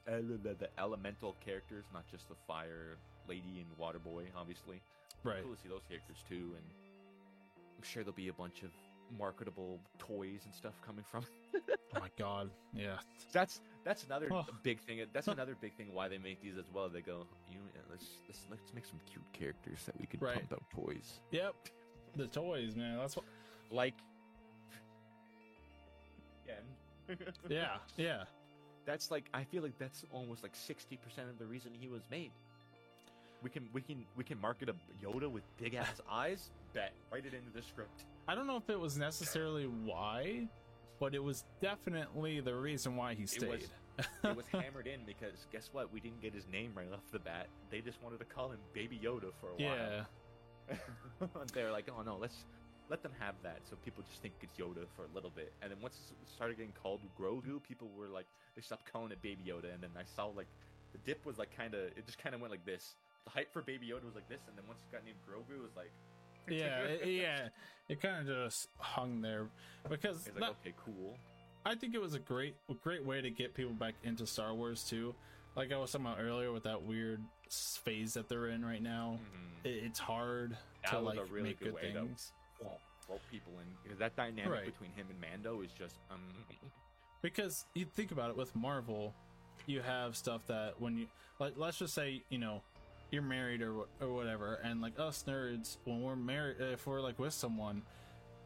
the 0.55 0.70
elemental 0.78 1.34
characters, 1.45 1.86
not 1.93 2.05
just 2.08 2.28
the 2.30 2.36
fire 2.47 2.97
lady 3.28 3.62
and 3.62 3.78
water 3.78 3.99
boy, 3.99 4.30
obviously. 4.36 4.82
right. 5.24 5.41
cool 5.43 5.55
to 5.55 5.62
see 5.62 5.70
those 5.70 5.84
characters 5.88 6.24
too, 6.30 6.53
and 6.55 6.66
I'm 7.78 7.84
sure 7.84 8.03
there'll 8.03 8.15
be 8.15 8.28
a 8.30 8.34
bunch 8.34 8.63
of 8.63 8.71
marketable 9.17 9.80
toys 9.99 10.41
and 10.45 10.53
stuff 10.53 10.73
coming 10.86 11.05
from. 11.09 11.25
Oh 11.95 11.99
my 12.01 12.09
god. 12.19 12.49
Yeah. 12.75 12.97
that's 13.32 13.61
that's 13.86 14.03
another 14.03 14.28
Oh. 14.32 14.45
big 14.61 14.80
thing. 14.82 14.99
That's 15.13 15.30
another 15.30 15.55
big 15.59 15.73
thing 15.78 15.88
why 15.93 16.09
they 16.09 16.17
make 16.17 16.41
these 16.41 16.57
as 16.57 16.65
well. 16.73 16.89
They 16.89 16.99
go, 17.01 17.25
you 17.49 17.57
know, 17.59 17.82
let's 17.89 18.05
let's 18.28 18.45
let's 18.51 18.73
make 18.75 18.86
some 18.86 18.99
cute 19.09 19.23
characters 19.34 19.80
that 19.86 19.97
we 19.99 20.05
could 20.05 20.21
Right. 20.21 20.36
pump 20.36 20.51
out 20.53 20.63
toys 20.69 21.21
Yep. 21.32 21.55
The 22.17 22.28
toys, 22.28 22.75
man. 22.75 22.97
That's 22.97 23.15
what. 23.15 23.25
like. 23.71 23.93
Yeah. 26.47 27.15
Yeah. 27.49 27.78
Yeah. 27.95 28.23
That's 28.86 29.09
like 29.09 29.30
I 29.34 29.43
feel 29.45 29.63
like 29.63 29.78
that's 29.80 30.03
almost 30.11 30.43
like 30.43 30.55
sixty 30.55 30.97
percent 30.97 31.30
of 31.30 31.39
the 31.39 31.45
reason 31.45 31.71
he 31.80 31.88
was 31.88 32.01
made. 32.11 32.32
We 33.41 33.49
can 33.49 33.69
we 33.73 33.82
can 33.82 34.05
we 34.17 34.23
can 34.23 34.39
market 34.39 34.69
a 34.69 34.75
Yoda 35.03 35.32
with 35.32 35.43
big 35.57 35.73
ass 35.75 36.01
eyes. 36.11 36.49
Write 37.11 37.25
it 37.25 37.34
into 37.34 37.51
the 37.53 37.61
script. 37.61 38.05
I 38.28 38.36
don't 38.36 38.47
know 38.47 38.57
if 38.57 38.69
it 38.69 38.80
was 38.80 38.97
necessarily 38.97 39.65
why, 39.65 40.47
but 40.99 41.15
it 41.15 41.23
was 41.23 41.43
definitely 41.61 42.39
the 42.39 42.55
reason 42.55 42.95
why 42.95 43.13
he 43.13 43.25
stayed. 43.25 43.49
was- 43.49 43.69
it 44.23 44.36
was 44.36 44.45
hammered 44.51 44.86
in 44.88 44.99
because 45.05 45.47
guess 45.51 45.69
what? 45.71 45.91
We 45.91 45.99
didn't 45.99 46.21
get 46.21 46.34
his 46.34 46.47
name 46.51 46.73
right 46.75 46.91
off 46.93 47.09
the 47.11 47.19
bat. 47.19 47.47
They 47.71 47.82
just 47.82 48.01
wanted 48.03 48.19
to 48.19 48.25
call 48.25 48.51
him 48.51 48.59
Baby 48.73 48.99
Yoda 49.03 49.32
for 49.39 49.49
a 49.49 49.55
while. 49.55 49.57
yeah. 49.59 50.75
while. 51.19 51.45
they 51.53 51.63
were 51.63 51.71
like, 51.71 51.88
oh 51.97 52.01
no, 52.03 52.17
let's 52.17 52.45
let 52.89 53.03
them 53.03 53.11
have 53.19 53.36
that, 53.43 53.59
so 53.69 53.75
people 53.84 54.03
just 54.09 54.21
think 54.21 54.34
it's 54.41 54.55
Yoda 54.57 54.86
for 54.95 55.03
a 55.03 55.13
little 55.13 55.32
bit. 55.36 55.51
And 55.61 55.71
then 55.71 55.78
once 55.82 55.95
it 56.11 56.30
started 56.30 56.57
getting 56.57 56.73
called 56.82 57.01
Grogu, 57.19 57.61
people 57.61 57.89
were 57.97 58.07
like, 58.07 58.28
they 58.55 58.61
stopped 58.61 58.91
calling 58.91 59.11
it 59.11 59.21
Baby 59.21 59.43
Yoda. 59.47 59.73
And 59.73 59.82
then 59.82 59.89
I 59.97 60.03
saw 60.03 60.28
like 60.28 60.47
the 60.93 60.99
dip 60.99 61.25
was 61.25 61.38
like 61.38 61.55
kind 61.55 61.73
of, 61.73 61.82
it 61.97 62.05
just 62.05 62.17
kind 62.17 62.34
of 62.36 62.41
went 62.41 62.51
like 62.51 62.65
this. 62.65 62.95
The 63.25 63.32
hype 63.32 63.51
for 63.51 63.61
Baby 63.61 63.88
Yoda 63.88 64.05
was 64.05 64.15
like 64.15 64.30
this, 64.30 64.41
and 64.47 64.55
then 64.57 64.63
once 64.67 64.80
it 64.88 64.91
got 64.93 65.03
named 65.03 65.17
Grogu, 65.28 65.57
it 65.59 65.61
was 65.61 65.75
like, 65.75 65.91
Yeah. 66.48 66.80
it- 66.84 67.08
yeah. 67.08 67.50
It 67.89 68.02
kind 68.02 68.28
of 68.30 68.36
just 68.50 68.68
hung 68.80 69.22
there 69.22 69.48
because 69.89 70.28
It's 70.28 70.36
like, 70.36 70.39
that- 70.41 70.50
okay, 70.62 70.74
cool. 70.86 71.16
I 71.66 71.74
think 71.76 71.95
it 71.95 72.02
was 72.02 72.16
a 72.16 72.20
great, 72.20 72.56
a 72.70 72.74
great 72.74 73.06
way 73.06 73.22
to 73.22 73.30
get 73.30 73.54
people 73.54 73.72
back 73.74 73.93
into 74.04 74.28
Star 74.28 74.54
Wars 74.54 74.84
too. 74.84 75.16
Like 75.56 75.72
I 75.72 75.78
was 75.78 75.93
talking 75.93 76.06
about 76.06 76.20
earlier 76.20 76.52
with 76.52 76.64
that 76.64 76.84
weird 76.84 77.22
phase 77.50 78.14
that 78.16 78.28
they're 78.28 78.48
in 78.48 78.66
right 78.66 78.82
now. 78.84 79.20
Mhm. 79.24 79.66
It, 79.70 79.84
it's 79.86 80.00
hard 80.00 80.58
That 80.84 80.91
to 80.91 81.00
was 81.02 81.16
a 81.18 81.22
like 81.22 81.32
really 81.32 81.43
make 81.50 81.60
good 81.60 81.66
good 81.66 81.74
way 81.76 81.93
to- 81.93 82.00
things. 82.02 82.34
Well, 82.62 82.78
well, 83.08 83.20
people 83.32 83.54
in 83.54 83.66
because 83.84 84.00
that 84.00 84.18
dynamic 84.18 84.52
Right. 84.52 84.66
between 84.66 84.91
him 84.91 85.08
and 85.10 85.22
Mando 85.22 85.62
is 85.62 85.72
just 85.72 85.95
um. 86.12 86.20
because 87.22 87.66
you 87.74 87.86
think 87.86 88.12
about 88.12 88.30
it 88.32 88.36
with 88.38 88.54
Marvel, 88.54 89.14
you 89.66 89.80
have 89.82 90.18
stuff 90.18 90.45
that 90.48 90.80
when 90.82 90.98
you 90.98 91.08
like, 91.39 91.54
let's 91.56 91.78
just 91.80 91.93
say 91.93 92.22
you 92.30 92.38
know 92.38 92.62
you're 93.12 93.22
married 93.22 93.62
or 93.62 93.74
wh- 93.74 94.01
or 94.03 94.14
whatever, 94.14 94.55
and 94.64 94.82
like 94.82 94.99
us 94.99 95.24
nerds, 95.28 95.78
when 95.86 96.01
we're 96.01 96.16
married, 96.16 96.58
if 96.60 96.86
we're 96.88 97.01
like 97.01 97.18
with 97.20 97.34
someone, 97.34 97.82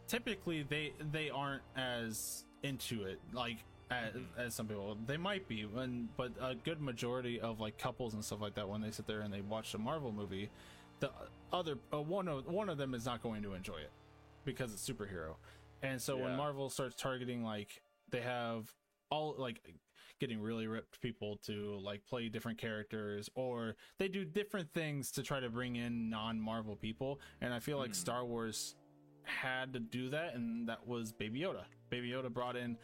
typically 0.07 0.63
they 0.63 0.93
they 1.11 1.29
aren't 1.29 1.63
as 1.75 2.45
into 2.63 3.03
it 3.03 3.19
like 3.33 3.57
as, 3.89 4.13
Mhm. 4.13 4.25
as 4.37 4.55
some 4.55 4.67
people 4.67 4.97
they 5.05 5.17
might 5.17 5.47
be 5.47 5.65
when 5.65 6.09
but 6.15 6.31
a 6.39 6.53
good 6.55 6.79
majority 6.81 7.39
of 7.41 7.59
like 7.59 7.77
couples 7.77 8.13
and 8.13 8.23
stuff 8.23 8.39
like 8.41 8.53
that 8.55 8.67
when 8.69 8.81
they 8.81 8.91
sit 8.91 9.07
there 9.07 9.21
and 9.21 9.33
they 9.33 9.41
watch 9.41 9.73
a 9.73 9.77
marvel 9.77 10.11
movie 10.11 10.49
the 10.99 11.11
other 11.51 11.77
uh, 11.93 12.01
one 12.01 12.27
of 12.27 12.45
one 12.47 12.69
of 12.69 12.77
them 12.77 12.93
is 12.93 13.05
not 13.05 13.21
going 13.23 13.41
to 13.41 13.53
enjoy 13.53 13.77
it 13.77 13.91
because 14.45 14.71
it's 14.73 14.87
superhero 14.87 15.35
and 15.81 16.01
so 16.01 16.15
when 16.17 16.35
marvel 16.37 16.69
starts 16.69 16.95
targeting 16.95 17.43
like 17.43 17.81
they 18.09 18.21
have 18.21 18.71
all 19.09 19.33
like 19.37 19.59
getting 20.21 20.39
really 20.39 20.67
ripped 20.67 21.01
people 21.01 21.35
to 21.37 21.79
like 21.83 22.05
play 22.05 22.29
different 22.29 22.57
characters 22.59 23.27
or 23.33 23.75
they 23.97 24.07
do 24.07 24.23
different 24.23 24.71
things 24.71 25.11
to 25.11 25.23
try 25.23 25.39
to 25.39 25.49
bring 25.49 25.77
in 25.77 26.09
non-marvel 26.11 26.75
people 26.75 27.19
and 27.41 27.51
i 27.51 27.59
feel 27.59 27.79
like 27.79 27.89
Hmm. 27.89 27.93
star 28.05 28.23
wars 28.23 28.75
had 29.23 29.73
to 29.73 29.79
do 29.79 30.09
that 30.11 30.35
and 30.35 30.69
that 30.69 30.85
was 30.87 31.11
baby 31.11 31.39
yoda 31.39 31.63
baby 31.89 32.09
yoda 32.11 32.31
brought 32.31 32.55
in 32.55 32.77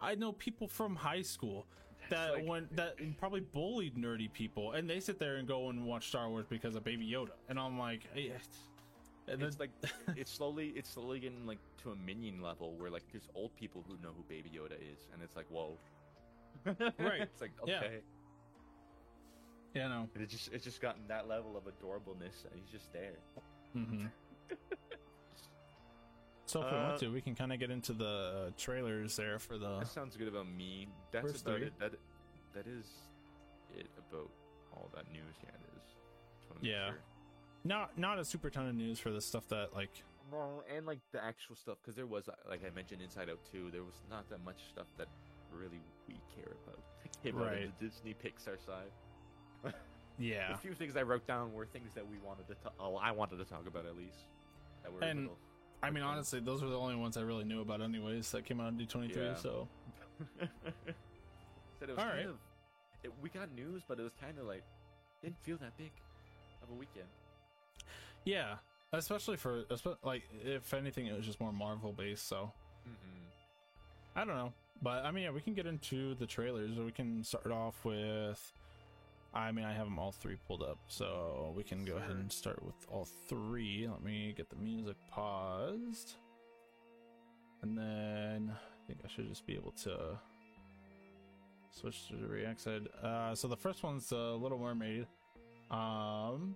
i 0.00 0.14
know 0.14 0.30
people 0.32 0.68
from 0.68 0.94
high 0.94 1.22
school 1.22 1.66
that 2.10 2.46
like- 2.46 2.70
that 2.76 2.94
probably 3.18 3.40
bullied 3.40 3.96
nerdy 3.96 4.32
people 4.32 4.72
and 4.72 4.88
they 4.88 5.00
sit 5.00 5.18
there 5.18 5.36
and 5.36 5.48
go 5.48 5.70
and 5.70 5.84
watch 5.84 6.06
star 6.08 6.30
wars 6.30 6.46
because 6.48 6.76
of 6.76 6.84
baby 6.84 7.10
yoda 7.12 7.32
and 7.48 7.58
i'm 7.58 7.76
like 7.76 8.02
eh, 8.16 8.28
and 9.26 9.42
It's 9.42 9.58
like 9.58 9.70
it's 10.16 10.30
slowly 10.30 10.68
it's 10.76 10.90
slowly 10.90 11.18
getting 11.18 11.44
like 11.44 11.58
to 11.82 11.90
a 11.90 11.96
minion 11.96 12.40
level 12.40 12.76
where 12.76 12.90
like 12.90 13.02
there's 13.10 13.28
old 13.34 13.56
people 13.56 13.82
who 13.88 13.94
know 14.02 14.12
who 14.16 14.22
Baby 14.28 14.50
Yoda 14.54 14.74
is, 14.74 15.08
and 15.14 15.22
it's 15.22 15.34
like 15.34 15.46
whoa. 15.48 15.78
Right. 16.64 16.76
It's 17.22 17.40
like 17.40 17.52
Yeah. 17.66 17.78
okay. 17.78 18.00
you 19.74 19.80
know 19.82 20.08
And 20.14 20.22
It's 20.22 20.32
just 20.32 20.52
it's 20.52 20.64
just 20.64 20.80
gotten 20.80 21.06
that 21.08 21.28
level 21.28 21.56
of 21.56 21.64
adorableness, 21.64 22.44
and 22.50 22.54
he's 22.60 22.70
just 22.70 22.92
there. 22.92 23.18
Mm-hmm. 23.76 24.06
so 26.46 26.62
if 26.62 26.70
we 26.70 26.76
Uh, 26.78 26.82
want 26.88 27.00
to 27.00 27.08
we 27.08 27.20
can 27.20 27.34
kind 27.34 27.52
of 27.52 27.58
get 27.58 27.70
into 27.70 27.92
the 27.92 28.04
uh, 28.48 28.50
trailers 28.56 29.16
there 29.16 29.38
for 29.38 29.58
the 29.58 29.78
That 29.80 29.88
sounds 29.88 30.16
good 30.16 30.28
about 30.28 30.46
me. 30.48 30.88
That's 31.10 31.26
First 31.32 31.42
about 31.46 31.58
three. 31.58 31.66
it. 31.68 31.78
That 31.78 31.92
that 32.54 32.66
is 32.66 32.86
it 33.76 33.86
about 33.98 34.30
all 34.72 34.88
that 34.94 35.10
news. 35.10 35.34
Yeah, 35.42 35.48
it 35.50 35.76
is. 35.76 35.82
Just 36.38 36.48
wanna 36.50 36.62
make 36.62 36.70
Yeah. 36.70 36.88
sure. 36.90 36.98
not 37.64 37.98
not 37.98 38.18
a 38.18 38.24
super 38.24 38.50
ton 38.50 38.68
of 38.68 38.74
news 38.74 38.98
for 39.00 39.10
the 39.10 39.20
stuff 39.20 39.48
that 39.48 39.74
like 39.74 39.90
No, 40.30 40.62
and 40.74 40.86
like 40.86 41.00
the 41.12 41.22
actual 41.22 41.54
stuff, 41.56 41.76
because 41.82 41.94
there 41.96 42.06
was, 42.06 42.28
uh, 42.28 42.34
like 42.48 42.64
I 42.64 42.70
mentioned, 42.70 43.02
Inside 43.02 43.28
Out 43.28 43.40
2, 43.52 43.70
there 43.70 43.84
was 43.84 44.00
not 44.08 44.28
that 44.30 44.42
much 44.42 44.62
stuff 44.70 44.86
that 44.96 45.08
really 45.58 45.80
we 46.08 46.14
care 46.34 46.52
about. 46.66 46.78
Of 47.24 47.34
Right. 47.34 47.70
the 47.80 47.86
Disney 47.86 48.14
Pixar 48.14 48.58
side. 48.64 49.74
Yeah. 50.18 50.52
A 50.54 50.56
few 50.58 50.74
things 50.74 50.96
I 50.96 51.02
wrote 51.02 51.26
down 51.26 51.52
were 51.52 51.66
things 51.66 51.90
that 51.94 52.06
we 52.08 52.18
wanted 52.18 52.46
to. 52.48 52.54
talk. 52.56 52.74
oh, 52.78 52.96
I 52.96 53.10
wanted 53.10 53.38
to 53.38 53.44
talk 53.44 53.66
about 53.66 53.84
at 53.86 53.96
least. 53.96 54.18
That 54.82 54.92
were 54.92 55.02
And- 55.02 55.20
little- 55.22 55.38
I 55.82 55.90
mean, 55.90 56.02
honestly, 56.04 56.40
those 56.40 56.62
were 56.62 56.68
the 56.68 56.78
only 56.78 56.96
ones 56.96 57.16
I 57.16 57.22
really 57.22 57.44
knew 57.44 57.60
about, 57.60 57.82
anyways. 57.82 58.30
That 58.30 58.44
came 58.44 58.60
out 58.60 58.68
in 58.72 58.78
D23. 58.78 59.36
So 59.36 59.68
Said 60.38 60.48
it 61.82 61.88
was 61.88 61.98
All 61.98 62.04
kind 62.04 62.16
right. 62.18 62.26
of. 62.26 62.36
It, 63.02 63.12
we 63.20 63.28
got 63.28 63.50
news, 63.52 63.82
but 63.86 63.98
it 63.98 64.02
was 64.02 64.12
kind 64.20 64.38
of 64.38 64.46
like 64.46 64.62
didn't 65.22 65.36
feel 65.42 65.56
that 65.58 65.76
big 65.76 65.90
of 66.62 66.70
a 66.70 66.74
weekend. 66.74 67.06
yeah, 68.24 68.56
especially 68.92 69.36
for 69.36 69.64
like 70.02 70.22
if 70.44 70.72
anything, 70.72 71.06
it 71.06 71.16
was 71.16 71.26
just 71.26 71.40
more 71.40 71.52
Marvel 71.52 71.92
based. 71.92 72.28
So 72.28 72.52
Mm-hmm. 72.88 74.18
I 74.18 74.24
don't 74.24 74.36
know, 74.36 74.52
but 74.82 75.04
I 75.04 75.10
mean, 75.10 75.24
yeah, 75.24 75.30
we 75.30 75.40
can 75.40 75.54
get 75.54 75.66
into 75.66 76.14
the 76.14 76.26
trailers. 76.26 76.78
We 76.78 76.92
can 76.92 77.24
start 77.24 77.50
off 77.50 77.84
with. 77.84 78.52
I 79.32 79.50
mean, 79.50 79.64
I 79.64 79.72
have 79.72 79.86
them 79.86 79.98
all 79.98 80.12
three 80.12 80.36
pulled 80.46 80.62
up, 80.62 80.78
so 80.86 81.52
we 81.56 81.64
can 81.64 81.84
go 81.84 81.96
ahead 81.96 82.12
and 82.12 82.30
start 82.30 82.62
with 82.64 82.76
all 82.88 83.08
three. 83.28 83.88
Let 83.90 84.02
me 84.02 84.32
get 84.36 84.48
the 84.48 84.56
music 84.56 84.96
paused, 85.10 86.14
and 87.62 87.76
then 87.76 88.52
I 88.54 88.86
think 88.86 89.00
I 89.04 89.08
should 89.08 89.28
just 89.28 89.44
be 89.44 89.54
able 89.54 89.72
to 89.82 90.18
switch 91.72 92.06
to 92.08 92.16
the 92.16 92.28
React 92.28 92.60
side. 92.60 92.88
Uh, 93.02 93.34
so 93.34 93.48
the 93.48 93.56
first 93.56 93.82
one's 93.82 94.12
uh, 94.12 94.34
Little 94.34 94.58
Mermaid. 94.58 95.06
Um, 95.70 96.54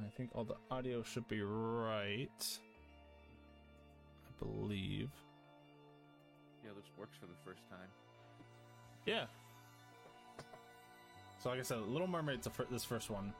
I 0.00 0.08
think 0.16 0.30
all 0.34 0.44
the 0.44 0.56
audio 0.70 1.02
should 1.02 1.28
be 1.28 1.42
right. 1.42 2.58
I 4.26 4.44
believe. 4.44 5.10
Yeah, 6.64 6.70
this 6.76 6.84
works 6.96 7.16
for 7.20 7.26
the 7.26 7.38
first 7.44 7.62
time. 7.68 7.88
Yeah. 9.06 9.24
So 11.42 11.50
like 11.50 11.58
I 11.58 11.62
said, 11.62 11.80
Little 11.88 12.06
Mermaid's 12.06 12.48
this 12.70 12.84
first 12.84 13.10
one. 13.10 13.32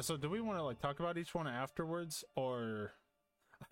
So 0.00 0.16
do 0.16 0.30
we 0.30 0.40
want 0.40 0.58
to 0.58 0.62
like 0.64 0.80
talk 0.80 1.00
about 1.00 1.18
each 1.18 1.34
one 1.34 1.46
afterwards, 1.46 2.24
or 2.34 2.92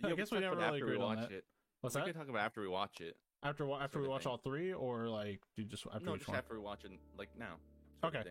I 0.05 0.13
guess 0.13 0.31
we 0.31 0.39
talk 0.39 0.43
never 0.43 0.57
really 0.57 0.83
we 0.83 0.89
agreed 0.93 1.01
on 1.03 1.17
that. 1.17 1.33
it. 1.33 1.45
What's 1.81 1.95
we 1.95 2.03
that? 2.03 2.09
can 2.09 2.15
talk 2.19 2.29
about 2.29 2.43
after 2.43 2.61
we 2.61 2.69
watch 2.69 3.01
it. 3.01 3.17
After 3.43 3.65
wa- 3.65 3.81
after 3.81 3.95
sort 3.95 4.03
we 4.05 4.09
watch 4.11 4.25
thing. 4.25 4.31
all 4.33 4.37
three, 4.39 4.73
or 4.73 5.09
like 5.09 5.41
do 5.57 5.63
you 5.63 5.69
just 5.69 5.87
after 5.87 6.05
no, 6.05 6.13
each 6.15 6.21
just 6.21 6.29
one? 6.29 6.37
after 6.39 6.55
we 6.55 6.61
watch 6.61 6.85
it, 6.85 6.91
like 7.19 7.29
now. 7.39 7.55
Okay. 8.05 8.23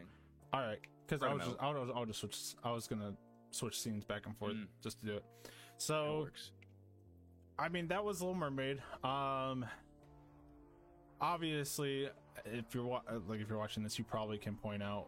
All 0.54 0.62
right, 0.62 0.80
because 1.08 1.24
I 1.24 1.34
was 1.34 1.44
just 1.46 1.58
I 1.60 1.70
was, 1.72 1.90
I 1.96 2.00
was 2.00 2.08
just 2.08 2.20
switch. 2.20 2.56
I 2.64 2.72
was 2.72 2.88
gonna 2.88 3.14
switch 3.52 3.80
scenes 3.80 4.04
back 4.06 4.26
and 4.28 4.38
forth 4.38 4.54
Mm. 4.54 4.68
just 4.84 5.00
to 5.02 5.06
do 5.08 5.14
it. 5.18 5.26
So. 5.78 6.28
I 7.58 7.68
mean, 7.68 7.90
that 7.90 8.06
was 8.06 8.22
Little 8.22 8.36
Mermaid. 8.36 8.82
Um, 9.04 9.66
obviously, 11.20 12.08
if 12.46 12.74
you're 12.74 12.86
wa- 12.86 13.02
uh, 13.10 13.20
like 13.28 13.42
if 13.42 13.50
you're 13.50 13.58
watching 13.58 13.84
this, 13.84 13.98
you 14.00 14.06
probably 14.06 14.38
can 14.38 14.56
point 14.56 14.82
out 14.82 15.08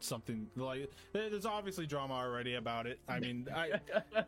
something 0.00 0.48
like 0.56 0.90
there's 1.12 1.46
obviously 1.46 1.86
drama 1.86 2.14
already 2.14 2.54
about 2.54 2.86
it. 2.86 2.98
I 3.08 3.20
mean, 3.20 3.46
I 3.54 3.80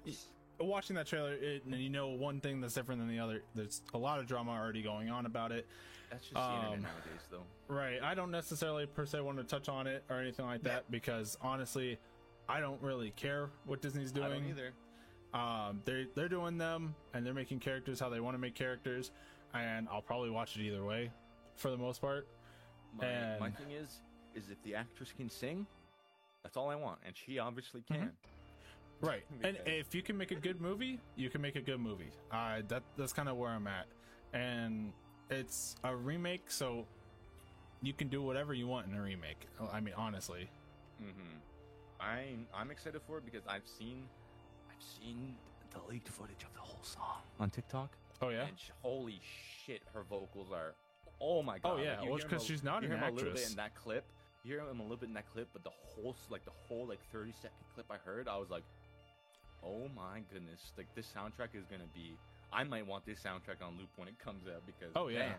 watching 0.60 0.96
that 0.96 1.06
trailer, 1.06 1.34
it, 1.34 1.64
and 1.64 1.74
you 1.74 1.90
know 1.90 2.08
one 2.08 2.40
thing 2.40 2.60
that's 2.60 2.74
different 2.74 3.00
than 3.00 3.08
the 3.08 3.18
other. 3.18 3.42
There's 3.54 3.82
a 3.94 3.98
lot 3.98 4.18
of 4.18 4.26
drama 4.26 4.52
already 4.52 4.82
going 4.82 5.10
on 5.10 5.26
about 5.26 5.52
it. 5.52 5.66
That's 6.10 6.24
just 6.24 6.34
the 6.34 6.40
internet 6.40 6.72
um, 6.72 6.82
nowadays, 6.82 7.26
though. 7.30 7.42
Right. 7.68 8.02
I 8.02 8.14
don't 8.14 8.30
necessarily 8.32 8.86
per 8.86 9.06
se 9.06 9.20
want 9.20 9.38
to 9.38 9.44
touch 9.44 9.68
on 9.68 9.86
it 9.86 10.02
or 10.10 10.16
anything 10.16 10.44
like 10.44 10.62
that 10.64 10.90
because 10.90 11.38
honestly, 11.40 11.98
I 12.48 12.60
don't 12.60 12.82
really 12.82 13.12
care 13.16 13.50
what 13.64 13.80
Disney's 13.80 14.10
I 14.12 14.14
doing. 14.16 14.30
don't 14.30 14.48
either. 14.48 14.72
Um, 15.32 15.82
they're 15.84 16.06
they're 16.16 16.28
doing 16.28 16.58
them 16.58 16.96
and 17.14 17.24
they're 17.24 17.34
making 17.34 17.60
characters 17.60 18.00
how 18.00 18.08
they 18.08 18.18
want 18.18 18.34
to 18.34 18.38
make 18.40 18.54
characters, 18.56 19.12
and 19.54 19.86
I'll 19.90 20.02
probably 20.02 20.30
watch 20.30 20.56
it 20.56 20.62
either 20.62 20.84
way, 20.84 21.12
for 21.54 21.70
the 21.70 21.78
most 21.78 22.00
part. 22.00 22.26
My, 22.98 23.36
my 23.38 23.50
thing 23.50 23.70
is, 23.70 24.00
is 24.34 24.50
if 24.50 24.62
the 24.62 24.74
actress 24.74 25.12
can 25.16 25.28
sing, 25.30 25.66
that's 26.42 26.56
all 26.56 26.70
I 26.70 26.74
want, 26.76 26.98
and 27.04 27.14
she 27.16 27.38
obviously 27.38 27.82
Mm-hmm. 27.90 27.94
can. 28.02 28.12
Right. 29.00 29.24
And 29.44 29.56
if 29.66 29.94
you 29.94 30.02
can 30.02 30.16
make 30.16 30.30
a 30.30 30.34
good 30.36 30.60
movie, 30.60 31.00
you 31.16 31.30
can 31.30 31.40
make 31.40 31.56
a 31.56 31.60
good 31.62 31.80
movie. 31.80 32.10
Uh, 32.30 32.60
that 32.68 32.82
that's 32.96 33.12
kind 33.12 33.28
of 33.28 33.36
where 33.36 33.50
I'm 33.50 33.66
at, 33.66 33.86
and 34.34 34.92
it's 35.30 35.76
a 35.84 35.94
remake, 35.94 36.50
so 36.50 36.86
you 37.82 37.92
can 37.94 38.08
do 38.08 38.20
whatever 38.22 38.52
you 38.52 38.66
want 38.66 38.86
in 38.88 38.94
a 38.94 39.02
remake. 39.02 39.46
I 39.72 39.80
mean, 39.80 39.94
honestly. 39.96 40.50
Mm-hmm. 41.02 41.36
I'm 42.00 42.46
I'm 42.54 42.70
excited 42.70 43.00
for 43.06 43.18
it 43.18 43.24
because 43.24 43.46
I've 43.48 43.66
seen 43.66 44.06
I've 44.70 44.82
seen 44.82 45.34
the 45.70 45.80
leaked 45.88 46.08
footage 46.08 46.42
of 46.44 46.52
the 46.54 46.60
whole 46.60 46.82
song 46.82 47.22
on 47.38 47.48
TikTok. 47.50 47.96
Oh 48.22 48.28
yeah. 48.28 48.46
And 48.46 48.58
sh- 48.58 48.70
holy 48.82 49.20
shit, 49.64 49.80
her 49.94 50.02
vocals 50.02 50.48
are. 50.52 50.74
Oh 51.22 51.42
my 51.42 51.58
god! 51.58 51.78
Oh, 51.78 51.82
yeah. 51.82 52.00
like, 52.00 52.06
Well, 52.08 52.16
it's 52.16 52.24
hear 52.24 52.32
'em 52.32 52.38
'cause 52.38 52.46
she's 52.46 52.62
not 52.62 52.82
an 52.82 52.90
hear 52.90 52.98
'em 52.98 53.02
a 53.04 53.06
little 53.10 53.30
bit 53.30 53.38
actress. 53.40 53.50
in 53.50 53.56
that 53.56 53.74
clip. 53.74 54.04
You 54.42 54.54
hear 54.54 54.60
him 54.60 54.80
a 54.80 54.82
little 54.82 54.96
bit 54.96 55.08
in 55.08 55.14
that 55.14 55.30
clip, 55.32 55.48
but 55.52 55.64
the 55.64 55.70
whole 55.70 56.16
like 56.30 56.44
the 56.44 56.52
whole 56.66 56.86
like 56.86 57.00
thirty 57.12 57.32
second 57.32 57.58
clip 57.74 57.86
I 57.90 57.96
heard, 57.96 58.28
I 58.28 58.38
was 58.38 58.50
like, 58.50 58.64
oh 59.62 59.88
my 59.94 60.22
goodness! 60.32 60.72
Like 60.76 60.86
this 60.94 61.06
soundtrack 61.06 61.54
is 61.54 61.66
gonna 61.70 61.90
be. 61.94 62.16
I 62.52 62.64
might 62.64 62.86
want 62.86 63.06
this 63.06 63.20
soundtrack 63.20 63.64
on 63.64 63.76
loop 63.78 63.90
when 63.96 64.08
it 64.08 64.18
comes 64.18 64.46
out 64.48 64.62
because. 64.66 64.92
Oh, 64.96 65.08
yeah. 65.08 65.34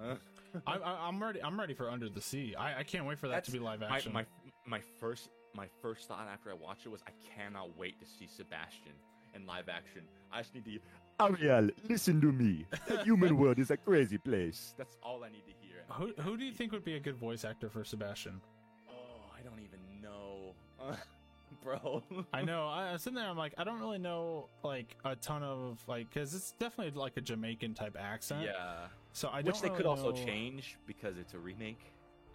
Uh, 0.00 0.14
I, 0.66 0.76
I, 0.76 1.08
I'm 1.08 1.22
ready. 1.22 1.42
I'm 1.42 1.58
ready 1.58 1.74
for 1.74 1.90
Under 1.90 2.08
the 2.08 2.20
Sea. 2.20 2.54
I, 2.56 2.80
I 2.80 2.82
can't 2.82 3.06
wait 3.06 3.18
for 3.18 3.28
that 3.28 3.44
to 3.44 3.50
be 3.50 3.58
live 3.58 3.80
my, 3.80 3.96
action. 3.96 4.12
my 4.12 4.24
my 4.66 4.80
first 5.00 5.30
my 5.54 5.66
first 5.82 6.06
thought 6.08 6.28
after 6.32 6.50
I 6.50 6.54
watched 6.54 6.86
it 6.86 6.90
was 6.90 7.02
I 7.06 7.12
cannot 7.34 7.76
wait 7.78 7.98
to 8.00 8.06
see 8.06 8.26
Sebastian 8.26 8.92
in 9.34 9.46
live 9.46 9.68
action. 9.68 10.02
I 10.32 10.42
just 10.42 10.54
need 10.54 10.64
to. 10.66 10.78
Ariel, 11.20 11.70
listen 11.88 12.20
to 12.20 12.32
me. 12.32 12.66
The 12.88 13.02
human 13.04 13.36
world 13.38 13.58
is 13.58 13.70
a 13.70 13.76
crazy 13.76 14.18
place. 14.18 14.74
That's 14.76 14.96
all 15.02 15.22
I 15.24 15.28
need 15.28 15.44
to 15.46 15.52
hear. 15.60 15.63
Who 15.88 16.12
who 16.20 16.36
do 16.36 16.44
you 16.44 16.52
think 16.52 16.72
would 16.72 16.84
be 16.84 16.94
a 16.96 17.00
good 17.00 17.16
voice 17.16 17.44
actor 17.44 17.68
for 17.68 17.84
Sebastian? 17.84 18.40
Oh, 18.88 18.92
I 19.38 19.42
don't 19.42 19.60
even 19.60 19.80
know, 20.02 20.54
bro. 21.62 22.02
I 22.32 22.42
know. 22.44 22.66
I, 22.68 22.88
I 22.88 22.92
was 22.92 23.02
sitting 23.02 23.16
there. 23.16 23.28
I'm 23.28 23.36
like, 23.36 23.54
I 23.58 23.64
don't 23.64 23.80
really 23.80 23.98
know 23.98 24.48
like 24.62 24.96
a 25.04 25.16
ton 25.16 25.42
of 25.42 25.82
like 25.86 26.08
because 26.12 26.34
it's 26.34 26.52
definitely 26.52 26.98
like 26.98 27.16
a 27.16 27.20
Jamaican 27.20 27.74
type 27.74 27.96
accent. 27.98 28.42
yeah, 28.44 28.86
So 29.12 29.28
I 29.28 29.42
which 29.42 29.60
they 29.60 29.70
could 29.70 29.86
also 29.86 30.10
know- 30.10 30.24
change 30.24 30.76
because 30.86 31.16
it's 31.18 31.34
a 31.34 31.38
remake. 31.38 31.80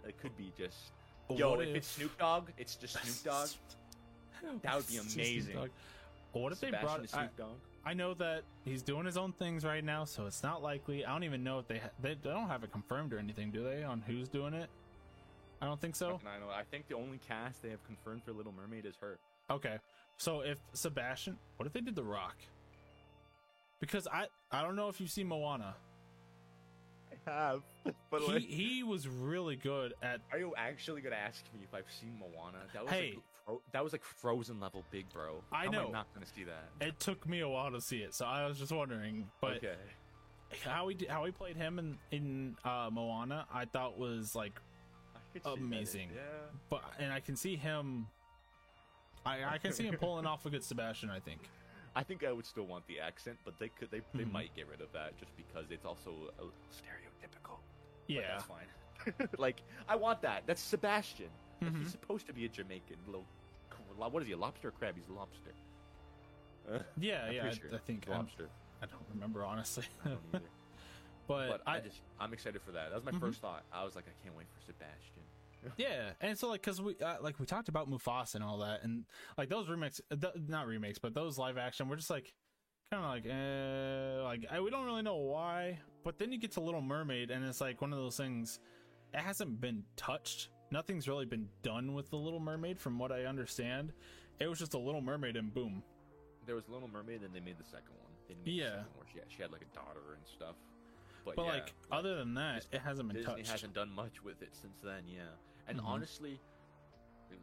It 0.06 0.18
could 0.20 0.36
be 0.36 0.52
just. 0.56 0.92
Yo, 1.36 1.50
what 1.50 1.60
if, 1.68 1.76
it's 1.76 1.86
Snoop 1.88 2.18
Dogg, 2.18 2.48
it's 2.58 2.74
just 2.74 2.94
Snoop 3.04 3.24
Dogg. 3.34 3.48
That 4.62 4.74
would 4.76 4.88
be 4.88 4.96
amazing. 4.96 5.56
Dogg. 6.32 6.34
Well, 6.34 6.42
what 6.44 6.52
if 6.52 6.60
they 6.60 6.70
brought? 6.70 7.04
is 7.04 7.12
I, 7.14 7.18
Snoop 7.22 7.36
Dogg. 7.36 7.56
I 7.84 7.94
know 7.94 8.14
that 8.14 8.42
he's 8.64 8.82
doing 8.82 9.06
his 9.06 9.16
own 9.16 9.32
things 9.32 9.64
right 9.64 9.82
now, 9.84 10.04
so 10.04 10.26
it's 10.26 10.42
not 10.42 10.62
likely. 10.62 11.04
I 11.04 11.12
don't 11.12 11.24
even 11.24 11.42
know 11.42 11.58
if 11.58 11.66
they 11.68 11.78
ha- 11.78 11.90
they, 12.02 12.10
they 12.14 12.30
don't 12.30 12.48
have 12.48 12.62
it 12.64 12.72
confirmed 12.72 13.12
or 13.12 13.18
anything, 13.18 13.50
do 13.50 13.64
they? 13.64 13.82
On 13.84 14.00
who's 14.06 14.28
doing 14.28 14.54
it? 14.54 14.68
I 15.62 15.66
don't 15.66 15.80
think 15.80 15.96
so. 15.96 16.20
I 16.26 16.38
know. 16.38 16.50
I 16.50 16.62
think 16.70 16.88
the 16.88 16.96
only 16.96 17.18
cast 17.26 17.62
they 17.62 17.70
have 17.70 17.84
confirmed 17.84 18.22
for 18.24 18.32
Little 18.32 18.52
Mermaid 18.52 18.86
is 18.86 18.94
her. 19.00 19.18
Okay. 19.50 19.78
So 20.16 20.40
if 20.40 20.58
Sebastian, 20.74 21.36
what 21.56 21.66
if 21.66 21.72
they 21.72 21.80
did 21.80 21.94
The 21.94 22.02
Rock? 22.04 22.36
Because 23.80 24.06
I 24.12 24.26
I 24.50 24.62
don't 24.62 24.76
know 24.76 24.88
if 24.88 25.00
you've 25.00 25.10
seen 25.10 25.26
Moana. 25.28 25.74
I 27.26 27.30
have. 27.30 27.62
But 28.10 28.22
he 28.22 28.32
like, 28.32 28.42
he 28.42 28.82
was 28.82 29.08
really 29.08 29.56
good 29.56 29.94
at 30.02 30.20
Are 30.32 30.38
you 30.38 30.52
actually 30.56 31.00
gonna 31.00 31.16
ask 31.16 31.42
me 31.54 31.60
if 31.62 31.72
I've 31.74 31.90
seen 31.90 32.18
Moana? 32.18 32.58
That 32.74 32.82
was 32.84 32.92
Hey. 32.92 33.12
like 33.14 33.24
fro- 33.44 33.62
that 33.72 33.82
was 33.82 33.92
like 33.92 34.04
Frozen 34.04 34.60
level 34.60 34.84
big, 34.90 35.08
bro. 35.12 35.42
I 35.52 35.66
How 35.66 35.70
know. 35.70 35.80
Am 35.82 35.88
I 35.88 35.92
not 35.92 36.14
gonna 36.14 36.26
see 36.26 36.44
that. 36.44 36.70
it 36.86 36.98
took 37.00 37.26
me 37.28 37.40
a 37.40 37.48
while 37.48 37.70
to 37.72 37.80
see 37.80 37.98
it, 37.98 38.14
so 38.14 38.24
I 38.26 38.46
was 38.46 38.58
just 38.58 38.72
wondering. 38.72 39.28
But 39.40 39.56
okay. 39.58 39.74
how 40.64 40.88
he 40.88 40.96
how 41.08 41.24
he 41.24 41.32
played 41.32 41.56
him 41.56 41.78
in 41.78 41.98
in 42.10 42.56
uh, 42.64 42.88
Moana, 42.92 43.46
I 43.52 43.64
thought 43.66 43.98
was 43.98 44.34
like 44.34 44.60
amazing. 45.44 46.10
Yeah. 46.14 46.20
but 46.68 46.82
and 46.98 47.12
I 47.12 47.20
can 47.20 47.36
see 47.36 47.56
him. 47.56 48.06
I 49.24 49.44
I 49.44 49.58
can 49.58 49.72
see 49.72 49.84
him 49.84 49.96
pulling 50.00 50.26
off 50.26 50.46
a 50.46 50.50
good 50.50 50.64
Sebastian. 50.64 51.10
I 51.10 51.20
think. 51.20 51.40
I 51.94 52.04
think 52.04 52.24
I 52.24 52.30
would 52.30 52.46
still 52.46 52.66
want 52.66 52.86
the 52.86 53.00
accent, 53.00 53.36
but 53.44 53.58
they 53.58 53.68
could 53.68 53.90
they, 53.90 54.00
they 54.14 54.22
Mhm. 54.24 54.32
might 54.32 54.54
get 54.54 54.68
rid 54.68 54.80
of 54.80 54.92
that 54.92 55.18
just 55.18 55.36
because 55.36 55.70
it's 55.72 55.84
also 55.84 56.12
a 56.38 56.44
stereotypical. 56.72 57.58
Yeah. 58.06 58.22
that's 58.38 58.44
fine. 58.44 59.28
like 59.38 59.62
I 59.88 59.96
want 59.96 60.22
that. 60.22 60.44
That's 60.46 60.62
Sebastian. 60.62 61.30
Mhm. 61.62 61.78
He's 61.82 61.90
supposed 61.90 62.26
to 62.26 62.32
be 62.32 62.44
a 62.44 62.48
Jamaican 62.48 62.96
little. 63.06 63.24
What 63.96 64.22
is 64.22 64.28
he? 64.28 64.32
A 64.34 64.36
lobster 64.36 64.68
or 64.68 64.70
crab? 64.70 64.94
He's 64.96 65.08
a 65.08 65.12
lobster. 65.12 65.52
Uh, 66.70 66.78
Yeah, 67.00 67.24
I'm 67.26 67.34
yeah. 67.34 67.46
I, 67.46 67.50
sure 67.50 67.70
I 67.74 67.78
think 67.78 68.04
he's 68.04 68.12
I'm- 68.12 68.20
lobster. 68.24 68.48
I 68.82 68.86
don't 68.86 69.04
remember 69.12 69.44
honestly, 69.44 69.84
I 70.04 70.08
don't 70.08 70.20
either. 70.32 70.44
but, 71.28 71.48
but 71.50 71.60
I, 71.66 71.76
I, 71.76 71.80
just 71.80 72.00
I'm 72.18 72.32
excited 72.32 72.62
for 72.62 72.72
that. 72.72 72.88
That 72.90 72.94
was 72.96 73.04
my 73.04 73.10
Mhm. 73.12 73.20
first 73.20 73.42
thought. 73.42 73.62
I 73.72 73.84
was 73.84 73.94
like, 73.94 74.04
I 74.06 74.24
can't 74.24 74.34
wait 74.36 74.46
for 74.54 74.62
Sebastian. 74.62 75.72
yeah, 75.76 76.12
and 76.22 76.38
so 76.38 76.48
like 76.48 76.62
because 76.62 76.80
we 76.80 76.96
uh, 77.04 77.16
like 77.20 77.38
we 77.38 77.44
talked 77.44 77.68
about 77.68 77.90
Mufasa 77.90 78.36
and 78.36 78.44
all 78.44 78.58
that, 78.58 78.82
and 78.82 79.04
like 79.36 79.50
those 79.50 79.68
remakes, 79.68 80.00
th- 80.10 80.32
not 80.48 80.66
remakes, 80.66 80.98
but 80.98 81.12
those 81.12 81.36
live 81.36 81.58
action, 81.58 81.86
we're 81.90 81.96
just 81.96 82.08
like 82.08 82.32
kind 82.90 83.04
of 83.04 83.10
like, 83.10 83.26
eh, 83.26 84.22
like 84.22 84.46
I, 84.50 84.60
we 84.60 84.70
don't 84.70 84.86
really 84.86 85.02
know 85.02 85.16
why. 85.16 85.78
But 86.02 86.18
then 86.18 86.32
you 86.32 86.38
get 86.38 86.52
to 86.52 86.60
Little 86.62 86.80
Mermaid, 86.80 87.30
and 87.30 87.44
it's 87.44 87.60
like 87.60 87.82
one 87.82 87.92
of 87.92 87.98
those 87.98 88.16
things. 88.16 88.58
It 89.12 89.20
hasn't 89.20 89.60
been 89.60 89.84
touched. 89.96 90.48
Nothing's 90.70 91.08
really 91.08 91.24
been 91.26 91.48
done 91.62 91.94
with 91.94 92.10
the 92.10 92.16
Little 92.16 92.40
Mermaid, 92.40 92.78
from 92.78 92.98
what 92.98 93.10
I 93.10 93.24
understand. 93.24 93.92
It 94.38 94.46
was 94.48 94.58
just 94.58 94.74
a 94.74 94.78
Little 94.78 95.00
Mermaid, 95.00 95.36
and 95.36 95.52
boom. 95.52 95.82
There 96.46 96.54
was 96.54 96.68
Little 96.68 96.88
Mermaid, 96.88 97.22
and 97.22 97.34
they 97.34 97.40
made 97.40 97.58
the 97.58 97.64
second 97.64 97.90
one. 98.00 98.12
They 98.28 98.34
didn't 98.34 98.44
the 98.44 98.50
Yeah. 98.52 98.70
second 98.70 98.86
where 98.96 99.06
she 99.12 99.18
had, 99.18 99.30
she 99.32 99.42
had 99.42 99.52
like 99.52 99.62
a 99.62 99.74
daughter 99.74 100.14
and 100.16 100.26
stuff. 100.26 100.54
But, 101.24 101.36
But 101.36 101.44
yeah, 101.46 101.52
like 101.52 101.74
other 101.90 102.14
than 102.16 102.34
that, 102.34 102.66
it 102.72 102.80
hasn't 102.80 103.08
been 103.08 103.16
Disney 103.16 103.34
touched. 103.36 103.50
hasn't 103.50 103.74
done 103.74 103.90
much 103.90 104.22
with 104.22 104.40
it 104.42 104.54
since 104.54 104.80
then, 104.80 105.06
yeah. 105.06 105.22
And 105.66 105.78
Mhm. 105.78 105.84
honestly, 105.84 106.40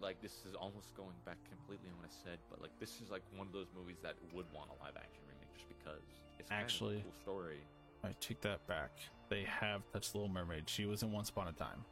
like 0.01 0.19
this 0.21 0.45
is 0.45 0.55
almost 0.55 0.93
going 0.95 1.15
back 1.25 1.37
completely 1.47 1.89
on 1.89 1.97
what 1.97 2.05
I 2.07 2.09
said, 2.09 2.39
but 2.49 2.61
like 2.61 2.77
this 2.79 3.01
is 3.01 3.09
like 3.11 3.21
one 3.35 3.47
of 3.47 3.53
those 3.53 3.67
movies 3.73 3.97
that 4.01 4.15
would 4.33 4.51
want 4.51 4.69
a 4.71 4.73
live 4.83 4.97
action 4.97 5.21
remake 5.27 5.53
just 5.53 5.67
because 5.69 6.01
it's 6.39 6.49
kind 6.49 6.61
Actually- 6.63 6.95
of 6.95 7.01
a 7.01 7.03
cool 7.03 7.13
story. 7.21 7.59
I 8.03 8.13
take 8.19 8.41
that 8.41 8.65
back. 8.67 8.91
They 9.29 9.43
have 9.43 9.89
touched 9.91 10.13
Little 10.15 10.29
Mermaid. 10.29 10.67
She 10.69 10.85
was 10.85 11.03
in 11.03 11.11
Once 11.11 11.29
Upon 11.29 11.47
a 11.47 11.53
Time. 11.53 11.85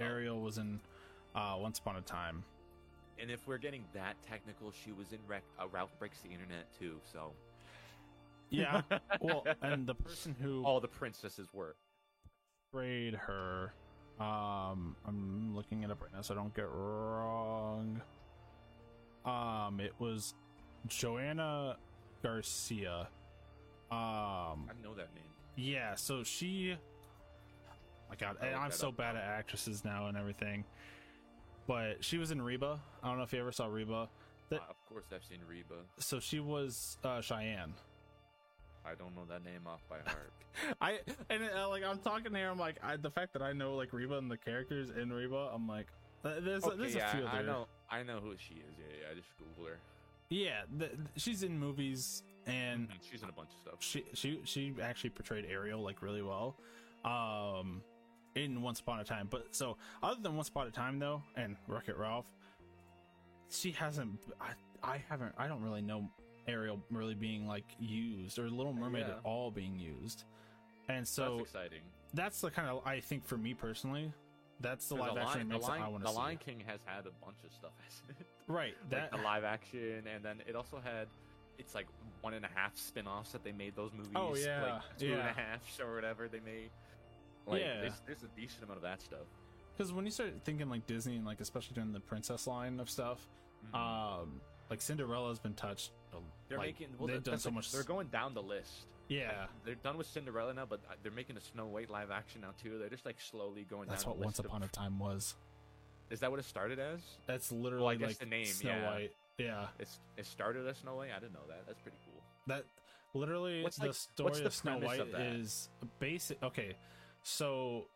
Ariel 0.00 0.40
was 0.40 0.58
in 0.58 0.80
uh, 1.34 1.56
Once 1.58 1.78
Upon 1.78 1.96
a 1.96 2.00
Time. 2.00 2.44
And 3.18 3.30
if 3.30 3.46
we're 3.46 3.58
getting 3.58 3.84
that 3.94 4.16
technical, 4.28 4.70
she 4.72 4.92
was 4.92 5.12
in 5.12 5.18
Rec- 5.26 5.42
uh, 5.58 5.66
Ralph 5.68 5.98
Breaks 5.98 6.20
the 6.20 6.28
Internet 6.28 6.66
too. 6.78 6.96
So 7.10 7.32
Yeah. 8.50 8.82
well, 9.20 9.46
and 9.62 9.86
the 9.86 9.94
person 9.94 10.36
who 10.40 10.62
all 10.64 10.80
the 10.80 10.88
princesses 10.88 11.48
were. 11.52 11.76
portrayed 12.72 13.14
her, 13.14 13.72
um, 14.20 14.96
I'm 15.06 15.54
looking 15.56 15.82
it 15.82 15.90
up 15.90 16.02
right 16.02 16.12
now 16.12 16.20
so 16.20 16.34
I 16.34 16.36
don't 16.36 16.54
get 16.54 16.68
wrong. 16.70 18.00
Um, 19.24 19.80
it 19.80 19.94
was 19.98 20.34
Joanna 20.86 21.76
Garcia. 22.22 23.08
Um, 23.90 24.68
I 24.68 24.72
know 24.82 24.94
that 24.94 25.14
name. 25.14 25.24
yeah. 25.56 25.94
So 25.94 26.22
she. 26.22 26.76
My 28.08 28.16
God, 28.16 28.36
and 28.40 28.54
I'm 28.54 28.70
so 28.70 28.92
bad 28.92 29.16
at 29.16 29.22
actresses 29.24 29.84
now 29.84 30.06
and 30.06 30.16
everything. 30.16 30.64
But 31.66 32.04
she 32.04 32.18
was 32.18 32.30
in 32.30 32.40
Reba. 32.40 32.78
I 33.02 33.08
don't 33.08 33.18
know 33.18 33.24
if 33.24 33.32
you 33.32 33.40
ever 33.40 33.50
saw 33.52 33.66
Reba. 33.66 34.08
That- 34.50 34.60
Uh, 34.60 34.64
of 34.70 34.76
course, 34.88 35.06
I've 35.12 35.24
seen 35.24 35.40
Reba. 35.48 35.74
So 35.98 36.20
she 36.20 36.38
was 36.38 36.96
uh, 37.02 37.20
Cheyenne. 37.20 37.74
I 38.84 38.94
don't 38.94 39.16
know 39.16 39.24
that 39.28 39.44
name 39.44 39.66
off 39.66 39.80
by 39.88 39.96
heart. 40.08 40.32
I 40.80 41.00
and 41.28 41.42
uh, 41.56 41.68
like 41.68 41.82
I'm 41.82 41.98
talking 41.98 42.32
here. 42.32 42.48
I'm 42.48 42.58
like 42.58 42.76
I, 42.84 42.96
the 42.96 43.10
fact 43.10 43.32
that 43.32 43.42
I 43.42 43.52
know 43.52 43.74
like 43.74 43.92
Reba 43.92 44.16
and 44.18 44.30
the 44.30 44.36
characters 44.36 44.90
in 44.90 45.12
Reba. 45.12 45.50
I'm 45.52 45.66
like 45.66 45.88
there's 46.22 46.62
okay, 46.64 46.76
there's 46.76 46.94
yeah, 46.94 47.10
a 47.12 47.16
few 47.16 47.26
I 47.26 47.32
there. 47.38 47.46
know. 47.46 47.66
I 47.90 48.04
know 48.04 48.20
who 48.20 48.34
she 48.38 48.54
is. 48.54 48.74
Yeah, 48.78 48.84
yeah. 49.00 49.06
I 49.10 49.14
just 49.14 49.28
Google 49.38 49.70
her. 49.72 49.78
Yeah, 50.28 50.62
th- 50.78 50.90
th- 50.92 51.00
she's 51.16 51.42
in 51.42 51.58
movies 51.58 52.22
and 52.46 52.88
Mhm, 52.88 52.92
she's 53.10 53.22
in 53.24 53.28
a 53.28 53.32
bunch 53.32 53.50
of 53.54 53.60
stuff. 53.60 53.74
she 53.80 54.04
she 54.14 54.40
she 54.44 54.72
actually 54.80 55.10
portrayed 55.10 55.46
Ariel 55.50 55.80
like 55.82 56.00
really 56.00 56.22
well. 56.22 56.56
Um, 57.04 57.82
in 58.36 58.62
Once 58.62 58.78
Upon 58.80 59.00
a 59.00 59.04
Time. 59.04 59.26
But 59.28 59.54
so 59.54 59.76
other 60.02 60.20
than 60.22 60.36
Once 60.36 60.48
Upon 60.48 60.68
a 60.68 60.70
Time 60.70 60.98
though, 61.00 61.22
and 61.36 61.56
Wreck 61.66 61.88
It 61.88 61.96
Ralph, 61.96 62.26
she 63.50 63.72
hasn't. 63.72 64.20
I 64.40 64.50
I 64.82 65.02
haven't. 65.08 65.34
I 65.36 65.48
don't 65.48 65.62
really 65.62 65.82
know 65.82 66.08
Ariel 66.46 66.80
really 66.90 67.14
being 67.14 67.46
like 67.48 67.64
used 67.80 68.38
or 68.38 68.48
Little 68.48 68.72
Mermaid 68.72 69.06
Yeah. 69.08 69.14
at 69.14 69.20
all 69.24 69.50
being 69.50 69.76
used. 69.78 70.24
And 70.88 71.06
So 71.08 71.38
that's 71.38 71.50
exciting. 71.50 71.80
that's 72.14 72.40
the 72.40 72.50
kind 72.50 72.68
of 72.68 72.86
I 72.86 73.00
think 73.00 73.24
for 73.26 73.36
me 73.36 73.54
personally, 73.54 74.12
that's 74.60 74.86
the 74.88 74.94
live 74.94 75.16
action 75.16 75.48
Lion, 75.48 75.48
the, 75.48 75.58
that 75.58 75.64
I 75.64 75.78
Lion, 75.80 75.92
want 75.92 76.04
to 76.04 76.10
see. 76.10 76.16
Lion 76.16 76.36
King 76.38 76.62
has 76.66 76.80
had 76.84 77.00
a 77.06 77.24
bunch 77.24 77.38
of 77.44 77.52
stuff, 77.52 77.72
hasn't 77.82 78.20
it? 78.20 78.26
Right, 78.48 78.74
like 78.82 78.90
that 78.90 79.10
the 79.10 79.16
live 79.16 79.42
action, 79.42 80.04
and 80.14 80.24
then 80.24 80.40
it 80.46 80.54
also 80.54 80.78
had 80.80 81.08
it's 81.58 81.74
like 81.74 81.88
one 82.20 82.32
and 82.32 82.44
a 82.44 82.48
half 82.54 82.76
spin-offs 82.76 83.32
that 83.32 83.42
they 83.42 83.50
made 83.50 83.74
those 83.74 83.90
movies. 83.92 84.12
Oh, 84.14 84.36
yeah, 84.36 84.62
like 84.74 84.98
two 84.98 85.06
and 85.06 85.14
a 85.14 85.24
yeah. 85.24 85.32
half 85.32 85.80
or 85.80 85.96
whatever 85.96 86.28
they 86.28 86.38
made. 86.38 86.70
Like, 87.46 87.60
Yeah. 87.62 87.80
there's, 87.80 88.00
there's 88.06 88.22
a 88.22 88.28
decent 88.40 88.64
amount 88.64 88.78
of 88.78 88.82
that 88.82 89.00
stuff. 89.00 89.26
because 89.76 89.92
when 89.92 90.04
you 90.04 90.10
start 90.10 90.32
thinking 90.44 90.68
like 90.68 90.86
Disney 90.86 91.16
and 91.16 91.24
like 91.24 91.40
especially 91.40 91.74
during 91.74 91.92
the 91.92 92.00
princess 92.00 92.46
line 92.46 92.80
of 92.80 92.90
stuff, 92.90 93.26
um, 93.74 94.40
like 94.70 94.80
Cinderella's 94.80 95.38
been 95.38 95.54
touched. 95.54 95.92
uh, 96.12 96.18
They're 96.48 96.58
like, 96.58 96.78
making 96.80 96.94
well, 96.98 97.08
they've 97.08 97.22
done 97.22 97.38
so 97.38 97.48
like- 97.50 97.56
much. 97.56 97.72
They're 97.72 97.82
going 97.84 98.08
down 98.08 98.34
the 98.34 98.42
list. 98.42 98.86
yeah, 99.08 99.28
Like, 99.42 99.48
they're 99.64 99.74
done 99.76 99.96
with 99.98 100.06
Cinderella 100.08 100.52
now, 100.54 100.66
but 100.66 100.80
uh, 100.90 100.94
they're 101.02 101.12
making 101.12 101.36
a 101.36 101.40
Snow 101.40 101.66
White 101.66 101.90
live 101.90 102.10
action 102.10 102.40
now 102.40 102.50
too. 102.62 102.78
They're 102.78 102.88
just 102.88 103.06
like 103.06 103.20
slowly 103.20 103.64
going 103.68 103.88
that's 103.88 104.02
down. 104.04 104.12
what 104.14 104.18
the 104.20 104.24
Once 104.24 104.38
list 104.38 104.46
Upon 104.46 104.62
a 104.62 104.68
Time 104.68 104.98
was. 104.98 105.36
Is 106.10 106.20
that 106.20 106.30
what 106.30 106.38
it 106.40 106.44
started 106.44 106.78
as? 106.78 107.00
That's 107.26 107.50
literally 107.52 107.96
guess 107.96 108.08
like 108.08 108.18
the 108.18 108.26
name, 108.26 108.46
Snow 108.46 108.70
yeah. 108.70 108.90
White. 108.90 109.12
Yeah, 109.38 109.66
It's 109.78 109.98
it 110.16 110.24
started 110.26 110.66
as 110.66 110.78
Snow 110.78 110.94
White. 110.96 111.10
I 111.14 111.18
didn't 111.20 111.34
know 111.34 111.46
that. 111.48 111.64
That's 111.66 111.80
pretty 111.80 111.98
cool. 112.06 112.22
that 112.46 112.64
literally 113.14 113.62
What's, 113.62 113.76
the 113.76 113.92
story 113.92 114.24
what's 114.30 114.40
the 114.40 114.46
of 114.46 114.54
Snow 114.54 114.78
White 114.78 115.00
of 115.00 115.14
is 115.14 115.68
basic. 116.00 116.42
Okay, 116.42 116.74
so 117.28 117.86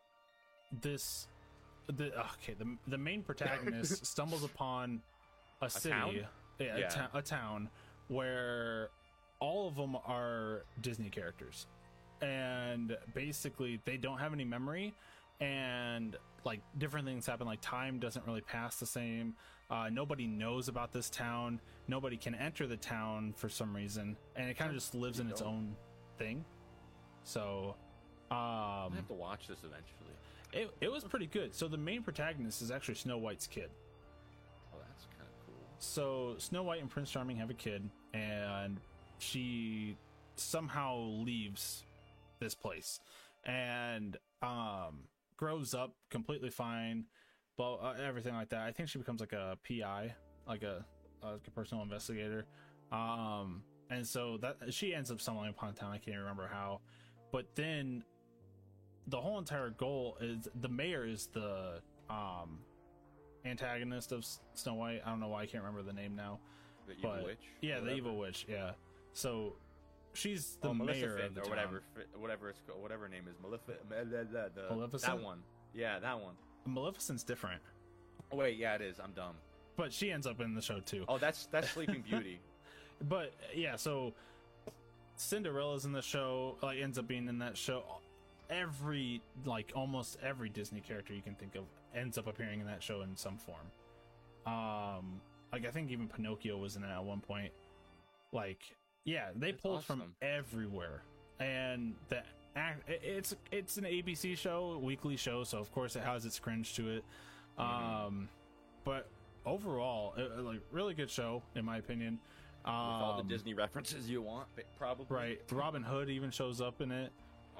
this 0.82 1.28
the 1.86 2.06
okay 2.34 2.54
the 2.58 2.76
the 2.88 2.98
main 2.98 3.22
protagonist 3.22 4.04
stumbles 4.14 4.42
upon 4.42 5.00
a, 5.62 5.70
city, 5.70 5.90
town? 5.94 6.14
yeah, 6.58 6.76
Yeah. 6.78 6.86
A, 6.86 6.90
ta- 6.90 7.10
a 7.14 7.22
town 7.22 7.68
where 8.08 8.90
all 9.38 9.68
of 9.68 9.76
them 9.76 9.96
are 10.04 10.64
Disney 10.80 11.10
characters, 11.10 11.66
and 12.20 12.96
basically 13.14 13.80
they 13.84 13.96
don't 13.96 14.18
have 14.18 14.32
any 14.32 14.44
memory, 14.44 14.94
and 15.40 16.16
like 16.44 16.60
different 16.78 17.06
things 17.06 17.24
happen. 17.24 17.46
Like 17.46 17.60
time 17.60 18.00
doesn't 18.00 18.26
really 18.26 18.40
pass 18.40 18.76
the 18.76 18.86
same. 18.86 19.34
Uh, 19.70 19.88
nobody 19.92 20.26
knows 20.26 20.66
about 20.66 20.90
this 20.92 21.08
town. 21.08 21.60
Nobody 21.86 22.16
can 22.16 22.34
enter 22.34 22.66
the 22.66 22.76
town 22.76 23.32
for 23.36 23.48
some 23.48 23.74
reason, 23.76 24.16
and 24.34 24.50
it 24.50 24.56
kind 24.56 24.70
of 24.70 24.76
just 24.76 24.94
lives 24.94 25.20
in 25.20 25.26
pretty 25.26 25.34
its 25.34 25.42
own 25.42 25.76
thing. 26.18 26.44
So, 27.22 27.76
um, 28.30 28.92
I 28.92 28.96
have 28.96 29.08
to 29.08 29.14
watch 29.14 29.48
this 29.48 29.58
eventually. 29.58 30.14
it, 30.52 30.70
it 30.80 30.92
was 30.92 31.04
pretty 31.04 31.26
good. 31.26 31.54
So 31.54 31.66
the 31.66 31.76
main 31.76 32.02
protagonist 32.02 32.62
is 32.62 32.70
actually 32.70 32.94
Snow 32.94 33.18
White's 33.18 33.46
kid. 33.46 33.70
Oh, 34.72 34.78
that's 34.78 35.06
kind 35.16 35.28
of 35.28 35.46
cool. 35.46 35.54
So 35.78 36.34
Snow 36.38 36.62
White 36.62 36.80
and 36.80 36.88
Prince 36.88 37.10
Charming 37.10 37.36
have 37.38 37.50
a 37.50 37.54
kid, 37.54 37.88
and 38.14 38.78
she 39.18 39.96
somehow 40.36 40.98
leaves 40.98 41.84
this 42.38 42.54
place 42.54 43.00
and 43.44 44.16
um, 44.42 45.04
grows 45.36 45.74
up 45.74 45.94
completely 46.10 46.50
fine, 46.50 47.06
but 47.56 47.76
uh, 47.76 47.94
everything 48.02 48.34
like 48.34 48.50
that. 48.50 48.60
I 48.60 48.72
think 48.72 48.88
she 48.88 48.98
becomes 48.98 49.20
like 49.20 49.32
a 49.32 49.58
PI, 49.66 50.14
like 50.46 50.62
a 50.62 50.84
like 51.22 51.40
a 51.46 51.50
personal 51.50 51.82
investigator. 51.82 52.46
Um, 52.92 53.62
and 53.90 54.06
so 54.06 54.38
that 54.38 54.56
she 54.72 54.94
ends 54.94 55.10
up 55.10 55.20
stumbling 55.20 55.50
upon 55.50 55.74
town. 55.74 55.90
I 55.90 55.98
can't 55.98 56.08
even 56.08 56.20
remember 56.20 56.48
how, 56.50 56.80
but 57.32 57.46
then 57.54 58.04
the 59.10 59.20
whole 59.20 59.38
entire 59.38 59.70
goal 59.70 60.16
is 60.20 60.48
the 60.60 60.68
mayor 60.68 61.04
is 61.06 61.26
the 61.32 61.80
um 62.08 62.60
antagonist 63.44 64.12
of 64.12 64.26
Snow 64.54 64.74
White. 64.74 65.02
I 65.04 65.10
don't 65.10 65.20
know 65.20 65.28
why 65.28 65.42
I 65.42 65.46
can't 65.46 65.62
remember 65.62 65.82
the 65.82 65.92
name 65.92 66.14
now. 66.16 66.38
The 66.86 66.94
evil 66.94 67.10
But- 67.10 67.24
witch. 67.24 67.38
Yeah, 67.60 67.80
the 67.80 67.94
evil 67.94 68.16
witch. 68.16 68.46
Yeah. 68.48 68.72
So 69.12 69.54
she's 70.12 70.56
the 70.60 70.68
oh, 70.68 70.74
mayor 70.74 70.86
Maleficent 70.86 71.20
of 71.24 71.34
the 71.34 71.40
or 71.42 71.50
whatever, 71.50 71.82
fi- 71.94 72.18
whatever 72.18 72.48
it's 72.50 72.60
called, 72.66 72.82
whatever 72.82 73.08
name 73.08 73.24
is, 73.28 73.36
Maleficent. 73.42 73.88
That 75.02 75.22
one. 75.22 75.38
Yeah, 75.74 75.98
that 75.98 76.20
one. 76.20 76.34
Maleficent's 76.66 77.22
different, 77.22 77.60
Oh 78.32 78.36
wait, 78.36 78.56
yeah, 78.58 78.74
it 78.74 78.82
is. 78.82 79.00
I'm 79.00 79.12
dumb. 79.12 79.34
but 79.76 79.92
she 79.92 80.10
ends 80.12 80.26
up 80.26 80.40
in 80.40 80.54
the 80.54 80.60
show 80.62 80.80
too. 80.80 81.04
Oh, 81.08 81.18
that's 81.18 81.46
that's 81.46 81.70
Sleeping 81.70 82.02
Beauty. 82.02 82.40
But 83.08 83.32
yeah, 83.54 83.76
so 83.76 84.12
Cinderella's 85.16 85.86
in 85.86 85.92
the 85.92 86.02
show. 86.02 86.56
Like 86.62 86.78
ends 86.78 86.98
up 86.98 87.08
being 87.08 87.28
in 87.28 87.38
that 87.38 87.56
show. 87.56 87.82
Every 88.50 89.22
like 89.44 89.72
almost 89.74 90.18
every 90.22 90.48
Disney 90.48 90.80
character 90.80 91.14
you 91.14 91.22
can 91.22 91.34
think 91.34 91.54
of 91.54 91.64
ends 91.94 92.18
up 92.18 92.26
appearing 92.26 92.60
in 92.60 92.66
that 92.66 92.82
show 92.82 93.00
in 93.02 93.16
some 93.16 93.36
form. 93.38 93.66
Um, 94.46 95.20
like 95.52 95.66
I 95.66 95.70
think 95.70 95.90
even 95.90 96.08
Pinocchio 96.08 96.56
was 96.56 96.76
in 96.76 96.82
it 96.84 96.90
at 96.90 97.02
one 97.04 97.20
point. 97.20 97.52
Like, 98.32 98.60
yeah, 99.04 99.28
they 99.34 99.50
That's 99.52 99.62
pulled 99.62 99.84
from 99.84 100.02
everywhere, 100.22 101.02
and 101.40 101.94
the 102.08 102.22
act 102.56 102.82
it's 102.88 103.34
it's 103.50 103.76
an 103.76 103.84
ABC 103.84 104.36
show, 104.36 104.78
weekly 104.82 105.16
show, 105.16 105.44
so 105.44 105.58
of 105.58 105.70
course 105.72 105.96
it 105.96 106.02
has 106.02 106.24
its 106.26 106.38
cringe 106.38 106.74
to 106.74 106.88
it. 106.90 107.04
Mhm. 107.58 107.62
Um, 108.06 108.28
but 108.84 109.08
overall, 109.44 110.14
uh, 110.16 110.42
like 110.42 110.60
really 110.72 110.94
good 110.94 111.10
show 111.10 111.42
in 111.54 111.64
my 111.64 111.78
opinion. 111.78 112.18
Um, 112.64 112.74
With 112.74 113.02
all 113.02 113.16
the 113.22 113.28
Disney 113.28 113.54
references 113.54 114.08
you 114.10 114.20
want, 114.20 114.46
probably. 114.76 115.06
right? 115.08 115.40
Robin 115.50 115.82
Hood 115.82 116.10
even 116.10 116.30
shows 116.30 116.60
up 116.60 116.80
in 116.82 116.90
it. 116.92 117.10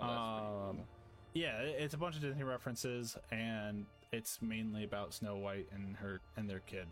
Oh, 0.00 0.06
Um, 0.06 0.76
cool. 0.76 0.86
yeah, 1.34 1.58
it's 1.60 1.94
a 1.94 1.98
bunch 1.98 2.16
of 2.16 2.22
Disney 2.22 2.42
references, 2.44 3.16
and 3.30 3.86
it's 4.12 4.40
mainly 4.42 4.84
about 4.84 5.14
Snow 5.14 5.36
White 5.36 5.68
and 5.72 5.96
her 5.96 6.20
and 6.36 6.48
their 6.48 6.60
kid, 6.60 6.86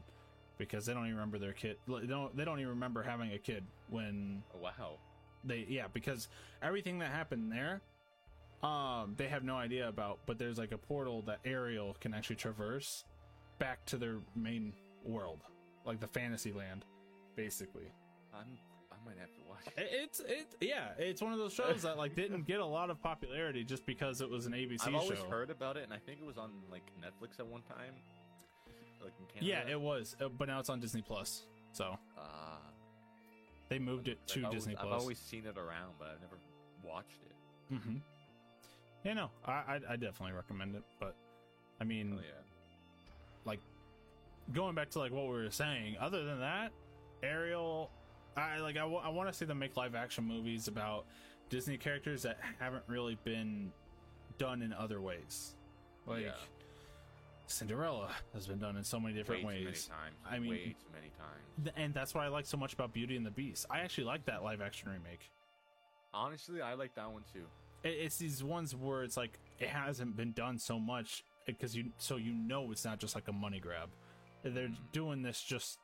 because 0.59 0.87
they 0.87 0.93
don't 0.95 1.05
even 1.05 1.17
remember 1.17 1.39
their 1.39 1.53
kid. 1.53 1.77
They 1.89 2.07
don't 2.07 2.37
they 2.37 2.45
don't 2.45 2.59
even 2.61 2.71
remember 2.71 3.03
having 3.03 3.33
a 3.33 3.39
kid 3.39 3.65
when 3.89 4.43
Oh, 4.55 4.59
wow. 4.59 4.99
they 5.45 5.67
yeah 5.69 5.87
because 5.93 6.29
everything 6.63 6.99
that 7.01 7.11
happened 7.11 7.51
there, 7.51 7.81
um, 8.63 9.15
they 9.17 9.29
have 9.29 9.43
no 9.45 9.57
idea 9.57 9.89
about. 9.89 10.19
But 10.27 10.39
there's 10.39 10.59
like 10.59 10.73
a 10.73 10.79
portal 10.79 11.23
that 11.23 11.39
Ariel 11.45 11.97
can 12.01 12.13
actually 12.15 12.37
traverse 12.37 13.05
back 13.59 13.85
to 13.87 13.97
their 13.97 14.19
main 14.37 14.73
world, 15.05 15.41
like 15.85 15.99
the 16.01 16.07
fantasy 16.09 16.53
land, 16.53 16.85
basically. 17.37 17.91
I'm, 18.35 18.59
I 18.93 18.97
might 19.05 19.19
have 19.19 19.33
to 19.35 19.41
it. 19.67 19.73
It- 19.83 19.89
It's 19.93 20.21
it 20.21 20.57
yeah, 20.61 20.89
it's 20.99 21.21
one 21.23 21.33
of 21.33 21.39
those 21.39 21.53
shows 21.53 21.83
that 21.83 21.97
like 21.99 22.15
didn't 22.15 22.47
get 22.47 22.61
a 22.61 22.65
lot 22.65 22.91
of 22.91 23.01
popularity 23.03 23.65
just 23.65 23.85
because 23.87 24.21
it 24.21 24.29
was 24.31 24.47
an 24.47 24.53
ABC 24.55 24.87
I've 24.89 24.95
always 24.95 25.19
show. 25.19 25.29
heard 25.29 25.51
about 25.51 25.77
it, 25.77 25.85
and 25.85 25.93
I 25.93 25.99
think 25.99 26.21
it 26.21 26.27
was 26.27 26.39
on 26.39 26.51
like 26.71 26.83
Netflix 27.01 27.39
at 27.39 27.47
one 27.47 27.63
time. 27.63 27.95
Like 29.03 29.13
in 29.21 29.27
Canada. 29.27 29.47
yeah, 29.67 29.73
it 29.73 29.81
was, 29.81 30.17
uh, 30.21 30.29
but 30.29 30.49
now 30.49 30.59
it's 30.59 30.69
on 30.69 30.81
Disney 30.81 31.03
Plus. 31.03 31.45
So 31.73 31.97
Ah. 32.17 32.59
they 33.69 33.79
moved 33.79 34.09
it 34.09 34.19
to 34.29 34.43
always- 34.45 34.55
Disney 34.65 34.75
Plus. 34.75 34.87
I've 34.87 34.93
always 35.01 35.19
seen 35.19 35.47
it 35.47 35.57
around, 35.57 35.95
but 35.99 36.09
I've 36.09 36.21
never 36.21 36.39
watched 36.83 37.21
it. 37.23 37.75
Mm-hmm. 37.75 37.97
Yeah, 39.05 39.13
no, 39.15 39.31
I, 39.45 39.53
I 39.53 39.81
I 39.91 39.97
definitely 39.97 40.33
recommend 40.33 40.75
it. 40.75 40.83
But 40.99 41.15
I 41.81 41.85
mean, 41.85 42.15
Oh 42.19 42.21
yeah. 42.21 42.43
like 43.45 43.61
going 44.53 44.75
back 44.75 44.91
to 44.91 44.99
like 44.99 45.13
what 45.13 45.25
we 45.27 45.31
were 45.35 45.51
saying. 45.51 45.97
Other 46.01 46.25
than 46.25 46.41
that, 46.41 46.73
Ariel, 47.23 47.91
I 48.39 48.59
like 48.59 48.77
I, 48.77 48.85
want 48.85 49.29
to 49.29 49.33
see 49.33 49.45
them 49.45 49.59
make 49.59 49.77
live 49.77 49.95
action 49.95 50.25
movies 50.25 50.69
about 50.69 51.07
Disney 51.51 51.77
characters 51.77 52.23
that 52.23 52.39
haven't 52.59 52.85
really 52.87 53.19
been 53.25 53.73
done 54.39 54.63
in 54.63 54.73
other 54.73 55.01
ways. 55.01 55.55
Like 56.07 56.23
Yeah. 56.23 56.33
Cinderella 57.47 58.11
has 58.35 58.47
been 58.47 58.59
done 58.59 58.77
in 58.77 58.85
so 58.85 59.01
many 59.01 59.15
different 59.15 59.45
way 59.45 59.65
ways. 59.65 59.89
many. 59.91 60.37
I 60.37 60.39
mean- 60.39 60.51
way 60.51 60.77
too 60.79 60.93
many 60.93 61.11
times. 61.19 61.73
And 61.77 61.95
that's 61.95 62.15
what 62.15 62.25
I 62.25 62.29
like 62.29 62.47
so 62.47 62.57
much 62.57 62.75
about 62.75 62.93
Beauty 62.93 63.17
and 63.17 63.25
the 63.25 63.31
Beast. 63.31 63.67
I 63.71 63.81
actually 63.81 64.05
like 64.05 64.25
that 64.27 64.43
live 64.43 64.61
action 64.61 64.91
remake. 64.91 65.31
Honestly, 66.13 66.61
I 66.61 66.75
like 66.75 66.95
that 66.95 67.11
one 67.11 67.25
too. 67.33 67.45
It, 67.83 67.95
it's 68.01 68.19
these 68.19 68.45
ones 68.45 68.75
where 68.75 69.03
it's 69.03 69.17
like 69.17 69.39
it 69.59 69.69
hasn't 69.69 70.17
been 70.17 70.33
done 70.33 70.59
so 70.59 70.79
much 70.79 71.25
because 71.47 71.77
you 71.77 71.91
so 71.99 72.17
you 72.17 72.33
know 72.33 72.71
it's 72.71 72.85
not 72.85 72.99
just 72.99 73.15
like 73.15 73.29
a 73.29 73.33
money 73.33 73.61
grab. 73.61 73.89
They're 74.45 74.69
mm-hmm. 74.69 74.83
doing 74.93 75.23
this 75.23 75.43
just 75.43 75.79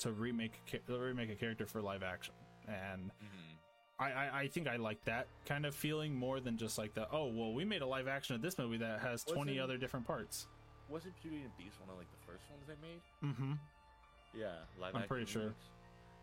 to 0.00 0.12
remake 0.12 0.60
a, 0.88 0.92
remake 0.98 1.30
a 1.30 1.34
character 1.34 1.66
for 1.66 1.80
live 1.82 2.02
action, 2.02 2.34
and 2.68 3.10
hmm 3.20 3.50
I, 3.98 4.10
I 4.10 4.38
I 4.42 4.48
think 4.48 4.66
I 4.66 4.74
like 4.76 5.04
that 5.04 5.28
kind 5.46 5.64
of 5.64 5.74
feeling 5.74 6.14
more 6.16 6.40
than 6.40 6.56
just 6.58 6.78
like 6.78 6.94
the 6.94 7.06
oh 7.12 7.26
well 7.26 7.54
we 7.54 7.64
made 7.64 7.80
a 7.82 7.86
live 7.86 8.08
action 8.08 8.34
of 8.34 8.42
this 8.42 8.58
movie 8.58 8.78
that 8.78 9.00
has 9.00 9.22
twenty 9.22 9.52
Wasn't- 9.52 9.60
other 9.64 9.76
different 9.78 10.06
parts. 10.06 10.46
Wasn't 10.90 11.14
Beauty 11.22 11.36
and 11.36 11.46
the 11.46 11.62
Beast 11.64 11.80
one 11.80 11.88
of 11.88 11.96
like 11.96 12.10
the 12.10 12.26
first 12.26 12.44
ones 12.50 12.64
they 12.66 12.74
made? 12.86 13.00
Mm-hmm. 13.24 13.52
Yeah, 14.34 14.46
live 14.78 14.92
action. 14.92 14.96
I'm 14.96 14.96
action 14.96 15.08
pretty 15.08 15.26
sure. 15.30 15.42
remakes. 15.42 15.64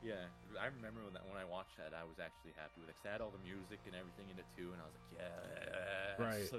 Yeah, 0.03 0.25
I 0.59 0.65
remember 0.67 1.01
when 1.05 1.13
that 1.13 1.23
when 1.29 1.37
I 1.39 1.45
watched 1.45 1.77
that, 1.77 1.93
I 1.97 2.03
was 2.03 2.19
actually 2.19 2.51
happy 2.59 2.81
with 2.81 2.89
it. 2.89 2.93
'cause 2.99 3.03
They 3.05 3.09
had 3.09 3.21
all 3.21 3.31
the 3.31 3.41
music 3.41 3.79
and 3.87 3.95
everything 3.95 4.27
in 4.29 4.37
it 4.37 4.45
too, 4.57 4.73
and 4.73 4.81
I 4.81 4.85
was 4.85 4.93
like, 4.97 5.07
yeah, 5.17 6.19
Right. 6.19 6.49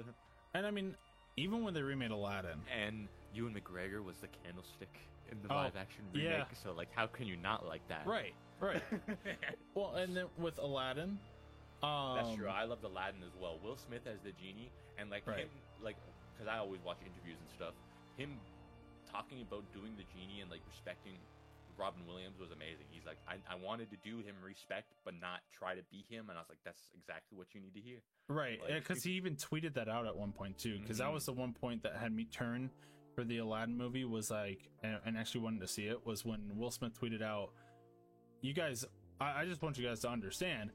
And 0.55 0.65
I 0.65 0.71
mean, 0.71 0.95
even 1.37 1.63
when 1.63 1.73
they 1.73 1.81
remade 1.81 2.11
Aladdin, 2.11 2.59
And 2.73 3.07
Ewan 3.33 3.53
McGregor 3.53 4.03
was 4.03 4.17
the 4.17 4.27
candlestick 4.43 4.99
in 5.31 5.37
the 5.41 5.51
Oh, 5.51 5.55
live 5.55 5.75
action 5.75 6.03
remake, 6.13 6.29
yeah. 6.29 6.43
so 6.63 6.73
like, 6.73 6.89
how 6.93 7.07
can 7.07 7.25
you 7.27 7.35
not 7.37 7.65
like 7.65 7.85
that? 7.87 8.05
right, 8.05 8.33
right. 8.59 8.81
well, 9.75 9.95
and 9.95 10.15
then 10.15 10.25
with 10.37 10.57
Aladdin, 10.59 11.17
um, 11.81 12.15
That's 12.15 12.35
true. 12.35 12.47
I 12.47 12.63
loved 12.63 12.83
Aladdin 12.83 13.23
as 13.23 13.33
well. 13.41 13.59
Will 13.63 13.75
Smith 13.77 14.05
as 14.07 14.19
the 14.23 14.31
genie, 14.33 14.69
and 14.97 15.09
like 15.09 15.25
Right. 15.27 15.39
him, 15.39 15.49
like 15.81 15.97
because 16.33 16.47
I 16.47 16.57
always 16.59 16.81
watch 16.85 16.97
interviews 17.05 17.37
and 17.41 17.49
stuff. 17.55 17.73
Him 18.17 18.39
talking 19.11 19.41
about 19.41 19.63
doing 19.73 19.93
the 19.97 20.03
genie 20.15 20.41
and 20.41 20.49
like 20.49 20.61
respecting 20.67 21.13
Robin 21.77 22.05
Williams 22.07 22.39
was 22.39 22.51
amazing. 22.51 22.85
He's 22.91 23.05
like, 23.05 23.17
I, 23.27 23.35
I 23.51 23.55
wanted 23.55 23.89
to 23.91 23.97
do 24.03 24.17
him 24.19 24.35
respect, 24.45 24.93
but 25.03 25.15
not 25.19 25.41
try 25.57 25.73
to 25.75 25.81
be 25.91 26.05
him, 26.07 26.29
and 26.29 26.37
I 26.37 26.41
was 26.41 26.49
like, 26.49 26.61
that's 26.63 26.87
exactly 26.93 27.35
what 27.37 27.47
you 27.53 27.61
need 27.61 27.73
to 27.73 27.81
hear. 27.81 27.97
Right, 28.29 28.61
Like- 28.61 28.75
because 28.87 29.03
he 29.03 29.13
even 29.13 29.35
tweeted 29.35 29.73
that 29.73 29.89
out 29.89 30.05
at 30.05 30.15
one 30.15 30.31
point 30.31 30.57
too. 30.59 30.77
Because 30.79 30.99
that 30.99 31.09
Mhm. 31.09 31.13
was 31.13 31.25
the 31.25 31.33
one 31.33 31.51
point 31.53 31.81
that 31.83 31.95
had 31.97 32.13
me 32.13 32.25
turn 32.25 32.69
for 33.13 33.23
the 33.23 33.37
Aladdin 33.39 33.77
movie 33.77 34.05
was 34.05 34.31
like, 34.31 34.69
and, 34.83 34.97
and 35.05 35.17
actually 35.17 35.41
wanted 35.41 35.61
to 35.61 35.67
see 35.67 35.83
it 35.83 36.05
was 36.05 36.25
when 36.25 36.39
Will 36.55 36.71
Smith 36.71 36.99
tweeted 36.99 37.21
out, 37.21 37.49
"You 38.41 38.53
guys, 38.53 38.85
I, 39.19 39.41
I 39.41 39.45
just 39.45 39.61
want 39.61 39.77
you 39.77 39.87
guys 39.87 39.99
to 40.01 40.09
understand. 40.09 40.71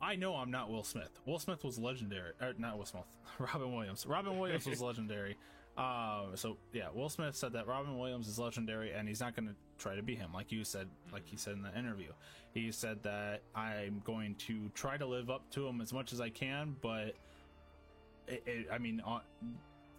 I 0.00 0.14
know 0.14 0.36
I'm 0.36 0.50
not 0.50 0.70
Will 0.70 0.84
Smith. 0.84 1.10
Will 1.26 1.38
Smith 1.40 1.64
was 1.64 1.78
legendary, 1.78 2.32
or 2.40 2.54
not 2.58 2.78
Will 2.78 2.86
Smith, 2.86 3.06
Robin 3.38 3.74
Williams. 3.74 4.06
Robin 4.06 4.38
Williams 4.38 4.66
was 4.66 4.80
legendary. 4.82 5.36
Um, 5.76 6.32
so 6.34 6.56
yeah, 6.72 6.88
Will 6.92 7.08
Smith 7.08 7.36
said 7.36 7.52
that 7.52 7.66
Robin 7.66 7.98
Williams 7.98 8.28
is 8.28 8.38
legendary, 8.38 8.92
and 8.92 9.08
he's 9.08 9.20
not 9.20 9.36
going 9.36 9.48
to 9.48 9.54
try 9.78 9.94
to 9.94 10.02
be 10.02 10.16
him, 10.16 10.32
like 10.32 10.50
you 10.50 10.64
said, 10.64 10.88
like 11.12 11.26
he 11.26 11.36
said 11.36 11.54
in 11.54 11.62
the 11.62 11.76
interview. 11.78 12.10
He 12.52 12.72
said 12.72 13.02
that 13.04 13.42
I'm 13.54 14.02
going 14.04 14.34
to 14.46 14.70
try 14.74 14.96
to 14.96 15.06
live 15.06 15.30
up 15.30 15.48
to 15.52 15.66
him 15.66 15.80
as 15.80 15.92
much 15.92 16.12
as 16.12 16.20
I 16.20 16.30
can, 16.30 16.74
but 16.80 17.14
it, 18.26 18.42
it, 18.46 18.66
I 18.72 18.78
mean, 18.78 19.00
uh, 19.06 19.20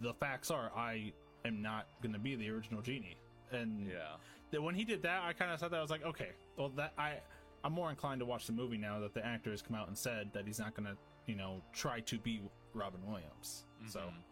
the 0.02 0.14
facts 0.14 0.52
are 0.52 0.72
I 0.76 1.14
am 1.46 1.62
not 1.62 1.88
going 2.02 2.14
to 2.14 2.20
be 2.20 2.36
the 2.36 2.50
original 2.50 2.82
genie. 2.82 3.18
And 3.52 3.88
Yeah. 3.88 4.18
that 4.52 4.62
when 4.62 4.76
he 4.76 4.84
did 4.86 5.02
that, 5.04 5.24
I 5.24 5.34
kind 5.34 5.52
of 5.52 5.60
thought 5.60 5.72
that 5.72 5.78
I 5.78 5.82
was 5.82 5.92
like, 5.92 6.04
okay, 6.04 6.32
well 6.58 6.70
that 6.70 6.94
I 6.98 7.20
I'm 7.64 7.74
more 7.74 7.90
inclined 7.90 8.20
to 8.22 8.26
watch 8.26 8.46
the 8.48 8.54
movie 8.54 8.78
now 8.78 9.00
that 9.02 9.14
the 9.14 9.26
actor 9.26 9.52
has 9.52 9.62
come 9.62 9.76
out 9.76 9.90
and 9.90 9.98
said 9.98 10.32
that 10.32 10.48
he's 10.48 10.60
not 10.60 10.74
going 10.76 10.88
to, 10.88 10.98
you 11.26 11.36
know, 11.36 11.62
try 11.74 12.00
to 12.00 12.18
be 12.18 12.42
Robin 12.74 13.06
Williams. 13.06 13.66
So 13.88 14.00
Mhm. 14.00 14.24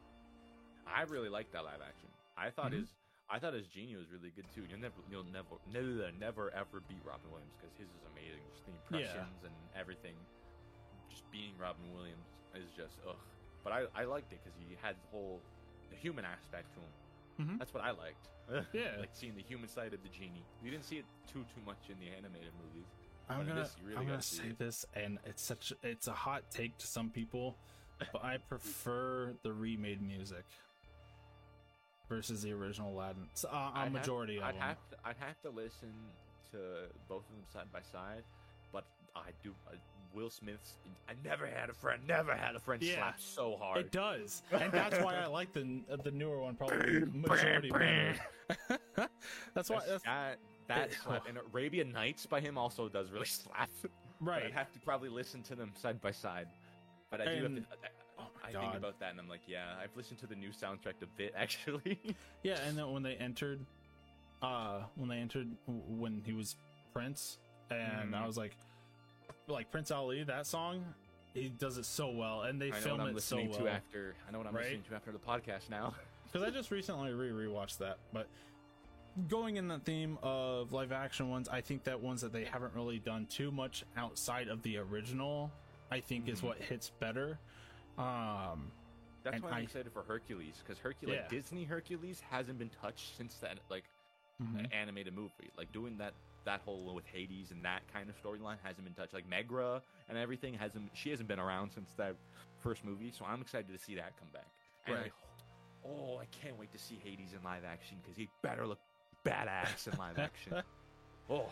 I 0.85 1.01
really 1.03 1.27
liked 1.27 1.51
that 1.51 1.65
live 1.65 1.81
action. 1.81 2.07
I 2.37 2.49
thought 2.49 2.71
Mhm. 2.71 2.79
his 2.81 2.93
I 3.29 3.39
thought 3.39 3.53
his 3.53 3.67
genie 3.67 3.97
was 3.97 4.09
really 4.09 4.29
good 4.31 4.49
too. 4.51 4.63
You'll 4.69 4.79
never 4.79 4.95
you'll 5.09 5.25
never 5.25 5.57
never 5.67 6.09
never 6.13 6.49
ever 6.51 6.79
beat 6.79 7.03
Robin 7.03 7.29
Williams 7.29 7.51
because 7.59 7.75
his 7.75 7.89
is 7.89 8.05
amazing. 8.05 8.41
Just 8.49 8.65
the 8.65 8.71
impressions 8.71 9.43
and 9.43 9.53
everything. 9.75 10.15
Just 11.09 11.29
being 11.29 11.57
Robin 11.57 11.93
Williams 11.93 12.25
is 12.55 12.71
just 12.71 12.99
ugh. 13.05 13.17
But 13.65 13.73
I 13.73 13.87
I 13.93 14.05
liked 14.05 14.31
it 14.31 14.39
because 14.41 14.57
he 14.57 14.75
had 14.75 14.95
the 14.95 15.07
whole 15.09 15.41
the 15.89 15.95
human 15.95 16.25
aspect 16.25 16.67
to 16.73 16.79
him. 16.79 17.49
Mhm. 17.55 17.59
That's 17.59 17.73
what 17.73 17.83
I 17.83 17.91
liked. 17.91 18.27
Yeah. 18.73 18.95
like 18.99 19.09
seeing 19.13 19.35
the 19.35 19.41
human 19.43 19.67
side 19.67 19.93
of 19.93 20.01
the 20.03 20.09
genie. 20.09 20.45
You 20.63 20.71
didn't 20.71 20.85
see 20.85 20.97
it 20.97 21.05
too 21.31 21.43
too 21.53 21.61
much 21.65 21.89
in 21.89 21.99
the 21.99 22.07
animated 22.15 22.51
movies. 22.63 22.87
I'm 23.29 23.39
But 23.39 23.47
gonna 23.49 23.61
this, 23.63 23.75
really 23.83 23.97
I'm 23.97 24.07
gonna 24.07 24.21
say 24.21 24.47
it. 24.47 24.57
this, 24.57 24.85
and 24.93 25.19
it's 25.25 25.41
such 25.43 25.73
it's 25.83 26.07
a 26.07 26.13
hot 26.13 26.49
take 26.49 26.77
to 26.77 26.87
some 26.87 27.09
people, 27.09 27.57
but 28.13 28.23
I 28.23 28.37
prefer 28.37 29.33
the 29.43 29.51
remade 29.51 30.01
music 30.01 30.45
versus 32.09 32.41
the 32.41 32.53
original 32.53 32.93
Aladdin. 32.93 33.27
So, 33.33 33.49
uh, 33.49 33.51
a 33.51 33.71
I'd 33.79 33.83
have- 33.83 33.91
majority 33.91 34.41
I'd 34.41 34.51
of 34.51 34.55
them. 34.55 34.61
have 34.69 34.89
to, 34.91 34.97
I'd 35.03 35.17
have 35.17 35.41
to 35.41 35.49
listen 35.49 35.93
to 36.51 36.87
both 37.09 37.23
of 37.29 37.35
them 37.35 37.45
side 37.51 37.69
by 37.73 37.81
side, 37.81 38.23
but 38.71 38.85
I 39.15 39.31
do. 39.43 39.53
Uh, 39.67 39.71
Will 40.17 40.29
Smith's 40.31 40.75
"I 41.07 41.13
never 41.23 41.45
had 41.45 41.69
a 41.69 41.73
friend, 41.73 42.01
never 42.07 42.35
had 42.35 42.55
a 42.55 42.59
friend" 42.59 42.81
Yeah. 42.81 42.95
slaps 42.95 43.23
so 43.23 43.55
hard. 43.55 43.77
It 43.77 43.91
does, 43.91 44.41
and 44.51 44.71
that's 44.73 44.99
why 44.99 45.15
I 45.15 45.27
like 45.27 45.53
the 45.53 45.81
the 46.03 46.11
newer 46.11 46.41
one 46.41 46.55
probably 46.55 47.05
majority 47.13 47.69
better. 47.69 48.15
that's 49.53 49.69
why. 49.69 49.81
That's, 49.87 50.03
that 50.03 50.39
that 50.67 50.93
slap. 51.03 51.27
and 51.27 51.37
Arabian 51.53 51.91
Nights 51.91 52.25
by 52.25 52.41
him 52.41 52.57
also 52.57 52.89
does 52.89 53.11
really 53.11 53.25
slap. 53.43 53.69
Right. 54.19 54.43
I'd 54.45 54.53
have 54.53 54.71
to 54.73 54.79
probably 54.79 55.09
listen 55.09 55.43
to 55.43 55.55
them 55.55 55.71
side 55.77 56.01
by 56.01 56.11
side. 56.11 56.47
But 57.11 57.21
I 57.21 57.25
do 57.35 57.43
have 57.43 57.55
to. 57.55 57.61
I, 57.61 57.87
Oh 58.19 58.23
I 58.43 58.51
god. 58.51 58.61
think 58.61 58.75
about 58.75 58.99
that 58.99 59.11
and 59.11 59.19
I'm 59.19 59.29
like, 59.29 59.41
yeah, 59.47 59.75
I've 59.81 59.95
listened 59.95 60.17
to 60.21 60.27
the 60.27 60.35
new 60.35 60.49
soundtrack 60.49 61.03
a 61.03 61.05
bit 61.17 61.33
actually. 61.37 61.99
Yeah, 62.41 62.57
and 62.67 62.75
then 62.75 62.91
when 62.91 63.03
they 63.03 63.13
entered, 63.13 63.63
uh, 64.41 64.81
when 64.95 65.07
they 65.07 65.17
entered 65.17 65.47
when 65.67 66.23
he 66.25 66.33
was 66.33 66.55
Prince, 66.93 67.37
and 67.69 68.15
I 68.15 68.19
Mhm. 68.23 68.25
was 68.27 68.35
like, 68.37 68.57
like 69.47 69.71
Prince 69.71 69.91
Ali, 69.91 70.23
that 70.23 70.45
song, 70.45 70.83
he 71.33 71.49
does 71.49 71.77
it 71.77 71.85
so 71.85 72.09
well, 72.09 72.43
and 72.43 72.61
they 72.61 72.67
I 72.67 72.69
know 72.71 72.75
film 72.77 72.97
what 72.99 73.07
I'm 73.09 73.17
it 73.17 73.21
so 73.21 73.35
listening 73.37 73.49
well. 73.51 73.59
to 73.59 73.69
after. 73.71 74.15
I 74.27 74.31
know 74.31 74.37
what 74.39 74.47
I'm 74.47 74.55
Right? 74.55 74.63
listening 74.65 74.83
to 74.89 74.95
after 74.95 75.11
the 75.11 75.19
podcast 75.19 75.69
now. 75.69 75.93
Because 76.29 76.45
I 76.45 76.51
just 76.51 76.71
recently 76.71 77.13
re 77.13 77.29
rewatched 77.29 77.77
that, 77.77 77.99
but 78.11 78.27
going 79.29 79.55
in 79.55 79.69
the 79.69 79.79
theme 79.79 80.17
of 80.21 80.73
live 80.73 80.91
action 80.91 81.29
ones, 81.29 81.47
I 81.47 81.61
think 81.61 81.85
that 81.85 82.01
ones 82.01 82.19
that 82.19 82.33
they 82.33 82.43
haven't 82.43 82.73
really 82.75 82.99
done 82.99 83.27
too 83.27 83.49
much 83.49 83.85
outside 83.95 84.49
of 84.49 84.61
the 84.61 84.75
original, 84.77 85.49
I 85.89 86.01
think 86.01 86.27
is 86.27 86.41
Mhm. 86.41 86.43
what 86.43 86.57
hits 86.57 86.89
better. 86.99 87.39
Um, 87.97 88.73
That's 89.23 89.35
And 89.35 89.43
why 89.45 89.49
I'm 89.51 89.55
I- 89.55 89.61
excited 89.61 89.91
for 89.93 90.03
Hercules 90.03 90.61
because 90.63 90.79
Hercules, 90.79 91.15
Yeah. 91.15 91.27
Disney 91.29 91.63
Hercules, 91.63 92.19
hasn't 92.29 92.59
been 92.59 92.69
touched 92.69 93.15
since 93.15 93.35
that 93.39 93.57
like 93.69 93.85
mhm. 94.43 94.67
animated 94.73 95.13
movie. 95.13 95.49
Like 95.57 95.71
doing 95.71 95.97
that 95.97 96.13
that 96.45 96.61
whole 96.61 96.93
with 96.95 97.05
Hades 97.05 97.51
and 97.51 97.63
that 97.65 97.81
kind 97.93 98.09
of 98.09 98.15
storyline 98.21 98.57
hasn't 98.63 98.83
been 98.85 98.93
touched. 98.93 99.13
Like 99.13 99.27
Megara 99.29 99.81
and 100.09 100.17
everything 100.17 100.53
hasn't. 100.53 100.89
She 100.93 101.09
hasn't 101.09 101.27
been 101.27 101.39
around 101.39 101.71
since 101.71 101.91
that 101.97 102.15
first 102.61 102.83
movie, 102.85 103.11
so 103.17 103.25
I'm 103.25 103.41
excited 103.41 103.67
to 103.77 103.77
see 103.83 103.95
that 103.95 104.17
come 104.19 104.29
back. 104.33 104.47
And 104.85 104.95
Right. 104.95 105.11
I, 105.85 105.87
oh, 105.87 106.17
I 106.21 106.25
can't 106.25 106.57
wait 106.57 106.71
to 106.73 106.79
see 106.79 106.99
Hades 107.03 107.33
in 107.37 107.43
live 107.43 107.63
action 107.65 107.97
because 108.01 108.15
he 108.17 108.29
better 108.41 108.65
look 108.65 108.79
badass 109.25 109.91
in 109.91 109.97
live 109.97 110.17
action. 110.19 110.53
Oh, 111.29 111.49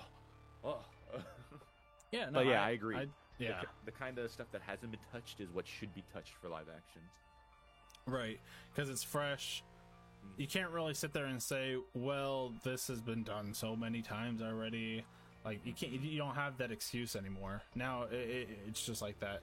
oh. 0.63 0.79
yeah, 2.13 2.27
no, 2.27 2.31
But 2.39 2.45
yeah, 2.45 2.63
I 2.63 2.69
agree. 2.69 2.95
I, 2.95 3.05
The 3.05 3.43
yeah, 3.43 3.59
ki- 3.59 3.67
the, 3.83 3.91
kind 3.91 4.17
of 4.17 4.31
stuff 4.31 4.47
that 4.53 4.61
hasn't 4.61 4.89
been 4.91 5.01
touched 5.11 5.41
is 5.41 5.49
what 5.51 5.67
should 5.67 5.93
be 5.93 6.01
touched 6.13 6.31
for 6.41 6.47
live 6.47 6.67
action. 6.73 7.01
right, 8.07 8.39
because 8.73 8.89
it's 8.89 9.03
fresh. 9.03 9.63
You 10.37 10.47
can't 10.47 10.69
really 10.71 10.93
sit 10.93 11.13
there 11.13 11.25
and 11.25 11.41
say, 11.41 11.77
"Well, 11.93 12.53
this 12.63 12.87
has 12.87 13.01
been 13.01 13.23
done 13.23 13.53
so 13.53 13.75
many 13.75 14.01
times 14.01 14.41
already." 14.41 15.05
Like 15.43 15.59
you 15.63 15.73
can't, 15.73 15.91
you 15.93 16.17
don't 16.17 16.35
have 16.35 16.57
that 16.57 16.71
excuse 16.71 17.15
anymore. 17.15 17.61
Now 17.75 18.03
it, 18.03 18.15
it, 18.15 18.49
it's 18.67 18.85
just 18.85 19.01
like 19.01 19.19
that. 19.19 19.41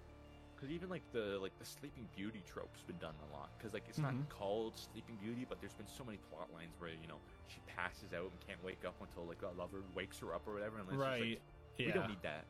Because 0.54 0.70
even 0.70 0.88
like 0.88 1.02
the 1.12 1.38
like 1.40 1.56
the 1.58 1.64
Sleeping 1.64 2.06
Beauty 2.16 2.42
trope's 2.52 2.82
been 2.82 2.98
done 2.98 3.14
a 3.30 3.32
lot. 3.36 3.50
Because 3.56 3.72
like 3.72 3.84
it's 3.88 3.98
Mhm. 3.98 4.02
not 4.02 4.28
called 4.28 4.74
Sleeping 4.76 5.16
Beauty, 5.22 5.46
but 5.48 5.60
there's 5.60 5.74
been 5.74 5.86
so 5.88 6.04
many 6.04 6.18
plot 6.30 6.48
lines 6.52 6.74
where 6.78 6.90
you 6.90 7.06
know 7.08 7.18
she 7.48 7.60
passes 7.66 8.12
out 8.14 8.30
and 8.30 8.40
can't 8.46 8.62
wake 8.64 8.84
up 8.86 8.94
until 9.00 9.24
like 9.24 9.42
a 9.42 9.58
lover 9.58 9.82
wakes 9.94 10.18
her 10.18 10.34
up 10.34 10.42
or 10.46 10.54
whatever. 10.54 10.78
And 10.78 10.88
just, 10.88 10.98
like, 10.98 11.08
right? 11.08 11.40
we 11.78 11.86
yeah. 11.86 11.92
don't 11.94 12.08
need 12.08 12.22
that. 12.22 12.44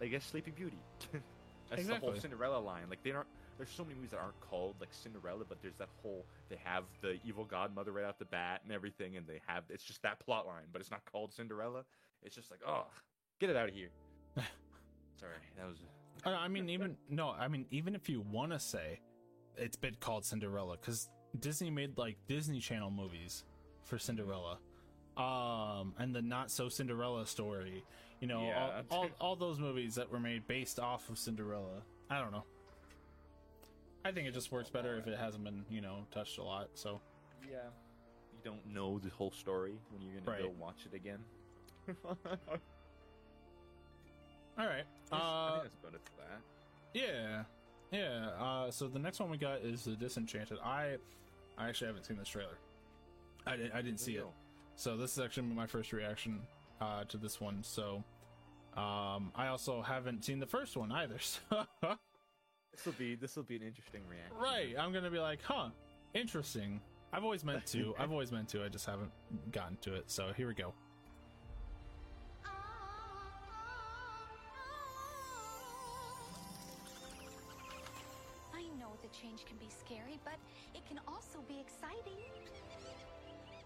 Like 0.00 0.12
it's 0.12 0.26
Sleeping 0.26 0.54
Beauty. 0.54 0.78
That's 1.70 1.86
the 1.86 1.96
whole 1.96 2.14
Cinderella 2.14 2.58
line. 2.58 2.84
Like 2.88 3.02
they 3.02 3.10
aren't. 3.12 3.28
There's 3.58 3.70
so 3.70 3.82
many 3.82 3.96
movies 3.96 4.12
that 4.12 4.20
aren't 4.20 4.40
called 4.40 4.76
like 4.80 4.90
Cinderella, 4.92 5.44
but 5.48 5.60
there's 5.60 5.76
that 5.78 5.88
whole 6.00 6.24
they 6.48 6.56
have 6.62 6.84
the 7.02 7.18
evil 7.26 7.44
godmother 7.44 7.90
right 7.92 8.04
off 8.04 8.18
the 8.18 8.24
bat 8.24 8.60
and 8.64 8.72
everything, 8.72 9.16
and 9.16 9.26
they 9.26 9.40
have 9.46 9.64
it's 9.68 9.82
just 9.84 10.00
that 10.02 10.20
plot 10.20 10.46
line, 10.46 10.64
but 10.72 10.80
it's 10.80 10.90
not 10.92 11.04
called 11.10 11.32
Cinderella. 11.32 11.84
It's 12.22 12.34
just 12.36 12.50
like 12.50 12.60
oh, 12.66 12.86
get 13.40 13.50
it 13.50 13.56
out 13.56 13.68
of 13.68 13.74
here. 13.74 13.90
Sorry, 14.36 15.32
that 15.56 15.66
was. 15.66 15.78
I 16.24 16.48
mean, 16.48 16.68
even 16.68 16.96
no, 17.08 17.30
I 17.30 17.48
mean, 17.48 17.66
even 17.70 17.94
if 17.94 18.08
you 18.08 18.20
want 18.20 18.52
to 18.52 18.60
say 18.60 19.00
it's 19.56 19.76
been 19.76 19.96
called 19.98 20.24
Cinderella, 20.24 20.76
because 20.80 21.08
Disney 21.40 21.70
made 21.70 21.98
like 21.98 22.16
Disney 22.28 22.60
Channel 22.60 22.90
movies 22.92 23.44
for 23.82 23.98
Cinderella, 23.98 24.58
um, 25.16 25.94
and 25.98 26.14
the 26.14 26.22
Not 26.22 26.50
So 26.50 26.68
Cinderella 26.68 27.26
story. 27.26 27.84
You 28.20 28.26
know, 28.28 28.42
Yeah. 28.42 28.82
all, 28.90 28.98
all 28.98 29.10
all 29.20 29.36
those 29.36 29.58
movies 29.58 29.94
that 29.96 30.10
were 30.10 30.20
made 30.20 30.46
based 30.46 30.78
off 30.78 31.08
of 31.08 31.18
Cinderella. 31.18 31.82
I 32.10 32.20
don't 32.20 32.32
know. 32.32 32.44
I 34.08 34.12
think 34.12 34.26
it 34.26 34.32
just 34.32 34.50
works 34.50 34.70
better 34.70 34.96
if 34.96 35.06
it 35.06 35.18
hasn't 35.18 35.44
been, 35.44 35.66
you 35.68 35.82
know, 35.82 36.06
touched 36.10 36.38
a 36.38 36.42
lot. 36.42 36.70
So 36.72 37.02
Yeah. 37.42 37.58
You 38.32 38.38
don't 38.42 38.66
know 38.66 38.98
the 38.98 39.10
whole 39.10 39.30
story 39.30 39.78
when 39.90 40.00
you're 40.00 40.18
gonna 40.20 40.42
go 40.42 40.54
watch 40.58 40.86
it 40.86 40.96
again. 40.96 41.18
all 42.04 42.16
right, 44.56 44.84
I 45.12 45.16
uh, 45.16 45.50
think 45.50 45.62
that's 45.64 45.74
about 45.74 45.94
it 45.94 46.00
for 46.04 46.22
that. 46.22 46.40
yeah, 46.94 47.42
yeah. 47.90 48.28
Uh, 48.42 48.70
so 48.70 48.88
the 48.88 48.98
next 48.98 49.20
one 49.20 49.28
we 49.30 49.36
got 49.36 49.60
is 49.60 49.84
the 49.84 49.96
Disenchanted. 49.96 50.58
I, 50.64 50.96
I 51.58 51.68
actually 51.68 51.88
haven't 51.88 52.04
seen 52.04 52.16
this 52.16 52.28
trailer. 52.28 52.58
I 53.46 53.56
didn't, 53.56 53.72
I 53.72 53.82
didn't 53.82 54.00
see 54.00 54.16
it. 54.16 54.26
So 54.76 54.96
this 54.96 55.12
is 55.12 55.18
actually 55.18 55.48
my 55.48 55.66
first 55.66 55.92
reaction 55.92 56.40
uh, 56.80 57.04
to 57.04 57.16
this 57.16 57.40
one. 57.40 57.62
So 57.62 58.04
um, 58.76 59.32
I 59.34 59.48
also 59.48 59.82
haven't 59.82 60.24
seen 60.24 60.38
the 60.38 60.46
first 60.46 60.76
one 60.78 60.92
either. 60.92 61.18
So 61.82 61.96
This 62.72 62.86
will 62.86 62.92
be 62.92 63.14
this 63.16 63.34
will 63.34 63.42
be 63.42 63.56
an 63.56 63.62
interesting 63.62 64.02
reaction. 64.08 64.36
right, 64.38 64.74
I'm 64.78 64.92
gonna 64.92 65.10
be 65.10 65.18
like, 65.18 65.40
huh, 65.42 65.70
interesting. 66.14 66.80
I've 67.12 67.24
always 67.24 67.44
meant 67.44 67.66
to. 67.66 67.94
I've 67.98 68.12
always 68.12 68.30
meant 68.30 68.48
to. 68.50 68.64
I 68.64 68.68
just 68.68 68.86
haven't 68.86 69.10
gotten 69.50 69.76
to 69.78 69.94
it. 69.94 70.10
So 70.10 70.32
here 70.36 70.46
we 70.46 70.54
go. 70.54 70.72
I 78.54 78.62
know 78.78 78.92
the 79.02 79.08
change 79.08 79.44
can 79.44 79.56
be 79.56 79.68
scary, 79.68 80.20
but 80.24 80.36
it 80.74 80.86
can 80.86 81.00
also 81.08 81.40
be 81.48 81.58
exciting. 81.58 82.22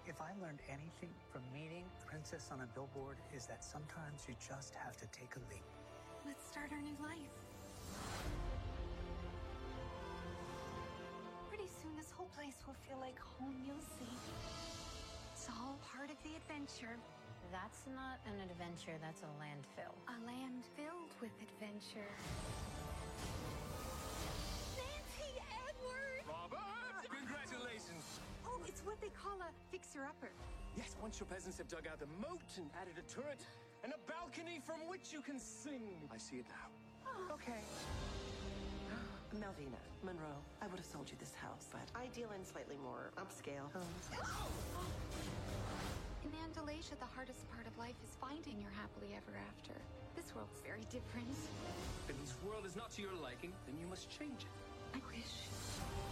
If 0.06 0.20
I 0.20 0.32
learned 0.40 0.60
anything 0.68 1.10
from 1.30 1.42
meeting 1.52 1.84
Princess 2.06 2.50
on 2.52 2.60
a 2.60 2.66
billboard 2.74 3.16
is 3.34 3.46
that 3.46 3.62
sometimes 3.62 4.26
you 4.28 4.34
just 4.40 4.74
have 4.74 4.96
to 4.96 5.06
take 5.12 5.36
a 5.36 5.40
leap. 5.52 5.64
Let's 6.26 6.46
start 6.46 6.70
our 6.72 6.80
new 6.80 6.96
life. 7.02 7.51
Whole 12.16 12.28
place 12.36 12.56
will 12.66 12.76
feel 12.86 12.98
like 13.00 13.18
home, 13.18 13.56
you'll 13.66 13.86
see. 13.98 14.12
It's 15.32 15.48
all 15.48 15.78
part 15.82 16.10
of 16.10 16.16
the 16.22 16.36
adventure. 16.36 16.96
That's 17.50 17.84
not 17.92 18.20
an 18.24 18.38
adventure, 18.48 18.96
that's 19.02 19.20
a 19.20 19.30
landfill. 19.36 19.92
A 20.08 20.18
land 20.24 20.64
filled 20.76 21.12
with 21.20 21.34
adventure. 21.42 22.12
Nancy 24.78 25.32
Edwards! 25.68 26.24
Robert! 26.28 27.08
Congratulations! 27.10 28.20
Oh, 28.46 28.60
it's 28.66 28.80
what 28.84 29.00
they 29.00 29.10
call 29.10 29.36
a 29.40 29.50
fixer-upper. 29.70 30.30
Yes, 30.76 30.96
once 31.02 31.20
your 31.20 31.26
peasants 31.26 31.58
have 31.58 31.68
dug 31.68 31.86
out 31.90 32.00
the 32.00 32.08
moat 32.20 32.48
and 32.56 32.70
added 32.80 32.96
a 32.96 33.04
turret 33.04 33.44
and 33.84 33.92
a 33.92 34.00
balcony 34.08 34.60
from 34.64 34.88
which 34.88 35.12
you 35.12 35.20
can 35.20 35.38
sing. 35.38 36.08
I 36.12 36.16
see 36.16 36.36
it 36.36 36.46
now. 36.48 36.68
Oh. 37.04 37.34
Okay. 37.34 37.60
Malvina, 39.40 39.80
Monroe, 40.04 40.40
I 40.60 40.66
would 40.66 40.76
have 40.76 40.86
sold 40.86 41.08
you 41.08 41.16
this 41.18 41.32
house, 41.34 41.68
but 41.72 41.88
I 41.94 42.06
deal 42.12 42.28
in 42.36 42.44
slightly 42.44 42.76
more 42.82 43.12
upscale 43.16 43.72
homes. 43.72 44.06
In 46.24 46.30
Andalasia, 46.44 46.98
the 46.98 47.08
hardest 47.16 47.48
part 47.50 47.66
of 47.66 47.76
life 47.78 47.96
is 48.04 48.16
finding 48.20 48.60
your 48.60 48.70
happily 48.70 49.16
ever 49.16 49.38
after. 49.48 49.74
This 50.14 50.34
world's 50.34 50.60
very 50.60 50.84
different. 50.90 51.32
If 52.08 52.20
this 52.20 52.34
world 52.44 52.66
is 52.66 52.76
not 52.76 52.90
to 52.92 53.02
your 53.02 53.14
liking, 53.22 53.52
then 53.66 53.76
you 53.80 53.86
must 53.86 54.10
change 54.10 54.44
it. 54.44 54.52
I 54.94 55.00
wish. 55.08 56.11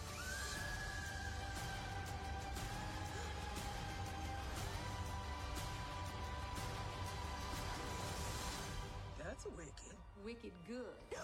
That's 9.43 9.57
wicked. 9.57 9.97
Wicked 10.23 10.51
good. 10.67 11.17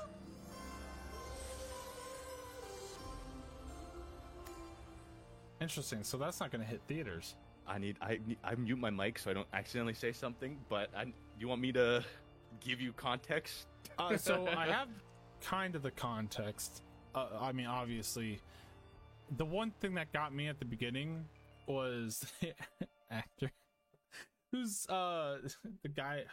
Interesting. 5.62 6.04
So 6.04 6.18
that's 6.18 6.40
not 6.40 6.52
gonna 6.52 6.64
hit 6.64 6.82
theaters. 6.88 7.36
I 7.68 7.78
need 7.78 7.98
I 8.02 8.20
need, 8.26 8.38
I 8.44 8.56
mute 8.56 8.80
my 8.80 8.90
mic 8.90 9.20
so 9.20 9.30
I 9.30 9.34
don't 9.34 9.48
accidentally 9.54 9.94
say 9.94 10.12
something. 10.12 10.58
But 10.70 10.90
I, 10.96 11.06
you 11.40 11.48
want 11.48 11.62
me 11.62 11.72
to 11.74 12.04
give 12.60 12.82
you 12.82 12.94
context? 12.94 13.68
Uh, 14.00 14.18
so 14.18 14.48
I 14.58 14.68
have 14.68 14.90
kind 15.42 15.76
of 15.76 15.84
the 15.84 15.92
context. 15.92 16.84
Uh, 17.14 17.28
I 17.40 17.52
mean, 17.52 17.68
obviously, 17.68 18.40
the 19.38 19.46
one 19.46 19.72
thing 19.80 19.94
that 19.96 20.12
got 20.12 20.34
me 20.34 20.48
at 20.48 20.60
the 20.60 20.66
beginning 20.66 21.26
was 21.68 22.26
the 22.42 22.54
actor 23.12 23.52
who's 24.52 24.88
uh 24.88 25.38
the 25.84 25.90
guy. 25.90 26.24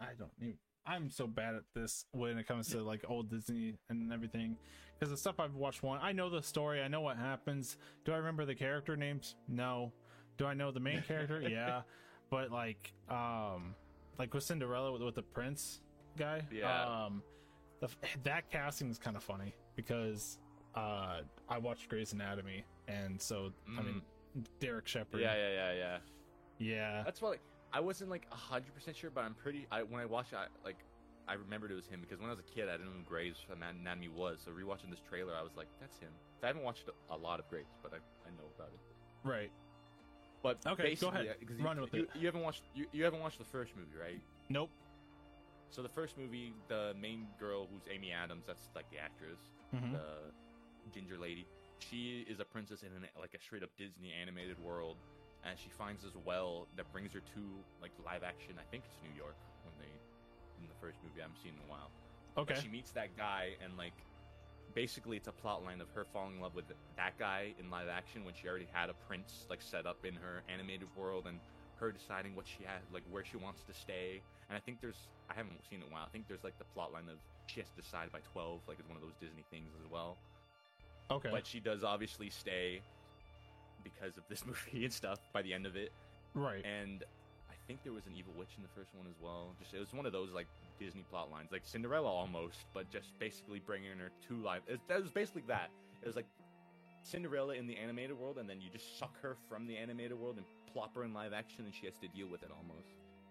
I 0.00 0.10
don't 0.16 0.30
even. 0.40 0.54
I'm 0.88 1.10
so 1.10 1.26
bad 1.26 1.54
at 1.54 1.64
this 1.74 2.06
when 2.12 2.38
it 2.38 2.48
comes 2.48 2.68
to 2.70 2.82
like 2.82 3.04
old 3.08 3.30
Disney 3.30 3.74
and 3.90 4.12
everything 4.12 4.56
because 4.98 5.10
the 5.10 5.16
stuff 5.16 5.38
I've 5.38 5.54
watched 5.54 5.82
one. 5.82 6.00
I 6.02 6.12
know 6.12 6.30
the 6.30 6.42
story. 6.42 6.82
I 6.82 6.88
know 6.88 7.02
what 7.02 7.16
happens. 7.16 7.76
Do 8.04 8.12
I 8.12 8.16
remember 8.16 8.44
the 8.46 8.54
character 8.54 8.96
names? 8.96 9.36
No. 9.48 9.92
Do 10.38 10.46
I 10.46 10.54
know 10.54 10.70
the 10.70 10.80
main 10.80 11.02
character? 11.02 11.42
Yeah. 11.48 11.82
But 12.30 12.50
like, 12.50 12.92
um, 13.08 13.74
like 14.18 14.34
with 14.34 14.44
Cinderella 14.44 14.92
with, 14.92 15.02
with 15.02 15.14
the 15.14 15.22
prince 15.22 15.80
guy. 16.18 16.42
Yeah. 16.52 17.04
Um, 17.06 17.22
the, 17.80 17.88
that 18.24 18.50
casting 18.50 18.90
is 18.90 18.98
kind 18.98 19.16
of 19.16 19.22
funny 19.22 19.54
because 19.76 20.38
uh, 20.74 21.20
I 21.48 21.58
watched 21.58 21.88
Grey's 21.88 22.12
Anatomy, 22.12 22.64
and 22.86 23.20
so 23.20 23.52
I 23.78 23.82
mean 23.82 24.02
Derek 24.60 24.86
Shepherd. 24.86 25.20
Yeah, 25.20 25.34
yeah, 25.34 25.50
yeah, 25.50 25.72
yeah. 25.72 25.98
yeah. 26.58 27.02
That's 27.04 27.22
why 27.22 27.30
like, 27.30 27.40
I 27.72 27.80
wasn't 27.80 28.10
like 28.10 28.30
hundred 28.32 28.74
percent 28.74 28.96
sure, 28.96 29.10
but 29.10 29.24
I'm 29.24 29.34
pretty. 29.34 29.66
I 29.70 29.82
when 29.82 30.00
I 30.00 30.06
watched, 30.06 30.32
it, 30.32 30.36
I 30.36 30.46
like 30.64 30.78
I 31.26 31.34
remembered 31.34 31.70
it 31.70 31.74
was 31.74 31.86
him 31.86 32.00
because 32.00 32.18
when 32.18 32.28
I 32.30 32.32
was 32.32 32.40
a 32.40 32.54
kid, 32.54 32.68
I 32.68 32.72
didn't 32.72 32.86
know 32.86 32.92
who 32.98 33.04
Grey's 33.04 33.36
Anatomy 33.52 34.08
was. 34.08 34.40
So 34.44 34.50
rewatching 34.50 34.90
this 34.90 35.00
trailer, 35.08 35.34
I 35.38 35.42
was 35.42 35.52
like, 35.56 35.68
"That's 35.80 35.98
him." 35.98 36.12
I 36.42 36.46
haven't 36.46 36.62
watched 36.62 36.88
a 37.10 37.16
lot 37.16 37.40
of 37.40 37.48
Grey's, 37.48 37.66
but 37.82 37.92
I, 37.92 37.96
I 38.26 38.30
know 38.30 38.48
about 38.56 38.68
it. 38.72 38.80
Right. 39.28 39.50
But 40.42 40.58
Okay, 40.66 40.94
go 40.94 41.08
ahead. 41.08 41.34
'cause 41.46 41.56
Run 41.58 41.76
you, 41.76 41.82
with 41.82 41.94
you, 41.94 42.02
it. 42.04 42.10
You 42.18 42.26
haven't 42.26 42.42
watched 42.42 42.62
you, 42.74 42.86
you 42.92 43.04
haven't 43.04 43.20
watched 43.20 43.38
the 43.38 43.44
first 43.44 43.76
movie, 43.76 43.96
right? 44.00 44.20
Nope. 44.48 44.70
So 45.70 45.82
the 45.82 45.88
first 45.90 46.16
movie, 46.16 46.54
the 46.68 46.94
main 46.98 47.26
girl 47.38 47.66
who's 47.70 47.82
Amy 47.92 48.10
Adams, 48.12 48.44
that's 48.46 48.70
like 48.74 48.88
the 48.90 48.98
actress, 48.98 49.40
Mhm. 49.74 49.92
the 49.92 50.32
ginger 50.94 51.18
lady. 51.18 51.46
She 51.80 52.20
is 52.28 52.40
a 52.40 52.44
princess 52.44 52.82
in 52.82 52.92
an, 52.92 53.06
like 53.20 53.34
a 53.34 53.40
straight 53.40 53.62
up 53.62 53.68
Disney 53.76 54.12
animated 54.12 54.58
world, 54.58 54.96
and 55.44 55.58
she 55.58 55.70
finds 55.70 56.02
this 56.02 56.14
well 56.24 56.66
that 56.76 56.90
brings 56.92 57.12
her 57.12 57.20
to 57.20 57.42
like 57.80 57.92
live 58.04 58.22
action. 58.22 58.54
I 58.58 58.66
think 58.70 58.84
it's 58.86 58.98
New 59.02 59.14
York 59.16 59.36
when 59.64 59.74
they 59.78 59.90
in 60.60 60.66
the 60.68 60.78
first 60.80 60.98
movie. 61.02 61.20
I 61.20 61.22
haven't 61.22 61.38
seen 61.42 61.52
in 61.54 61.62
a 61.66 61.70
while. 61.70 61.90
But 62.46 62.56
Okay. 62.56 62.62
she 62.62 62.68
meets 62.68 62.90
that 62.92 63.16
guy, 63.16 63.54
and 63.62 63.76
like 63.76 63.94
basically 64.74 65.16
it's 65.16 65.28
a 65.28 65.32
plot 65.32 65.64
line 65.64 65.80
of 65.80 65.88
her 65.90 66.04
falling 66.12 66.36
in 66.36 66.40
love 66.40 66.54
with 66.54 66.66
that 66.96 67.18
guy 67.18 67.54
in 67.58 67.70
live 67.70 67.88
action 67.88 68.24
when 68.24 68.34
she 68.34 68.48
already 68.48 68.68
had 68.72 68.90
a 68.90 68.94
prince 69.06 69.46
like 69.50 69.62
set 69.62 69.86
up 69.86 70.04
in 70.04 70.14
her 70.14 70.42
animated 70.52 70.88
world, 70.96 71.26
and 71.26 71.38
her 71.80 71.92
deciding 71.92 72.34
what 72.34 72.46
she 72.46 72.64
had, 72.64 72.82
like 72.92 73.04
where 73.10 73.24
she 73.24 73.36
wants 73.36 73.62
to 73.62 73.72
stay. 73.74 74.20
And 74.48 74.56
I 74.56 74.60
think 74.60 74.80
there's 74.80 75.08
I 75.30 75.34
haven't 75.34 75.62
seen 75.68 75.80
it 75.80 75.86
in 75.86 75.90
a 75.90 75.94
while. 75.94 76.04
I 76.06 76.10
think 76.10 76.26
there's 76.28 76.44
like 76.44 76.58
the 76.58 76.64
plot 76.74 76.92
line 76.92 77.08
of 77.08 77.18
she 77.46 77.60
has 77.60 77.68
to 77.70 77.80
decide 77.80 78.10
by 78.12 78.20
twelve, 78.32 78.60
like 78.68 78.78
it's 78.78 78.88
one 78.88 78.96
of 78.96 79.02
those 79.02 79.16
Disney 79.20 79.44
things 79.50 79.70
as 79.82 79.90
well. 79.90 80.16
Okay. 81.10 81.30
But 81.32 81.46
she 81.46 81.60
does 81.60 81.84
obviously 81.84 82.28
stay 82.30 82.82
because 83.94 84.16
of 84.16 84.24
this 84.28 84.44
movie 84.46 84.84
and 84.84 84.92
stuff 84.92 85.18
by 85.32 85.42
the 85.42 85.52
end 85.52 85.66
of 85.66 85.76
it. 85.76 85.92
Right. 86.34 86.64
And 86.64 87.04
I 87.50 87.54
think 87.66 87.82
there 87.82 87.92
was 87.92 88.06
an 88.06 88.14
evil 88.16 88.32
witch 88.36 88.54
in 88.56 88.62
the 88.62 88.68
first 88.68 88.94
one 88.94 89.06
as 89.06 89.16
well. 89.22 89.54
Just 89.60 89.74
it 89.74 89.80
was 89.80 89.92
one 89.92 90.06
of 90.06 90.12
those 90.12 90.30
like 90.32 90.46
Disney 90.78 91.04
plot 91.10 91.30
lines, 91.30 91.50
like 91.52 91.62
Cinderella 91.64 92.08
almost, 92.08 92.66
but 92.72 92.90
just 92.90 93.18
basically 93.18 93.60
bringing 93.60 93.98
her 93.98 94.10
to 94.28 94.42
life. 94.42 94.62
It, 94.66 94.80
that 94.88 95.02
was 95.02 95.10
basically 95.10 95.42
that. 95.48 95.70
It 96.02 96.06
was 96.06 96.16
like 96.16 96.26
Cinderella 97.02 97.54
in 97.54 97.66
the 97.66 97.76
animated 97.76 98.18
world, 98.18 98.38
and 98.38 98.48
then 98.48 98.60
you 98.60 98.70
just 98.70 98.98
suck 98.98 99.20
her 99.22 99.36
from 99.48 99.66
the 99.66 99.76
animated 99.76 100.18
world 100.18 100.36
and 100.36 100.46
plop 100.72 100.94
her 100.94 101.04
in 101.04 101.12
live 101.12 101.32
action, 101.32 101.64
and 101.64 101.74
she 101.74 101.86
has 101.86 101.96
to 101.98 102.08
deal 102.08 102.28
with 102.28 102.42
it 102.42 102.50
almost. 102.50 102.88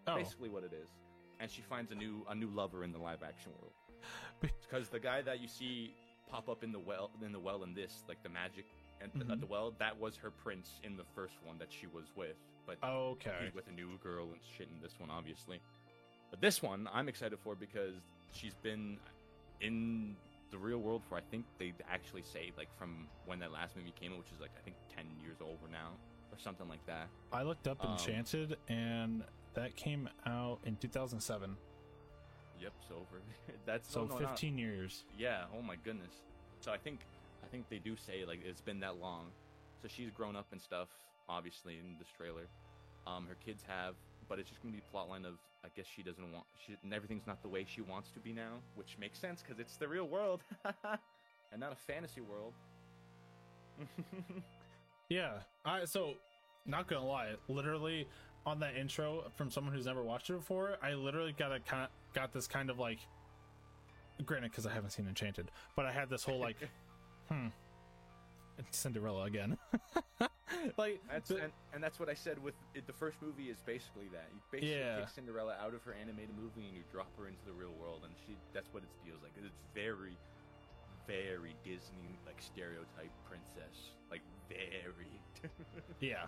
Oh. 0.08 0.16
Basically, 0.16 0.50
what 0.50 0.64
it 0.64 0.72
is. 0.74 0.90
And 1.40 1.52
she 1.52 1.62
finds 1.62 1.92
a 1.92 1.96
new 1.96 2.26
a 2.30 2.36
new 2.36 2.50
lover 2.50 2.84
in 2.84 2.92
the 2.92 2.98
live 2.98 3.24
action 3.24 3.52
world. 3.60 3.74
Because 4.42 4.90
the 4.90 5.00
guy 5.00 5.22
that 5.22 5.40
you 5.42 5.48
see 5.48 5.94
pop 6.30 6.50
up 6.50 6.64
in 6.64 6.72
the 6.72 6.80
well 6.80 7.12
in 7.24 7.32
the 7.32 7.40
well 7.40 7.64
in 7.64 7.74
this, 7.74 8.04
like 8.08 8.22
the 8.24 8.30
magic 8.30 8.66
and 9.02 9.12
Mhm. 9.14 9.32
at 9.32 9.40
the 9.40 9.46
well, 9.48 9.72
that 9.80 9.98
was 10.00 10.16
her 10.18 10.32
prince 10.32 10.80
in 10.84 10.96
the 10.98 11.06
first 11.16 11.36
one 11.44 11.58
that 11.60 11.72
she 11.72 11.88
was 11.88 12.06
with. 12.16 12.36
But 12.66 12.78
Okay. 12.84 13.46
he's 13.46 13.54
with 13.54 13.68
a 13.68 13.72
new 13.72 13.98
girl 14.00 14.32
and 14.32 14.42
shit 14.44 14.68
in 14.70 14.82
this 14.82 15.00
one, 15.00 15.10
obviously. 15.10 15.62
But 16.30 16.42
this 16.42 16.62
one, 16.62 16.88
I'm 16.92 17.08
excited 17.08 17.40
for 17.40 17.56
because 17.56 17.96
she's 18.32 18.54
been 18.56 19.00
in 19.62 20.16
the 20.50 20.58
real 20.58 20.78
world 20.80 21.04
for 21.10 21.18
I 21.18 21.22
think 21.22 21.46
they 21.58 21.74
actually 21.90 22.24
say 22.24 22.52
like 22.58 22.72
from 22.78 23.08
when 23.26 23.40
that 23.40 23.52
last 23.52 23.76
movie 23.76 23.92
came 23.92 24.12
out, 24.14 24.20
which 24.20 24.32
is 24.32 24.40
like 24.40 24.52
I 24.58 24.62
think 24.62 24.76
ten 24.90 25.06
years 25.22 25.38
over 25.42 25.68
now 25.70 25.92
or 26.32 26.38
something 26.38 26.68
like 26.68 26.86
that. 26.86 27.10
I 27.32 27.44
looked 27.44 27.68
up 27.68 27.84
Um, 27.84 27.92
Enchanted, 27.94 28.58
and 28.68 29.24
that 29.54 29.76
came 29.76 30.10
out 30.26 30.60
in 30.66 30.76
2007. 30.78 31.58
Yep, 32.60 32.74
so 32.88 32.96
over. 32.96 33.22
That's 33.66 33.90
So 33.90 34.02
no, 34.06 34.16
no, 34.16 34.20
not- 34.20 34.30
15 34.32 34.58
years. 34.58 35.06
Yeah. 35.18 35.46
Oh 35.54 35.62
my 35.62 35.76
goodness. 35.78 36.22
So 36.60 36.72
I 36.72 36.78
think 36.78 37.06
I 37.48 37.50
think 37.50 37.70
they 37.70 37.80
do 37.80 37.96
say 37.96 38.26
like 38.28 38.42
it's 38.44 38.62
been 38.62 38.80
that 38.82 38.98
long. 38.98 39.28
So 39.82 39.88
she's 39.88 40.10
grown 40.10 40.36
up 40.36 40.48
and 40.52 40.62
stuff, 40.62 40.90
obviously 41.30 41.76
in 41.76 41.96
this 41.98 42.10
trailer. 42.18 42.48
Um, 43.06 43.26
her 43.28 43.38
kids 43.46 43.64
have, 43.66 43.96
but 44.28 44.38
it's 44.38 44.50
just 44.50 44.62
gonna 44.62 44.74
be 44.74 44.80
a 44.86 44.92
plot 44.92 45.08
line 45.08 45.24
of 45.24 45.36
I 45.64 45.70
guess 45.76 45.86
she 45.86 46.04
doesn't 46.04 46.34
want 46.34 46.46
she 46.66 46.76
and 46.84 46.94
everything's 46.94 47.26
not 47.26 47.42
the 47.42 47.48
way 47.48 47.66
she 47.68 47.82
wants 47.82 48.10
to 48.12 48.20
be 48.20 48.34
now, 48.34 48.60
which 48.76 48.98
makes 49.00 49.18
sense 49.18 49.42
because 49.42 49.60
it's 49.60 49.78
the 49.78 49.88
real 49.88 50.10
world 50.10 50.44
and 50.66 51.60
not 51.60 51.72
a 51.72 51.76
fantasy 51.76 52.22
world. 52.22 52.54
Yeah. 55.10 55.40
I 55.64 55.86
so 55.86 56.16
not 56.66 56.88
gonna 56.88 57.06
lie, 57.06 57.36
literally 57.48 58.08
on 58.46 58.60
that 58.60 58.76
intro 58.76 59.24
from 59.38 59.50
someone 59.50 59.74
who's 59.74 59.86
never 59.86 60.04
watched 60.04 60.30
it 60.30 60.34
before, 60.34 60.76
I 60.84 60.96
literally 60.96 61.34
got 61.38 61.54
a 61.54 61.62
kind 61.62 61.88
got 62.14 62.34
this 62.34 62.46
kind 62.46 62.70
of 62.70 62.78
like 62.78 63.00
granted 64.26 64.52
because 64.52 64.66
I 64.66 64.74
haven't 64.74 64.90
seen 64.90 65.08
Enchanted, 65.08 65.50
but 65.78 65.86
I 65.86 65.94
had 65.94 66.10
this 66.10 66.26
whole 66.26 66.40
like 66.40 66.58
hmm 67.30 67.48
it's 68.60 68.80
Cinderella 68.80 69.26
again. 69.26 69.56
like 70.80 71.00
That's 71.12 71.30
the- 71.30 71.44
and, 71.44 71.52
and 71.76 71.84
that's 71.84 72.00
what 72.00 72.10
I 72.10 72.16
said 72.16 72.42
with 72.42 72.56
it, 72.74 72.88
the 72.88 72.94
first 72.94 73.22
movie 73.22 73.52
is 73.52 73.58
basically 73.68 74.08
that. 74.14 74.26
You 74.34 74.40
basically 74.52 74.74
Yeah. 74.80 74.98
take 75.02 75.10
Cinderella 75.10 75.56
out 75.62 75.76
of 75.76 75.84
her 75.84 75.94
animated 75.94 76.36
movie 76.36 76.66
and 76.68 76.76
you 76.76 76.82
drop 76.92 77.16
her 77.20 77.28
into 77.28 77.40
the 77.46 77.54
real 77.54 77.74
world, 77.80 78.02
and 78.04 78.14
she 78.26 78.36
that's 78.54 78.68
what 78.74 78.82
it 78.82 78.90
feels 79.06 79.22
like. 79.22 79.34
It's 79.38 79.54
very, 79.76 80.18
very 81.06 81.56
Disney 81.64 82.18
like 82.26 82.42
stereotype 82.42 83.12
princess, 83.30 83.92
like 84.10 84.22
very. 84.50 85.22
Yeah. 86.00 86.26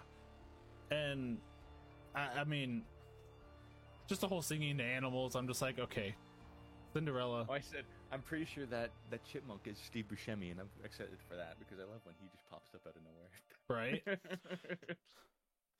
And 0.92 1.40
I, 2.14 2.42
I 2.42 2.44
mean 2.44 2.84
just 4.08 4.22
the 4.22 4.28
whole 4.28 4.44
singing 4.44 4.78
to 4.78 4.84
animals, 4.84 5.36
I'm 5.36 5.48
just 5.48 5.64
like, 5.64 5.80
okay. 5.80 6.14
Cinderella. 6.94 7.48
Oh, 7.50 7.54
I 7.54 7.60
said 7.60 7.86
I'm 8.12 8.22
pretty 8.22 8.46
sure 8.46 8.66
that 8.68 8.90
that 9.12 9.24
chipmunk 9.24 9.62
is 9.66 9.78
Steve 9.78 10.06
Buscemi, 10.12 10.52
and 10.52 10.60
I'm 10.60 10.70
excited 10.84 11.18
for 11.30 11.36
that 11.36 11.58
because 11.60 11.78
I 11.80 11.84
love 11.84 12.02
when 12.04 12.16
he 12.20 12.28
just 12.32 12.50
pops 12.50 12.70
up 12.74 12.82
out 12.88 12.96
of 12.96 13.04
nowhere. 13.04 13.30
Right? 13.70 14.04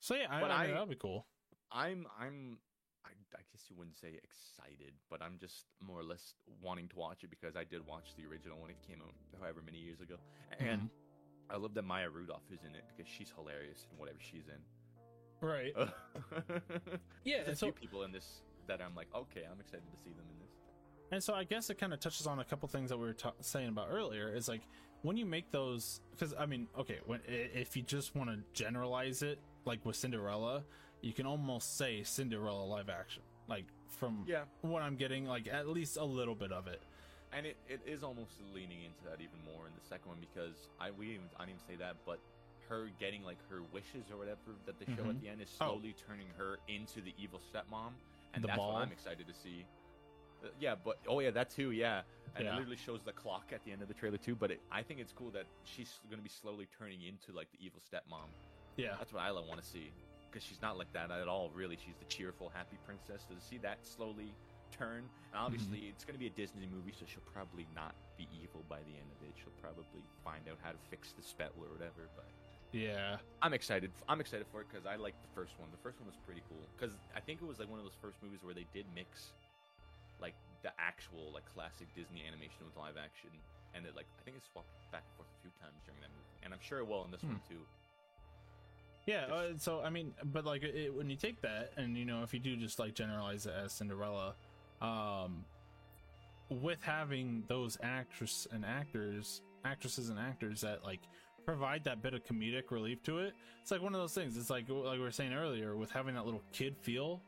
So 0.00 0.14
yeah, 0.14 0.26
I, 0.30 0.36
I, 0.36 0.42
mean, 0.42 0.50
I, 0.50 0.66
that'd 0.68 0.88
be 0.88 0.94
cool. 0.96 1.26
I'm 1.70 2.06
I'm 2.18 2.56
I, 3.04 3.10
I 3.36 3.42
guess 3.52 3.64
you 3.68 3.76
wouldn't 3.76 3.98
say 3.98 4.18
excited, 4.24 4.94
but 5.10 5.20
I'm 5.22 5.36
just 5.38 5.66
more 5.80 6.00
or 6.00 6.02
less 6.02 6.34
wanting 6.62 6.88
to 6.88 6.96
watch 6.96 7.22
it 7.22 7.28
because 7.30 7.54
I 7.54 7.64
did 7.64 7.86
watch 7.86 8.14
the 8.16 8.24
original 8.26 8.58
when 8.58 8.70
it 8.70 8.78
came 8.86 9.00
out 9.02 9.12
however 9.40 9.60
many 9.64 9.78
years 9.78 10.00
ago. 10.00 10.16
Mm-hmm. 10.54 10.68
And 10.68 10.90
I 11.50 11.56
love 11.56 11.74
that 11.74 11.82
Maya 11.82 12.08
Rudolph 12.08 12.48
is 12.50 12.60
in 12.66 12.74
it 12.74 12.84
because 12.88 13.10
she's 13.12 13.30
hilarious 13.36 13.86
in 13.92 13.98
whatever 13.98 14.18
she's 14.20 14.48
in. 14.48 15.46
Right. 15.46 15.74
Yeah, 17.24 17.44
There's 17.44 17.58
a 17.58 17.60
so- 17.60 17.66
few 17.66 17.72
people 17.72 18.02
in 18.04 18.12
this 18.12 18.40
that 18.66 18.80
I'm 18.80 18.94
like, 18.94 19.08
okay, 19.14 19.44
I'm 19.50 19.60
excited 19.60 19.84
to 19.92 19.98
see 20.02 20.10
them 20.10 20.24
in. 20.30 20.39
And 21.12 21.22
so 21.22 21.34
I 21.34 21.44
guess 21.44 21.70
it 21.70 21.78
kind 21.78 21.92
of 21.92 22.00
touches 22.00 22.26
on 22.26 22.38
a 22.38 22.44
couple 22.44 22.68
things 22.68 22.90
that 22.90 22.96
we 22.98 23.06
were 23.06 23.12
ta- 23.14 23.32
saying 23.40 23.68
about 23.68 23.88
earlier. 23.90 24.28
Is 24.32 24.48
like 24.48 24.62
when 25.02 25.16
you 25.16 25.26
make 25.26 25.50
those, 25.50 26.00
because 26.12 26.34
I 26.38 26.46
mean, 26.46 26.68
okay, 26.78 26.98
when 27.06 27.20
if 27.26 27.76
you 27.76 27.82
just 27.82 28.14
want 28.14 28.30
to 28.30 28.38
generalize 28.52 29.22
it, 29.22 29.38
like 29.64 29.84
with 29.84 29.96
Cinderella, 29.96 30.62
you 31.00 31.12
can 31.12 31.26
almost 31.26 31.76
say 31.76 32.02
Cinderella 32.04 32.64
live 32.64 32.88
action. 32.88 33.22
Like 33.48 33.64
from 33.88 34.24
Yeah. 34.28 34.44
what 34.62 34.82
I'm 34.82 34.96
getting, 34.96 35.26
like 35.26 35.48
at 35.48 35.68
least 35.68 35.96
a 35.96 36.04
little 36.04 36.34
bit 36.36 36.52
of 36.52 36.68
it. 36.68 36.80
And 37.32 37.46
it, 37.46 37.56
it 37.68 37.80
is 37.86 38.02
almost 38.02 38.32
leaning 38.54 38.82
into 38.82 39.04
that 39.04 39.20
even 39.20 39.38
more 39.44 39.66
in 39.66 39.72
the 39.80 39.86
second 39.88 40.08
one 40.08 40.18
because 40.20 40.68
I 40.80 40.90
we 40.90 41.10
even, 41.14 41.26
I 41.38 41.46
didn't 41.46 41.60
even 41.62 41.76
say 41.76 41.76
that, 41.84 41.96
but 42.06 42.18
her 42.68 42.88
getting 43.00 43.24
like 43.24 43.38
her 43.48 43.62
wishes 43.72 44.10
or 44.12 44.16
whatever 44.18 44.54
that 44.66 44.78
they 44.78 44.86
show 44.94 45.02
Mhm. 45.02 45.10
at 45.10 45.20
the 45.22 45.28
end 45.28 45.40
is 45.40 45.48
Oh. 45.60 45.66
slowly 45.74 45.94
turning 46.06 46.26
her 46.36 46.58
into 46.68 47.00
the 47.00 47.12
evil 47.18 47.40
stepmom, 47.52 47.92
and 48.34 48.42
The 48.44 48.48
that's 48.48 48.58
ball? 48.58 48.74
what 48.74 48.82
I'm 48.82 48.92
excited 48.92 49.26
to 49.26 49.34
see. 49.34 49.64
Uh, 50.42 50.48
yeah, 50.60 50.74
but 50.82 50.98
oh 51.08 51.20
yeah, 51.20 51.30
that 51.30 51.50
too, 51.50 51.70
yeah. 51.72 52.02
And 52.36 52.44
Yeah. 52.44 52.52
it 52.52 52.56
literally 52.56 52.76
shows 52.76 53.00
the 53.04 53.12
clock 53.12 53.50
at 53.52 53.64
the 53.64 53.72
end 53.72 53.82
of 53.82 53.88
the 53.88 53.94
trailer 53.94 54.16
too. 54.18 54.34
But 54.36 54.50
it, 54.52 54.60
I 54.70 54.82
think 54.82 55.00
it's 55.00 55.12
cool 55.12 55.30
that 55.32 55.46
she's 55.64 55.98
going 56.08 56.18
to 56.18 56.22
be 56.22 56.30
slowly 56.30 56.66
turning 56.78 57.02
into 57.02 57.32
like 57.36 57.48
the 57.52 57.58
evil 57.64 57.80
stepmom. 57.80 58.28
Yeah. 58.76 58.94
That's 58.98 59.12
what 59.12 59.22
I 59.22 59.32
want 59.32 59.60
to 59.60 59.66
see 59.66 59.90
because 60.30 60.46
she's 60.46 60.62
not 60.62 60.78
like 60.78 60.92
that 60.92 61.10
at 61.10 61.26
all. 61.28 61.50
Really, 61.54 61.76
she's 61.76 61.96
the 61.98 62.04
cheerful, 62.06 62.50
happy 62.54 62.78
princess. 62.86 63.26
So 63.28 63.34
to 63.34 63.40
see 63.40 63.58
that 63.58 63.78
slowly 63.82 64.32
turn, 64.70 65.02
and 65.32 65.36
obviously 65.36 65.78
Mm-hmm. 65.78 65.88
it's 65.90 66.04
going 66.04 66.14
to 66.14 66.20
be 66.20 66.28
a 66.28 66.36
Disney 66.38 66.68
movie, 66.72 66.94
so 66.96 67.04
she'll 67.04 67.26
probably 67.34 67.66
not 67.74 67.94
be 68.16 68.28
evil 68.30 68.62
by 68.68 68.78
the 68.86 68.94
end 68.94 69.10
of 69.10 69.26
it. 69.26 69.34
She'll 69.34 69.58
probably 69.60 70.00
find 70.22 70.46
out 70.48 70.58
how 70.62 70.70
to 70.70 70.78
fix 70.88 71.12
the 71.12 71.22
spell 71.22 71.50
or 71.58 71.66
whatever. 71.74 72.06
But 72.14 72.30
Yeah. 72.70 73.16
I'm 73.42 73.52
excited. 73.52 73.90
I'm 74.08 74.20
excited 74.20 74.46
for 74.52 74.60
it 74.62 74.68
because 74.70 74.86
I 74.86 74.94
like 74.94 75.18
the 75.20 75.28
first 75.34 75.58
one. 75.58 75.68
The 75.72 75.82
first 75.82 75.98
one 75.98 76.06
was 76.06 76.16
pretty 76.24 76.42
cool 76.48 76.62
because 76.78 76.94
I 77.16 77.18
think 77.18 77.42
it 77.42 77.48
was 77.50 77.58
like 77.58 77.68
one 77.68 77.80
of 77.80 77.84
those 77.84 77.98
first 78.00 78.22
movies 78.22 78.46
where 78.46 78.54
they 78.54 78.66
did 78.72 78.86
mix 78.94 79.34
like 80.20 80.34
the 80.62 80.72
actual 80.78 81.32
like 81.32 81.44
classic 81.54 81.88
Disney 81.94 82.22
animation 82.26 82.64
with 82.64 82.76
live 82.76 82.96
action, 83.02 83.30
and 83.74 83.86
it 83.86 83.96
like 83.96 84.06
I 84.18 84.22
think 84.22 84.36
it 84.36 84.42
swapped 84.52 84.68
back 84.92 85.02
and 85.06 85.16
forth 85.16 85.28
a 85.38 85.40
few 85.42 85.50
times 85.60 85.80
during 85.86 86.00
that 86.00 86.10
movie, 86.10 86.38
and 86.42 86.52
I'm 86.52 86.60
sure 86.60 86.78
it 86.78 86.86
will 86.86 87.04
in 87.04 87.10
this 87.10 87.22
one 87.22 87.40
Hmm. 87.46 87.54
too. 87.54 87.60
Yeah, 89.06 89.24
uh, 89.32 89.56
so 89.56 89.80
I 89.80 89.90
mean, 89.90 90.12
but 90.24 90.44
like 90.44 90.62
it, 90.62 90.94
when 90.94 91.08
you 91.10 91.16
take 91.16 91.40
that 91.42 91.72
and 91.76 91.96
you 91.96 92.04
know 92.04 92.22
if 92.22 92.34
you 92.34 92.40
do 92.40 92.56
just 92.56 92.78
like 92.78 92.94
generalize 92.94 93.46
it 93.46 93.54
as 93.54 93.72
Cinderella, 93.72 94.34
um, 94.82 95.44
with 96.50 96.82
having 96.82 97.44
those 97.48 97.78
actress 97.82 98.46
and 98.52 98.64
actors, 98.64 99.40
actresses 99.64 100.10
and 100.10 100.18
actors 100.18 100.60
that 100.60 100.84
like 100.84 101.00
provide 101.46 101.82
that 101.84 102.02
bit 102.02 102.12
of 102.12 102.22
comedic 102.24 102.70
relief 102.70 103.02
to 103.04 103.18
it, 103.20 103.32
it's 103.62 103.70
like 103.70 103.80
one 103.80 103.94
of 103.94 104.00
those 104.00 104.12
things. 104.14 104.36
It's 104.36 104.50
like 104.50 104.68
like 104.68 104.98
we 104.98 105.00
were 105.04 105.10
saying 105.10 105.32
earlier 105.32 105.76
with 105.76 105.90
having 105.90 106.14
that 106.14 106.24
little 106.26 106.42
kid 106.52 106.76
feel. 106.76 107.22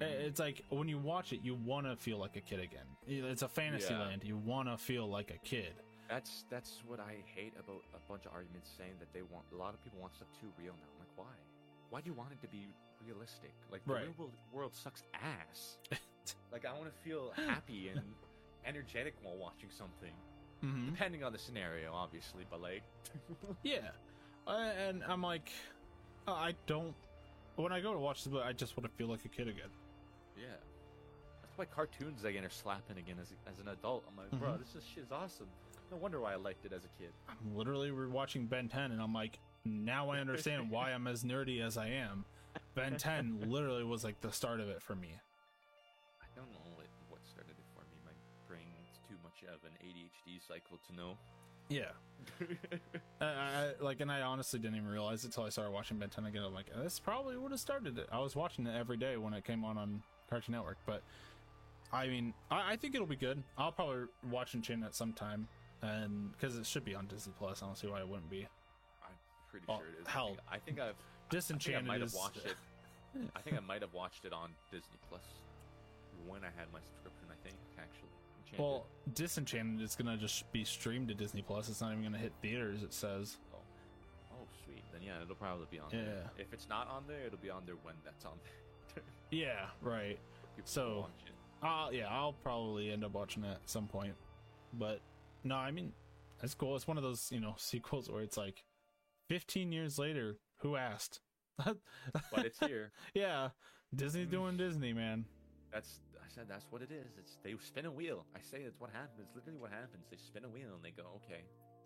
I- 0.00 0.04
It's 0.04 0.40
like 0.40 0.64
when 0.70 0.88
you 0.88 0.98
watch 0.98 1.32
it, 1.32 1.40
you 1.42 1.54
want 1.54 1.86
to 1.86 1.96
feel 1.96 2.18
like 2.18 2.36
a 2.36 2.40
kid 2.40 2.60
again. 2.60 2.86
It's 3.06 3.42
a 3.42 3.48
fantasy 3.48 3.92
Yeah. 3.94 4.00
land. 4.00 4.24
You 4.24 4.36
want 4.36 4.68
to 4.68 4.76
feel 4.76 5.06
like 5.08 5.30
a 5.30 5.38
kid. 5.38 5.74
That's 6.08 6.44
that's 6.50 6.82
what 6.86 7.00
I 7.00 7.22
hate 7.34 7.54
about 7.58 7.82
a 7.94 7.98
bunch 8.08 8.26
of 8.26 8.32
arguments 8.32 8.70
saying 8.76 8.94
that 8.98 9.12
they 9.12 9.22
want 9.22 9.46
a 9.52 9.56
lot 9.56 9.72
of 9.74 9.82
people 9.82 9.98
want 10.00 10.14
stuff 10.14 10.28
too 10.40 10.52
real 10.58 10.74
now. 10.74 10.88
I'm 10.92 10.98
like, 11.00 11.16
why? 11.16 11.34
why 11.90 12.00
do 12.00 12.08
you 12.10 12.14
want 12.14 12.32
it 12.32 12.40
to 12.42 12.48
be 12.48 12.66
realistic? 13.06 13.54
Like 13.70 13.84
the 13.84 13.92
Right. 13.94 14.02
real 14.04 14.14
world, 14.18 14.32
world 14.52 14.74
sucks 14.74 15.02
ass. 15.14 15.78
like 16.52 16.64
I 16.64 16.72
want 16.72 16.86
to 16.86 16.98
feel 17.02 17.30
happy 17.32 17.88
and 17.88 18.00
energetic 18.64 19.14
while 19.22 19.36
watching 19.36 19.70
something. 19.70 20.12
Mhm. 20.62 20.90
Depending 20.90 21.22
on 21.24 21.32
the 21.32 21.38
scenario, 21.38 21.92
obviously, 21.94 22.44
but 22.50 22.60
like, 22.60 22.82
Yeah, 23.62 23.90
uh, 24.46 24.72
and 24.76 25.04
I'm 25.04 25.22
like, 25.22 25.50
I 26.26 26.54
don't. 26.66 26.94
When 27.56 27.72
I 27.72 27.80
go 27.80 27.92
to 27.92 27.98
watch 27.98 28.24
this, 28.24 28.32
movie, 28.32 28.44
I 28.44 28.52
just 28.52 28.76
want 28.76 28.90
to 28.90 28.96
feel 28.96 29.06
like 29.08 29.24
a 29.24 29.28
kid 29.28 29.48
again. 29.48 29.70
yeah. 30.36 30.44
That's 31.42 31.56
why 31.58 31.64
cartoons 31.66 32.24
again 32.24 32.44
are 32.44 32.50
slapping 32.50 32.98
again 32.98 33.16
as, 33.22 33.32
as 33.46 33.60
an 33.60 33.68
adult. 33.68 34.04
I'm 34.10 34.16
like, 34.16 34.30
bro, 34.40 34.50
Mhm. 34.54 34.58
this 34.58 34.74
is 34.74 34.84
shit's 34.84 35.12
awesome. 35.12 35.46
No 35.90 35.96
wonder 35.98 36.18
why 36.20 36.32
I 36.32 36.36
liked 36.36 36.64
it 36.64 36.72
as 36.72 36.84
a 36.84 36.88
kid. 36.98 37.12
I'm 37.28 37.54
literally 37.54 37.90
rewatching 37.90 38.48
Ben 38.48 38.68
10, 38.68 38.90
and 38.90 39.00
I'm 39.00 39.14
like, 39.14 39.38
now 39.64 40.10
I 40.10 40.18
understand 40.18 40.68
why 40.70 40.90
I'm 40.90 41.06
as 41.06 41.22
nerdy 41.22 41.60
as 41.60 41.76
I 41.76 41.88
am. 41.88 42.24
Ben 42.74 42.96
10 42.96 43.38
literally 43.50 43.84
was 43.84 44.02
like 44.02 44.20
the 44.20 44.32
start 44.32 44.58
of 44.58 44.68
it 44.68 44.82
for 44.82 44.96
me. 44.96 45.10
I 46.20 46.26
don't 46.34 46.50
know 46.50 46.58
what, 46.74 46.86
what 47.08 47.20
started 47.24 47.52
it 47.56 47.64
for 47.72 47.82
me. 47.82 47.98
My 48.04 48.12
brain's 48.48 48.98
too 49.08 49.14
much 49.22 49.44
of 49.44 49.62
an 49.62 49.76
ADHD 49.86 50.40
cycle 50.48 50.78
to 50.88 50.92
know. 50.96 51.16
Yeah. 51.68 51.90
I, 53.20 53.24
I, 53.24 53.72
like, 53.80 54.00
and 54.00 54.10
I 54.10 54.22
honestly 54.22 54.58
didn't 54.58 54.76
even 54.76 54.88
realize 54.88 55.24
it 55.24 55.28
until 55.28 55.44
I 55.44 55.48
started 55.50 55.70
watching 55.70 55.98
Ben 55.98 56.08
10 56.10 56.26
again. 56.26 56.42
I'm 56.42 56.54
like, 56.54 56.66
this 56.82 56.98
probably 56.98 57.36
would 57.36 57.50
have 57.52 57.60
started 57.60 57.98
it. 57.98 58.08
I 58.10 58.18
was 58.18 58.34
watching 58.34 58.66
it 58.66 58.74
every 58.76 58.96
day 58.96 59.16
when 59.16 59.34
it 59.34 59.44
came 59.44 59.64
on 59.64 59.78
on 59.78 60.02
Cartoon 60.28 60.54
Network, 60.54 60.78
but 60.86 61.02
I 61.92 62.08
mean, 62.08 62.34
I, 62.50 62.72
I 62.72 62.76
think 62.76 62.94
it'll 62.94 63.06
be 63.06 63.16
good. 63.16 63.42
I'll 63.56 63.72
probably 63.72 64.04
watch 64.30 64.54
Enchanted 64.54 64.94
some 64.94 65.12
time, 65.12 65.46
and 65.82 66.32
because 66.32 66.56
it 66.56 66.66
should 66.66 66.84
be 66.84 66.94
on 66.94 67.06
Disney 67.06 67.32
Plus. 67.38 67.62
I 67.62 67.66
don't 67.66 67.76
see 67.76 67.86
why 67.86 68.00
it 68.00 68.08
wouldn't 68.08 68.30
be. 68.30 68.46
I'm 69.04 69.14
pretty 69.50 69.66
Oh, 69.68 69.76
sure 69.76 69.86
it 69.86 70.02
is. 70.02 70.06
hell. 70.08 70.36
I 70.50 70.58
think, 70.58 70.80
I 70.80 70.88
I've 70.88 70.94
Disenchanted 71.30 71.84
I 71.84 71.86
might 71.86 72.00
have 72.00 72.14
watched 72.14 72.44
it. 72.44 72.56
I 73.36 73.40
think 73.42 73.56
I 73.56 73.60
might 73.60 73.80
have 73.82 73.94
watched 73.94 74.24
it 74.24 74.32
on 74.32 74.50
Disney 74.72 74.98
Plus 75.08 75.22
when 76.26 76.40
I 76.42 76.50
had 76.58 76.66
my 76.72 76.80
subscription. 76.80 77.28
I 77.30 77.36
think 77.46 77.56
actually. 77.78 78.08
Enchanted. 78.54 78.64
Well, 78.64 78.86
Disenchanted 79.14 79.82
is 79.84 79.94
gonna 79.96 80.16
just 80.16 80.50
be 80.52 80.64
streamed 80.64 81.08
to 81.08 81.14
Disney 81.14 81.42
Plus. 81.42 81.68
It's 81.68 81.80
not 81.80 81.92
even 81.92 82.04
gonna 82.04 82.18
hit 82.18 82.32
theaters. 82.42 82.82
It 82.82 82.92
says. 82.92 83.36
oh, 83.54 83.58
oh, 84.32 84.46
sweet. 84.64 84.82
Then 84.92 85.02
yeah, 85.02 85.22
it'll 85.22 85.34
probably 85.34 85.66
be 85.70 85.78
on 85.78 85.88
Yeah. 85.92 86.04
there. 86.04 86.30
If 86.38 86.52
it's 86.52 86.68
not 86.68 86.88
on 86.88 87.04
there, 87.06 87.26
it'll 87.26 87.38
be 87.38 87.50
on 87.50 87.62
there 87.66 87.76
when 87.82 87.94
that's 88.04 88.24
on 88.24 88.32
there. 88.44 89.02
Yeah, 89.30 89.66
right. 89.82 90.18
So, 90.64 91.06
uh, 91.60 91.88
yeah, 91.90 92.06
I'll 92.08 92.34
probably 92.34 92.92
end 92.92 93.02
up 93.04 93.14
watching 93.14 93.42
it 93.42 93.50
at 93.50 93.68
some 93.68 93.88
point. 93.88 94.14
But 94.74 95.00
no, 95.42 95.56
I 95.56 95.72
mean, 95.72 95.92
it's 96.42 96.54
cool. 96.54 96.76
It's 96.76 96.86
one 96.86 96.96
of 96.98 97.02
those 97.02 97.32
you 97.32 97.40
know 97.40 97.54
sequels 97.58 98.08
where 98.08 98.22
it's 98.22 98.36
like, 98.36 98.62
15 99.28 99.72
years 99.72 99.98
later, 99.98 100.36
who 100.58 100.76
asked? 100.76 101.20
but 101.64 101.76
it's 102.44 102.60
here. 102.60 102.92
yeah, 103.14 103.48
Disney 103.94 104.24
doing 104.24 104.56
Disney, 104.56 104.92
man. 104.92 105.24
That's 105.72 105.98
I 106.24 106.28
said 106.34 106.46
that's 106.48 106.66
what 106.70 106.80
it 106.82 106.90
is. 106.90 107.18
It's 107.18 107.38
they 107.42 107.54
spin 107.60 107.86
a 107.86 107.90
wheel. 107.90 108.24
I 108.34 108.40
say 108.40 108.58
it's 108.58 108.80
what 108.80 108.90
happens. 108.90 109.20
It's 109.20 109.34
literally 109.34 109.58
what 109.58 109.70
happens. 109.70 110.06
They 110.10 110.16
spin 110.16 110.44
a 110.44 110.48
wheel 110.48 110.74
and 110.74 110.82
they 110.82 110.90
go, 110.90 111.20
okay, 111.24 111.42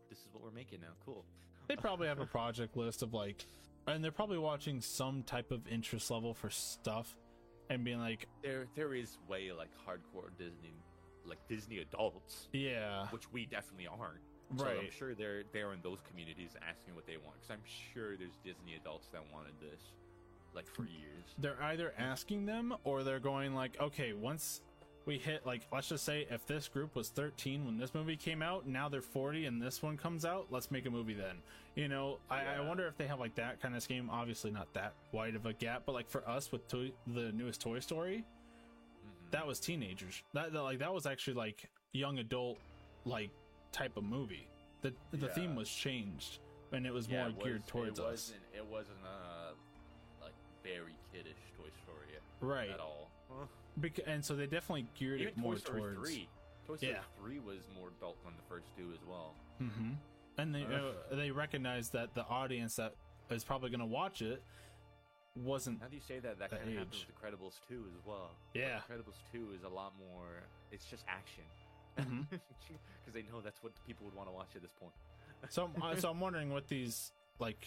this 0.09 0.19
is 0.21 0.29
what 0.33 0.43
we're 0.43 0.51
making 0.51 0.81
now. 0.81 0.95
Cool. 1.05 1.25
They 1.69 1.77
probably 1.77 2.09
have 2.09 2.21
a 2.21 2.27
project 2.27 2.77
list 2.77 3.03
of 3.03 3.13
like, 3.13 3.45
and 3.87 4.03
they're 4.03 4.13
probably 4.13 4.39
watching 4.39 4.81
some 4.81 5.23
type 5.23 5.51
of 5.51 5.67
interest 5.69 6.11
level 6.11 6.33
for 6.35 6.51
stuff, 6.51 7.15
and 7.69 7.85
being 7.85 7.99
like, 7.99 8.27
There 8.43 8.67
there 8.75 8.95
is 8.95 9.19
way 9.29 9.51
like 9.53 9.71
hardcore 9.87 10.31
Disney, 10.39 10.75
like 11.27 11.39
Disney 11.49 11.79
adults, 11.79 12.49
yeah, 12.53 13.07
which 13.09 13.31
we 13.33 13.45
definitely 13.47 13.87
aren't. 13.87 14.21
Right. 14.51 14.77
So 14.77 14.81
I'm 14.81 14.91
sure 14.91 15.15
they're 15.15 15.43
they're 15.53 15.75
in 15.75 15.81
those 15.83 15.99
communities 16.09 16.57
asking 16.67 16.95
what 16.95 17.07
they 17.07 17.19
want 17.19 17.35
because 17.35 17.51
I'm 17.51 17.65
sure 17.93 18.17
there's 18.17 18.39
Disney 18.45 18.77
adults 18.81 19.09
that 19.13 19.21
wanted 19.31 19.53
this, 19.61 19.93
like 20.55 20.67
for 20.67 20.83
years. 20.83 21.35
they're 21.39 21.63
either 21.65 21.93
asking 21.99 22.47
them 22.47 22.75
or 22.85 23.03
they're 23.03 23.21
going 23.21 23.55
like 23.55 23.77
okay 23.81 24.13
once 24.13 24.61
we 25.05 25.17
hit 25.19 25.45
like 25.47 25.63
let's 25.73 25.89
just 25.89 26.05
say 26.05 26.27
if 26.31 26.47
this 26.47 26.69
group 26.69 26.95
was 26.95 27.09
13 27.11 27.65
when 27.65 27.77
this 27.79 27.95
movie 27.95 28.17
came 28.17 28.43
out 28.43 28.67
now 28.67 28.89
they're 28.89 29.01
40 29.01 29.47
and 29.47 29.61
this 29.63 29.83
one 29.83 29.97
comes 29.97 30.25
out 30.25 30.47
let's 30.51 30.71
make 30.71 30.85
a 30.87 30.91
movie 30.91 31.15
then 31.15 31.37
you 31.77 31.89
know 31.89 32.19
I, 32.31 32.45
I 32.57 32.61
wonder 32.61 32.87
if 32.87 32.97
they 32.97 33.07
have 33.07 33.21
like 33.21 33.35
that 33.37 33.61
kind 33.61 33.75
of 33.77 33.83
scheme 33.83 34.11
obviously 34.11 34.51
not 34.51 34.73
that 34.75 34.95
wide 35.13 35.35
of 35.35 35.47
a 35.47 35.53
gap 35.53 35.83
but 35.87 35.93
like 35.93 36.09
for 36.11 36.29
us 36.29 36.51
with 36.53 36.67
toy, 36.69 36.93
the 37.07 37.33
newest 37.33 37.61
toy 37.61 37.79
story 37.81 38.25
Mhm. 39.07 39.31
that 39.31 39.47
was 39.47 39.61
teenagers 39.61 40.23
that, 40.35 40.53
that 40.53 40.63
like 40.63 40.79
that 40.81 40.93
was 40.93 41.07
actually 41.07 41.35
like 41.35 41.71
young 41.93 42.19
adult 42.19 42.59
like 43.05 43.31
type 43.73 43.97
of 43.97 44.05
movie 44.05 44.49
the 44.83 44.93
the 45.13 45.27
Yeah. 45.27 45.33
theme 45.35 45.55
was 45.57 45.71
changed 45.71 46.39
and 46.73 46.85
it 46.87 46.93
was 46.93 47.07
Yeah, 47.09 47.21
more 47.21 47.29
it 47.31 47.43
geared 47.43 47.67
towards 47.67 47.99
it 47.99 48.05
us 48.05 48.11
Wasn't, 48.11 48.41
it 48.55 48.67
wasn't 48.67 48.99
uh 49.05 49.09
like 49.48 49.48
very 50.75 50.95
kiddish 51.13 51.39
Toy 51.57 51.71
Story 51.85 52.07
right 52.41 52.71
at 52.71 52.81
all. 52.81 53.11
Bec- 53.77 54.01
and 54.07 54.25
so 54.25 54.35
they 54.35 54.47
definitely 54.47 54.87
geared 54.99 55.21
Even 55.21 55.33
it 55.35 55.37
more 55.37 55.55
Toy 55.55 55.59
Story 55.61 55.81
towards 55.95 55.99
three. 56.11 56.29
Toy 56.67 56.77
Story 56.77 56.93
Yeah. 56.93 57.01
three 57.21 57.39
was 57.39 57.59
more 57.75 57.89
adult 57.99 58.23
than 58.25 58.35
the 58.37 58.43
first 58.49 58.67
two 58.77 58.91
as 58.93 59.05
well. 59.09 59.35
hmm 59.59 59.93
And 60.37 60.55
they 60.55 60.65
Ugh. 60.65 60.95
uh, 61.13 61.15
they 61.17 61.31
recognize 61.31 61.91
that 61.91 62.15
the 62.15 62.25
audience 62.27 62.77
that 62.77 62.95
is 63.31 63.45
probably 63.45 63.71
going 63.71 63.81
to 63.81 63.87
watch 63.87 64.23
it 64.23 64.43
wasn't. 65.37 65.81
Now 65.81 65.87
that 65.89 65.95
you 65.95 66.01
say 66.01 66.19
that, 66.21 66.39
that 66.39 66.51
The 66.51 66.57
kind 66.57 66.69
of 66.71 66.75
happens 66.77 66.95
age. 66.97 67.07
with 67.07 67.21
The 67.21 67.27
Incredibles 67.37 67.55
2 67.69 67.85
as 67.97 68.05
well. 68.07 68.31
Yeah. 68.55 68.81
The 68.89 68.95
Incredibles 68.95 69.19
2 69.33 69.53
is 69.55 69.63
a 69.63 69.69
lot 69.69 69.93
more, 69.99 70.43
it's 70.73 70.85
just 70.87 71.05
action. 71.09 71.45
Mhm. 71.99 72.27
Because 72.31 73.13
they 73.15 73.23
know 73.23 73.41
that's 73.41 73.61
what 73.63 73.73
people 73.87 74.07
would 74.07 74.15
want 74.15 74.29
to 74.29 74.33
watch 74.33 74.55
at 74.55 74.63
this 74.63 74.71
point. 74.81 74.93
So, 75.49 75.63
I'm- 75.65 75.83
uh, 75.83 75.97
so 75.97 76.11
I'm 76.11 76.21
wondering 76.21 76.51
what 76.51 76.69
these 76.69 77.13
like 77.41 77.67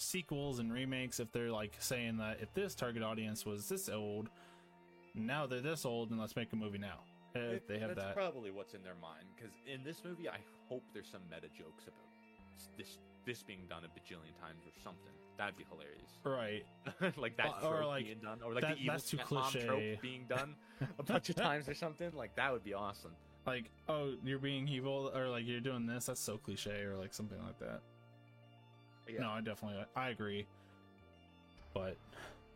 sequels 0.00 0.58
and 0.58 0.72
remakes, 0.72 1.20
if 1.20 1.30
they're 1.32 1.50
like 1.50 1.74
saying 1.78 2.18
that 2.18 2.38
if 2.40 2.52
this 2.54 2.74
target 2.74 3.02
audience 3.02 3.44
was 3.46 3.68
this 3.68 3.88
old, 3.88 4.28
now 5.14 5.46
they're 5.46 5.60
this 5.60 5.84
old, 5.84 6.10
and 6.10 6.18
let's 6.20 6.36
make 6.36 6.52
a 6.52 6.56
movie 6.56 6.78
now. 6.78 7.00
If 7.34 7.66
they 7.68 7.78
have 7.78 7.90
that's 7.94 8.00
that, 8.00 8.14
probably 8.16 8.50
what's 8.50 8.74
in 8.74 8.82
their 8.82 8.96
mind. 9.00 9.24
Because 9.36 9.52
in 9.66 9.84
this 9.84 10.02
movie, 10.04 10.28
I 10.28 10.38
hope 10.68 10.82
there's 10.92 11.06
some 11.08 11.20
meta 11.30 11.46
jokes 11.56 11.84
about 11.84 12.06
this 12.76 12.98
this 13.26 13.42
being 13.42 13.60
done 13.68 13.82
a 13.84 13.88
bajillion 13.88 14.34
times 14.40 14.64
or 14.66 14.72
something. 14.82 15.12
That'd 15.36 15.56
be 15.56 15.64
hilarious. 15.70 16.10
right? 16.24 16.64
like 17.18 17.36
that 17.36 17.46
Uh, 17.62 17.68
or 17.68 17.76
trope 17.78 17.86
like, 17.88 18.04
being 18.06 18.18
done, 18.18 18.38
or 18.44 18.52
like 18.54 18.62
that- 18.62 18.76
the 18.76 18.82
evil 18.82 18.94
that's 18.94 19.10
too 19.10 19.16
mom 19.18 19.26
cliche. 19.26 19.66
trope 19.66 20.02
being 20.02 20.24
done 20.28 20.56
a 20.98 21.02
bunch 21.02 21.28
of 21.30 21.36
times 21.48 21.68
or 21.68 21.74
something. 21.74 22.10
Like 22.14 22.34
that 22.36 22.52
would 22.52 22.64
be 22.64 22.74
awesome. 22.74 23.12
Like, 23.46 23.70
oh, 23.88 24.14
you're 24.24 24.38
being 24.38 24.66
evil, 24.68 25.10
or 25.14 25.28
like 25.28 25.46
you're 25.46 25.60
doing 25.60 25.86
this. 25.86 26.06
That's 26.06 26.20
so 26.20 26.36
cliche, 26.38 26.82
or 26.82 26.96
like 26.96 27.14
something 27.14 27.38
like 27.44 27.58
that. 27.60 27.80
Yeah. 29.14 29.20
No, 29.20 29.30
I 29.30 29.40
definitely 29.40 29.84
I 29.96 30.10
agree. 30.10 30.46
But 31.74 31.96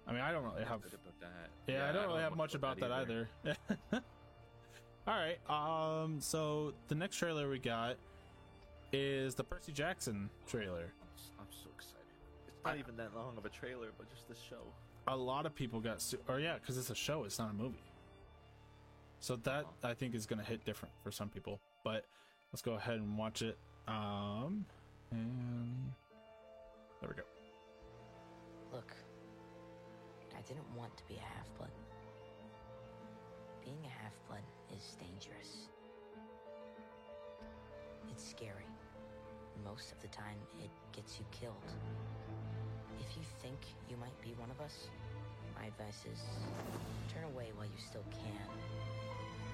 I 0.06 0.12
mean, 0.12 0.20
I 0.20 0.32
don't 0.32 0.44
really 0.44 0.64
have 0.64 0.82
Good 0.82 0.94
about 0.94 1.20
that. 1.20 1.72
Yeah, 1.72 1.88
I 1.88 1.92
don't 1.92 2.06
really 2.06 2.22
have 2.22 2.36
much 2.36 2.54
about 2.54 2.78
that 2.80 2.90
either. 2.90 3.28
All 5.06 5.14
right. 5.14 5.38
Um. 5.50 6.20
So 6.20 6.74
the 6.88 6.94
next 6.94 7.16
trailer 7.16 7.48
we 7.48 7.58
got 7.58 7.96
is 8.92 9.34
the 9.34 9.44
Percy 9.44 9.72
Jackson 9.72 10.30
trailer. 10.46 10.92
I'm, 11.38 11.46
so 11.50 11.68
excited. 11.74 12.04
It's 12.46 12.64
not 12.64 12.78
even 12.78 12.96
that 12.96 13.14
long 13.14 13.36
of 13.36 13.44
a 13.44 13.48
trailer, 13.48 13.88
but 13.98 14.08
just 14.10 14.28
the 14.28 14.34
show. 14.34 14.62
A 15.08 15.16
lot 15.16 15.44
of 15.44 15.54
people 15.54 15.80
got, 15.80 16.00
su- 16.00 16.18
or 16.28 16.40
yeah, 16.40 16.54
because 16.54 16.78
it's 16.78 16.90
a 16.90 16.94
show. 16.94 17.24
It's 17.24 17.38
not 17.38 17.50
a 17.50 17.54
movie. 17.54 17.82
So 19.20 19.36
that 19.36 19.66
I 19.82 19.94
think 19.94 20.14
is 20.14 20.26
going 20.26 20.38
to 20.38 20.44
hit 20.44 20.64
different 20.64 20.94
for 21.02 21.10
some 21.10 21.28
people. 21.28 21.60
But 21.82 22.04
let's 22.52 22.62
go 22.62 22.74
ahead 22.74 22.96
and 22.96 23.18
watch 23.18 23.42
it. 23.42 23.58
Um. 23.88 24.64
And 25.10 25.92
there 27.04 27.12
we 27.12 27.20
go. 27.20 27.28
Look, 28.72 28.96
I 30.32 30.40
didn't 30.48 30.64
want 30.74 30.96
to 30.96 31.04
be 31.04 31.16
a 31.16 31.28
half 31.36 31.52
blood. 31.58 31.70
Being 33.62 33.84
a 33.84 33.92
half 33.92 34.16
blood 34.26 34.44
is 34.72 34.96
dangerous. 34.96 35.68
It's 38.10 38.24
scary. 38.24 38.64
Most 39.62 39.92
of 39.92 40.00
the 40.00 40.08
time, 40.08 40.40
it 40.64 40.70
gets 40.96 41.18
you 41.18 41.26
killed. 41.30 41.68
If 43.00 43.16
you 43.16 43.22
think 43.42 43.60
you 43.88 43.96
might 43.98 44.16
be 44.24 44.32
one 44.40 44.50
of 44.50 44.60
us, 44.64 44.88
my 45.60 45.66
advice 45.68 46.08
is 46.08 46.20
turn 47.12 47.24
away 47.24 47.52
while 47.54 47.66
you 47.66 47.76
still 47.76 48.04
can. 48.08 48.48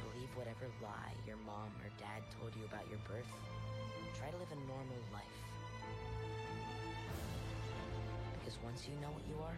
Believe 0.07 0.31
whatever 0.39 0.71
lie 0.83 1.15
your 1.27 1.39
mom 1.43 1.75
or 1.83 1.91
dad 1.99 2.23
told 2.39 2.55
you 2.55 2.63
about 2.71 2.87
your 2.89 3.03
birth. 3.11 3.27
Try 4.19 4.31
to 4.31 4.37
live 4.39 4.55
a 4.55 4.61
normal 4.71 5.03
life. 5.11 5.50
Because 8.51 8.65
once 8.65 8.89
you 8.89 9.01
know 9.01 9.13
what 9.13 9.23
you 9.29 9.37
are, 9.45 9.55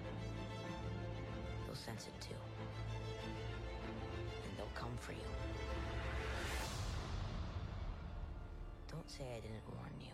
they'll 1.65 1.75
sense 1.75 2.09
it 2.09 2.21
too. 2.21 2.35
And 4.45 4.59
they'll 4.59 4.67
come 4.75 4.91
for 4.99 5.13
you. 5.13 5.19
Don't 8.91 9.11
say 9.11 9.25
I 9.35 9.41
didn't 9.41 9.63
warn 9.75 9.95
you. 9.99 10.13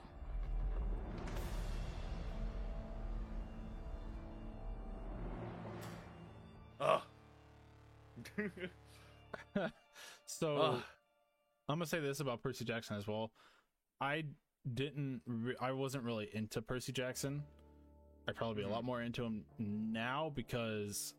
Ah. 6.81 7.05
Ugh. 9.57 9.71
So 10.27 10.57
ah. 10.57 10.75
Ugh. 10.75 10.83
I'm 11.69 11.79
gonna 11.79 11.87
say 11.87 11.99
this 11.99 12.21
about 12.21 12.43
Percy 12.45 12.65
Jackson 12.65 12.97
as 12.97 13.09
well. 13.09 13.33
I 14.01 14.25
didn't. 14.73 15.23
Re- 15.27 15.57
I 15.61 15.73
wasn't 15.73 16.05
really 16.05 16.29
into 16.33 16.63
Percy 16.63 16.93
Jackson 16.93 17.43
I'd 18.29 18.37
probably 18.37 18.63
be 18.63 18.69
a 18.69 18.71
lot 18.71 18.85
more 18.85 19.01
into 19.01 19.23
them 19.23 19.45
now 19.59 20.31
because 20.35 21.15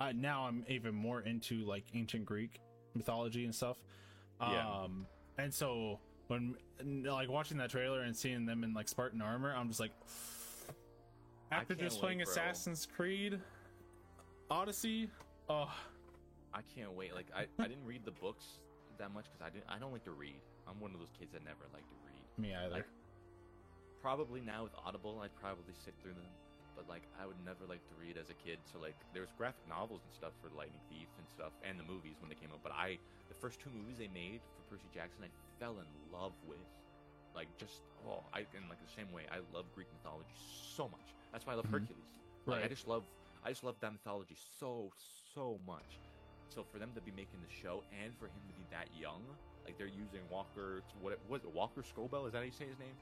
I, 0.00 0.12
now 0.12 0.46
I'm 0.46 0.64
even 0.68 0.94
more 0.94 1.20
into 1.20 1.66
like 1.66 1.84
ancient 1.94 2.24
Greek 2.24 2.60
mythology 2.94 3.44
and 3.44 3.54
stuff. 3.54 3.76
Yeah. 4.40 4.66
Um, 4.66 5.06
and 5.36 5.52
so 5.52 6.00
when 6.28 6.56
like 6.82 7.28
watching 7.28 7.58
that 7.58 7.70
trailer 7.70 8.00
and 8.00 8.16
seeing 8.16 8.46
them 8.46 8.64
in 8.64 8.72
like 8.72 8.88
Spartan 8.88 9.20
armor, 9.20 9.54
I'm 9.54 9.68
just 9.68 9.80
like, 9.80 9.92
after 11.52 11.74
just 11.74 12.00
playing 12.00 12.18
wait. 12.18 12.28
Assassin's 12.28 12.86
Creed 12.96 13.38
Odyssey, 14.50 15.10
oh, 15.50 15.70
I 16.54 16.60
can't 16.74 16.92
wait. 16.92 17.14
Like 17.14 17.26
I, 17.36 17.46
I 17.62 17.68
didn't 17.68 17.84
read 17.84 18.04
the 18.04 18.12
books 18.12 18.46
that 18.98 19.12
much 19.12 19.26
because 19.26 19.42
I 19.46 19.50
didn't. 19.50 19.66
I 19.68 19.78
don't 19.78 19.92
like 19.92 20.04
to 20.04 20.12
read. 20.12 20.40
I'm 20.66 20.80
one 20.80 20.92
of 20.92 21.00
those 21.00 21.12
kids 21.18 21.32
that 21.32 21.44
never 21.44 21.66
like 21.74 21.86
to 21.88 21.94
read. 22.06 22.42
me 22.42 22.54
either. 22.54 22.76
Like, 22.76 22.86
probably 24.00 24.40
now 24.40 24.62
with 24.64 24.72
Audible, 24.84 25.20
I'd 25.22 25.34
probably 25.36 25.74
sit 25.84 25.94
through 26.02 26.14
them. 26.14 26.24
But 26.76 26.86
like, 26.88 27.02
I 27.16 27.24
would 27.24 27.40
never 27.44 27.64
like 27.64 27.80
to 27.88 27.94
read 27.96 28.20
as 28.20 28.28
a 28.28 28.36
kid. 28.36 28.60
So 28.70 28.78
like, 28.78 28.94
there 29.16 29.24
was 29.24 29.32
graphic 29.34 29.64
novels 29.66 30.04
and 30.04 30.12
stuff 30.12 30.36
for 30.44 30.52
Lightning 30.52 30.80
Thief 30.92 31.08
and 31.16 31.26
stuff, 31.32 31.56
and 31.64 31.80
the 31.80 31.88
movies 31.88 32.20
when 32.20 32.28
they 32.28 32.36
came 32.36 32.52
out. 32.52 32.60
But 32.62 32.76
I, 32.76 33.00
the 33.32 33.38
first 33.40 33.58
two 33.58 33.72
movies 33.72 33.96
they 33.96 34.12
made 34.12 34.44
for 34.54 34.62
Percy 34.76 34.86
Jackson, 34.92 35.24
I 35.24 35.30
fell 35.58 35.80
in 35.80 35.88
love 36.12 36.36
with. 36.46 36.60
Like 37.34 37.48
just 37.58 37.84
oh, 38.08 38.24
I 38.32 38.40
in 38.56 38.64
like 38.68 38.80
the 38.80 38.92
same 38.96 39.12
way. 39.12 39.28
I 39.28 39.44
love 39.52 39.66
Greek 39.74 39.88
mythology 39.92 40.32
so 40.76 40.88
much. 40.88 41.04
That's 41.32 41.44
why 41.44 41.52
I 41.52 41.56
love 41.56 41.66
Mhm. 41.66 41.84
Hercules. 41.84 42.12
Like, 42.46 42.64
I 42.64 42.68
just 42.68 42.88
love, 42.88 43.04
I 43.44 43.50
just 43.50 43.64
love 43.64 43.76
that 43.80 43.92
mythology 43.92 44.36
so 44.58 44.90
so 45.34 45.58
much. 45.66 46.00
So 46.48 46.64
for 46.64 46.78
them 46.78 46.92
to 46.94 47.00
be 47.02 47.10
making 47.10 47.40
the 47.44 47.52
show 47.52 47.82
and 47.92 48.16
for 48.16 48.26
him 48.26 48.40
to 48.48 48.54
be 48.54 48.64
that 48.70 48.88
young, 48.98 49.20
like 49.66 49.76
they're 49.76 49.86
using 49.86 50.20
Walker, 50.30 50.82
what 51.02 51.18
was 51.28 51.44
it, 51.44 51.52
Walker 51.52 51.82
Scobell? 51.82 52.26
Is 52.26 52.32
that 52.32 52.38
how 52.38 52.44
you 52.44 52.52
say 52.52 52.64
his 52.66 52.78
name? 52.78 52.96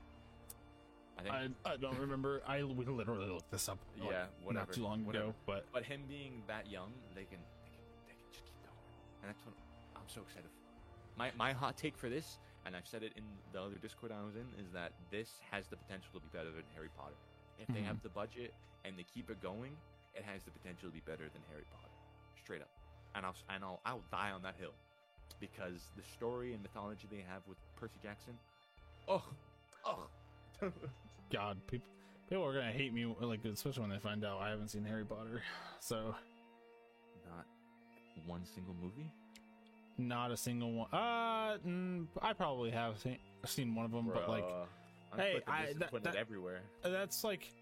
I 1.18 1.22
think. 1.22 1.54
I, 1.64 1.72
I 1.72 1.76
don't 1.76 1.98
remember. 1.98 2.42
I 2.46 2.62
we 2.64 2.84
literally 2.84 3.28
looked 3.30 3.50
this 3.50 3.68
up. 3.68 3.78
like, 4.00 4.10
yeah, 4.10 4.26
whatever. 4.42 4.66
not 4.66 4.72
too 4.74 4.82
long 4.82 5.04
whatever. 5.04 5.26
ago, 5.26 5.34
but 5.46 5.64
but 5.72 5.84
him 5.84 6.02
being 6.08 6.42
that 6.48 6.68
young, 6.70 6.90
they 7.14 7.24
can, 7.24 7.38
they 7.64 7.70
can, 7.70 7.84
they 8.06 8.14
can 8.14 8.26
just 8.32 8.44
keep 8.44 8.58
going, 8.62 8.76
and 9.22 9.30
that's 9.30 9.44
what 9.46 9.54
I'm 9.96 10.08
so 10.08 10.22
excited 10.22 10.50
for. 10.50 11.18
My 11.18 11.30
my 11.36 11.52
hot 11.52 11.76
take 11.76 11.96
for 11.96 12.08
this, 12.08 12.38
and 12.66 12.74
I've 12.76 12.86
said 12.86 13.02
it 13.02 13.12
in 13.16 13.22
the 13.52 13.60
other 13.62 13.76
Discord 13.80 14.10
I 14.12 14.22
was 14.24 14.34
in, 14.34 14.46
is 14.58 14.72
that 14.72 14.92
this 15.10 15.30
has 15.50 15.68
the 15.68 15.76
potential 15.76 16.10
to 16.14 16.20
be 16.20 16.28
better 16.32 16.50
than 16.50 16.64
Harry 16.74 16.88
Potter. 16.96 17.14
If 17.58 17.68
they 17.68 17.82
have 17.82 17.96
Mhm. 17.98 18.02
the 18.02 18.08
budget 18.10 18.52
and 18.84 18.98
they 18.98 19.04
keep 19.04 19.30
it 19.30 19.40
going, 19.40 19.76
it 20.14 20.24
has 20.24 20.42
the 20.42 20.50
potential 20.50 20.88
to 20.88 20.92
be 20.94 21.00
better 21.06 21.28
than 21.32 21.42
Harry 21.48 21.64
Potter, 21.70 21.94
straight 22.42 22.60
up. 22.62 22.70
And 23.14 23.24
I'll 23.24 23.36
and 23.48 23.62
I'll 23.62 23.80
I'll 23.86 24.02
die 24.10 24.32
on 24.32 24.42
that 24.42 24.56
hill, 24.58 24.74
because 25.38 25.92
the 25.96 26.02
story 26.02 26.52
and 26.52 26.60
mythology 26.62 27.06
they 27.08 27.22
have 27.30 27.46
with 27.46 27.58
Percy 27.76 28.00
Jackson, 28.02 28.34
oh, 29.06 29.22
oh. 29.86 30.08
God, 31.32 31.58
people 31.66 31.86
people 32.28 32.44
are 32.44 32.52
gonna 32.54 32.72
hate 32.72 32.92
me 32.92 33.06
like 33.20 33.44
especially 33.44 33.82
when 33.82 33.90
they 33.90 33.98
find 33.98 34.24
out 34.24 34.40
I 34.40 34.50
haven't 34.50 34.68
seen 34.68 34.84
Harry 34.84 35.04
Potter. 35.04 35.42
So 35.80 36.14
Not 37.26 37.44
one 38.26 38.44
single 38.46 38.74
movie. 38.80 39.10
not 39.98 40.30
a 40.30 40.36
single 40.36 40.72
one. 40.72 40.88
Uh, 40.92 41.58
mm, 41.66 42.06
I 42.22 42.32
probably 42.32 42.70
have 42.70 42.98
seen, 42.98 43.18
seen 43.44 43.74
one 43.74 43.84
of 43.84 43.92
them, 43.92 44.10
but 44.12 44.28
like 44.28 44.44
I'm 45.12 45.18
hey, 45.18 45.40
I 45.46 45.74
that, 45.78 45.90
putting 45.90 46.04
that- 46.04 46.14
it 46.14 46.18
everywhere. 46.18 46.62
that's 46.82 47.22
like 47.24 47.52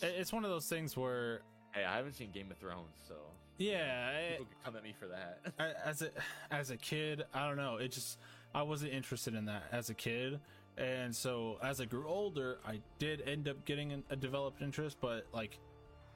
it's 0.00 0.32
one 0.32 0.44
of 0.44 0.50
those 0.50 0.66
things 0.66 0.96
where 0.96 1.42
Hey, 1.72 1.84
I 1.84 1.96
haven't 1.96 2.14
seen 2.14 2.30
Game 2.32 2.50
of 2.50 2.56
Thrones, 2.58 2.96
so 3.08 3.14
yeah, 3.58 4.10
it- 4.18 4.30
people 4.38 4.46
can 4.46 4.64
come 4.64 4.76
at 4.76 4.82
me 4.82 4.94
for 4.98 5.06
that. 5.08 5.40
I- 5.58 5.88
as 5.88 6.00
a 6.02 6.10
as 6.50 6.70
a 6.70 6.76
kid, 6.78 7.24
I 7.34 7.46
don't 7.46 7.56
know. 7.58 7.76
It 7.76 7.92
just 7.92 8.18
I 8.54 8.62
wasn't 8.62 8.92
interested 8.94 9.34
in 9.34 9.44
that 9.46 9.64
as 9.72 9.90
a 9.90 9.94
kid, 9.94 10.40
and 10.78 11.14
so 11.14 11.58
as 11.62 11.80
I 11.80 11.84
grew 11.84 12.06
older, 12.08 12.58
I 12.66 12.80
did 12.98 13.22
end 13.26 13.48
up 13.48 13.64
getting 13.64 13.92
an, 13.92 14.04
a 14.10 14.16
developed 14.16 14.62
interest. 14.62 14.98
But 15.00 15.26
like, 15.32 15.58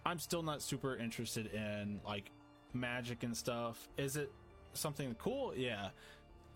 I'm 0.05 0.19
still 0.19 0.43
not 0.43 0.63
super 0.63 0.97
interested 0.97 1.53
in 1.53 2.01
like 2.07 2.31
magic 2.73 3.23
and 3.23 3.37
stuff. 3.37 3.89
Is 3.97 4.17
it 4.17 4.31
something 4.73 5.15
cool? 5.19 5.55
Yeah. 5.57 5.89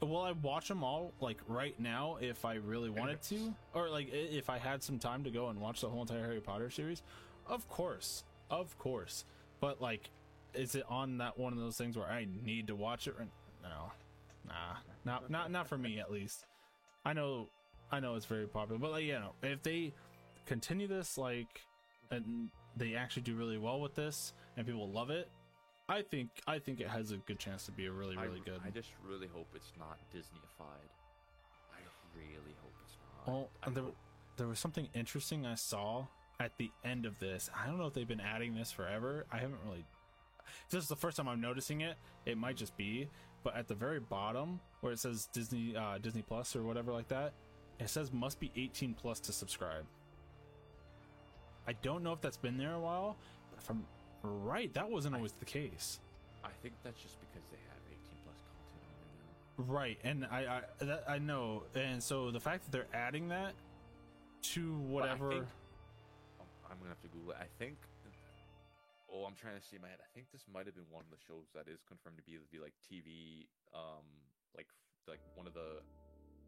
Will 0.01 0.23
I 0.23 0.33
watch 0.33 0.69
them 0.69 0.83
all 0.83 1.13
like 1.21 1.39
right 1.47 1.79
now 1.79 2.17
if 2.23 2.47
I 2.47 2.55
really 2.55 2.89
wanted 2.89 3.21
to, 3.25 3.55
or 3.75 3.91
like 3.91 4.09
if 4.13 4.49
I 4.49 4.57
had 4.57 4.83
some 4.83 4.99
time 4.99 5.25
to 5.25 5.31
go 5.31 5.49
and 5.49 5.61
watch 5.61 5.83
the 5.83 5.91
whole 5.91 6.01
entire 6.01 6.23
Harry 6.23 6.41
Potter 6.41 6.71
series? 6.71 7.03
Of 7.47 7.69
course, 7.69 8.25
of 8.49 8.79
course. 8.79 9.27
But 9.61 9.83
like, 9.83 10.09
is 10.55 10.75
it 10.75 10.85
on 10.89 11.19
that 11.19 11.39
one 11.39 11.53
of 11.53 11.59
those 11.59 11.77
things 11.77 11.99
where 11.99 12.07
I 12.07 12.27
need 12.45 12.69
to 12.69 12.75
watch 12.75 13.09
it? 13.09 13.15
Right? 13.19 13.29
No, 13.63 13.93
nah, 14.49 14.77
not 15.05 15.29
not 15.29 15.51
not 15.51 15.67
for 15.67 15.77
me 15.77 16.01
at 16.01 16.11
least. 16.11 16.47
I 17.05 17.13
know, 17.13 17.49
I 17.93 18.01
know 18.01 18.15
it's 18.15 18.27
very 18.27 18.47
popular, 18.47 18.79
but 18.79 18.93
like 18.93 19.05
you 19.05 19.15
know, 19.15 19.33
if 19.43 19.63
they 19.63 19.93
continue 20.47 20.87
this 20.87 21.19
like, 21.19 21.61
and 22.11 22.49
they 22.77 22.95
actually 22.95 23.23
do 23.23 23.35
really 23.35 23.59
well 23.59 23.81
with 23.81 23.95
this, 23.95 24.33
and 24.57 24.67
people 24.67 24.89
love 24.91 25.11
it, 25.11 25.29
I 25.89 26.03
think 26.03 26.29
I 26.47 26.59
think 26.61 26.81
it 26.81 26.89
has 26.89 27.11
a 27.11 27.17
good 27.17 27.39
chance 27.39 27.67
to 27.67 27.73
be 27.73 27.87
a 27.87 27.93
really 27.93 28.17
I- 28.17 28.25
really 28.25 28.43
good. 28.45 28.61
I 28.65 28.71
just 28.71 28.91
really 29.07 29.27
hope 29.27 29.49
it's 29.55 29.73
not 29.79 29.99
Disneyfied. 30.15 30.89
I 31.73 31.81
really 32.17 32.55
hope 32.63 32.73
it's 32.85 32.97
not. 33.27 33.29
Well, 33.33 33.49
and 33.65 33.77
there, 33.77 33.85
there 34.37 34.47
was 34.47 34.59
something 34.59 34.89
interesting 34.95 35.47
I 35.47 35.57
saw 35.57 36.07
at 36.39 36.57
the 36.59 36.71
end 36.85 37.07
of 37.07 37.19
this. 37.19 37.51
I 37.55 37.67
don't 37.67 37.79
know 37.79 37.87
if 37.87 37.95
they've 37.95 38.07
been 38.09 38.21
adding 38.21 38.55
this 38.55 38.71
forever. 38.71 39.27
I 39.33 39.39
haven't 39.39 39.59
really. 39.67 39.85
This 40.71 40.83
is 40.83 40.89
the 40.89 40.97
first 40.97 41.17
time 41.17 41.29
I'm 41.29 41.41
noticing 41.41 41.81
it. 41.81 41.97
It 42.25 42.39
might 42.39 42.57
just 42.57 42.77
be, 42.77 43.09
but 43.43 43.57
at 43.57 43.69
the 43.69 43.75
very 43.75 44.01
bottom 44.01 44.61
where 44.81 44.93
it 44.93 44.99
says 44.99 45.29
Disney 45.33 45.77
uh, 45.77 45.99
Disney 45.99 46.23
Plus 46.23 46.55
or 46.55 46.63
whatever 46.63 46.93
like 46.93 47.09
that, 47.09 47.33
it 47.81 47.91
says 47.91 48.13
must 48.13 48.39
be 48.41 48.51
18 48.57 48.95
plus 48.95 49.21
to 49.21 49.33
subscribe. 49.33 49.85
I 51.67 51.73
don't 51.83 52.03
know 52.03 52.13
if 52.13 52.21
that's 52.21 52.37
been 52.37 52.57
there 52.57 52.75
a 52.75 52.81
while, 52.81 53.17
but 53.51 53.61
if 53.61 53.71
I'm 53.71 53.85
right, 54.23 54.73
that 54.75 54.89
wasn't 54.89 55.15
always 55.15 55.33
the 55.33 55.45
case. 55.45 56.01
I 56.45 56.49
think 56.63 56.75
that's 56.83 57.01
just 57.01 57.17
because 57.21 57.49
they 57.51 57.59
have 57.69 57.79
18 57.89 58.01
plus 58.25 58.37
content 58.49 58.97
on 59.01 59.09
there 59.13 59.67
now. 59.67 59.73
Right, 59.73 59.99
and 60.05 60.27
I 60.31 60.63
I 60.81 60.85
that, 60.85 61.05
I 61.09 61.19
know, 61.19 61.65
and 61.75 62.03
so 62.03 62.31
the 62.31 62.41
fact 62.41 62.65
that 62.65 62.73
they're 62.73 62.89
adding 62.95 63.29
that 63.29 63.55
to 64.55 64.75
whatever. 64.79 65.31
think- 65.31 65.45
oh, 66.41 66.45
I'm 66.71 66.79
gonna 66.79 66.89
have 66.91 67.03
to 67.03 67.09
Google 67.09 67.33
it. 67.33 67.39
I 67.41 67.47
think. 67.59 67.77
Oh, 69.13 69.25
I'm 69.27 69.35
trying 69.35 69.59
to 69.59 69.61
see 69.67 69.75
in 69.75 69.83
my 69.83 69.89
head. 69.89 69.99
I 69.99 70.07
think 70.15 70.31
this 70.31 70.45
might 70.47 70.67
have 70.67 70.75
been 70.77 70.87
one 70.89 71.03
of 71.03 71.11
the 71.11 71.19
shows 71.27 71.51
that 71.53 71.67
is 71.67 71.83
confirmed 71.83 72.17
to 72.19 72.23
be 72.23 72.39
the 72.53 72.63
like 72.63 72.75
TV, 72.87 73.43
um, 73.75 74.07
like 74.57 74.69
like 75.09 75.19
one 75.35 75.49
of 75.49 75.55
the, 75.55 75.83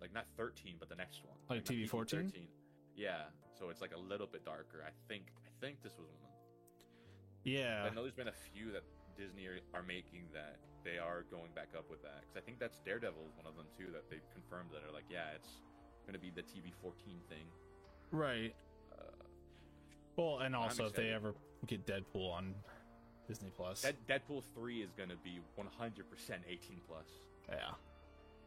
like 0.02 0.12
not 0.12 0.26
13, 0.36 0.74
but 0.78 0.88
the 0.90 0.96
next 0.96 1.22
one. 1.24 1.38
Like 1.48 1.64
not 1.64 1.76
TV 1.76 1.88
14? 1.88 2.26
13. 2.34 2.48
Yeah, 2.96 3.30
so 3.56 3.70
it's 3.70 3.80
like 3.80 3.94
a 3.94 3.98
little 3.98 4.26
bit 4.26 4.44
darker. 4.44 4.84
I 4.84 4.90
think. 5.08 5.30
I 5.46 5.50
think 5.64 5.80
this 5.82 5.92
was 5.96 6.10
one. 6.20 6.32
Yeah. 7.44 7.88
I 7.88 7.94
know 7.94 8.02
there's 8.02 8.18
been 8.18 8.28
a 8.28 8.42
few 8.52 8.72
that 8.72 8.82
Disney 9.16 9.46
are, 9.46 9.58
are 9.72 9.82
making 9.82 10.26
that 10.34 10.58
they 10.84 10.98
are 10.98 11.24
going 11.30 11.50
back 11.54 11.68
up 11.78 11.88
with 11.88 12.02
that 12.02 12.22
because 12.22 12.36
I 12.36 12.40
think 12.40 12.58
that's 12.58 12.78
Daredevil 12.84 13.22
is 13.30 13.36
one 13.36 13.46
of 13.46 13.56
them 13.56 13.66
too 13.78 13.86
that 13.92 14.10
they 14.10 14.18
confirmed 14.34 14.70
that 14.72 14.82
are 14.82 14.92
like 14.92 15.06
yeah 15.08 15.30
it's 15.36 15.62
going 16.04 16.14
to 16.14 16.20
be 16.20 16.30
the 16.34 16.42
TV 16.42 16.74
14 16.82 17.20
thing. 17.28 17.46
Right. 18.10 18.54
Uh, 18.92 19.04
Well, 20.16 20.38
and 20.40 20.56
also 20.56 20.86
if 20.86 20.94
they 20.94 21.10
ever 21.10 21.34
get 21.66 21.86
Deadpool 21.86 22.32
on 22.32 22.54
Disney 23.28 23.52
Plus, 23.56 23.82
Dead, 23.82 23.96
Deadpool 24.08 24.42
3 24.54 24.82
is 24.82 24.90
going 24.92 25.08
to 25.08 25.16
be 25.16 25.38
100% 25.56 25.62
18 26.48 26.80
plus 26.88 27.06
yeah, 27.48 27.70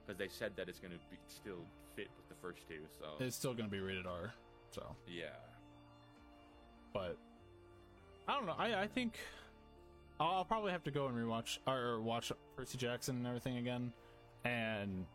because 0.05 0.17
they 0.17 0.27
said 0.27 0.51
that 0.57 0.69
it's 0.69 0.79
going 0.79 0.93
to 0.93 0.99
be 1.09 1.17
still 1.27 1.63
fit 1.95 2.07
with 2.17 2.27
the 2.29 2.35
first 2.41 2.67
two. 2.67 2.81
So 2.99 3.23
it's 3.23 3.35
still 3.35 3.53
going 3.53 3.69
to 3.69 3.71
be 3.71 3.79
rated 3.79 4.05
R. 4.05 4.33
So, 4.71 4.95
yeah, 5.07 5.27
but 6.93 7.17
I 8.27 8.33
don't 8.33 8.45
know. 8.45 8.55
I 8.57 8.81
I 8.81 8.87
think 8.87 9.17
I'll, 10.19 10.45
probably 10.45 10.71
have 10.71 10.83
to 10.83 10.91
go 10.91 11.07
and 11.07 11.15
rewatch 11.15 11.59
or 11.67 12.01
watch 12.01 12.31
Percy 12.55 12.77
Jackson 12.77 13.17
and 13.17 13.27
everything 13.27 13.57
again, 13.57 13.93
and 14.43 15.05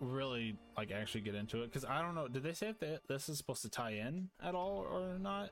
really 0.00 0.56
like 0.76 0.90
actually 0.92 1.20
get 1.20 1.34
into 1.34 1.62
it 1.62 1.66
because 1.66 1.84
I 1.84 2.00
don't 2.00 2.14
know. 2.14 2.28
Did 2.28 2.42
they 2.42 2.54
say 2.54 2.68
if 2.68 2.78
they, 2.78 2.98
this 3.08 3.28
is 3.28 3.38
supposed 3.38 3.62
to 3.62 3.68
tie 3.68 3.92
in 3.92 4.28
at 4.42 4.54
all 4.54 4.86
or 4.90 5.18
not? 5.18 5.50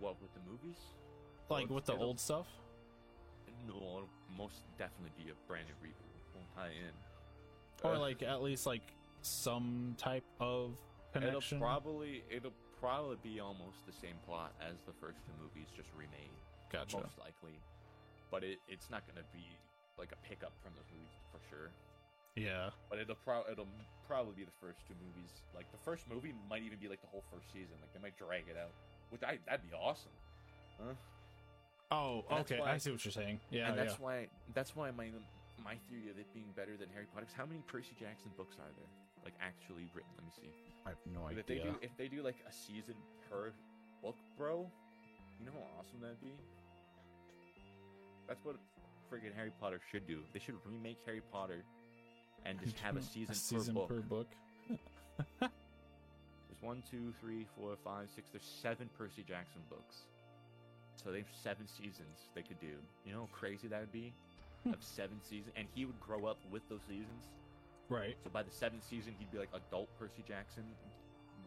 what 0.00 0.20
with 0.20 0.32
the 0.34 0.40
movies? 0.50 0.78
Like 1.48 1.70
with 1.70 1.84
the 1.84 1.96
old 1.96 2.20
stuff? 2.20 2.46
No, 3.66 3.74
it'll 3.74 4.08
most 4.36 4.62
definitely 4.78 5.12
be 5.16 5.30
a 5.30 5.48
brand 5.48 5.66
new 5.66 5.88
reboot. 5.88 6.15
Tie 6.56 6.68
in. 6.68 7.86
Or 7.88 7.94
Uh, 7.94 7.98
like 7.98 8.22
at 8.22 8.42
least 8.42 8.66
like 8.66 8.82
some 9.22 9.94
type 9.98 10.24
of 10.40 10.76
connection? 11.12 11.58
It'll 11.58 11.66
probably 11.66 12.24
it'll 12.30 12.54
probably 12.80 13.16
be 13.22 13.40
almost 13.40 13.84
the 13.86 13.92
same 13.92 14.16
plot 14.26 14.52
as 14.60 14.76
the 14.86 14.92
first 15.00 15.18
two 15.24 15.32
movies, 15.42 15.68
just 15.76 15.88
remade. 15.96 16.32
Gotcha. 16.72 16.96
Most 16.96 17.18
likely, 17.18 17.60
but 18.30 18.42
it, 18.42 18.58
it's 18.68 18.90
not 18.90 19.06
going 19.06 19.16
to 19.16 19.28
be 19.32 19.44
like 19.98 20.12
a 20.12 20.20
pickup 20.26 20.52
from 20.62 20.72
those 20.74 20.88
movies 20.92 21.14
for 21.30 21.40
sure. 21.48 21.70
Yeah. 22.34 22.70
But 22.90 22.98
it'll 22.98 23.16
pro- 23.16 23.46
it'll 23.50 23.68
probably 24.06 24.34
be 24.34 24.44
the 24.44 24.56
first 24.60 24.80
two 24.86 24.94
movies. 25.00 25.30
Like 25.54 25.70
the 25.72 25.78
first 25.78 26.04
movie 26.08 26.34
might 26.50 26.62
even 26.62 26.78
be 26.78 26.88
like 26.88 27.00
the 27.00 27.08
whole 27.08 27.24
first 27.32 27.52
season. 27.52 27.76
Like 27.80 27.92
they 27.92 28.00
might 28.00 28.16
drag 28.18 28.44
it 28.48 28.56
out, 28.56 28.72
which 29.10 29.22
I 29.22 29.38
that'd 29.46 29.68
be 29.68 29.74
awesome. 29.74 30.12
Huh? 30.78 30.92
Oh, 31.90 32.24
okay. 32.40 32.58
I 32.60 32.78
see 32.78 32.90
what 32.90 33.04
you're 33.04 33.12
saying. 33.12 33.40
Yeah, 33.50 33.70
and 33.70 33.78
that's 33.78 33.94
yeah. 33.94 34.04
why 34.04 34.26
that's 34.54 34.74
why 34.74 34.90
my 34.90 35.08
my 35.64 35.76
theory 35.88 36.08
of 36.10 36.18
it 36.18 36.26
being 36.34 36.52
better 36.56 36.76
than 36.76 36.88
Harry 36.90 37.06
Potter. 37.12 37.26
'cause 37.26 37.34
how 37.34 37.46
many 37.46 37.60
Percy 37.66 37.94
Jackson 37.98 38.30
books 38.36 38.56
are 38.58 38.72
there? 38.76 38.88
Like 39.24 39.34
actually 39.40 39.88
written? 39.94 40.10
Let 40.16 40.24
me 40.24 40.30
see. 40.30 40.50
I 40.84 40.90
have 40.90 40.98
no 41.06 41.22
But 41.28 41.38
if 41.38 41.46
they 41.46 41.60
idea. 41.60 41.72
do 41.72 41.78
if 41.82 41.96
they 41.96 42.08
do 42.08 42.22
like 42.22 42.36
a 42.46 42.52
season 42.52 42.94
per 43.28 43.52
book, 44.02 44.16
bro. 44.36 44.70
You 45.40 45.46
know 45.46 45.52
how 45.52 45.80
awesome 45.80 46.00
that'd 46.00 46.20
be? 46.20 46.32
That's 48.26 48.42
what 48.44 48.56
friggin' 49.10 49.34
Harry 49.34 49.50
Potter 49.60 49.80
should 49.90 50.06
do. 50.06 50.22
They 50.32 50.38
should 50.38 50.56
remake 50.64 50.98
Harry 51.04 51.20
Potter 51.32 51.64
and 52.44 52.58
just 52.60 52.78
have 52.80 52.96
a 52.96 53.02
season, 53.14 53.34
season 53.34 53.74
per 53.74 53.80
book. 53.80 53.88
per 53.88 54.00
book. 54.02 54.28
There's 55.40 56.62
one, 56.62 56.82
two, 56.90 57.12
three, 57.20 57.46
four, 57.56 57.76
five, 57.84 58.08
six. 58.14 58.30
There's 58.30 58.44
seven 58.44 58.88
Percy 58.96 59.22
Jackson 59.22 59.60
books. 59.68 60.06
So 61.02 61.12
they 61.12 61.18
have 61.18 61.28
seven 61.42 61.66
seasons 61.68 62.28
they 62.34 62.42
could 62.42 62.58
do. 62.60 62.78
You 63.04 63.12
know 63.12 63.20
how 63.22 63.28
crazy 63.38 63.68
that 63.68 63.80
would 63.80 63.92
be? 63.92 64.12
Of 64.74 64.82
seven 64.82 65.20
seasons, 65.22 65.52
and 65.56 65.66
he 65.74 65.84
would 65.84 65.98
grow 66.00 66.26
up 66.26 66.38
with 66.50 66.68
those 66.68 66.82
seasons. 66.82 67.30
Right. 67.88 68.16
So 68.24 68.30
by 68.30 68.42
the 68.42 68.50
seventh 68.50 68.84
season, 68.88 69.14
he'd 69.18 69.30
be 69.30 69.38
like 69.38 69.50
adult 69.54 69.88
Percy 69.98 70.24
Jackson, 70.26 70.64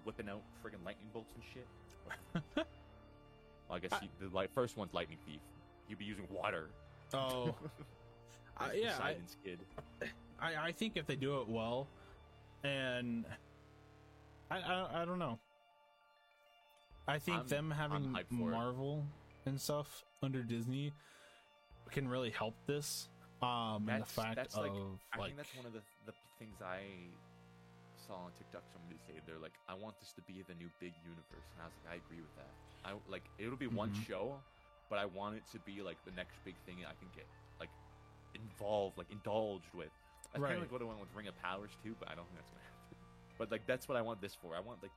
whipping 0.04 0.30
out 0.30 0.42
friggin' 0.64 0.84
lightning 0.86 1.10
bolts 1.14 1.34
and 1.36 1.44
shit. 1.54 1.68
well, 2.56 2.66
I 3.72 3.80
guess 3.80 3.92
he, 4.02 4.10
the 4.22 4.34
like, 4.34 4.54
first 4.54 4.78
one's 4.78 4.94
lightning 4.94 5.18
thief. 5.26 5.42
He'd 5.88 5.98
be 5.98 6.06
using 6.06 6.28
water. 6.32 6.70
Oh, 7.14 7.56
uh, 8.58 8.70
yeah. 8.74 8.98
I, 9.02 9.16
kid. 9.44 9.60
I, 10.40 10.68
I 10.68 10.72
think 10.72 10.96
if 10.96 11.06
they 11.08 11.16
do 11.16 11.42
it 11.42 11.50
well, 11.50 11.88
and 12.64 13.26
I, 14.50 14.60
I, 14.60 15.02
I 15.02 15.06
don't 15.06 15.20
know. 15.20 15.40
I 17.08 17.18
think 17.18 17.38
I'm- 17.38 17.48
them 17.48 17.72
having 17.72 18.14
for 18.14 18.50
it. 18.50 18.52
Marvel 18.52 19.06
and 19.46 19.60
stuff 19.60 20.06
under 20.22 20.44
Disney 20.44 20.94
can 21.92 22.08
really 22.08 22.30
help 22.32 22.56
this. 22.66 23.10
Um, 23.42 23.88
and 23.88 24.02
the 24.02 24.06
fact 24.06 24.36
that's 24.36 24.56
of 24.56 24.64
like, 24.64 24.74
I 25.14 25.18
like, 25.18 25.28
think 25.28 25.38
that's 25.38 25.56
one 25.56 25.66
of 25.66 25.74
the 25.74 25.82
the 26.06 26.14
things 26.38 26.56
I 26.62 26.84
saw 28.08 28.16
on 28.28 28.32
TikTok. 28.38 28.64
Somebody 28.74 29.00
say 29.08 29.20
they're 29.26 29.40
like, 29.40 29.54
I 29.68 29.74
want 29.76 30.00
this 30.00 30.12
to 30.14 30.22
be 30.24 30.44
the 30.48 30.56
new 30.56 30.70
big 30.80 30.94
universe, 31.04 31.48
and 31.56 31.62
I 31.62 31.66
was 31.66 31.74
like, 31.84 31.94
I 31.94 31.96
agree 32.04 32.22
with 32.22 32.36
that. 32.36 32.52
I 32.84 32.94
like 33.10 33.24
it'll 33.40 33.56
be 33.60 33.68
one 33.68 33.92
Mhm. 33.92 34.08
show, 34.08 34.40
but 34.90 35.00
I 35.00 35.06
want 35.06 35.36
it 35.38 35.44
to 35.52 35.60
be 35.60 35.82
like 35.82 35.98
the 36.06 36.12
next 36.12 36.36
big 36.44 36.56
thing 36.66 36.84
I 36.86 36.94
can 37.00 37.08
get 37.16 37.28
like 37.60 37.70
involved, 38.36 38.98
like 38.98 39.10
indulged 39.12 39.74
with. 39.74 39.92
That's 40.34 40.44
kind 40.44 40.56
of 40.56 40.62
like 40.62 40.72
what 40.72 40.82
I 40.82 40.86
want 40.86 41.00
with 41.00 41.10
Ring 41.16 41.28
of 41.28 41.36
Powers 41.42 41.72
too, 41.84 41.96
but 42.00 42.10
I 42.12 42.16
don't 42.16 42.26
think 42.28 42.38
that's 42.40 42.52
gonna 42.52 42.64
happen. 42.64 42.98
But 43.38 43.52
like 43.52 43.66
that's 43.68 43.88
what 43.88 43.98
I 43.98 44.02
want 44.02 44.22
this 44.22 44.36
for. 44.36 44.56
I 44.56 44.60
want 44.60 44.82
like 44.84 44.92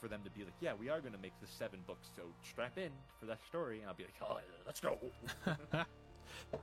for 0.00 0.06
them 0.08 0.22
to 0.24 0.30
be 0.30 0.44
like, 0.44 0.54
yeah, 0.60 0.74
we 0.78 0.88
are 0.90 1.00
gonna 1.00 1.18
make 1.18 1.32
the 1.40 1.46
seven 1.46 1.80
books, 1.86 2.08
so 2.14 2.22
strap 2.42 2.76
in 2.78 2.90
for 3.18 3.26
that 3.26 3.38
story, 3.46 3.80
and 3.80 3.88
I'll 3.88 3.94
be 3.94 4.04
like, 4.04 4.14
oh, 4.22 4.38
let's 4.66 4.80
go. 4.80 4.98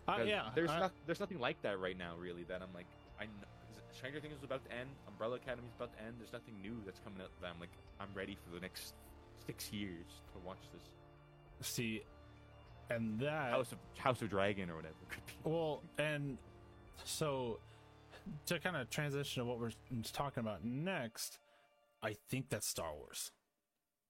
uh, 0.08 0.24
yeah, 0.26 0.50
there's 0.56 0.70
I- 0.70 0.80
not 0.80 0.92
there's 1.06 1.20
nothing 1.20 1.40
like 1.40 1.62
that 1.62 1.80
right 1.80 1.98
now, 1.98 2.16
really. 2.20 2.44
That 2.44 2.62
I'm 2.62 2.74
like, 2.74 2.88
I 3.20 3.26
know, 3.26 3.48
Stranger 3.92 4.20
Things 4.20 4.38
is 4.38 4.44
about 4.44 4.64
to 4.66 4.72
end, 4.72 4.90
Umbrella 5.08 5.38
Academy's 5.38 5.74
about 5.78 5.96
to 5.98 6.04
end. 6.04 6.16
There's 6.20 6.34
nothing 6.34 6.56
new 6.62 6.76
that's 6.86 7.00
coming 7.00 7.22
out 7.22 7.30
that 7.42 7.50
I'm 7.54 7.60
like, 7.60 7.72
I'm 8.00 8.10
ready 8.14 8.38
for 8.44 8.54
the 8.54 8.62
next 8.62 8.94
six 9.46 9.72
years 9.72 10.06
to 10.34 10.40
watch 10.46 10.60
this 10.74 10.82
see, 11.62 12.04
and 12.90 13.20
that 13.20 13.52
House 13.52 13.72
of 13.72 13.78
House 13.98 14.22
of 14.22 14.30
Dragon 14.30 14.70
or 14.70 14.76
whatever 14.76 14.96
could 15.10 15.26
be. 15.26 15.34
Well, 15.44 15.82
and 15.98 16.38
so 17.04 17.60
to 18.48 18.60
kind 18.60 18.76
of 18.76 18.90
transition 18.90 19.44
to 19.44 19.46
what 19.46 19.60
we're 19.60 19.72
talking 20.14 20.42
about 20.42 20.64
next, 20.64 21.40
I 22.04 22.16
think 22.30 22.50
that's 22.50 22.68
Star 22.68 22.94
Wars. 22.94 23.32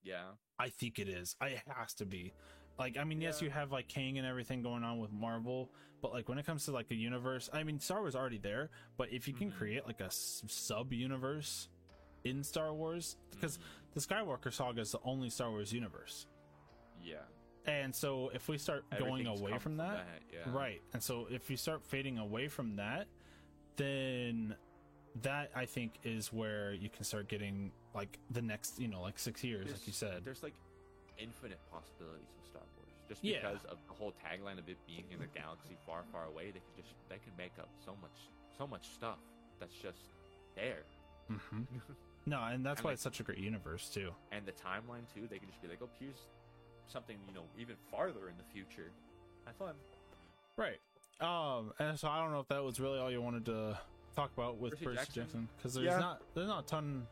Yeah, 0.04 0.24
I 0.60 0.70
think 0.70 1.00
it 1.00 1.10
is. 1.10 1.36
I 1.40 1.48
it 1.48 1.64
has 1.68 1.94
to 1.96 2.06
be. 2.06 2.34
Like, 2.78 2.98
I 2.98 3.04
mean, 3.04 3.22
yes, 3.22 3.42
you 3.42 3.50
have 3.50 3.72
like 3.72 3.88
Kang 3.88 4.18
and 4.18 4.28
everything 4.28 4.62
going 4.62 4.84
on 4.84 5.00
with 5.00 5.12
Marvel, 5.12 5.70
but 6.02 6.12
like 6.12 6.28
when 6.28 6.38
it 6.38 6.46
comes 6.46 6.66
to 6.66 6.72
like 6.72 6.92
a 6.92 6.96
universe, 6.96 7.50
I 7.54 7.64
mean, 7.64 7.80
Star 7.80 8.02
Wars 8.02 8.16
already 8.16 8.38
there, 8.38 8.70
but 8.98 9.12
if 9.12 9.28
you 9.28 9.34
can 9.34 9.50
mm-hmm. 9.50 9.58
create 9.58 9.86
like 9.86 10.02
a 10.02 10.10
sub 10.10 10.92
universe 10.92 11.70
in 12.26 12.44
Star 12.44 12.74
Wars, 12.74 13.16
because 13.32 13.58
mm-hmm. 13.58 13.94
the 13.94 14.00
Skywalker 14.02 14.54
saga 14.54 14.82
is 14.82 14.92
the 14.92 15.00
only 15.06 15.30
Star 15.30 15.52
Wars 15.52 15.72
universe. 15.72 16.28
yeah. 17.04 17.16
And 17.68 17.96
so 17.96 18.30
if 18.32 18.48
we 18.48 18.60
start 18.60 18.86
going 19.00 19.26
away 19.26 19.58
from 19.58 19.78
that, 19.78 20.06
that, 20.06 20.22
yeah. 20.32 20.56
right? 20.56 20.82
And 20.94 21.02
so 21.02 21.28
if 21.32 21.50
you 21.50 21.58
start 21.58 21.84
fading 21.84 22.20
away 22.20 22.48
from 22.48 22.76
that, 22.76 23.08
then 23.76 24.56
that 25.24 25.50
I 25.56 25.66
think 25.66 25.94
is 26.04 26.32
where 26.32 26.74
you 26.74 26.90
can 26.90 27.04
start 27.04 27.28
getting 27.28 27.72
like 27.96 28.20
the 28.30 28.44
next, 28.44 28.80
you 28.80 28.88
know, 28.88 29.02
like 29.02 29.18
six 29.18 29.44
years, 29.44 29.72
like 29.72 29.88
you 29.88 29.94
said. 29.94 30.24
There's 30.24 30.44
like 30.44 30.54
infinite 31.18 31.58
possibilities 31.72 32.28
with 33.10 33.18
Star 33.18 33.28
Wars. 33.28 33.40
Just 33.40 33.44
Yeah. 33.46 33.52
because 33.52 33.66
of 33.66 33.78
the 33.88 33.94
whole 33.94 34.14
tagline 34.14 34.60
of 34.60 34.68
it 34.70 34.78
being 34.88 35.06
in 35.12 35.22
a 35.22 35.28
galaxy 35.28 35.78
far, 35.86 36.04
far 36.12 36.26
away, 36.26 36.46
they 36.52 36.60
can 36.60 36.76
just 36.78 36.96
they 37.10 37.18
can 37.18 37.36
make 37.38 37.54
up 37.60 37.70
so 37.84 37.96
much 38.02 38.30
so 38.58 38.66
much 38.68 38.88
stuff 38.90 39.20
that's 39.60 39.76
just 39.76 40.14
there. 40.56 40.84
hmm 41.28 41.64
No, 42.28 42.42
and 42.44 42.66
that's 42.66 42.80
And, 42.80 42.86
why 42.86 42.90
like- 42.90 42.94
it's 42.96 43.04
such 43.04 43.20
a 43.20 43.24
great 43.24 43.38
universe 43.38 43.90
too. 43.90 44.12
And 44.32 44.46
the 44.48 44.52
timeline 44.52 45.06
too, 45.14 45.28
they 45.30 45.38
can 45.38 45.48
just 45.48 45.62
be 45.62 45.68
like, 45.68 45.80
oh, 45.84 45.90
here's 46.00 46.26
something 46.88 47.18
you 47.28 47.34
know 47.34 47.46
even 47.58 47.76
farther 47.92 48.30
in 48.30 48.38
the 48.38 48.44
future. 48.44 48.92
Have 49.46 49.56
fun. 49.58 49.76
Right. 50.58 50.80
Um, 51.22 51.72
and 51.80 51.98
so 52.00 52.08
I 52.08 52.20
don't 52.22 52.32
know 52.32 52.40
if 52.40 52.48
that 52.48 52.64
was 52.64 52.80
really 52.80 53.00
all 53.00 53.12
you 53.12 53.22
wanted 53.22 53.46
to 53.46 53.78
talk 54.16 54.32
about 54.36 54.58
with 54.58 54.72
Percy 54.74 54.86
Percy 54.86 54.96
Jackson? 54.98 55.14
Jackson 55.24 55.50
because 55.58 55.74
there's 55.76 55.86
Yeah. 55.88 56.00
not 56.00 56.22
there's 56.34 56.48
not 56.48 56.64
a 56.64 56.68
ton 56.68 57.06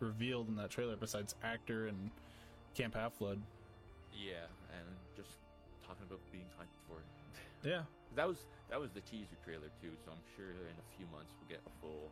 revealed 0.00 0.48
in 0.48 0.56
that 0.56 0.70
trailer 0.70 0.96
besides 0.96 1.34
actor 1.42 1.86
and 1.86 2.10
Camp 2.74 2.94
Half 2.94 3.18
Blood. 3.18 3.40
Yeah, 4.12 4.46
Yeah. 7.64 7.82
That 8.14 8.28
was 8.28 8.46
that 8.70 8.80
was 8.80 8.90
the 8.92 9.00
teaser 9.00 9.36
trailer 9.44 9.68
too, 9.80 9.90
so 10.04 10.12
I'm 10.12 10.18
sure 10.36 10.46
in 10.50 10.76
a 10.78 10.96
few 10.96 11.06
months 11.12 11.32
we'll 11.40 11.48
get 11.48 11.60
a 11.66 11.70
full 11.80 12.10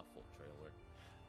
a 0.00 0.04
full 0.12 0.24
trailer. 0.36 0.72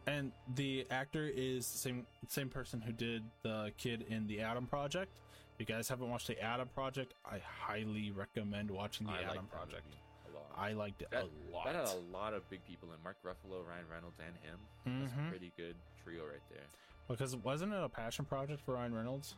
And 0.08 0.32
the 0.56 0.88
actor 0.90 1.28
is 1.34 1.70
the 1.72 1.78
same 1.78 2.06
same 2.28 2.50
person 2.50 2.80
who 2.82 2.92
did 2.94 3.24
the 3.44 3.72
kid 3.78 4.06
in 4.10 4.26
the 4.28 4.42
Adam 4.42 4.66
Project. 4.66 5.12
If 5.54 5.68
you 5.68 5.76
guys 5.76 5.90
haven't 5.90 6.10
watched 6.10 6.28
the 6.28 6.40
Adam 6.42 6.68
Project, 6.74 7.14
I 7.26 7.40
highly 7.40 8.12
recommend 8.12 8.70
watching 8.72 9.08
the 9.08 9.14
I 9.14 9.18
Adam 9.24 9.28
liked 9.36 9.42
that 9.52 9.58
Project. 9.58 9.84
movie 9.86 10.02
a 10.30 10.38
lot. 10.38 10.52
I 10.56 10.74
liked 10.74 11.02
it 11.02 11.10
that, 11.12 11.24
a 11.24 11.54
lot. 11.54 11.66
That 11.66 11.76
had 11.76 11.88
a 11.88 12.00
lot 12.16 12.34
of 12.34 12.48
big 12.50 12.64
people 12.66 12.90
in 12.96 13.04
Mark 13.04 13.18
Ruffalo, 13.26 13.68
Ryan 13.68 13.86
Reynolds, 13.92 14.18
and 14.26 14.36
him. 14.38 14.60
That's 14.86 15.14
Mhm. 15.14 15.28
a 15.28 15.30
pretty 15.30 15.52
good 15.58 15.76
trio 16.04 16.26
right 16.26 16.42
there. 16.50 16.64
because 17.10 17.36
wasn't 17.38 17.74
it 17.74 17.82
a 17.84 17.90
passion 17.90 18.26
project 18.26 18.62
for 18.62 18.74
Ryan 18.76 18.94
Reynolds? 18.94 19.36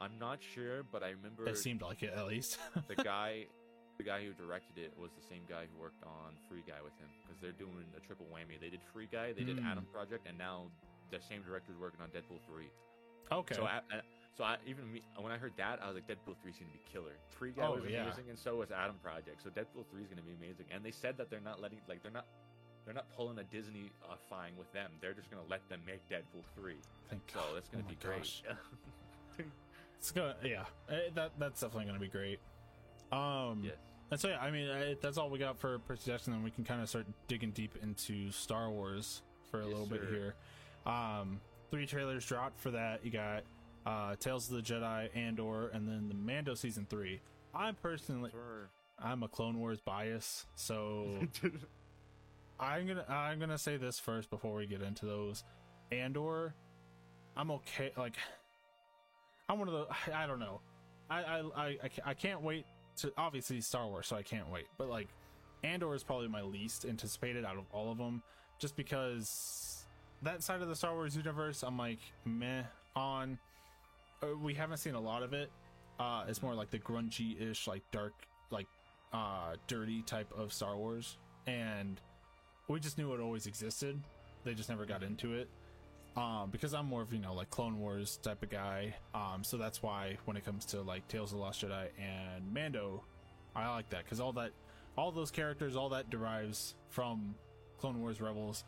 I'm 0.00 0.18
not 0.18 0.38
sure, 0.54 0.82
but 0.90 1.02
I 1.02 1.10
remember 1.10 1.46
It 1.48 1.58
seemed 1.58 1.82
like 1.82 2.02
it 2.02 2.12
at 2.16 2.26
least. 2.26 2.58
the 2.88 2.96
guy, 2.96 3.46
the 3.98 4.04
guy 4.04 4.24
who 4.24 4.32
directed 4.32 4.78
it 4.78 4.92
was 4.98 5.10
the 5.12 5.22
same 5.28 5.42
guy 5.48 5.66
who 5.70 5.80
worked 5.80 6.02
on 6.04 6.32
Free 6.48 6.62
Guy 6.66 6.80
with 6.82 6.96
him 6.98 7.08
because 7.22 7.36
they're 7.40 7.52
doing 7.52 7.84
a 7.96 8.00
triple 8.00 8.26
whammy. 8.32 8.58
They 8.60 8.70
did 8.70 8.80
Free 8.92 9.08
Guy, 9.10 9.32
they 9.32 9.44
did 9.44 9.58
Hmm. 9.58 9.66
Adam 9.66 9.86
Project, 9.92 10.26
and 10.26 10.38
now 10.38 10.70
the 11.10 11.20
same 11.20 11.42
director's 11.42 11.76
working 11.76 12.00
on 12.00 12.08
Deadpool 12.08 12.40
three. 12.48 12.70
okay. 13.30 13.54
So 13.54 13.64
I, 13.64 13.80
I, 13.92 14.00
so 14.38 14.44
I 14.44 14.56
even 14.66 14.90
me, 14.90 15.02
when 15.20 15.32
I 15.32 15.36
heard 15.36 15.52
that, 15.58 15.80
I 15.82 15.86
was 15.92 15.96
like, 15.96 16.08
Deadpool 16.08 16.40
three 16.40 16.52
is 16.52 16.56
gonna 16.56 16.72
be 16.72 16.80
killer. 16.90 17.18
Free 17.36 17.52
Guy 17.52 17.66
Oh, 17.66 17.76
was 17.76 17.84
yeah. 17.90 18.04
amazing, 18.08 18.30
and 18.30 18.38
so 18.38 18.56
was 18.56 18.70
Adam 18.70 18.96
Project. 19.02 19.42
So 19.44 19.50
Deadpool 19.50 19.84
three 19.90 20.00
is 20.02 20.08
gonna 20.08 20.22
be 20.24 20.32
amazing. 20.32 20.64
And 20.72 20.82
they 20.82 20.92
said 20.92 21.18
that 21.18 21.28
they're 21.28 21.44
not 21.44 21.60
letting, 21.60 21.80
like, 21.88 22.00
they're 22.02 22.10
not, 22.14 22.24
they're 22.86 22.94
not 22.94 23.10
pulling 23.14 23.36
a 23.38 23.44
Disney 23.44 23.92
uh, 24.08 24.14
fine 24.30 24.56
with 24.56 24.72
them. 24.72 24.92
They're 25.02 25.12
just 25.12 25.28
gonna 25.30 25.44
let 25.50 25.68
them 25.68 25.80
make 25.84 26.00
Deadpool 26.08 26.46
three. 26.56 26.80
Thank 27.10 27.20
So 27.28 27.40
God. 27.40 27.56
that's 27.56 27.68
gonna 27.68 27.84
Oh 27.86 27.90
be 27.90 27.96
great. 28.00 28.40
gosh. 30.00 30.06
It's 30.08 30.10
gonna, 30.12 30.36
yeah, 30.44 30.64
eh, 30.88 31.10
that 31.14 31.32
that's 31.38 31.60
definitely 31.60 31.86
gonna 31.86 31.98
be 31.98 32.08
great. 32.08 32.38
Um, 33.12 33.62
yes. 33.64 33.74
and 34.10 34.20
so 34.20 34.28
yeah, 34.28 34.38
I 34.40 34.50
mean, 34.50 34.68
eh, 34.68 34.94
that's 35.00 35.18
all 35.18 35.30
we 35.30 35.38
got 35.38 35.58
for 35.58 35.78
Percy 35.80 36.10
Jackson. 36.10 36.32
And 36.32 36.44
we 36.44 36.50
can 36.50 36.64
kind 36.64 36.80
of 36.80 36.88
start 36.88 37.06
digging 37.28 37.50
deep 37.50 37.76
into 37.82 38.30
Star 38.30 38.70
Wars 38.70 39.22
for 39.50 39.60
a 39.60 39.64
Yes, 39.64 39.72
little 39.72 39.86
bit 39.86 40.02
here. 40.10 40.34
Um, 40.86 41.40
three 41.70 41.86
trailers 41.86 42.24
dropped 42.24 42.58
for 42.60 42.70
that. 42.70 43.04
You 43.04 43.10
got 43.10 43.42
uh, 43.86 44.14
Tales 44.16 44.50
of 44.50 44.56
the 44.56 44.62
Jedi, 44.62 45.14
Andor, 45.16 45.68
and 45.68 45.88
then 45.88 46.08
the 46.08 46.14
Mando 46.14 46.54
season 46.54 46.86
three. 46.88 47.20
I'm 47.54 47.74
personally, 47.74 48.30
Sure. 48.30 48.70
I'm 48.98 49.22
a 49.22 49.28
Clone 49.28 49.58
Wars 49.58 49.80
bias, 49.80 50.46
so 50.54 51.18
I'm 52.60 52.86
gonna 52.86 53.04
I'm 53.08 53.38
gonna 53.40 53.58
say 53.58 53.76
this 53.76 53.98
first 53.98 54.30
before 54.30 54.54
we 54.56 54.66
get 54.66 54.82
into 54.82 55.06
those. 55.06 55.42
Andor, 55.90 56.54
I'm 57.36 57.50
okay. 57.50 57.90
Like, 57.96 58.14
I'm 59.50 59.58
one 59.58 59.68
of 59.68 59.74
the 59.74 59.86
I 60.16 60.26
don't 60.26 60.38
know. 60.38 60.60
I 61.10 61.22
I 61.22 61.42
I 61.56 61.90
I 62.06 62.14
can't 62.14 62.40
wait 62.40 62.64
to 62.98 63.12
obviously 63.18 63.60
Star 63.60 63.86
Wars, 63.86 64.06
so 64.06 64.16
I 64.16 64.22
can't 64.22 64.48
wait. 64.50 64.66
But 64.78 64.88
like, 64.88 65.08
Andor 65.64 65.94
is 65.94 66.04
probably 66.04 66.28
my 66.28 66.42
least 66.42 66.84
anticipated 66.84 67.44
out 67.44 67.56
of 67.56 67.64
all 67.72 67.90
of 67.90 67.98
them, 67.98 68.22
just 68.58 68.76
because 68.76 69.84
that 70.22 70.42
side 70.42 70.62
of 70.62 70.68
the 70.68 70.76
Star 70.76 70.94
Wars 70.94 71.16
universe, 71.16 71.62
I'm 71.62 71.76
like 71.76 71.98
meh 72.24 72.62
on. 72.94 73.38
Uh, 74.22 74.36
we 74.36 74.54
haven't 74.54 74.76
seen 74.76 74.94
a 74.94 75.00
lot 75.00 75.22
of 75.22 75.32
it. 75.32 75.50
Uh, 75.98 76.24
it's 76.28 76.42
more 76.42 76.54
like 76.54 76.70
the 76.70 76.78
grungy-ish, 76.78 77.66
like 77.66 77.82
dark, 77.90 78.12
like 78.50 78.66
uh, 79.12 79.54
dirty 79.66 80.02
type 80.02 80.32
of 80.36 80.52
Star 80.52 80.76
Wars, 80.76 81.18
and 81.46 82.00
we 82.68 82.80
just 82.80 82.98
knew 82.98 83.12
it 83.14 83.20
always 83.20 83.46
existed. 83.46 84.00
They 84.44 84.54
just 84.54 84.68
never 84.68 84.86
got 84.86 85.02
into 85.02 85.34
it. 85.34 85.48
Um, 86.16 86.50
because 86.50 86.74
I'm 86.74 86.86
more 86.86 87.02
of 87.02 87.12
you 87.12 87.20
know 87.20 87.34
like 87.34 87.50
Clone 87.50 87.78
Wars 87.78 88.18
type 88.22 88.42
of 88.42 88.50
guy. 88.50 88.94
Um, 89.14 89.42
so 89.44 89.56
that's 89.56 89.82
why 89.82 90.16
when 90.24 90.36
it 90.36 90.44
comes 90.44 90.64
to 90.66 90.82
like 90.82 91.06
Tales 91.08 91.32
of 91.32 91.38
the 91.38 91.42
Lost 91.44 91.62
Jedi 91.64 91.86
and 91.98 92.52
Mando, 92.52 93.04
I 93.54 93.68
like 93.70 93.88
that 93.90 94.04
because 94.04 94.20
all 94.20 94.32
that, 94.34 94.50
all 94.96 95.12
those 95.12 95.30
characters, 95.30 95.76
all 95.76 95.88
that 95.90 96.10
derives 96.10 96.74
from 96.88 97.34
Clone 97.78 98.00
Wars 98.00 98.20
Rebels. 98.20 98.64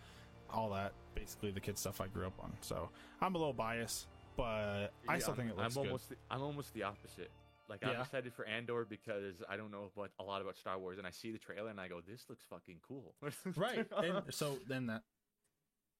all 0.50 0.70
that. 0.70 0.92
Basically, 1.14 1.50
the 1.50 1.60
kid 1.60 1.76
stuff 1.78 2.00
I 2.00 2.06
grew 2.06 2.26
up 2.26 2.32
on. 2.42 2.52
So 2.62 2.88
I'm 3.20 3.34
a 3.34 3.38
little 3.38 3.52
biased, 3.52 4.06
but 4.36 4.92
I 5.08 5.14
Yeah, 5.14 5.18
still 5.18 5.34
think 5.34 5.50
it 5.50 5.56
looks 5.58 5.76
I'm 5.76 5.82
good. 5.82 5.88
almost 5.88 6.08
the, 6.08 6.16
I'm 6.30 6.42
almost 6.42 6.72
the 6.74 6.84
opposite. 6.84 7.30
Like 7.68 7.84
I'm 7.86 8.00
excited 8.00 8.32
for 8.34 8.44
Andor 8.44 8.84
because 8.84 9.36
I 9.48 9.56
don't 9.56 9.70
know 9.70 9.90
about 9.96 10.10
a 10.18 10.22
lot 10.22 10.42
about 10.42 10.56
Star 10.56 10.78
Wars, 10.78 10.98
and 10.98 11.06
I 11.06 11.10
see 11.10 11.32
the 11.32 11.38
trailer 11.38 11.70
and 11.70 11.80
I 11.80 11.88
go, 11.88 12.00
"This 12.06 12.24
looks 12.28 12.44
fucking 12.50 12.76
cool." 12.86 13.14
right 13.56 13.86
and 13.98 14.22
so 14.30 14.58
then 14.68 14.86
that 14.86 15.02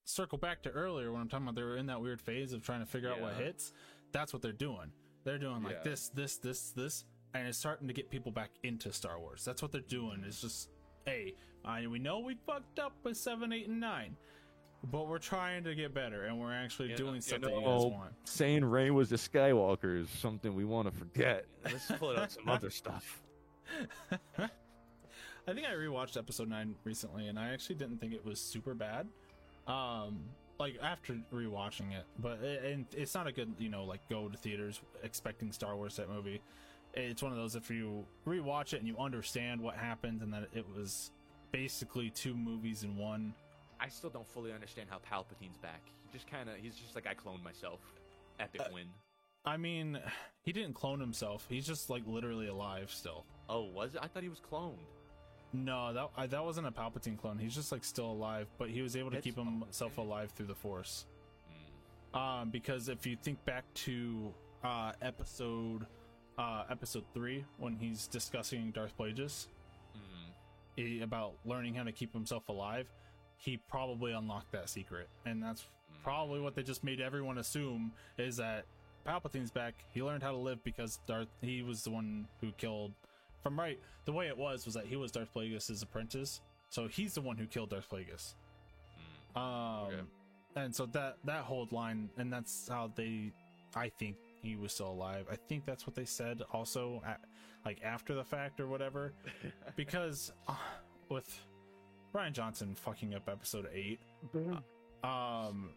circle 0.04 0.38
back 0.38 0.62
to 0.62 0.70
earlier 0.70 1.12
when 1.12 1.20
i'm 1.20 1.28
talking 1.28 1.46
about 1.46 1.54
they 1.54 1.62
were 1.62 1.76
in 1.76 1.86
that 1.86 2.00
weird 2.00 2.20
phase 2.20 2.52
of 2.52 2.62
trying 2.62 2.80
to 2.80 2.86
figure 2.86 3.10
out 3.10 3.20
what 3.20 3.34
hits 3.34 3.72
that's 4.12 4.32
what 4.32 4.42
they're 4.42 4.52
doing 4.52 4.90
they're 5.24 5.38
doing 5.38 5.62
like 5.62 5.76
Yeah. 5.84 5.90
this 5.90 6.08
this 6.08 6.36
this 6.38 6.70
this 6.70 7.04
and 7.34 7.46
it's 7.46 7.56
starting 7.58 7.86
to 7.88 7.94
get 7.94 8.10
people 8.10 8.32
back 8.32 8.50
into 8.62 8.92
star 8.92 9.18
wars 9.20 9.44
that's 9.44 9.62
what 9.62 9.70
they're 9.72 9.80
doing 9.80 10.22
it's 10.26 10.40
just 10.40 10.70
hey 11.06 11.34
I, 11.64 11.86
we 11.86 12.00
know 12.00 12.18
we 12.18 12.34
fucked 12.46 12.80
up 12.80 12.92
with 13.04 13.16
7 13.16 13.52
8 13.52 13.68
and 13.68 13.80
9 13.80 14.16
but 14.90 15.06
we're 15.06 15.18
trying 15.18 15.62
to 15.62 15.76
get 15.76 15.94
better 15.94 16.24
and 16.24 16.40
we're 16.40 16.52
actually 16.52 16.86
You 16.86 16.92
know- 16.94 16.98
doing 16.98 17.14
you 17.16 17.20
stuff 17.20 17.40
know, 17.42 17.48
you 17.50 17.54
guys 17.60 17.64
oh, 17.84 17.86
want 17.86 18.12
saying 18.24 18.64
Rey 18.64 18.90
was 18.90 19.12
a 19.12 19.16
Skywalker 19.16 20.00
is 20.00 20.10
something 20.10 20.54
we 20.56 20.64
want 20.64 20.90
to 20.92 20.98
forget. 20.98 21.46
Let's 21.64 21.86
pull 21.92 22.16
out 22.18 22.32
some 22.32 22.48
other 22.48 22.70
stuff. 22.70 23.22
I 24.38 25.52
think 25.54 25.66
I 25.66 25.72
rewatched 25.72 26.16
episode 26.16 26.48
nine 26.48 26.74
recently, 26.84 27.28
and 27.28 27.38
I 27.38 27.52
actually 27.52 27.74
didn't 27.76 27.98
think 27.98 28.12
it 28.12 28.24
was 28.24 28.40
super 28.40 28.74
bad. 28.74 29.08
Um, 29.66 30.20
like 30.58 30.78
after 30.82 31.16
rewatching 31.32 31.92
it, 31.92 32.04
but 32.18 32.40
it, 32.42 32.64
and 32.64 32.86
it's 32.96 33.14
not 33.14 33.26
a 33.26 33.32
good, 33.32 33.52
you 33.58 33.68
know, 33.68 33.84
like 33.84 34.00
go 34.08 34.28
to 34.28 34.36
theaters 34.36 34.80
expecting 35.02 35.50
Star 35.52 35.76
Wars 35.76 35.96
that 35.96 36.08
movie. 36.08 36.40
It's 36.94 37.22
one 37.22 37.32
of 37.32 37.38
those 37.38 37.56
if 37.56 37.70
you 37.70 38.04
rewatch 38.26 38.74
it 38.74 38.78
and 38.78 38.86
you 38.86 38.96
understand 38.98 39.60
what 39.60 39.76
happened 39.76 40.20
and 40.20 40.32
that 40.32 40.48
it 40.52 40.64
was 40.76 41.10
basically 41.50 42.10
two 42.10 42.34
movies 42.34 42.82
in 42.84 42.96
one. 42.96 43.34
I 43.80 43.88
still 43.88 44.10
don't 44.10 44.28
fully 44.28 44.52
understand 44.52 44.88
how 44.90 44.98
Palpatine's 44.98 45.56
back. 45.56 45.80
He 46.04 46.16
just 46.16 46.30
kind 46.30 46.48
of 46.48 46.56
he's 46.56 46.76
just 46.76 46.94
like 46.94 47.06
I 47.06 47.14
cloned 47.14 47.42
myself. 47.42 47.80
Epic 48.38 48.60
Uh, 48.60 48.68
win. 48.72 48.86
I 49.44 49.56
mean, 49.56 49.98
he 50.42 50.52
didn't 50.52 50.74
clone 50.74 51.00
himself. 51.00 51.46
He's 51.48 51.66
just 51.66 51.90
like 51.90 52.02
literally 52.06 52.48
alive 52.48 52.90
still. 52.90 53.24
Oh, 53.48 53.62
was 53.64 53.94
it? 53.94 54.00
I 54.02 54.06
thought 54.06 54.22
he 54.22 54.28
was 54.28 54.40
cloned. 54.40 54.76
No, 55.52 55.92
that 55.92 56.08
I, 56.16 56.26
that 56.28 56.44
wasn't 56.44 56.66
a 56.66 56.70
Palpatine 56.70 57.18
clone. 57.18 57.38
He's 57.38 57.54
just 57.54 57.72
like 57.72 57.84
still 57.84 58.10
alive, 58.10 58.46
but 58.58 58.70
he 58.70 58.80
was 58.82 58.96
able 58.96 59.10
to 59.10 59.16
That's- 59.16 59.34
keep 59.34 59.36
himself 59.44 59.98
okay. 59.98 60.06
alive 60.06 60.30
through 60.34 60.46
the 60.46 60.54
Force. 60.54 61.06
Mm. 62.14 62.18
Um, 62.18 62.50
because 62.50 62.88
if 62.88 63.06
you 63.06 63.16
think 63.16 63.44
back 63.44 63.64
to 63.74 64.32
uh, 64.64 64.92
episode 65.02 65.86
uh, 66.38 66.64
episode 66.70 67.04
three 67.12 67.44
when 67.58 67.76
he's 67.76 68.06
discussing 68.06 68.70
Darth 68.70 68.96
Plagueis 68.98 69.46
Mm. 69.94 70.30
he, 70.76 71.00
about 71.02 71.34
learning 71.44 71.74
how 71.74 71.82
to 71.82 71.92
keep 71.92 72.12
himself 72.14 72.48
alive, 72.48 72.86
he 73.36 73.58
probably 73.58 74.12
unlocked 74.12 74.52
that 74.52 74.70
secret, 74.70 75.08
and 75.26 75.42
that's 75.42 75.66
probably 76.02 76.40
what 76.40 76.54
they 76.54 76.62
just 76.62 76.82
made 76.82 77.00
everyone 77.00 77.36
assume 77.38 77.92
is 78.16 78.38
that 78.38 78.64
Palpatine's 79.06 79.50
back. 79.50 79.74
He 79.92 80.02
learned 80.02 80.22
how 80.22 80.30
to 80.30 80.36
live 80.38 80.64
because 80.64 80.98
Darth. 81.06 81.28
He 81.42 81.62
was 81.62 81.82
the 81.84 81.90
one 81.90 82.26
who 82.40 82.52
killed. 82.52 82.92
From 83.42 83.58
right, 83.58 83.78
the 84.04 84.12
way 84.12 84.28
it 84.28 84.36
was 84.36 84.64
was 84.64 84.74
that 84.74 84.86
he 84.86 84.96
was 84.96 85.10
Darth 85.10 85.32
Plagueis' 85.34 85.82
apprentice, 85.82 86.40
so 86.68 86.86
he's 86.86 87.14
the 87.14 87.20
one 87.20 87.36
who 87.36 87.46
killed 87.46 87.70
Darth 87.70 87.88
Plagueis. 87.90 88.34
Um, 89.34 89.42
Okay. 89.88 90.00
and 90.56 90.74
so 90.74 90.86
that 90.86 91.16
that 91.24 91.42
whole 91.44 91.66
line, 91.70 92.08
and 92.18 92.32
that's 92.32 92.68
how 92.68 92.90
they. 92.94 93.32
I 93.74 93.88
think 93.88 94.16
he 94.42 94.54
was 94.56 94.72
still 94.72 94.90
alive. 94.90 95.26
I 95.32 95.36
think 95.48 95.64
that's 95.64 95.86
what 95.86 95.94
they 95.96 96.04
said 96.04 96.42
also, 96.52 97.02
at, 97.06 97.20
like 97.64 97.80
after 97.82 98.14
the 98.14 98.22
fact 98.24 98.60
or 98.60 98.66
whatever, 98.68 99.12
because 99.76 100.30
uh, 100.46 100.54
with 101.08 101.26
Rian 102.14 102.32
Johnson 102.32 102.74
fucking 102.74 103.14
up 103.14 103.28
episode 103.28 103.68
eight, 103.72 103.98
um, 105.02 105.70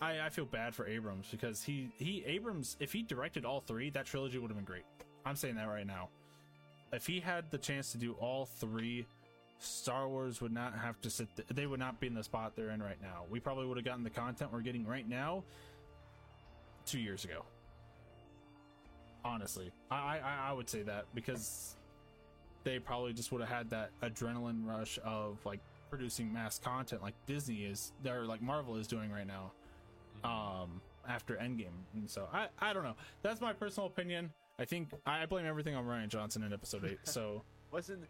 I 0.00 0.20
I 0.22 0.28
feel 0.30 0.46
bad 0.46 0.74
for 0.74 0.86
Abrams 0.86 1.28
because 1.30 1.62
he 1.62 1.90
he 1.98 2.24
Abrams 2.26 2.76
if 2.80 2.92
he 2.92 3.02
directed 3.02 3.44
all 3.44 3.60
three, 3.60 3.90
that 3.90 4.06
trilogy 4.06 4.38
would 4.38 4.50
have 4.50 4.56
been 4.56 4.64
great. 4.64 4.84
I'm 5.26 5.36
saying 5.36 5.56
that 5.56 5.68
right 5.68 5.86
now. 5.86 6.08
If 6.92 7.06
he 7.06 7.20
had 7.20 7.50
the 7.50 7.58
chance 7.58 7.92
to 7.92 7.98
do 7.98 8.14
all 8.14 8.46
three, 8.46 9.06
Star 9.58 10.08
Wars 10.08 10.40
would 10.40 10.52
not 10.52 10.74
have 10.74 11.00
to 11.02 11.10
sit. 11.10 11.28
Th- 11.36 11.48
they 11.48 11.66
would 11.66 11.80
not 11.80 12.00
be 12.00 12.06
in 12.06 12.14
the 12.14 12.24
spot 12.24 12.52
they're 12.56 12.70
in 12.70 12.82
right 12.82 13.00
now. 13.02 13.24
We 13.30 13.40
probably 13.40 13.66
would 13.66 13.76
have 13.76 13.84
gotten 13.84 14.04
the 14.04 14.10
content 14.10 14.52
we're 14.52 14.60
getting 14.60 14.86
right 14.86 15.08
now 15.08 15.44
two 16.86 17.00
years 17.00 17.24
ago. 17.24 17.44
Honestly, 19.24 19.70
I 19.90 20.18
I, 20.18 20.48
I 20.50 20.52
would 20.52 20.68
say 20.68 20.82
that 20.82 21.06
because 21.14 21.76
they 22.64 22.78
probably 22.78 23.12
just 23.12 23.32
would 23.32 23.40
have 23.40 23.50
had 23.50 23.70
that 23.70 23.90
adrenaline 24.02 24.66
rush 24.66 24.98
of 25.04 25.38
like 25.44 25.60
producing 25.90 26.32
mass 26.32 26.58
content 26.58 27.02
like 27.02 27.14
Disney 27.26 27.64
is 27.64 27.92
or 28.06 28.24
like 28.26 28.40
Marvel 28.40 28.76
is 28.76 28.86
doing 28.86 29.10
right 29.10 29.26
now. 29.26 29.52
Um, 30.24 30.80
after 31.08 31.34
Endgame, 31.36 31.68
and 31.94 32.08
so 32.08 32.28
I 32.32 32.48
I 32.58 32.72
don't 32.72 32.84
know. 32.84 32.96
That's 33.22 33.40
my 33.40 33.52
personal 33.52 33.86
opinion. 33.86 34.30
I 34.58 34.64
think 34.64 34.90
I 35.06 35.26
blame 35.26 35.46
everything 35.46 35.74
on 35.76 35.84
Rian 35.84 36.08
Johnson 36.08 36.42
in 36.42 36.52
Episode 36.52 36.84
Eight. 36.84 36.98
So 37.04 37.42
Wasn't 37.72 38.00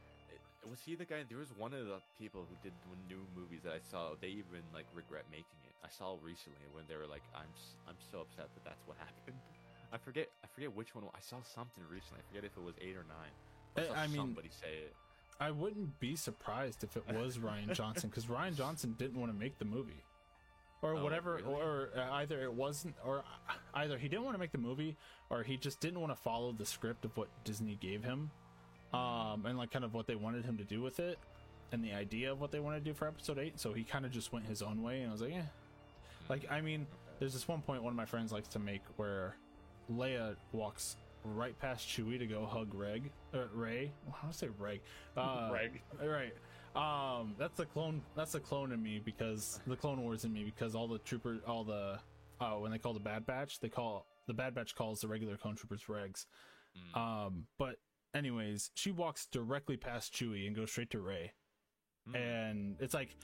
was 0.69 0.81
he 0.85 0.95
the 0.95 1.05
guy? 1.05 1.25
There 1.29 1.39
was 1.39 1.49
one 1.57 1.73
of 1.73 1.87
the 1.87 1.99
people 2.19 2.45
who 2.49 2.57
did 2.63 2.73
the 2.91 3.15
new 3.15 3.21
movies 3.37 3.61
that 3.65 3.73
I 3.73 3.81
saw. 3.91 4.11
They 4.21 4.29
even 4.29 4.61
like 4.75 4.87
regret 4.95 5.25
making 5.31 5.61
it. 5.65 5.75
I 5.85 5.89
saw 5.89 6.17
recently 6.23 6.67
when 6.73 6.85
they 6.89 6.97
were 6.97 7.07
like, 7.07 7.23
"I'm 7.35 7.49
I'm 7.89 7.97
so 8.11 8.21
upset 8.21 8.49
that 8.55 8.65
that's 8.65 8.87
what 8.87 8.97
happened." 8.99 9.37
I 9.93 9.99
forget 9.99 10.29
I 10.45 10.47
forget 10.55 10.75
which 10.75 10.95
one. 10.95 11.05
I 11.15 11.21
saw 11.21 11.37
something 11.43 11.85
recently. 11.91 12.21
I 12.21 12.29
forget 12.29 12.45
if 12.45 12.57
it 12.57 12.63
was 12.63 12.75
eight 12.81 12.97
or 12.97 13.05
nine. 13.09 13.33
I, 13.77 13.81
Eh, 13.81 13.95
I 14.03 14.07
mean- 14.09 14.17
somebody 14.17 14.49
say 14.51 14.73
it. 14.89 14.95
I 15.41 15.53
wouldn't 15.53 16.01
be 16.01 16.17
surprised 16.17 16.83
if 16.83 16.97
it 16.97 17.05
was 17.15 17.39
Rian 17.39 17.73
Johnson 17.73 18.09
because 18.11 18.25
Rian 18.27 18.57
Johnson 18.57 18.97
didn't 18.99 19.21
want 19.21 19.33
to 19.33 19.39
make 19.39 19.57
the 19.61 19.65
movie, 19.65 20.03
or 20.83 20.95
Oh, 20.97 21.03
whatever, 21.03 21.35
really? 21.37 21.55
or 21.55 21.91
uh, 21.97 22.13
either 22.15 22.41
it 22.43 22.53
wasn't, 22.53 22.95
or 23.05 23.19
uh, 23.19 23.53
either 23.75 23.99
he 23.99 24.09
didn't 24.09 24.25
want 24.25 24.35
to 24.35 24.39
make 24.39 24.53
the 24.53 24.59
movie, 24.59 24.97
or 25.31 25.43
he 25.43 25.57
just 25.57 25.81
didn't 25.81 26.01
want 26.01 26.13
to 26.15 26.21
follow 26.23 26.53
the 26.53 26.65
script 26.67 27.05
of 27.05 27.17
what 27.17 27.29
Disney 27.45 27.77
gave 27.81 28.05
him, 28.05 28.31
um, 28.95 29.45
and 29.47 29.59
like 29.59 29.71
kind 29.71 29.85
of 29.85 29.95
what 29.95 30.07
they 30.07 30.15
wanted 30.15 30.45
him 30.45 30.57
to 30.59 30.65
do 30.65 30.81
with 30.81 31.01
it, 31.01 31.19
and 31.73 31.83
the 31.85 31.93
idea 31.93 32.31
of 32.33 32.41
what 32.41 32.51
they 32.53 32.61
wanted 32.61 32.79
to 32.85 32.85
do 32.91 32.95
for 32.95 33.09
Episode 33.09 33.39
Eight. 33.39 33.59
So 33.59 33.73
he 33.73 33.85
kind 33.85 34.05
of 34.07 34.13
just 34.13 34.33
went 34.33 34.47
his 34.47 34.63
own 34.63 34.83
way, 34.83 35.01
and 35.01 35.09
I 35.09 35.13
was 35.13 35.21
like, 35.23 35.33
yeah, 35.33 35.43
like 36.29 36.51
I 36.51 36.61
mean, 36.61 36.87
there's 37.19 37.33
this 37.33 37.49
one 37.49 37.61
point 37.63 37.83
one 37.83 37.93
of 37.93 37.97
my 37.97 38.07
friends 38.07 38.33
likes 38.33 38.49
to 38.49 38.59
make 38.59 38.83
where 38.97 39.35
Leia 39.93 40.37
walks 40.53 40.97
right 41.25 41.59
past 41.59 41.87
Chewie 41.87 42.19
to 42.19 42.27
go 42.27 42.47
hug 42.47 42.73
Reg, 42.75 43.11
uh, 43.35 43.39
Rey. 43.53 43.91
How 44.13 44.23
do 44.23 44.29
I 44.29 44.33
say 44.33 44.49
Reg? 44.59 44.81
Uh, 45.17 45.51
Reg. 45.53 45.81
Right. 46.03 46.33
Um, 46.77 47.35
that's 47.39 47.57
the 47.57 47.67
clone. 47.67 48.03
That's 48.17 48.33
the 48.33 48.41
clone 48.41 48.73
in 48.73 48.83
me 48.83 49.01
because 49.05 49.61
the 49.67 49.77
Clone 49.77 50.03
Wars 50.03 50.25
in 50.25 50.33
me 50.33 50.45
because 50.45 50.75
all 50.75 50.87
the 50.89 50.99
troopers, 50.99 51.41
all 51.47 51.65
the 51.65 51.99
oh, 52.41 52.61
when 52.61 52.71
they 52.71 52.79
call 52.79 52.95
the 52.95 53.01
Bad 53.01 53.27
Batch, 53.27 53.61
they 53.61 53.69
call 53.69 54.07
the 54.27 54.35
Bad 54.35 54.55
Batch 54.55 54.75
calls 54.75 55.01
the 55.01 55.09
regular 55.09 55.37
clone 55.37 55.57
troopers 55.57 55.83
Regs. 55.89 56.27
Um, 56.95 57.47
but 57.59 57.77
anyways, 58.15 58.71
she 58.75 58.93
walks 58.93 59.27
directly 59.27 59.77
past 59.77 60.15
Chewie 60.15 60.47
and 60.47 60.55
goes 60.55 60.71
straight 60.71 60.91
to 60.91 61.01
Rey, 61.01 61.33
and 62.15 62.77
it's 62.81 62.95
like. 62.95 63.17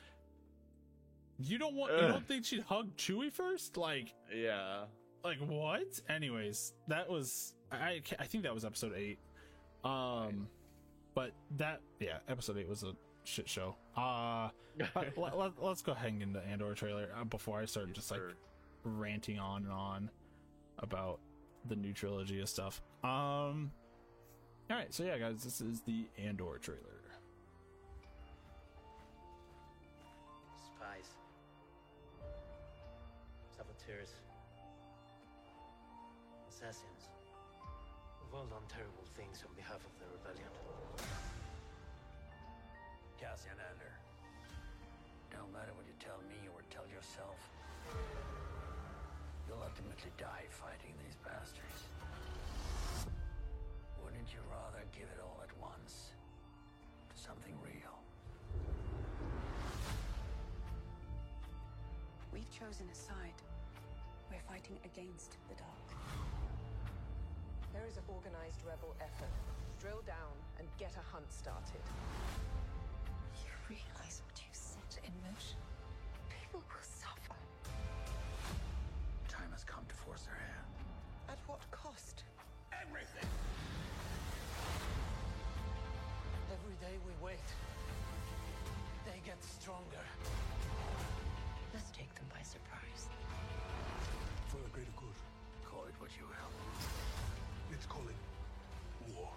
You 1.38 1.58
don't 1.58 1.74
want. 1.74 1.92
You 1.92 2.06
don't 2.06 2.26
think 2.26 2.44
she'd 2.44 2.62
hug 2.62 2.96
Chewie 2.96 3.32
first? 3.32 3.76
Like, 3.76 4.14
Yeah. 4.32 4.84
like 5.24 5.38
what? 5.40 6.00
Anyways, 6.08 6.72
that 6.86 7.10
was 7.10 7.54
I. 7.72 8.00
I 8.20 8.24
think 8.26 8.44
that 8.44 8.54
was 8.54 8.64
episode 8.64 8.92
eight. 8.96 9.18
Um, 9.82 10.46
but 11.14 11.32
that 11.56 11.80
yeah, 11.98 12.18
episode 12.28 12.56
eight 12.58 12.68
was 12.68 12.84
a 12.84 12.92
shit 13.24 13.48
show. 13.48 13.74
Uh, 13.96 14.48
let, 14.94 15.36
let, 15.36 15.52
us 15.62 15.82
go 15.82 15.92
ahead 15.92 16.10
and 16.10 16.18
get 16.18 16.28
into 16.28 16.40
the 16.40 16.46
Andor 16.46 16.74
trailer 16.74 17.08
uh, 17.18 17.24
before 17.24 17.60
I 17.60 17.64
start 17.64 17.92
just 17.92 18.10
like 18.10 18.20
ranting 18.84 19.38
on 19.38 19.64
and 19.64 19.72
on 19.72 20.10
about 20.78 21.20
the 21.66 21.76
new 21.76 21.92
trilogy 21.92 22.40
of 22.40 22.48
stuff. 22.48 22.82
Um, 23.02 23.70
all 24.70 24.76
right, 24.76 24.92
so 24.92 25.04
yeah, 25.04 25.18
guys, 25.18 25.42
this 25.44 25.60
is 25.60 25.80
the 25.82 26.06
Andor 26.18 26.58
trailer. 26.60 26.78
Spies. 30.56 31.10
Saboteurs. 33.56 34.10
Assassins. 36.48 37.08
We've 38.22 38.34
all 38.34 38.46
done 38.46 38.62
terrible 38.68 39.04
things 39.16 39.42
on 39.48 39.54
behalf 39.54 39.76
of 39.76 39.92
the 39.98 40.06
rebellion. 40.12 40.48
Cassian 43.24 43.56
Andor. 43.56 43.96
Don't 45.32 45.48
matter 45.48 45.72
what 45.72 45.88
you 45.88 45.96
tell 45.96 46.20
me 46.28 46.44
or 46.52 46.60
tell 46.68 46.84
yourself. 46.92 47.40
You'll 49.48 49.64
ultimately 49.64 50.12
die 50.20 50.44
fighting 50.52 50.92
these 51.00 51.16
bastards. 51.24 51.88
Wouldn't 54.04 54.28
you 54.28 54.44
rather 54.52 54.84
give 54.92 55.08
it 55.08 55.24
all 55.24 55.40
at 55.40 55.48
once 55.56 56.12
to 57.08 57.16
something 57.16 57.56
real? 57.64 57.96
We've 62.28 62.52
chosen 62.52 62.84
a 62.92 62.98
side. 63.08 63.40
We're 64.28 64.44
fighting 64.44 64.76
against 64.84 65.40
the 65.48 65.56
dark. 65.56 65.88
There 67.72 67.88
is 67.88 67.96
an 67.96 68.04
organized 68.04 68.60
rebel 68.68 68.92
effort. 69.00 69.32
Drill 69.80 70.04
down 70.04 70.36
and 70.60 70.68
get 70.76 70.92
a 71.00 71.04
hunt 71.08 71.32
started. 71.32 71.80
You 73.68 73.76
realize 73.76 74.20
what 74.26 74.36
you 74.36 74.52
set 74.52 75.00
in 75.04 75.12
motion? 75.24 75.56
People 76.28 76.54
people 76.54 76.62
will 76.70 76.86
suffer. 76.86 77.34
Time 79.28 79.50
has 79.50 79.64
come 79.64 79.82
to 79.88 79.94
force 79.94 80.22
their 80.22 80.38
hand. 80.38 80.70
At 81.28 81.38
what 81.46 81.58
cost? 81.72 82.22
Everything! 82.70 83.26
Every 86.46 86.76
day 86.78 86.94
we 87.02 87.12
wait, 87.24 87.48
they 89.04 89.18
get 89.26 89.42
stronger. 89.42 90.04
Let's 91.72 91.90
take 91.90 92.14
them 92.14 92.26
by 92.30 92.42
surprise. 92.46 93.10
For 94.46 94.62
the 94.62 94.70
greater 94.70 94.94
good, 94.94 95.18
call 95.66 95.84
it 95.88 95.94
what 95.98 96.10
you 96.14 96.22
will. 96.30 96.52
Let's 97.70 97.86
call 97.86 98.04
it 98.06 98.20
war. 99.16 99.30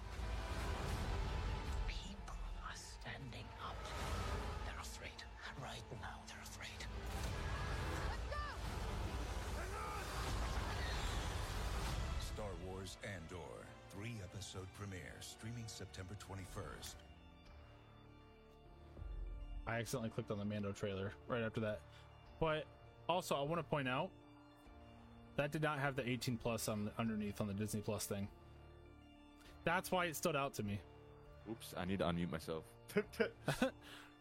Wars 12.87 12.97
Andor, 13.03 13.43
three 13.91 14.15
episode 14.23 14.65
premiere, 14.79 15.01
streaming 15.19 15.65
September 15.67 16.13
21st. 16.13 16.93
I 19.67 19.79
accidentally 19.79 20.09
clicked 20.09 20.31
on 20.31 20.37
the 20.37 20.45
Mando 20.45 20.71
trailer 20.71 21.11
right 21.27 21.41
after 21.41 21.59
that. 21.59 21.81
But 22.39 22.63
also, 23.09 23.35
I 23.35 23.41
want 23.41 23.59
to 23.59 23.63
point 23.63 23.89
out 23.89 24.09
that 25.35 25.51
did 25.51 25.61
not 25.61 25.79
have 25.79 25.97
the 25.97 26.07
18 26.07 26.37
plus 26.37 26.69
on 26.69 26.89
underneath 26.97 27.41
on 27.41 27.47
the 27.47 27.53
Disney 27.53 27.81
Plus 27.81 28.05
thing. 28.05 28.29
That's 29.65 29.91
why 29.91 30.05
it 30.05 30.15
stood 30.15 30.37
out 30.37 30.53
to 30.53 30.63
me. 30.63 30.79
Oops, 31.51 31.73
I 31.75 31.83
need 31.83 31.99
to 31.99 32.05
unmute 32.05 32.31
myself. 32.31 32.63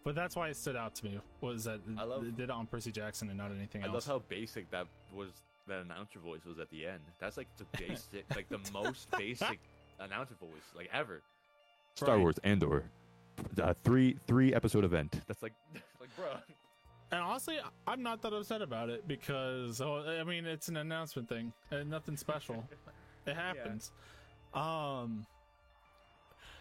But 0.05 0.15
that's 0.15 0.37
why 0.37 0.51
it 0.51 0.57
stood 0.57 0.77
out 0.77 0.95
to 0.97 1.05
me 1.05 1.19
was 1.41 1.65
that 1.65 1.81
I 1.99 2.05
love- 2.05 2.25
they 2.25 2.31
did 2.31 2.45
it 2.45 2.51
on 2.51 2.67
Percy 2.67 2.93
Jackson 2.93 3.29
and 3.29 3.37
not 3.37 3.51
anything 3.51 3.83
I 3.83 3.89
else. 3.89 4.09
I 4.09 4.13
love 4.13 4.23
how 4.23 4.29
basic 4.29 4.71
that 4.71 4.87
was. 5.13 5.31
That 5.69 5.81
announcer 5.81 6.21
voice 6.21 6.45
was 6.45 6.59
at 6.59 6.71
the 6.71 6.87
end. 6.87 7.01
That's 7.19 7.37
like 7.37 7.49
the 7.57 7.65
basic, 7.79 8.25
like 8.35 8.49
the 8.49 8.61
most 8.73 9.11
basic 9.13 9.59
announcer 9.99 10.35
voice 10.35 10.49
like 10.77 10.89
ever. 10.93 11.23
Star 11.95 12.15
Right. 12.15 12.21
Wars 12.21 12.39
Andor, 12.45 12.85
uh, 13.61 13.75
three 13.85 14.17
three 14.27 14.55
episode 14.55 14.85
event. 14.85 15.21
That's 15.27 15.43
like, 15.43 15.55
like, 16.01 16.15
bro. 16.17 16.27
And 17.13 17.21
honestly, 17.21 17.59
I'm 17.87 18.03
not 18.03 18.21
that 18.23 18.33
upset 18.33 18.63
about 18.63 18.91
it 18.91 19.07
because 19.07 19.81
oh, 19.81 20.05
I 20.07 20.25
mean 20.25 20.45
it's 20.45 20.69
an 20.69 20.77
announcement 20.77 21.29
thing 21.29 21.53
and 21.71 21.89
nothing 21.89 22.17
special. 22.17 22.65
it 23.27 23.35
happens. 23.35 23.93
Um 24.55 25.27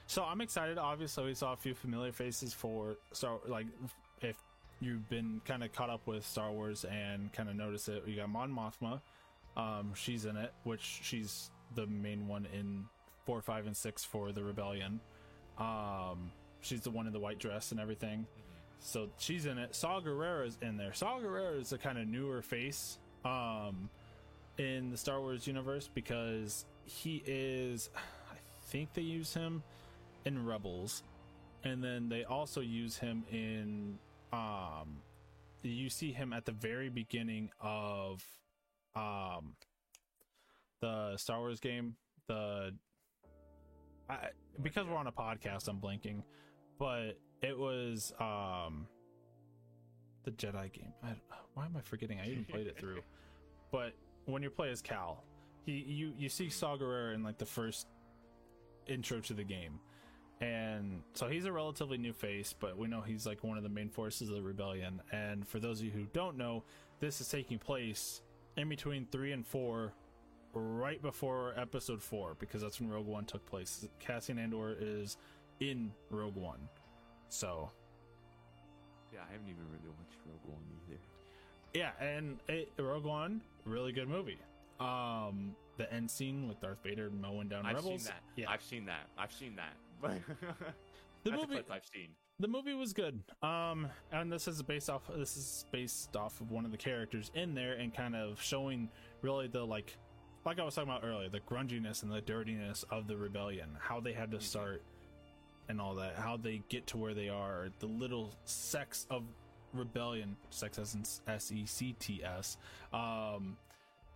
so 0.08 0.24
I'm 0.24 0.42
excited. 0.42 0.78
Obviously, 0.78 1.26
we 1.26 1.34
saw 1.34 1.54
a 1.54 1.58
few 1.58 1.74
familiar 1.74 2.12
faces 2.12 2.54
for 2.54 2.96
Star 3.12 3.40
like 3.48 3.66
if 4.22 4.38
you've 4.80 5.08
been 5.10 5.42
kind 5.46 5.64
of 5.64 5.72
caught 5.74 5.90
up 5.90 6.06
with 6.06 6.26
Star 6.26 6.52
Wars 6.52 6.86
and 6.86 7.32
kind 7.34 7.50
of 7.50 7.56
notice 7.56 7.88
it, 7.88 8.04
you 8.06 8.16
got 8.16 8.30
Mon 8.30 8.52
Mothma. 8.52 9.02
Um 9.58 9.94
she's 9.96 10.26
in 10.26 10.36
it, 10.38 10.54
which 10.64 11.00
she's 11.04 11.52
the 11.76 11.88
main 11.88 12.28
one 12.28 12.48
in 12.54 12.86
4, 13.26 13.42
5 13.42 13.68
and 13.68 13.78
6 13.78 14.04
for 14.06 14.32
the 14.32 14.44
Rebellion. 14.44 15.00
Um 15.58 16.32
she's 16.62 16.82
the 16.82 16.92
one 16.92 17.08
in 17.08 17.14
the 17.14 17.20
white 17.20 17.40
dress 17.40 17.72
and 17.72 17.80
everything. 17.80 18.26
So 18.80 19.10
she's 19.18 19.46
in 19.46 19.58
it. 19.58 19.76
Saw 19.76 20.00
Gerrera's 20.00 20.58
in 20.62 20.78
there. 20.78 20.94
Saw 20.94 21.20
Gerrera 21.20 21.60
is 21.60 21.72
a 21.74 21.78
kind 21.78 21.98
of 21.98 22.08
newer 22.08 22.42
face 22.44 23.00
um, 23.24 23.90
in 24.58 24.92
the 24.92 24.98
Star 24.98 25.20
Wars 25.20 25.48
universe 25.48 25.90
because 25.94 26.66
he 26.86 27.24
is. 27.26 27.90
I 27.96 28.38
think 28.68 28.94
they 28.94 29.02
use 29.02 29.34
him 29.34 29.64
in 30.26 30.46
Rebels, 30.46 31.04
and 31.64 31.84
then 31.84 32.10
they 32.10 32.26
also 32.26 32.62
use 32.62 32.98
him 32.98 33.24
in. 33.32 33.98
Um, 34.34 35.02
you 35.64 35.90
see 35.90 36.12
him 36.12 36.34
at 36.34 36.46
the 36.46 36.52
very 36.52 36.90
beginning 36.90 37.50
of 37.60 38.24
um, 38.96 39.56
the 40.82 41.18
Star 41.18 41.40
Wars 41.40 41.60
game. 41.60 41.96
The 42.28 42.74
I, 44.10 44.30
because 44.62 44.88
we're 44.88 44.98
on 44.98 45.08
a 45.08 45.12
podcast, 45.12 45.68
I'm 45.68 45.80
blinking, 45.80 46.24
but 46.78 47.18
it 47.42 47.58
was 47.58 48.14
um 48.20 48.88
the 50.24 50.32
Jedi 50.32 50.72
game. 50.74 50.94
I, 51.04 51.10
why 51.54 51.66
am 51.66 51.76
I 51.78 51.82
forgetting? 51.82 52.20
I 52.20 52.30
even 52.30 52.46
played 52.50 52.68
it 52.68 52.78
through. 52.78 53.02
But 53.72 53.94
when 54.26 54.44
you 54.44 54.50
play 54.50 54.70
as 54.72 54.82
Cal, 54.82 55.24
he 55.66 55.74
you 55.74 56.14
you 56.18 56.30
see 56.30 56.50
Saw 56.50 56.78
Gerrera 56.78 57.14
in 57.14 57.24
like 57.24 57.38
the 57.38 57.46
first 57.46 57.88
intro 58.88 59.20
to 59.22 59.34
the 59.34 59.44
game, 59.44 59.80
and 60.42 61.02
so 61.14 61.28
he's 61.28 61.46
a 61.46 61.52
relatively 61.52 61.98
new 61.98 62.14
face, 62.14 62.54
but 62.58 62.78
we 62.78 62.88
know 62.88 63.02
he's 63.02 63.26
like 63.26 63.44
one 63.44 63.58
of 63.58 63.64
the 63.64 63.70
main 63.70 63.90
forces 63.90 64.30
of 64.30 64.36
the 64.36 64.42
rebellion. 64.42 65.02
And 65.12 65.48
for 65.48 65.60
those 65.60 65.80
of 65.80 65.86
you 65.86 65.92
who 65.92 66.06
don't 66.14 66.38
know, 66.38 66.64
this 67.00 67.22
is 67.22 67.30
taking 67.30 67.58
place 67.60 68.22
in 68.58 68.68
between 68.70 69.06
three 69.12 69.32
and 69.32 69.46
four, 69.46 69.94
right 70.54 71.02
before 71.02 71.54
Episode 71.58 72.02
four, 72.02 72.36
because 72.40 72.62
that's 72.62 72.80
when 72.80 72.90
Rogue 72.90 73.08
One 73.08 73.26
took 73.26 73.46
place. 73.46 73.88
Cassian 74.00 74.38
Andor 74.40 74.76
is 74.80 75.18
in 75.60 75.92
Rogue 76.10 76.36
One, 76.36 76.68
so 77.30 77.72
Yeah, 79.14 79.20
I 79.28 79.32
haven't 79.32 79.48
even 79.48 79.64
really 79.72 79.90
watched 79.98 80.20
Rogue 80.26 80.54
One 80.56 80.64
either. 80.88 81.00
yeah, 81.74 81.92
and 82.00 82.40
it, 82.50 82.72
Rogue 82.78 83.06
One, 83.06 83.42
really 83.66 83.92
good 83.94 84.10
movie. 84.10 84.40
Um, 84.80 85.56
the 85.78 85.92
end 85.94 86.12
scene 86.12 86.48
with 86.50 86.60
Darth 86.62 86.80
Vader 86.84 87.10
mowing 87.10 87.48
down 87.48 87.66
I've 87.66 87.76
rebels. 87.76 88.02
seen 88.04 88.12
that. 88.12 88.22
Yeah, 88.36 88.50
I've 88.50 88.64
seen 88.64 88.86
that. 88.86 89.08
I've 89.18 89.32
seen 89.32 89.56
that. 89.56 89.74
The 91.24 91.32
That's 91.32 91.42
movie- 91.42 91.54
clip 91.56 91.72
I've 91.72 91.86
seen. 91.92 92.10
the 92.40 92.48
movie 92.48 92.76
was 92.76 92.94
good. 92.94 93.20
Um, 93.42 93.88
and 94.12 94.32
this 94.32 94.48
is 94.48 94.62
based 94.62 94.92
off. 94.92 95.10
This 95.18 95.36
is 95.36 95.66
based 95.72 96.16
off 96.16 96.40
of 96.40 96.52
one 96.52 96.66
of 96.66 96.72
the 96.72 96.78
characters 96.78 97.32
in 97.34 97.56
there, 97.56 97.74
and 97.74 97.92
kind 97.92 98.16
of 98.16 98.40
showing 98.40 98.90
really 99.24 99.48
the 99.48 99.66
like, 99.66 99.98
like 100.46 100.60
I 100.60 100.64
was 100.64 100.76
talking 100.76 100.92
about 100.92 101.04
earlier, 101.04 101.30
the 101.30 101.40
grunginess 101.40 102.04
and 102.04 102.12
the 102.12 102.22
dirtiness 102.22 102.86
of 102.92 103.08
the 103.08 103.18
rebellion, 103.18 103.70
how 103.80 104.00
they 104.00 104.14
had 104.14 104.30
to 104.32 104.40
start, 104.40 104.84
and 105.68 105.82
all 105.82 105.96
that, 105.96 106.16
how 106.16 106.38
they 106.38 106.62
get 106.70 106.86
to 106.88 106.98
where 106.98 107.16
they 107.16 107.30
are, 107.30 107.70
the 107.80 107.88
little 107.88 108.32
sects 108.44 109.08
of 109.10 109.24
rebellion, 109.74 110.38
sex 110.52 110.78
as 110.78 110.94
in 110.94 111.04
S 111.28 111.52
E 111.52 111.66
C 111.66 111.96
T 111.98 112.22
S. 112.24 112.58
Um, 112.94 113.58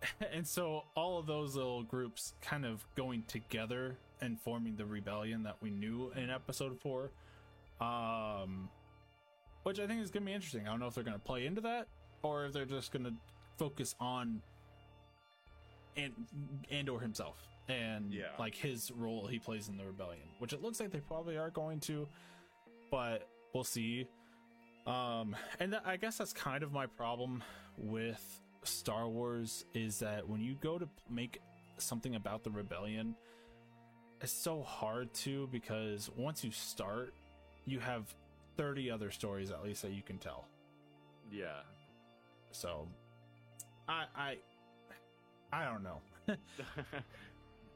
and 0.33 0.47
so 0.47 0.83
all 0.95 1.17
of 1.19 1.25
those 1.25 1.55
little 1.55 1.83
groups 1.83 2.33
kind 2.41 2.65
of 2.65 2.85
going 2.95 3.23
together 3.27 3.97
and 4.21 4.39
forming 4.39 4.75
the 4.75 4.85
rebellion 4.85 5.43
that 5.43 5.55
we 5.61 5.69
knew 5.69 6.11
in 6.15 6.29
episode 6.29 6.79
four 6.81 7.11
um 7.81 8.69
which 9.63 9.79
i 9.79 9.87
think 9.87 10.01
is 10.01 10.11
gonna 10.11 10.25
be 10.25 10.33
interesting 10.33 10.67
i 10.67 10.71
don't 10.71 10.79
know 10.79 10.87
if 10.87 10.93
they're 10.95 11.03
gonna 11.03 11.17
play 11.19 11.45
into 11.45 11.61
that 11.61 11.87
or 12.23 12.45
if 12.45 12.53
they're 12.53 12.65
just 12.65 12.91
gonna 12.91 13.13
focus 13.57 13.95
on 13.99 14.41
and 15.97 16.13
andor 16.69 16.99
himself 16.99 17.37
and 17.67 18.13
Yeah. 18.13 18.27
like 18.37 18.55
his 18.55 18.91
role 18.91 19.27
he 19.27 19.37
plays 19.39 19.69
in 19.69 19.77
the 19.77 19.85
rebellion 19.85 20.23
which 20.39 20.53
it 20.53 20.61
looks 20.61 20.79
like 20.79 20.91
they 20.91 20.99
probably 21.01 21.37
are 21.37 21.49
going 21.49 21.79
to 21.81 22.07
but 22.91 23.27
we'll 23.53 23.63
see 23.63 24.07
um 24.87 25.35
and 25.59 25.71
th- 25.71 25.83
i 25.85 25.97
guess 25.97 26.17
that's 26.17 26.33
kind 26.33 26.63
of 26.63 26.71
my 26.71 26.85
problem 26.87 27.43
with 27.77 28.41
star 28.63 29.07
wars 29.07 29.65
is 29.73 29.99
that 29.99 30.27
when 30.27 30.41
you 30.41 30.55
go 30.61 30.77
to 30.77 30.87
make 31.09 31.39
something 31.77 32.15
about 32.15 32.43
the 32.43 32.51
rebellion 32.51 33.15
it's 34.21 34.33
so 34.33 34.61
hard 34.61 35.13
to 35.13 35.47
because 35.47 36.09
once 36.17 36.43
you 36.43 36.51
start 36.51 37.13
you 37.65 37.79
have 37.79 38.13
30 38.57 38.91
other 38.91 39.11
stories 39.11 39.49
at 39.49 39.63
least 39.63 39.81
that 39.81 39.91
you 39.91 40.01
can 40.01 40.17
tell 40.17 40.45
Yeah. 41.31 41.61
so 42.51 42.87
i 43.87 44.03
i 44.15 44.37
i 45.53 45.63
don't 45.63 45.83
know 45.83 46.01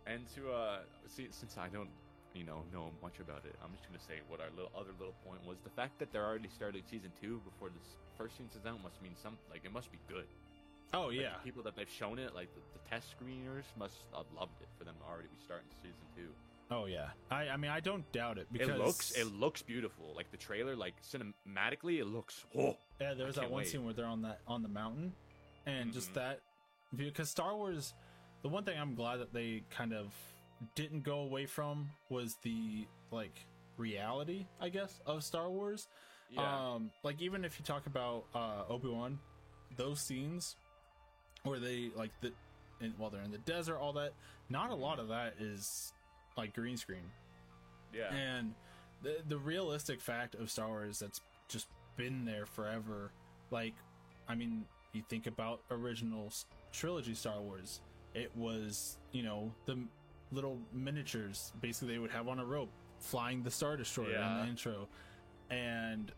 and 0.05 0.21
to 0.35 0.51
uh 0.51 0.79
see 1.07 1.27
since 1.31 1.57
I 1.57 1.67
don't 1.69 1.89
you 2.33 2.43
know 2.43 2.63
know 2.73 2.89
much 3.01 3.19
about 3.19 3.45
it, 3.45 3.55
I'm 3.63 3.71
just 3.73 3.87
gonna 3.87 3.99
say 4.01 4.21
what 4.27 4.39
our 4.41 4.49
little 4.55 4.71
other 4.77 4.91
little 4.99 5.15
point 5.25 5.39
was 5.47 5.57
the 5.63 5.69
fact 5.69 5.97
that 5.99 6.11
they're 6.11 6.25
already 6.25 6.49
started 6.49 6.83
season 6.89 7.11
two 7.21 7.39
before 7.45 7.69
this 7.69 7.95
first 8.17 8.37
season's 8.37 8.65
out 8.65 8.81
must 8.83 9.01
mean 9.01 9.13
some 9.21 9.37
like 9.49 9.61
it 9.65 9.71
must 9.71 9.91
be 9.91 9.97
good. 10.07 10.25
Oh 10.93 11.07
Like, 11.07 11.15
yeah 11.17 11.33
the 11.37 11.43
people 11.43 11.63
that 11.63 11.75
they've 11.75 11.89
shown 11.89 12.19
it, 12.19 12.33
like 12.35 12.49
the, 12.53 12.61
the 12.73 12.89
test 12.89 13.07
screeners, 13.17 13.63
must 13.77 13.95
have 14.15 14.25
loved 14.37 14.61
it 14.61 14.67
for 14.77 14.83
them 14.83 14.95
to 14.99 15.05
already 15.11 15.27
be 15.29 15.37
starting 15.43 15.67
season 15.81 16.05
two. 16.15 16.29
oh 16.71 16.85
yeah 16.85 17.07
i 17.31 17.49
i 17.49 17.57
mean 17.57 17.71
i 17.71 17.79
don't 17.79 18.09
doubt 18.11 18.37
it 18.37 18.47
because 18.51 18.69
It 18.69 18.77
looks 18.77 19.11
it 19.11 19.25
looks 19.33 19.61
beautiful. 19.61 20.13
Like 20.15 20.31
the 20.31 20.37
trailer, 20.37 20.75
like 20.75 20.95
cinematically, 21.03 21.99
it 21.99 22.05
looks. 22.07 22.45
Oh, 22.57 22.77
Yeah, 23.01 23.13
there 23.13 23.25
was 23.27 23.35
that 23.35 23.49
one 23.51 23.59
wait. 23.63 23.67
scene 23.67 23.83
where 23.85 23.93
they're 23.93 24.05
on 24.05 24.21
that 24.23 24.39
on 24.47 24.61
the 24.63 24.69
mountain, 24.69 25.13
and 25.65 25.91
just 25.93 26.11
Mhm. 26.11 26.15
that. 26.15 26.39
Because 26.95 27.29
Star 27.29 27.55
Wars, 27.55 27.93
the 28.43 28.49
one 28.49 28.63
thing 28.65 28.77
I'm 28.79 28.93
glad 28.93 29.17
that 29.17 29.33
they 29.33 29.63
kind 29.71 29.93
of 29.93 30.13
didn't 30.75 31.01
go 31.03 31.19
away 31.21 31.45
from 31.47 31.89
was 32.09 32.35
the 32.43 32.85
like 33.11 33.35
reality, 33.77 34.45
I 34.61 34.69
guess, 34.69 35.01
of 35.05 35.23
Star 35.23 35.49
Wars. 35.49 35.87
Yeah. 36.29 36.73
Um, 36.73 36.91
like 37.03 37.19
even 37.21 37.43
if 37.45 37.59
you 37.59 37.65
talk 37.65 37.87
about 37.87 38.25
uh, 38.35 38.63
Obi 38.69 38.89
Wan, 38.89 39.19
those 39.75 39.99
scenes 39.99 40.55
where 41.43 41.59
they 41.59 41.91
like 41.95 42.11
the, 42.21 42.31
in, 42.81 42.93
while 42.97 43.09
they're 43.09 43.21
in 43.21 43.31
the 43.31 43.37
desert, 43.39 43.77
all 43.77 43.93
that. 43.93 44.13
Not 44.49 44.69
a 44.69 44.75
lot 44.75 44.99
of 44.99 45.09
that 45.09 45.35
is 45.39 45.93
like 46.37 46.53
green 46.53 46.77
screen. 46.77 47.11
yeah. 47.93 48.13
And 48.13 48.53
the 49.01 49.17
the 49.27 49.37
realistic 49.37 49.99
fact 50.01 50.35
of 50.35 50.49
Star 50.49 50.67
Wars 50.67 50.99
that's 50.99 51.21
just 51.49 51.67
been 51.97 52.25
there 52.25 52.45
forever. 52.45 53.11
Like 53.51 53.73
I 54.27 54.35
mean, 54.35 54.65
you 54.93 55.03
think 55.09 55.27
about 55.27 55.61
original 55.69 56.31
trilogy 56.71 57.13
Star 57.13 57.39
Wars. 57.41 57.81
It 58.13 58.31
was, 58.35 58.97
you 59.11 59.23
know, 59.23 59.51
the 59.65 59.77
little 60.31 60.57
miniatures 60.71 61.51
basically 61.61 61.93
they 61.93 61.99
would 61.99 62.11
have 62.11 62.27
on 62.27 62.39
a 62.39 62.45
rope 62.45 62.69
flying 62.99 63.43
the 63.43 63.51
Star 63.51 63.75
Destroyer 63.75 64.15
in 64.15 64.37
the 64.45 64.49
intro. 64.49 64.87
And 65.49 66.11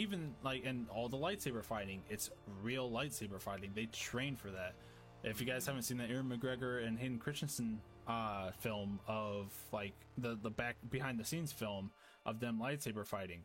even 0.00 0.34
like 0.42 0.64
and 0.64 0.88
all 0.88 1.08
the 1.08 1.16
lightsaber 1.16 1.62
fighting, 1.62 2.02
it's 2.08 2.30
real 2.62 2.90
lightsaber 2.90 3.40
fighting. 3.40 3.72
They 3.74 3.86
train 3.86 4.34
for 4.34 4.50
that. 4.50 4.74
If 5.22 5.40
you 5.40 5.46
guys 5.46 5.66
haven't 5.66 5.82
seen 5.82 5.98
the 5.98 6.06
Ewan 6.06 6.30
McGregor 6.30 6.86
and 6.86 6.98
Hayden 6.98 7.18
Christensen 7.18 7.80
uh 8.08 8.50
film 8.58 8.98
of 9.06 9.52
like 9.72 9.92
the 10.16 10.38
the 10.42 10.50
back 10.50 10.76
behind 10.88 11.20
the 11.20 11.24
scenes 11.24 11.52
film 11.52 11.90
of 12.24 12.40
them 12.40 12.58
lightsaber 12.60 13.06
fighting, 13.06 13.44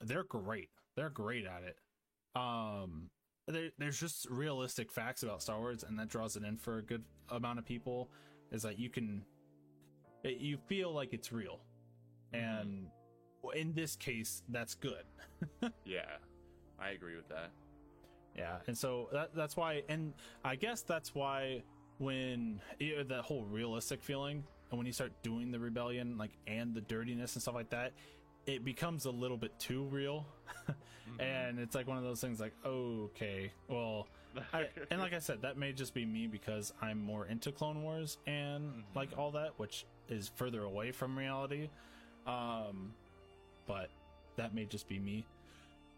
they're 0.00 0.24
great. 0.24 0.70
They're 0.96 1.10
great 1.10 1.46
at 1.46 1.64
it. 1.64 1.76
Um 2.36 3.10
there, 3.48 3.70
there's 3.76 3.98
just 3.98 4.30
realistic 4.30 4.92
facts 4.92 5.24
about 5.24 5.42
Star 5.42 5.58
Wars 5.58 5.82
and 5.82 5.98
that 5.98 6.08
draws 6.08 6.36
it 6.36 6.44
in 6.44 6.56
for 6.56 6.78
a 6.78 6.82
good 6.82 7.02
amount 7.28 7.58
of 7.58 7.66
people 7.66 8.08
is 8.52 8.62
that 8.62 8.78
you 8.78 8.88
can 8.88 9.24
it, 10.22 10.38
you 10.38 10.58
feel 10.68 10.92
like 10.92 11.12
it's 11.12 11.32
real. 11.32 11.58
And 12.32 12.86
in 13.50 13.72
this 13.74 13.96
case 13.96 14.42
that's 14.48 14.74
good. 14.74 15.04
Yeah, 15.84 16.02
I 16.78 16.90
agree 16.90 17.16
with 17.16 17.28
that. 17.28 17.50
Yeah, 18.36 18.58
and 18.66 18.78
so 18.78 19.08
that 19.12 19.34
that's 19.34 19.56
why, 19.56 19.82
and 19.88 20.14
I 20.44 20.54
guess 20.54 20.82
that's 20.82 21.14
why 21.14 21.62
when 21.98 22.60
yeah, 22.78 23.02
the 23.02 23.20
whole 23.22 23.44
realistic 23.44 24.02
feeling, 24.02 24.44
and 24.70 24.78
when 24.78 24.86
you 24.86 24.92
start 24.92 25.12
doing 25.22 25.50
the 25.50 25.58
rebellion, 25.58 26.16
like 26.16 26.30
and 26.46 26.74
the 26.74 26.80
dirtiness 26.80 27.34
and 27.34 27.42
stuff 27.42 27.54
like 27.54 27.70
that, 27.70 27.92
it 28.46 28.64
becomes 28.64 29.04
a 29.04 29.10
little 29.10 29.36
bit 29.36 29.58
too 29.58 29.82
real, 29.84 30.26
and 31.18 31.58
it's 31.58 31.74
like 31.74 31.86
one 31.88 31.98
of 31.98 32.04
those 32.04 32.20
things 32.20 32.40
like, 32.40 32.54
okay, 32.64 33.52
well, 33.68 34.06
I, 34.52 34.68
and 34.90 35.00
like 35.00 35.12
I 35.12 35.18
said, 35.18 35.42
that 35.42 35.58
may 35.58 35.72
just 35.72 35.92
be 35.92 36.06
me 36.06 36.26
because 36.26 36.72
I'm 36.80 37.02
more 37.02 37.26
into 37.26 37.52
Clone 37.52 37.82
Wars 37.82 38.18
and 38.26 38.84
like 38.94 39.10
all 39.18 39.32
that, 39.32 39.58
which 39.58 39.84
is 40.08 40.30
further 40.36 40.62
away 40.62 40.90
from 40.92 41.18
reality, 41.18 41.68
um, 42.26 42.94
but 43.66 43.88
that 44.36 44.54
may 44.54 44.64
just 44.64 44.88
be 44.88 44.98
me 44.98 45.26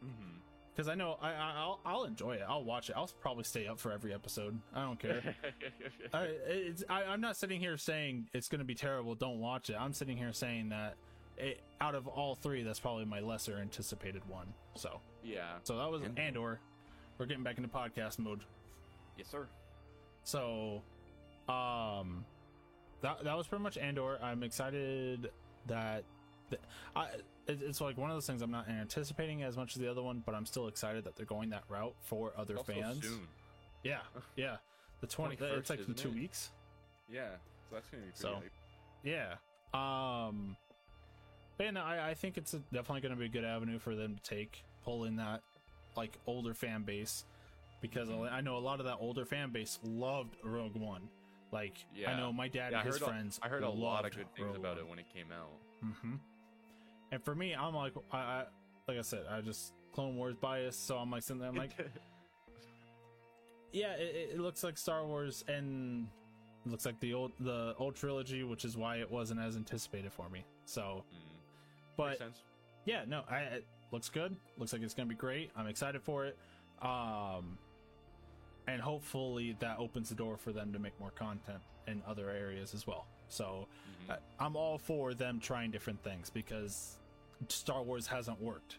Mm-hmm. 0.04 0.36
because 0.74 0.88
I 0.88 0.94
know 0.96 1.16
I, 1.22 1.30
I 1.30 1.52
I'll, 1.56 1.80
I'll 1.86 2.04
enjoy 2.04 2.32
it. 2.34 2.42
I'll 2.46 2.64
watch 2.64 2.90
it. 2.90 2.94
I'll 2.96 3.08
probably 3.22 3.44
stay 3.44 3.66
up 3.66 3.78
for 3.78 3.90
every 3.90 4.12
episode. 4.12 4.58
I 4.74 4.82
don't 4.82 4.98
care. 4.98 5.34
I, 6.12 6.24
it's, 6.46 6.84
I, 6.90 7.04
I'm 7.04 7.22
not 7.22 7.36
sitting 7.38 7.58
here 7.58 7.78
saying 7.78 8.28
it's 8.34 8.48
going 8.48 8.58
to 8.58 8.66
be 8.66 8.74
terrible. 8.74 9.14
Don't 9.14 9.40
watch 9.40 9.70
it. 9.70 9.76
I'm 9.80 9.94
sitting 9.94 10.18
here 10.18 10.32
saying 10.34 10.68
that 10.70 10.96
it, 11.38 11.60
out 11.80 11.94
of 11.94 12.06
all 12.06 12.34
three, 12.34 12.62
that's 12.64 12.80
probably 12.80 13.06
my 13.06 13.20
lesser 13.20 13.56
anticipated 13.56 14.22
one. 14.28 14.52
So 14.74 15.00
yeah. 15.22 15.54
so 15.62 15.78
that 15.78 15.90
was 15.90 16.02
Andor. 16.18 16.60
We're 17.16 17.26
getting 17.26 17.44
back 17.44 17.56
into 17.56 17.68
podcast 17.70 18.18
mode. 18.18 18.40
Yes, 19.16 19.28
sir. 19.30 19.46
So, 20.24 20.82
um, 21.48 22.24
that 23.00 23.24
that 23.24 23.36
was 23.36 23.46
pretty 23.46 23.62
much 23.62 23.78
Andor. 23.78 24.18
I'm 24.22 24.42
excited 24.42 25.30
that 25.66 26.04
I 26.96 27.08
it's 27.46 27.80
like 27.80 27.98
one 27.98 28.08
of 28.10 28.16
those 28.16 28.26
things 28.26 28.40
I'm 28.42 28.50
not 28.50 28.68
anticipating 28.68 29.42
as 29.42 29.56
much 29.56 29.76
as 29.76 29.80
the 29.82 29.90
other 29.90 30.02
one, 30.02 30.22
but 30.24 30.34
I'm 30.34 30.46
still 30.46 30.66
excited 30.68 31.04
that 31.04 31.14
they're 31.16 31.26
going 31.26 31.50
that 31.50 31.64
route 31.68 31.94
for 32.02 32.32
other 32.38 32.56
Also 32.56 32.72
fans. 32.72 33.02
soon. 33.04 33.26
Yeah, 33.82 33.98
yeah. 34.36 34.56
The 35.00 35.06
twenty. 35.06 35.36
21st, 35.36 35.58
It's 35.58 35.70
like 35.70 35.86
in 35.88 35.94
two 35.94 36.08
it? 36.08 36.14
weeks. 36.14 36.50
Yeah, 37.10 37.28
so 37.68 37.74
that's 37.76 37.88
gonna 37.88 38.02
be 38.04 38.08
pretty. 38.10 38.18
So, 38.20 38.34
hype. 38.36 38.52
yeah. 39.02 39.34
Um, 39.74 40.56
but 41.58 41.64
yeah, 41.64 41.70
no, 41.72 41.82
I, 41.82 42.10
I 42.10 42.14
think 42.14 42.38
it's 42.38 42.54
a, 42.54 42.58
definitely 42.72 43.00
going 43.02 43.12
to 43.14 43.18
be 43.18 43.26
a 43.26 43.28
good 43.28 43.44
avenue 43.44 43.78
for 43.78 43.94
them 43.94 44.16
to 44.16 44.22
take, 44.22 44.64
pull 44.84 45.04
in 45.04 45.16
that 45.16 45.42
like 45.96 46.16
older 46.26 46.54
fan 46.54 46.82
base, 46.82 47.24
because 47.82 48.08
Mm-hmm. 48.08 48.32
I 48.34 48.40
know 48.40 48.56
a 48.56 48.58
lot 48.58 48.80
of 48.80 48.86
that 48.86 48.96
older 49.00 49.24
fan 49.24 49.50
base 49.50 49.78
loved 49.84 50.36
Rogue 50.42 50.76
One. 50.76 51.08
Like, 51.52 51.76
Yeah, 51.94 52.12
I 52.12 52.16
know 52.18 52.32
my 52.32 52.48
dad 52.48 52.72
Yeah, 52.72 52.80
and 52.80 52.88
his 52.88 52.98
friends. 52.98 53.38
I 53.42 53.48
heard 53.48 53.62
a 53.64 53.68
lot 53.68 54.04
of 54.06 54.12
good 54.16 54.26
things 54.34 54.46
Rogue 54.46 54.56
about 54.56 54.76
One. 54.76 54.86
it 54.86 54.90
when 54.90 54.98
it 55.00 55.06
came 55.14 55.26
out. 55.32 55.50
Mm-hmm. 55.84 56.14
And 57.14 57.22
for 57.24 57.36
me, 57.36 57.54
I'm 57.54 57.76
like, 57.76 57.92
I, 58.10 58.16
I 58.16 58.44
like 58.88 58.98
I 58.98 59.02
said, 59.02 59.20
I 59.30 59.40
just 59.40 59.72
Clone 59.92 60.16
Wars 60.16 60.34
bias, 60.34 60.76
so 60.76 60.96
I'm 60.96 61.12
like 61.12 61.22
sitting 61.22 61.38
there, 61.38 61.48
I'm 61.48 61.54
like, 61.54 61.70
yeah, 63.72 63.92
it, 63.92 64.32
it 64.32 64.40
looks 64.40 64.64
like 64.64 64.76
Star 64.76 65.06
Wars, 65.06 65.44
and 65.46 66.08
it 66.66 66.72
looks 66.72 66.84
like 66.84 66.98
the 66.98 67.14
old 67.14 67.30
the 67.38 67.76
old 67.78 67.94
trilogy, 67.94 68.42
which 68.42 68.64
is 68.64 68.76
why 68.76 68.96
it 68.96 69.08
wasn't 69.08 69.38
as 69.38 69.54
anticipated 69.54 70.12
for 70.12 70.28
me. 70.28 70.44
So, 70.64 71.04
but 71.96 72.18
sense. 72.18 72.42
yeah, 72.84 73.04
no, 73.06 73.22
I 73.30 73.38
it 73.42 73.66
looks 73.92 74.08
good. 74.08 74.34
Looks 74.58 74.72
like 74.72 74.82
it's 74.82 74.94
gonna 74.94 75.08
be 75.08 75.14
great. 75.14 75.52
I'm 75.56 75.68
excited 75.68 76.02
for 76.02 76.26
it. 76.26 76.36
Um, 76.82 77.58
and 78.66 78.82
hopefully 78.82 79.56
that 79.60 79.78
opens 79.78 80.08
the 80.08 80.16
door 80.16 80.36
for 80.36 80.50
them 80.50 80.72
to 80.72 80.80
make 80.80 80.98
more 80.98 81.12
content 81.12 81.60
in 81.86 82.02
other 82.08 82.28
areas 82.28 82.74
as 82.74 82.88
well. 82.88 83.06
So 83.28 83.68
I, 84.10 84.16
I'm 84.40 84.56
all 84.56 84.78
for 84.78 85.14
them 85.14 85.38
trying 85.38 85.70
different 85.70 86.02
things 86.02 86.28
because 86.28 86.98
Star 87.48 87.82
Wars 87.82 88.06
hasn't 88.06 88.40
worked 88.40 88.78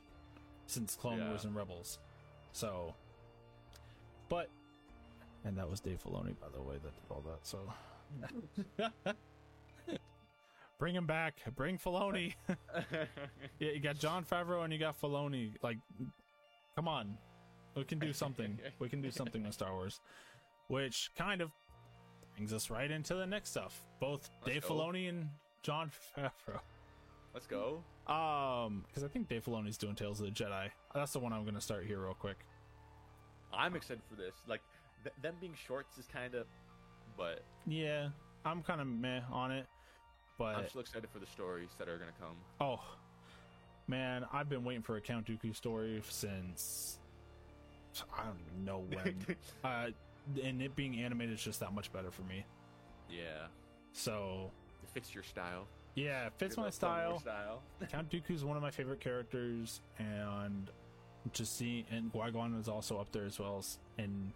since 0.67 0.95
Clone 0.95 1.19
Yeah. 1.19 1.29
Wars 1.29 1.45
and 1.45 1.55
Rebels. 1.55 1.99
So, 2.51 2.93
but 4.29 4.49
and 5.43 5.57
that 5.57 5.69
was 5.69 5.79
Dave 5.79 5.99
Filoni, 6.03 6.35
by 6.39 6.47
the 6.53 6.61
way, 6.61 6.75
that 6.83 6.93
did 6.93 7.11
all 7.11 7.23
that. 7.27 7.45
So. 7.45 7.71
Bring 10.77 10.93
him 10.95 11.05
back. 11.05 11.35
Bring 11.55 11.77
Filoni. 11.77 12.33
yeah, 13.59 13.71
you 13.71 13.79
got 13.79 13.97
Jon 13.97 14.25
Favreau 14.25 14.63
and 14.65 14.73
you 14.73 14.79
got 14.79 14.99
Filoni. 14.99 15.53
Like, 15.63 15.77
come 16.75 16.87
on, 16.89 17.17
we 17.75 17.83
can 17.85 17.97
do 17.99 18.11
something. 18.11 18.59
we 18.79 18.89
can 18.89 19.01
do 19.01 19.09
something 19.09 19.43
with 19.43 19.53
Star 19.53 19.71
Wars, 19.73 20.01
which 20.67 21.11
kind 21.17 21.41
of 21.41 21.51
brings 22.35 22.51
us 22.51 22.69
right 22.69 22.91
into 22.91 23.15
the 23.15 23.25
next 23.25 23.51
stuff. 23.51 23.81
Both 24.01 24.29
Let's 24.41 24.53
Dave 24.53 24.67
go. 24.67 24.73
Filoni 24.75 25.07
and 25.07 25.29
Jon 25.63 25.91
Favreau. 26.17 26.59
Let's 27.33 27.47
go. 27.47 27.81
Um, 28.07 28.83
because 28.87 29.03
I 29.03 29.07
think 29.07 29.27
Dave 29.27 29.43
Filoni's 29.45 29.77
doing 29.77 29.95
Tales 29.95 30.19
of 30.19 30.25
the 30.27 30.31
Jedi. 30.31 30.69
That's 30.93 31.13
the 31.13 31.19
one 31.19 31.33
I'm 31.33 31.43
going 31.43 31.55
to 31.55 31.61
start 31.61 31.85
here 31.85 31.99
real 31.99 32.13
quick. 32.13 32.37
I'm 33.53 33.75
excited 33.75 34.01
for 34.09 34.15
this. 34.15 34.35
Like 34.47 34.61
th- 35.03 35.15
them 35.21 35.35
being 35.39 35.53
shorts 35.67 35.97
is 35.97 36.05
kind 36.11 36.35
of, 36.35 36.45
but 37.17 37.43
Yeah, 37.65 38.09
I'm 38.43 38.61
kind 38.61 38.81
of 38.81 38.87
meh 38.87 39.21
on 39.31 39.51
it, 39.51 39.65
but 40.37 40.55
I'm 40.55 40.67
still 40.67 40.81
excited 40.81 41.09
for 41.11 41.19
the 41.19 41.25
stories 41.25 41.69
that 41.79 41.87
are 41.89 41.97
gonna 41.97 42.11
come. 42.19 42.35
Oh, 42.59 42.81
man, 43.87 44.25
I've 44.31 44.49
been 44.49 44.63
waiting 44.63 44.83
for 44.83 44.97
a 44.97 45.01
Count 45.01 45.25
Dooku 45.25 45.55
story 45.55 46.01
since 46.09 46.99
I 48.15 48.25
don't 48.25 48.39
even 48.51 48.65
know 48.65 48.85
when. 48.89 49.25
uh, 49.63 49.87
and 50.43 50.61
it 50.61 50.75
being 50.75 50.99
animated 51.01 51.35
is 51.35 51.43
just 51.43 51.59
that 51.61 51.73
much 51.73 51.91
better 51.93 52.11
for 52.11 52.23
me. 52.23 52.45
Yeah, 53.09 53.47
So 53.93 54.51
it 54.83 54.89
fits 54.89 55.13
your 55.13 55.23
style. 55.23 55.67
Yeah, 55.95 56.29
fits 56.37 56.57
my 56.57 56.63
love 56.63 56.79
Clone 56.79 57.05
Wars 57.07 57.21
style. 57.21 57.61
style. 57.79 57.89
Count 57.91 58.09
Dooku's 58.09 58.43
one 58.43 58.57
of 58.57 58.63
my 58.63 58.71
favorite 58.71 58.99
characters, 58.99 59.81
and 59.97 60.69
just 61.33 61.57
seeing 61.57 61.85
and 61.91 62.11
Qui 62.11 62.31
Gon 62.31 62.55
was 62.55 62.67
also 62.67 62.99
up 62.99 63.11
there 63.11 63.25
as 63.25 63.39
well, 63.39 63.63
and 63.97 64.31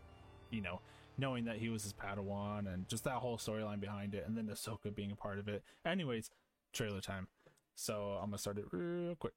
you 0.49 0.61
know, 0.61 0.79
knowing 1.17 1.45
that 1.45 1.57
he 1.57 1.69
was 1.69 1.83
his 1.83 1.93
Padawan, 1.93 2.73
and 2.73 2.87
just 2.87 3.03
that 3.03 3.15
whole 3.15 3.37
storyline 3.37 3.79
behind 3.79 4.15
it, 4.15 4.25
and 4.25 4.37
then 4.37 4.47
Ahsoka 4.47 4.93
being 4.93 5.11
a 5.11 5.15
part 5.15 5.37
of 5.37 5.47
it. 5.47 5.63
Anyways, 5.85 6.31
trailer 6.73 7.01
time. 7.01 7.27
So 7.75 8.17
I'm 8.21 8.29
gonna 8.29 8.37
start 8.37 8.57
it 8.57 8.65
real 8.71 9.15
quick, 9.15 9.33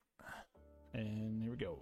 and 0.94 1.42
here 1.42 1.50
we 1.50 1.56
go. 1.56 1.78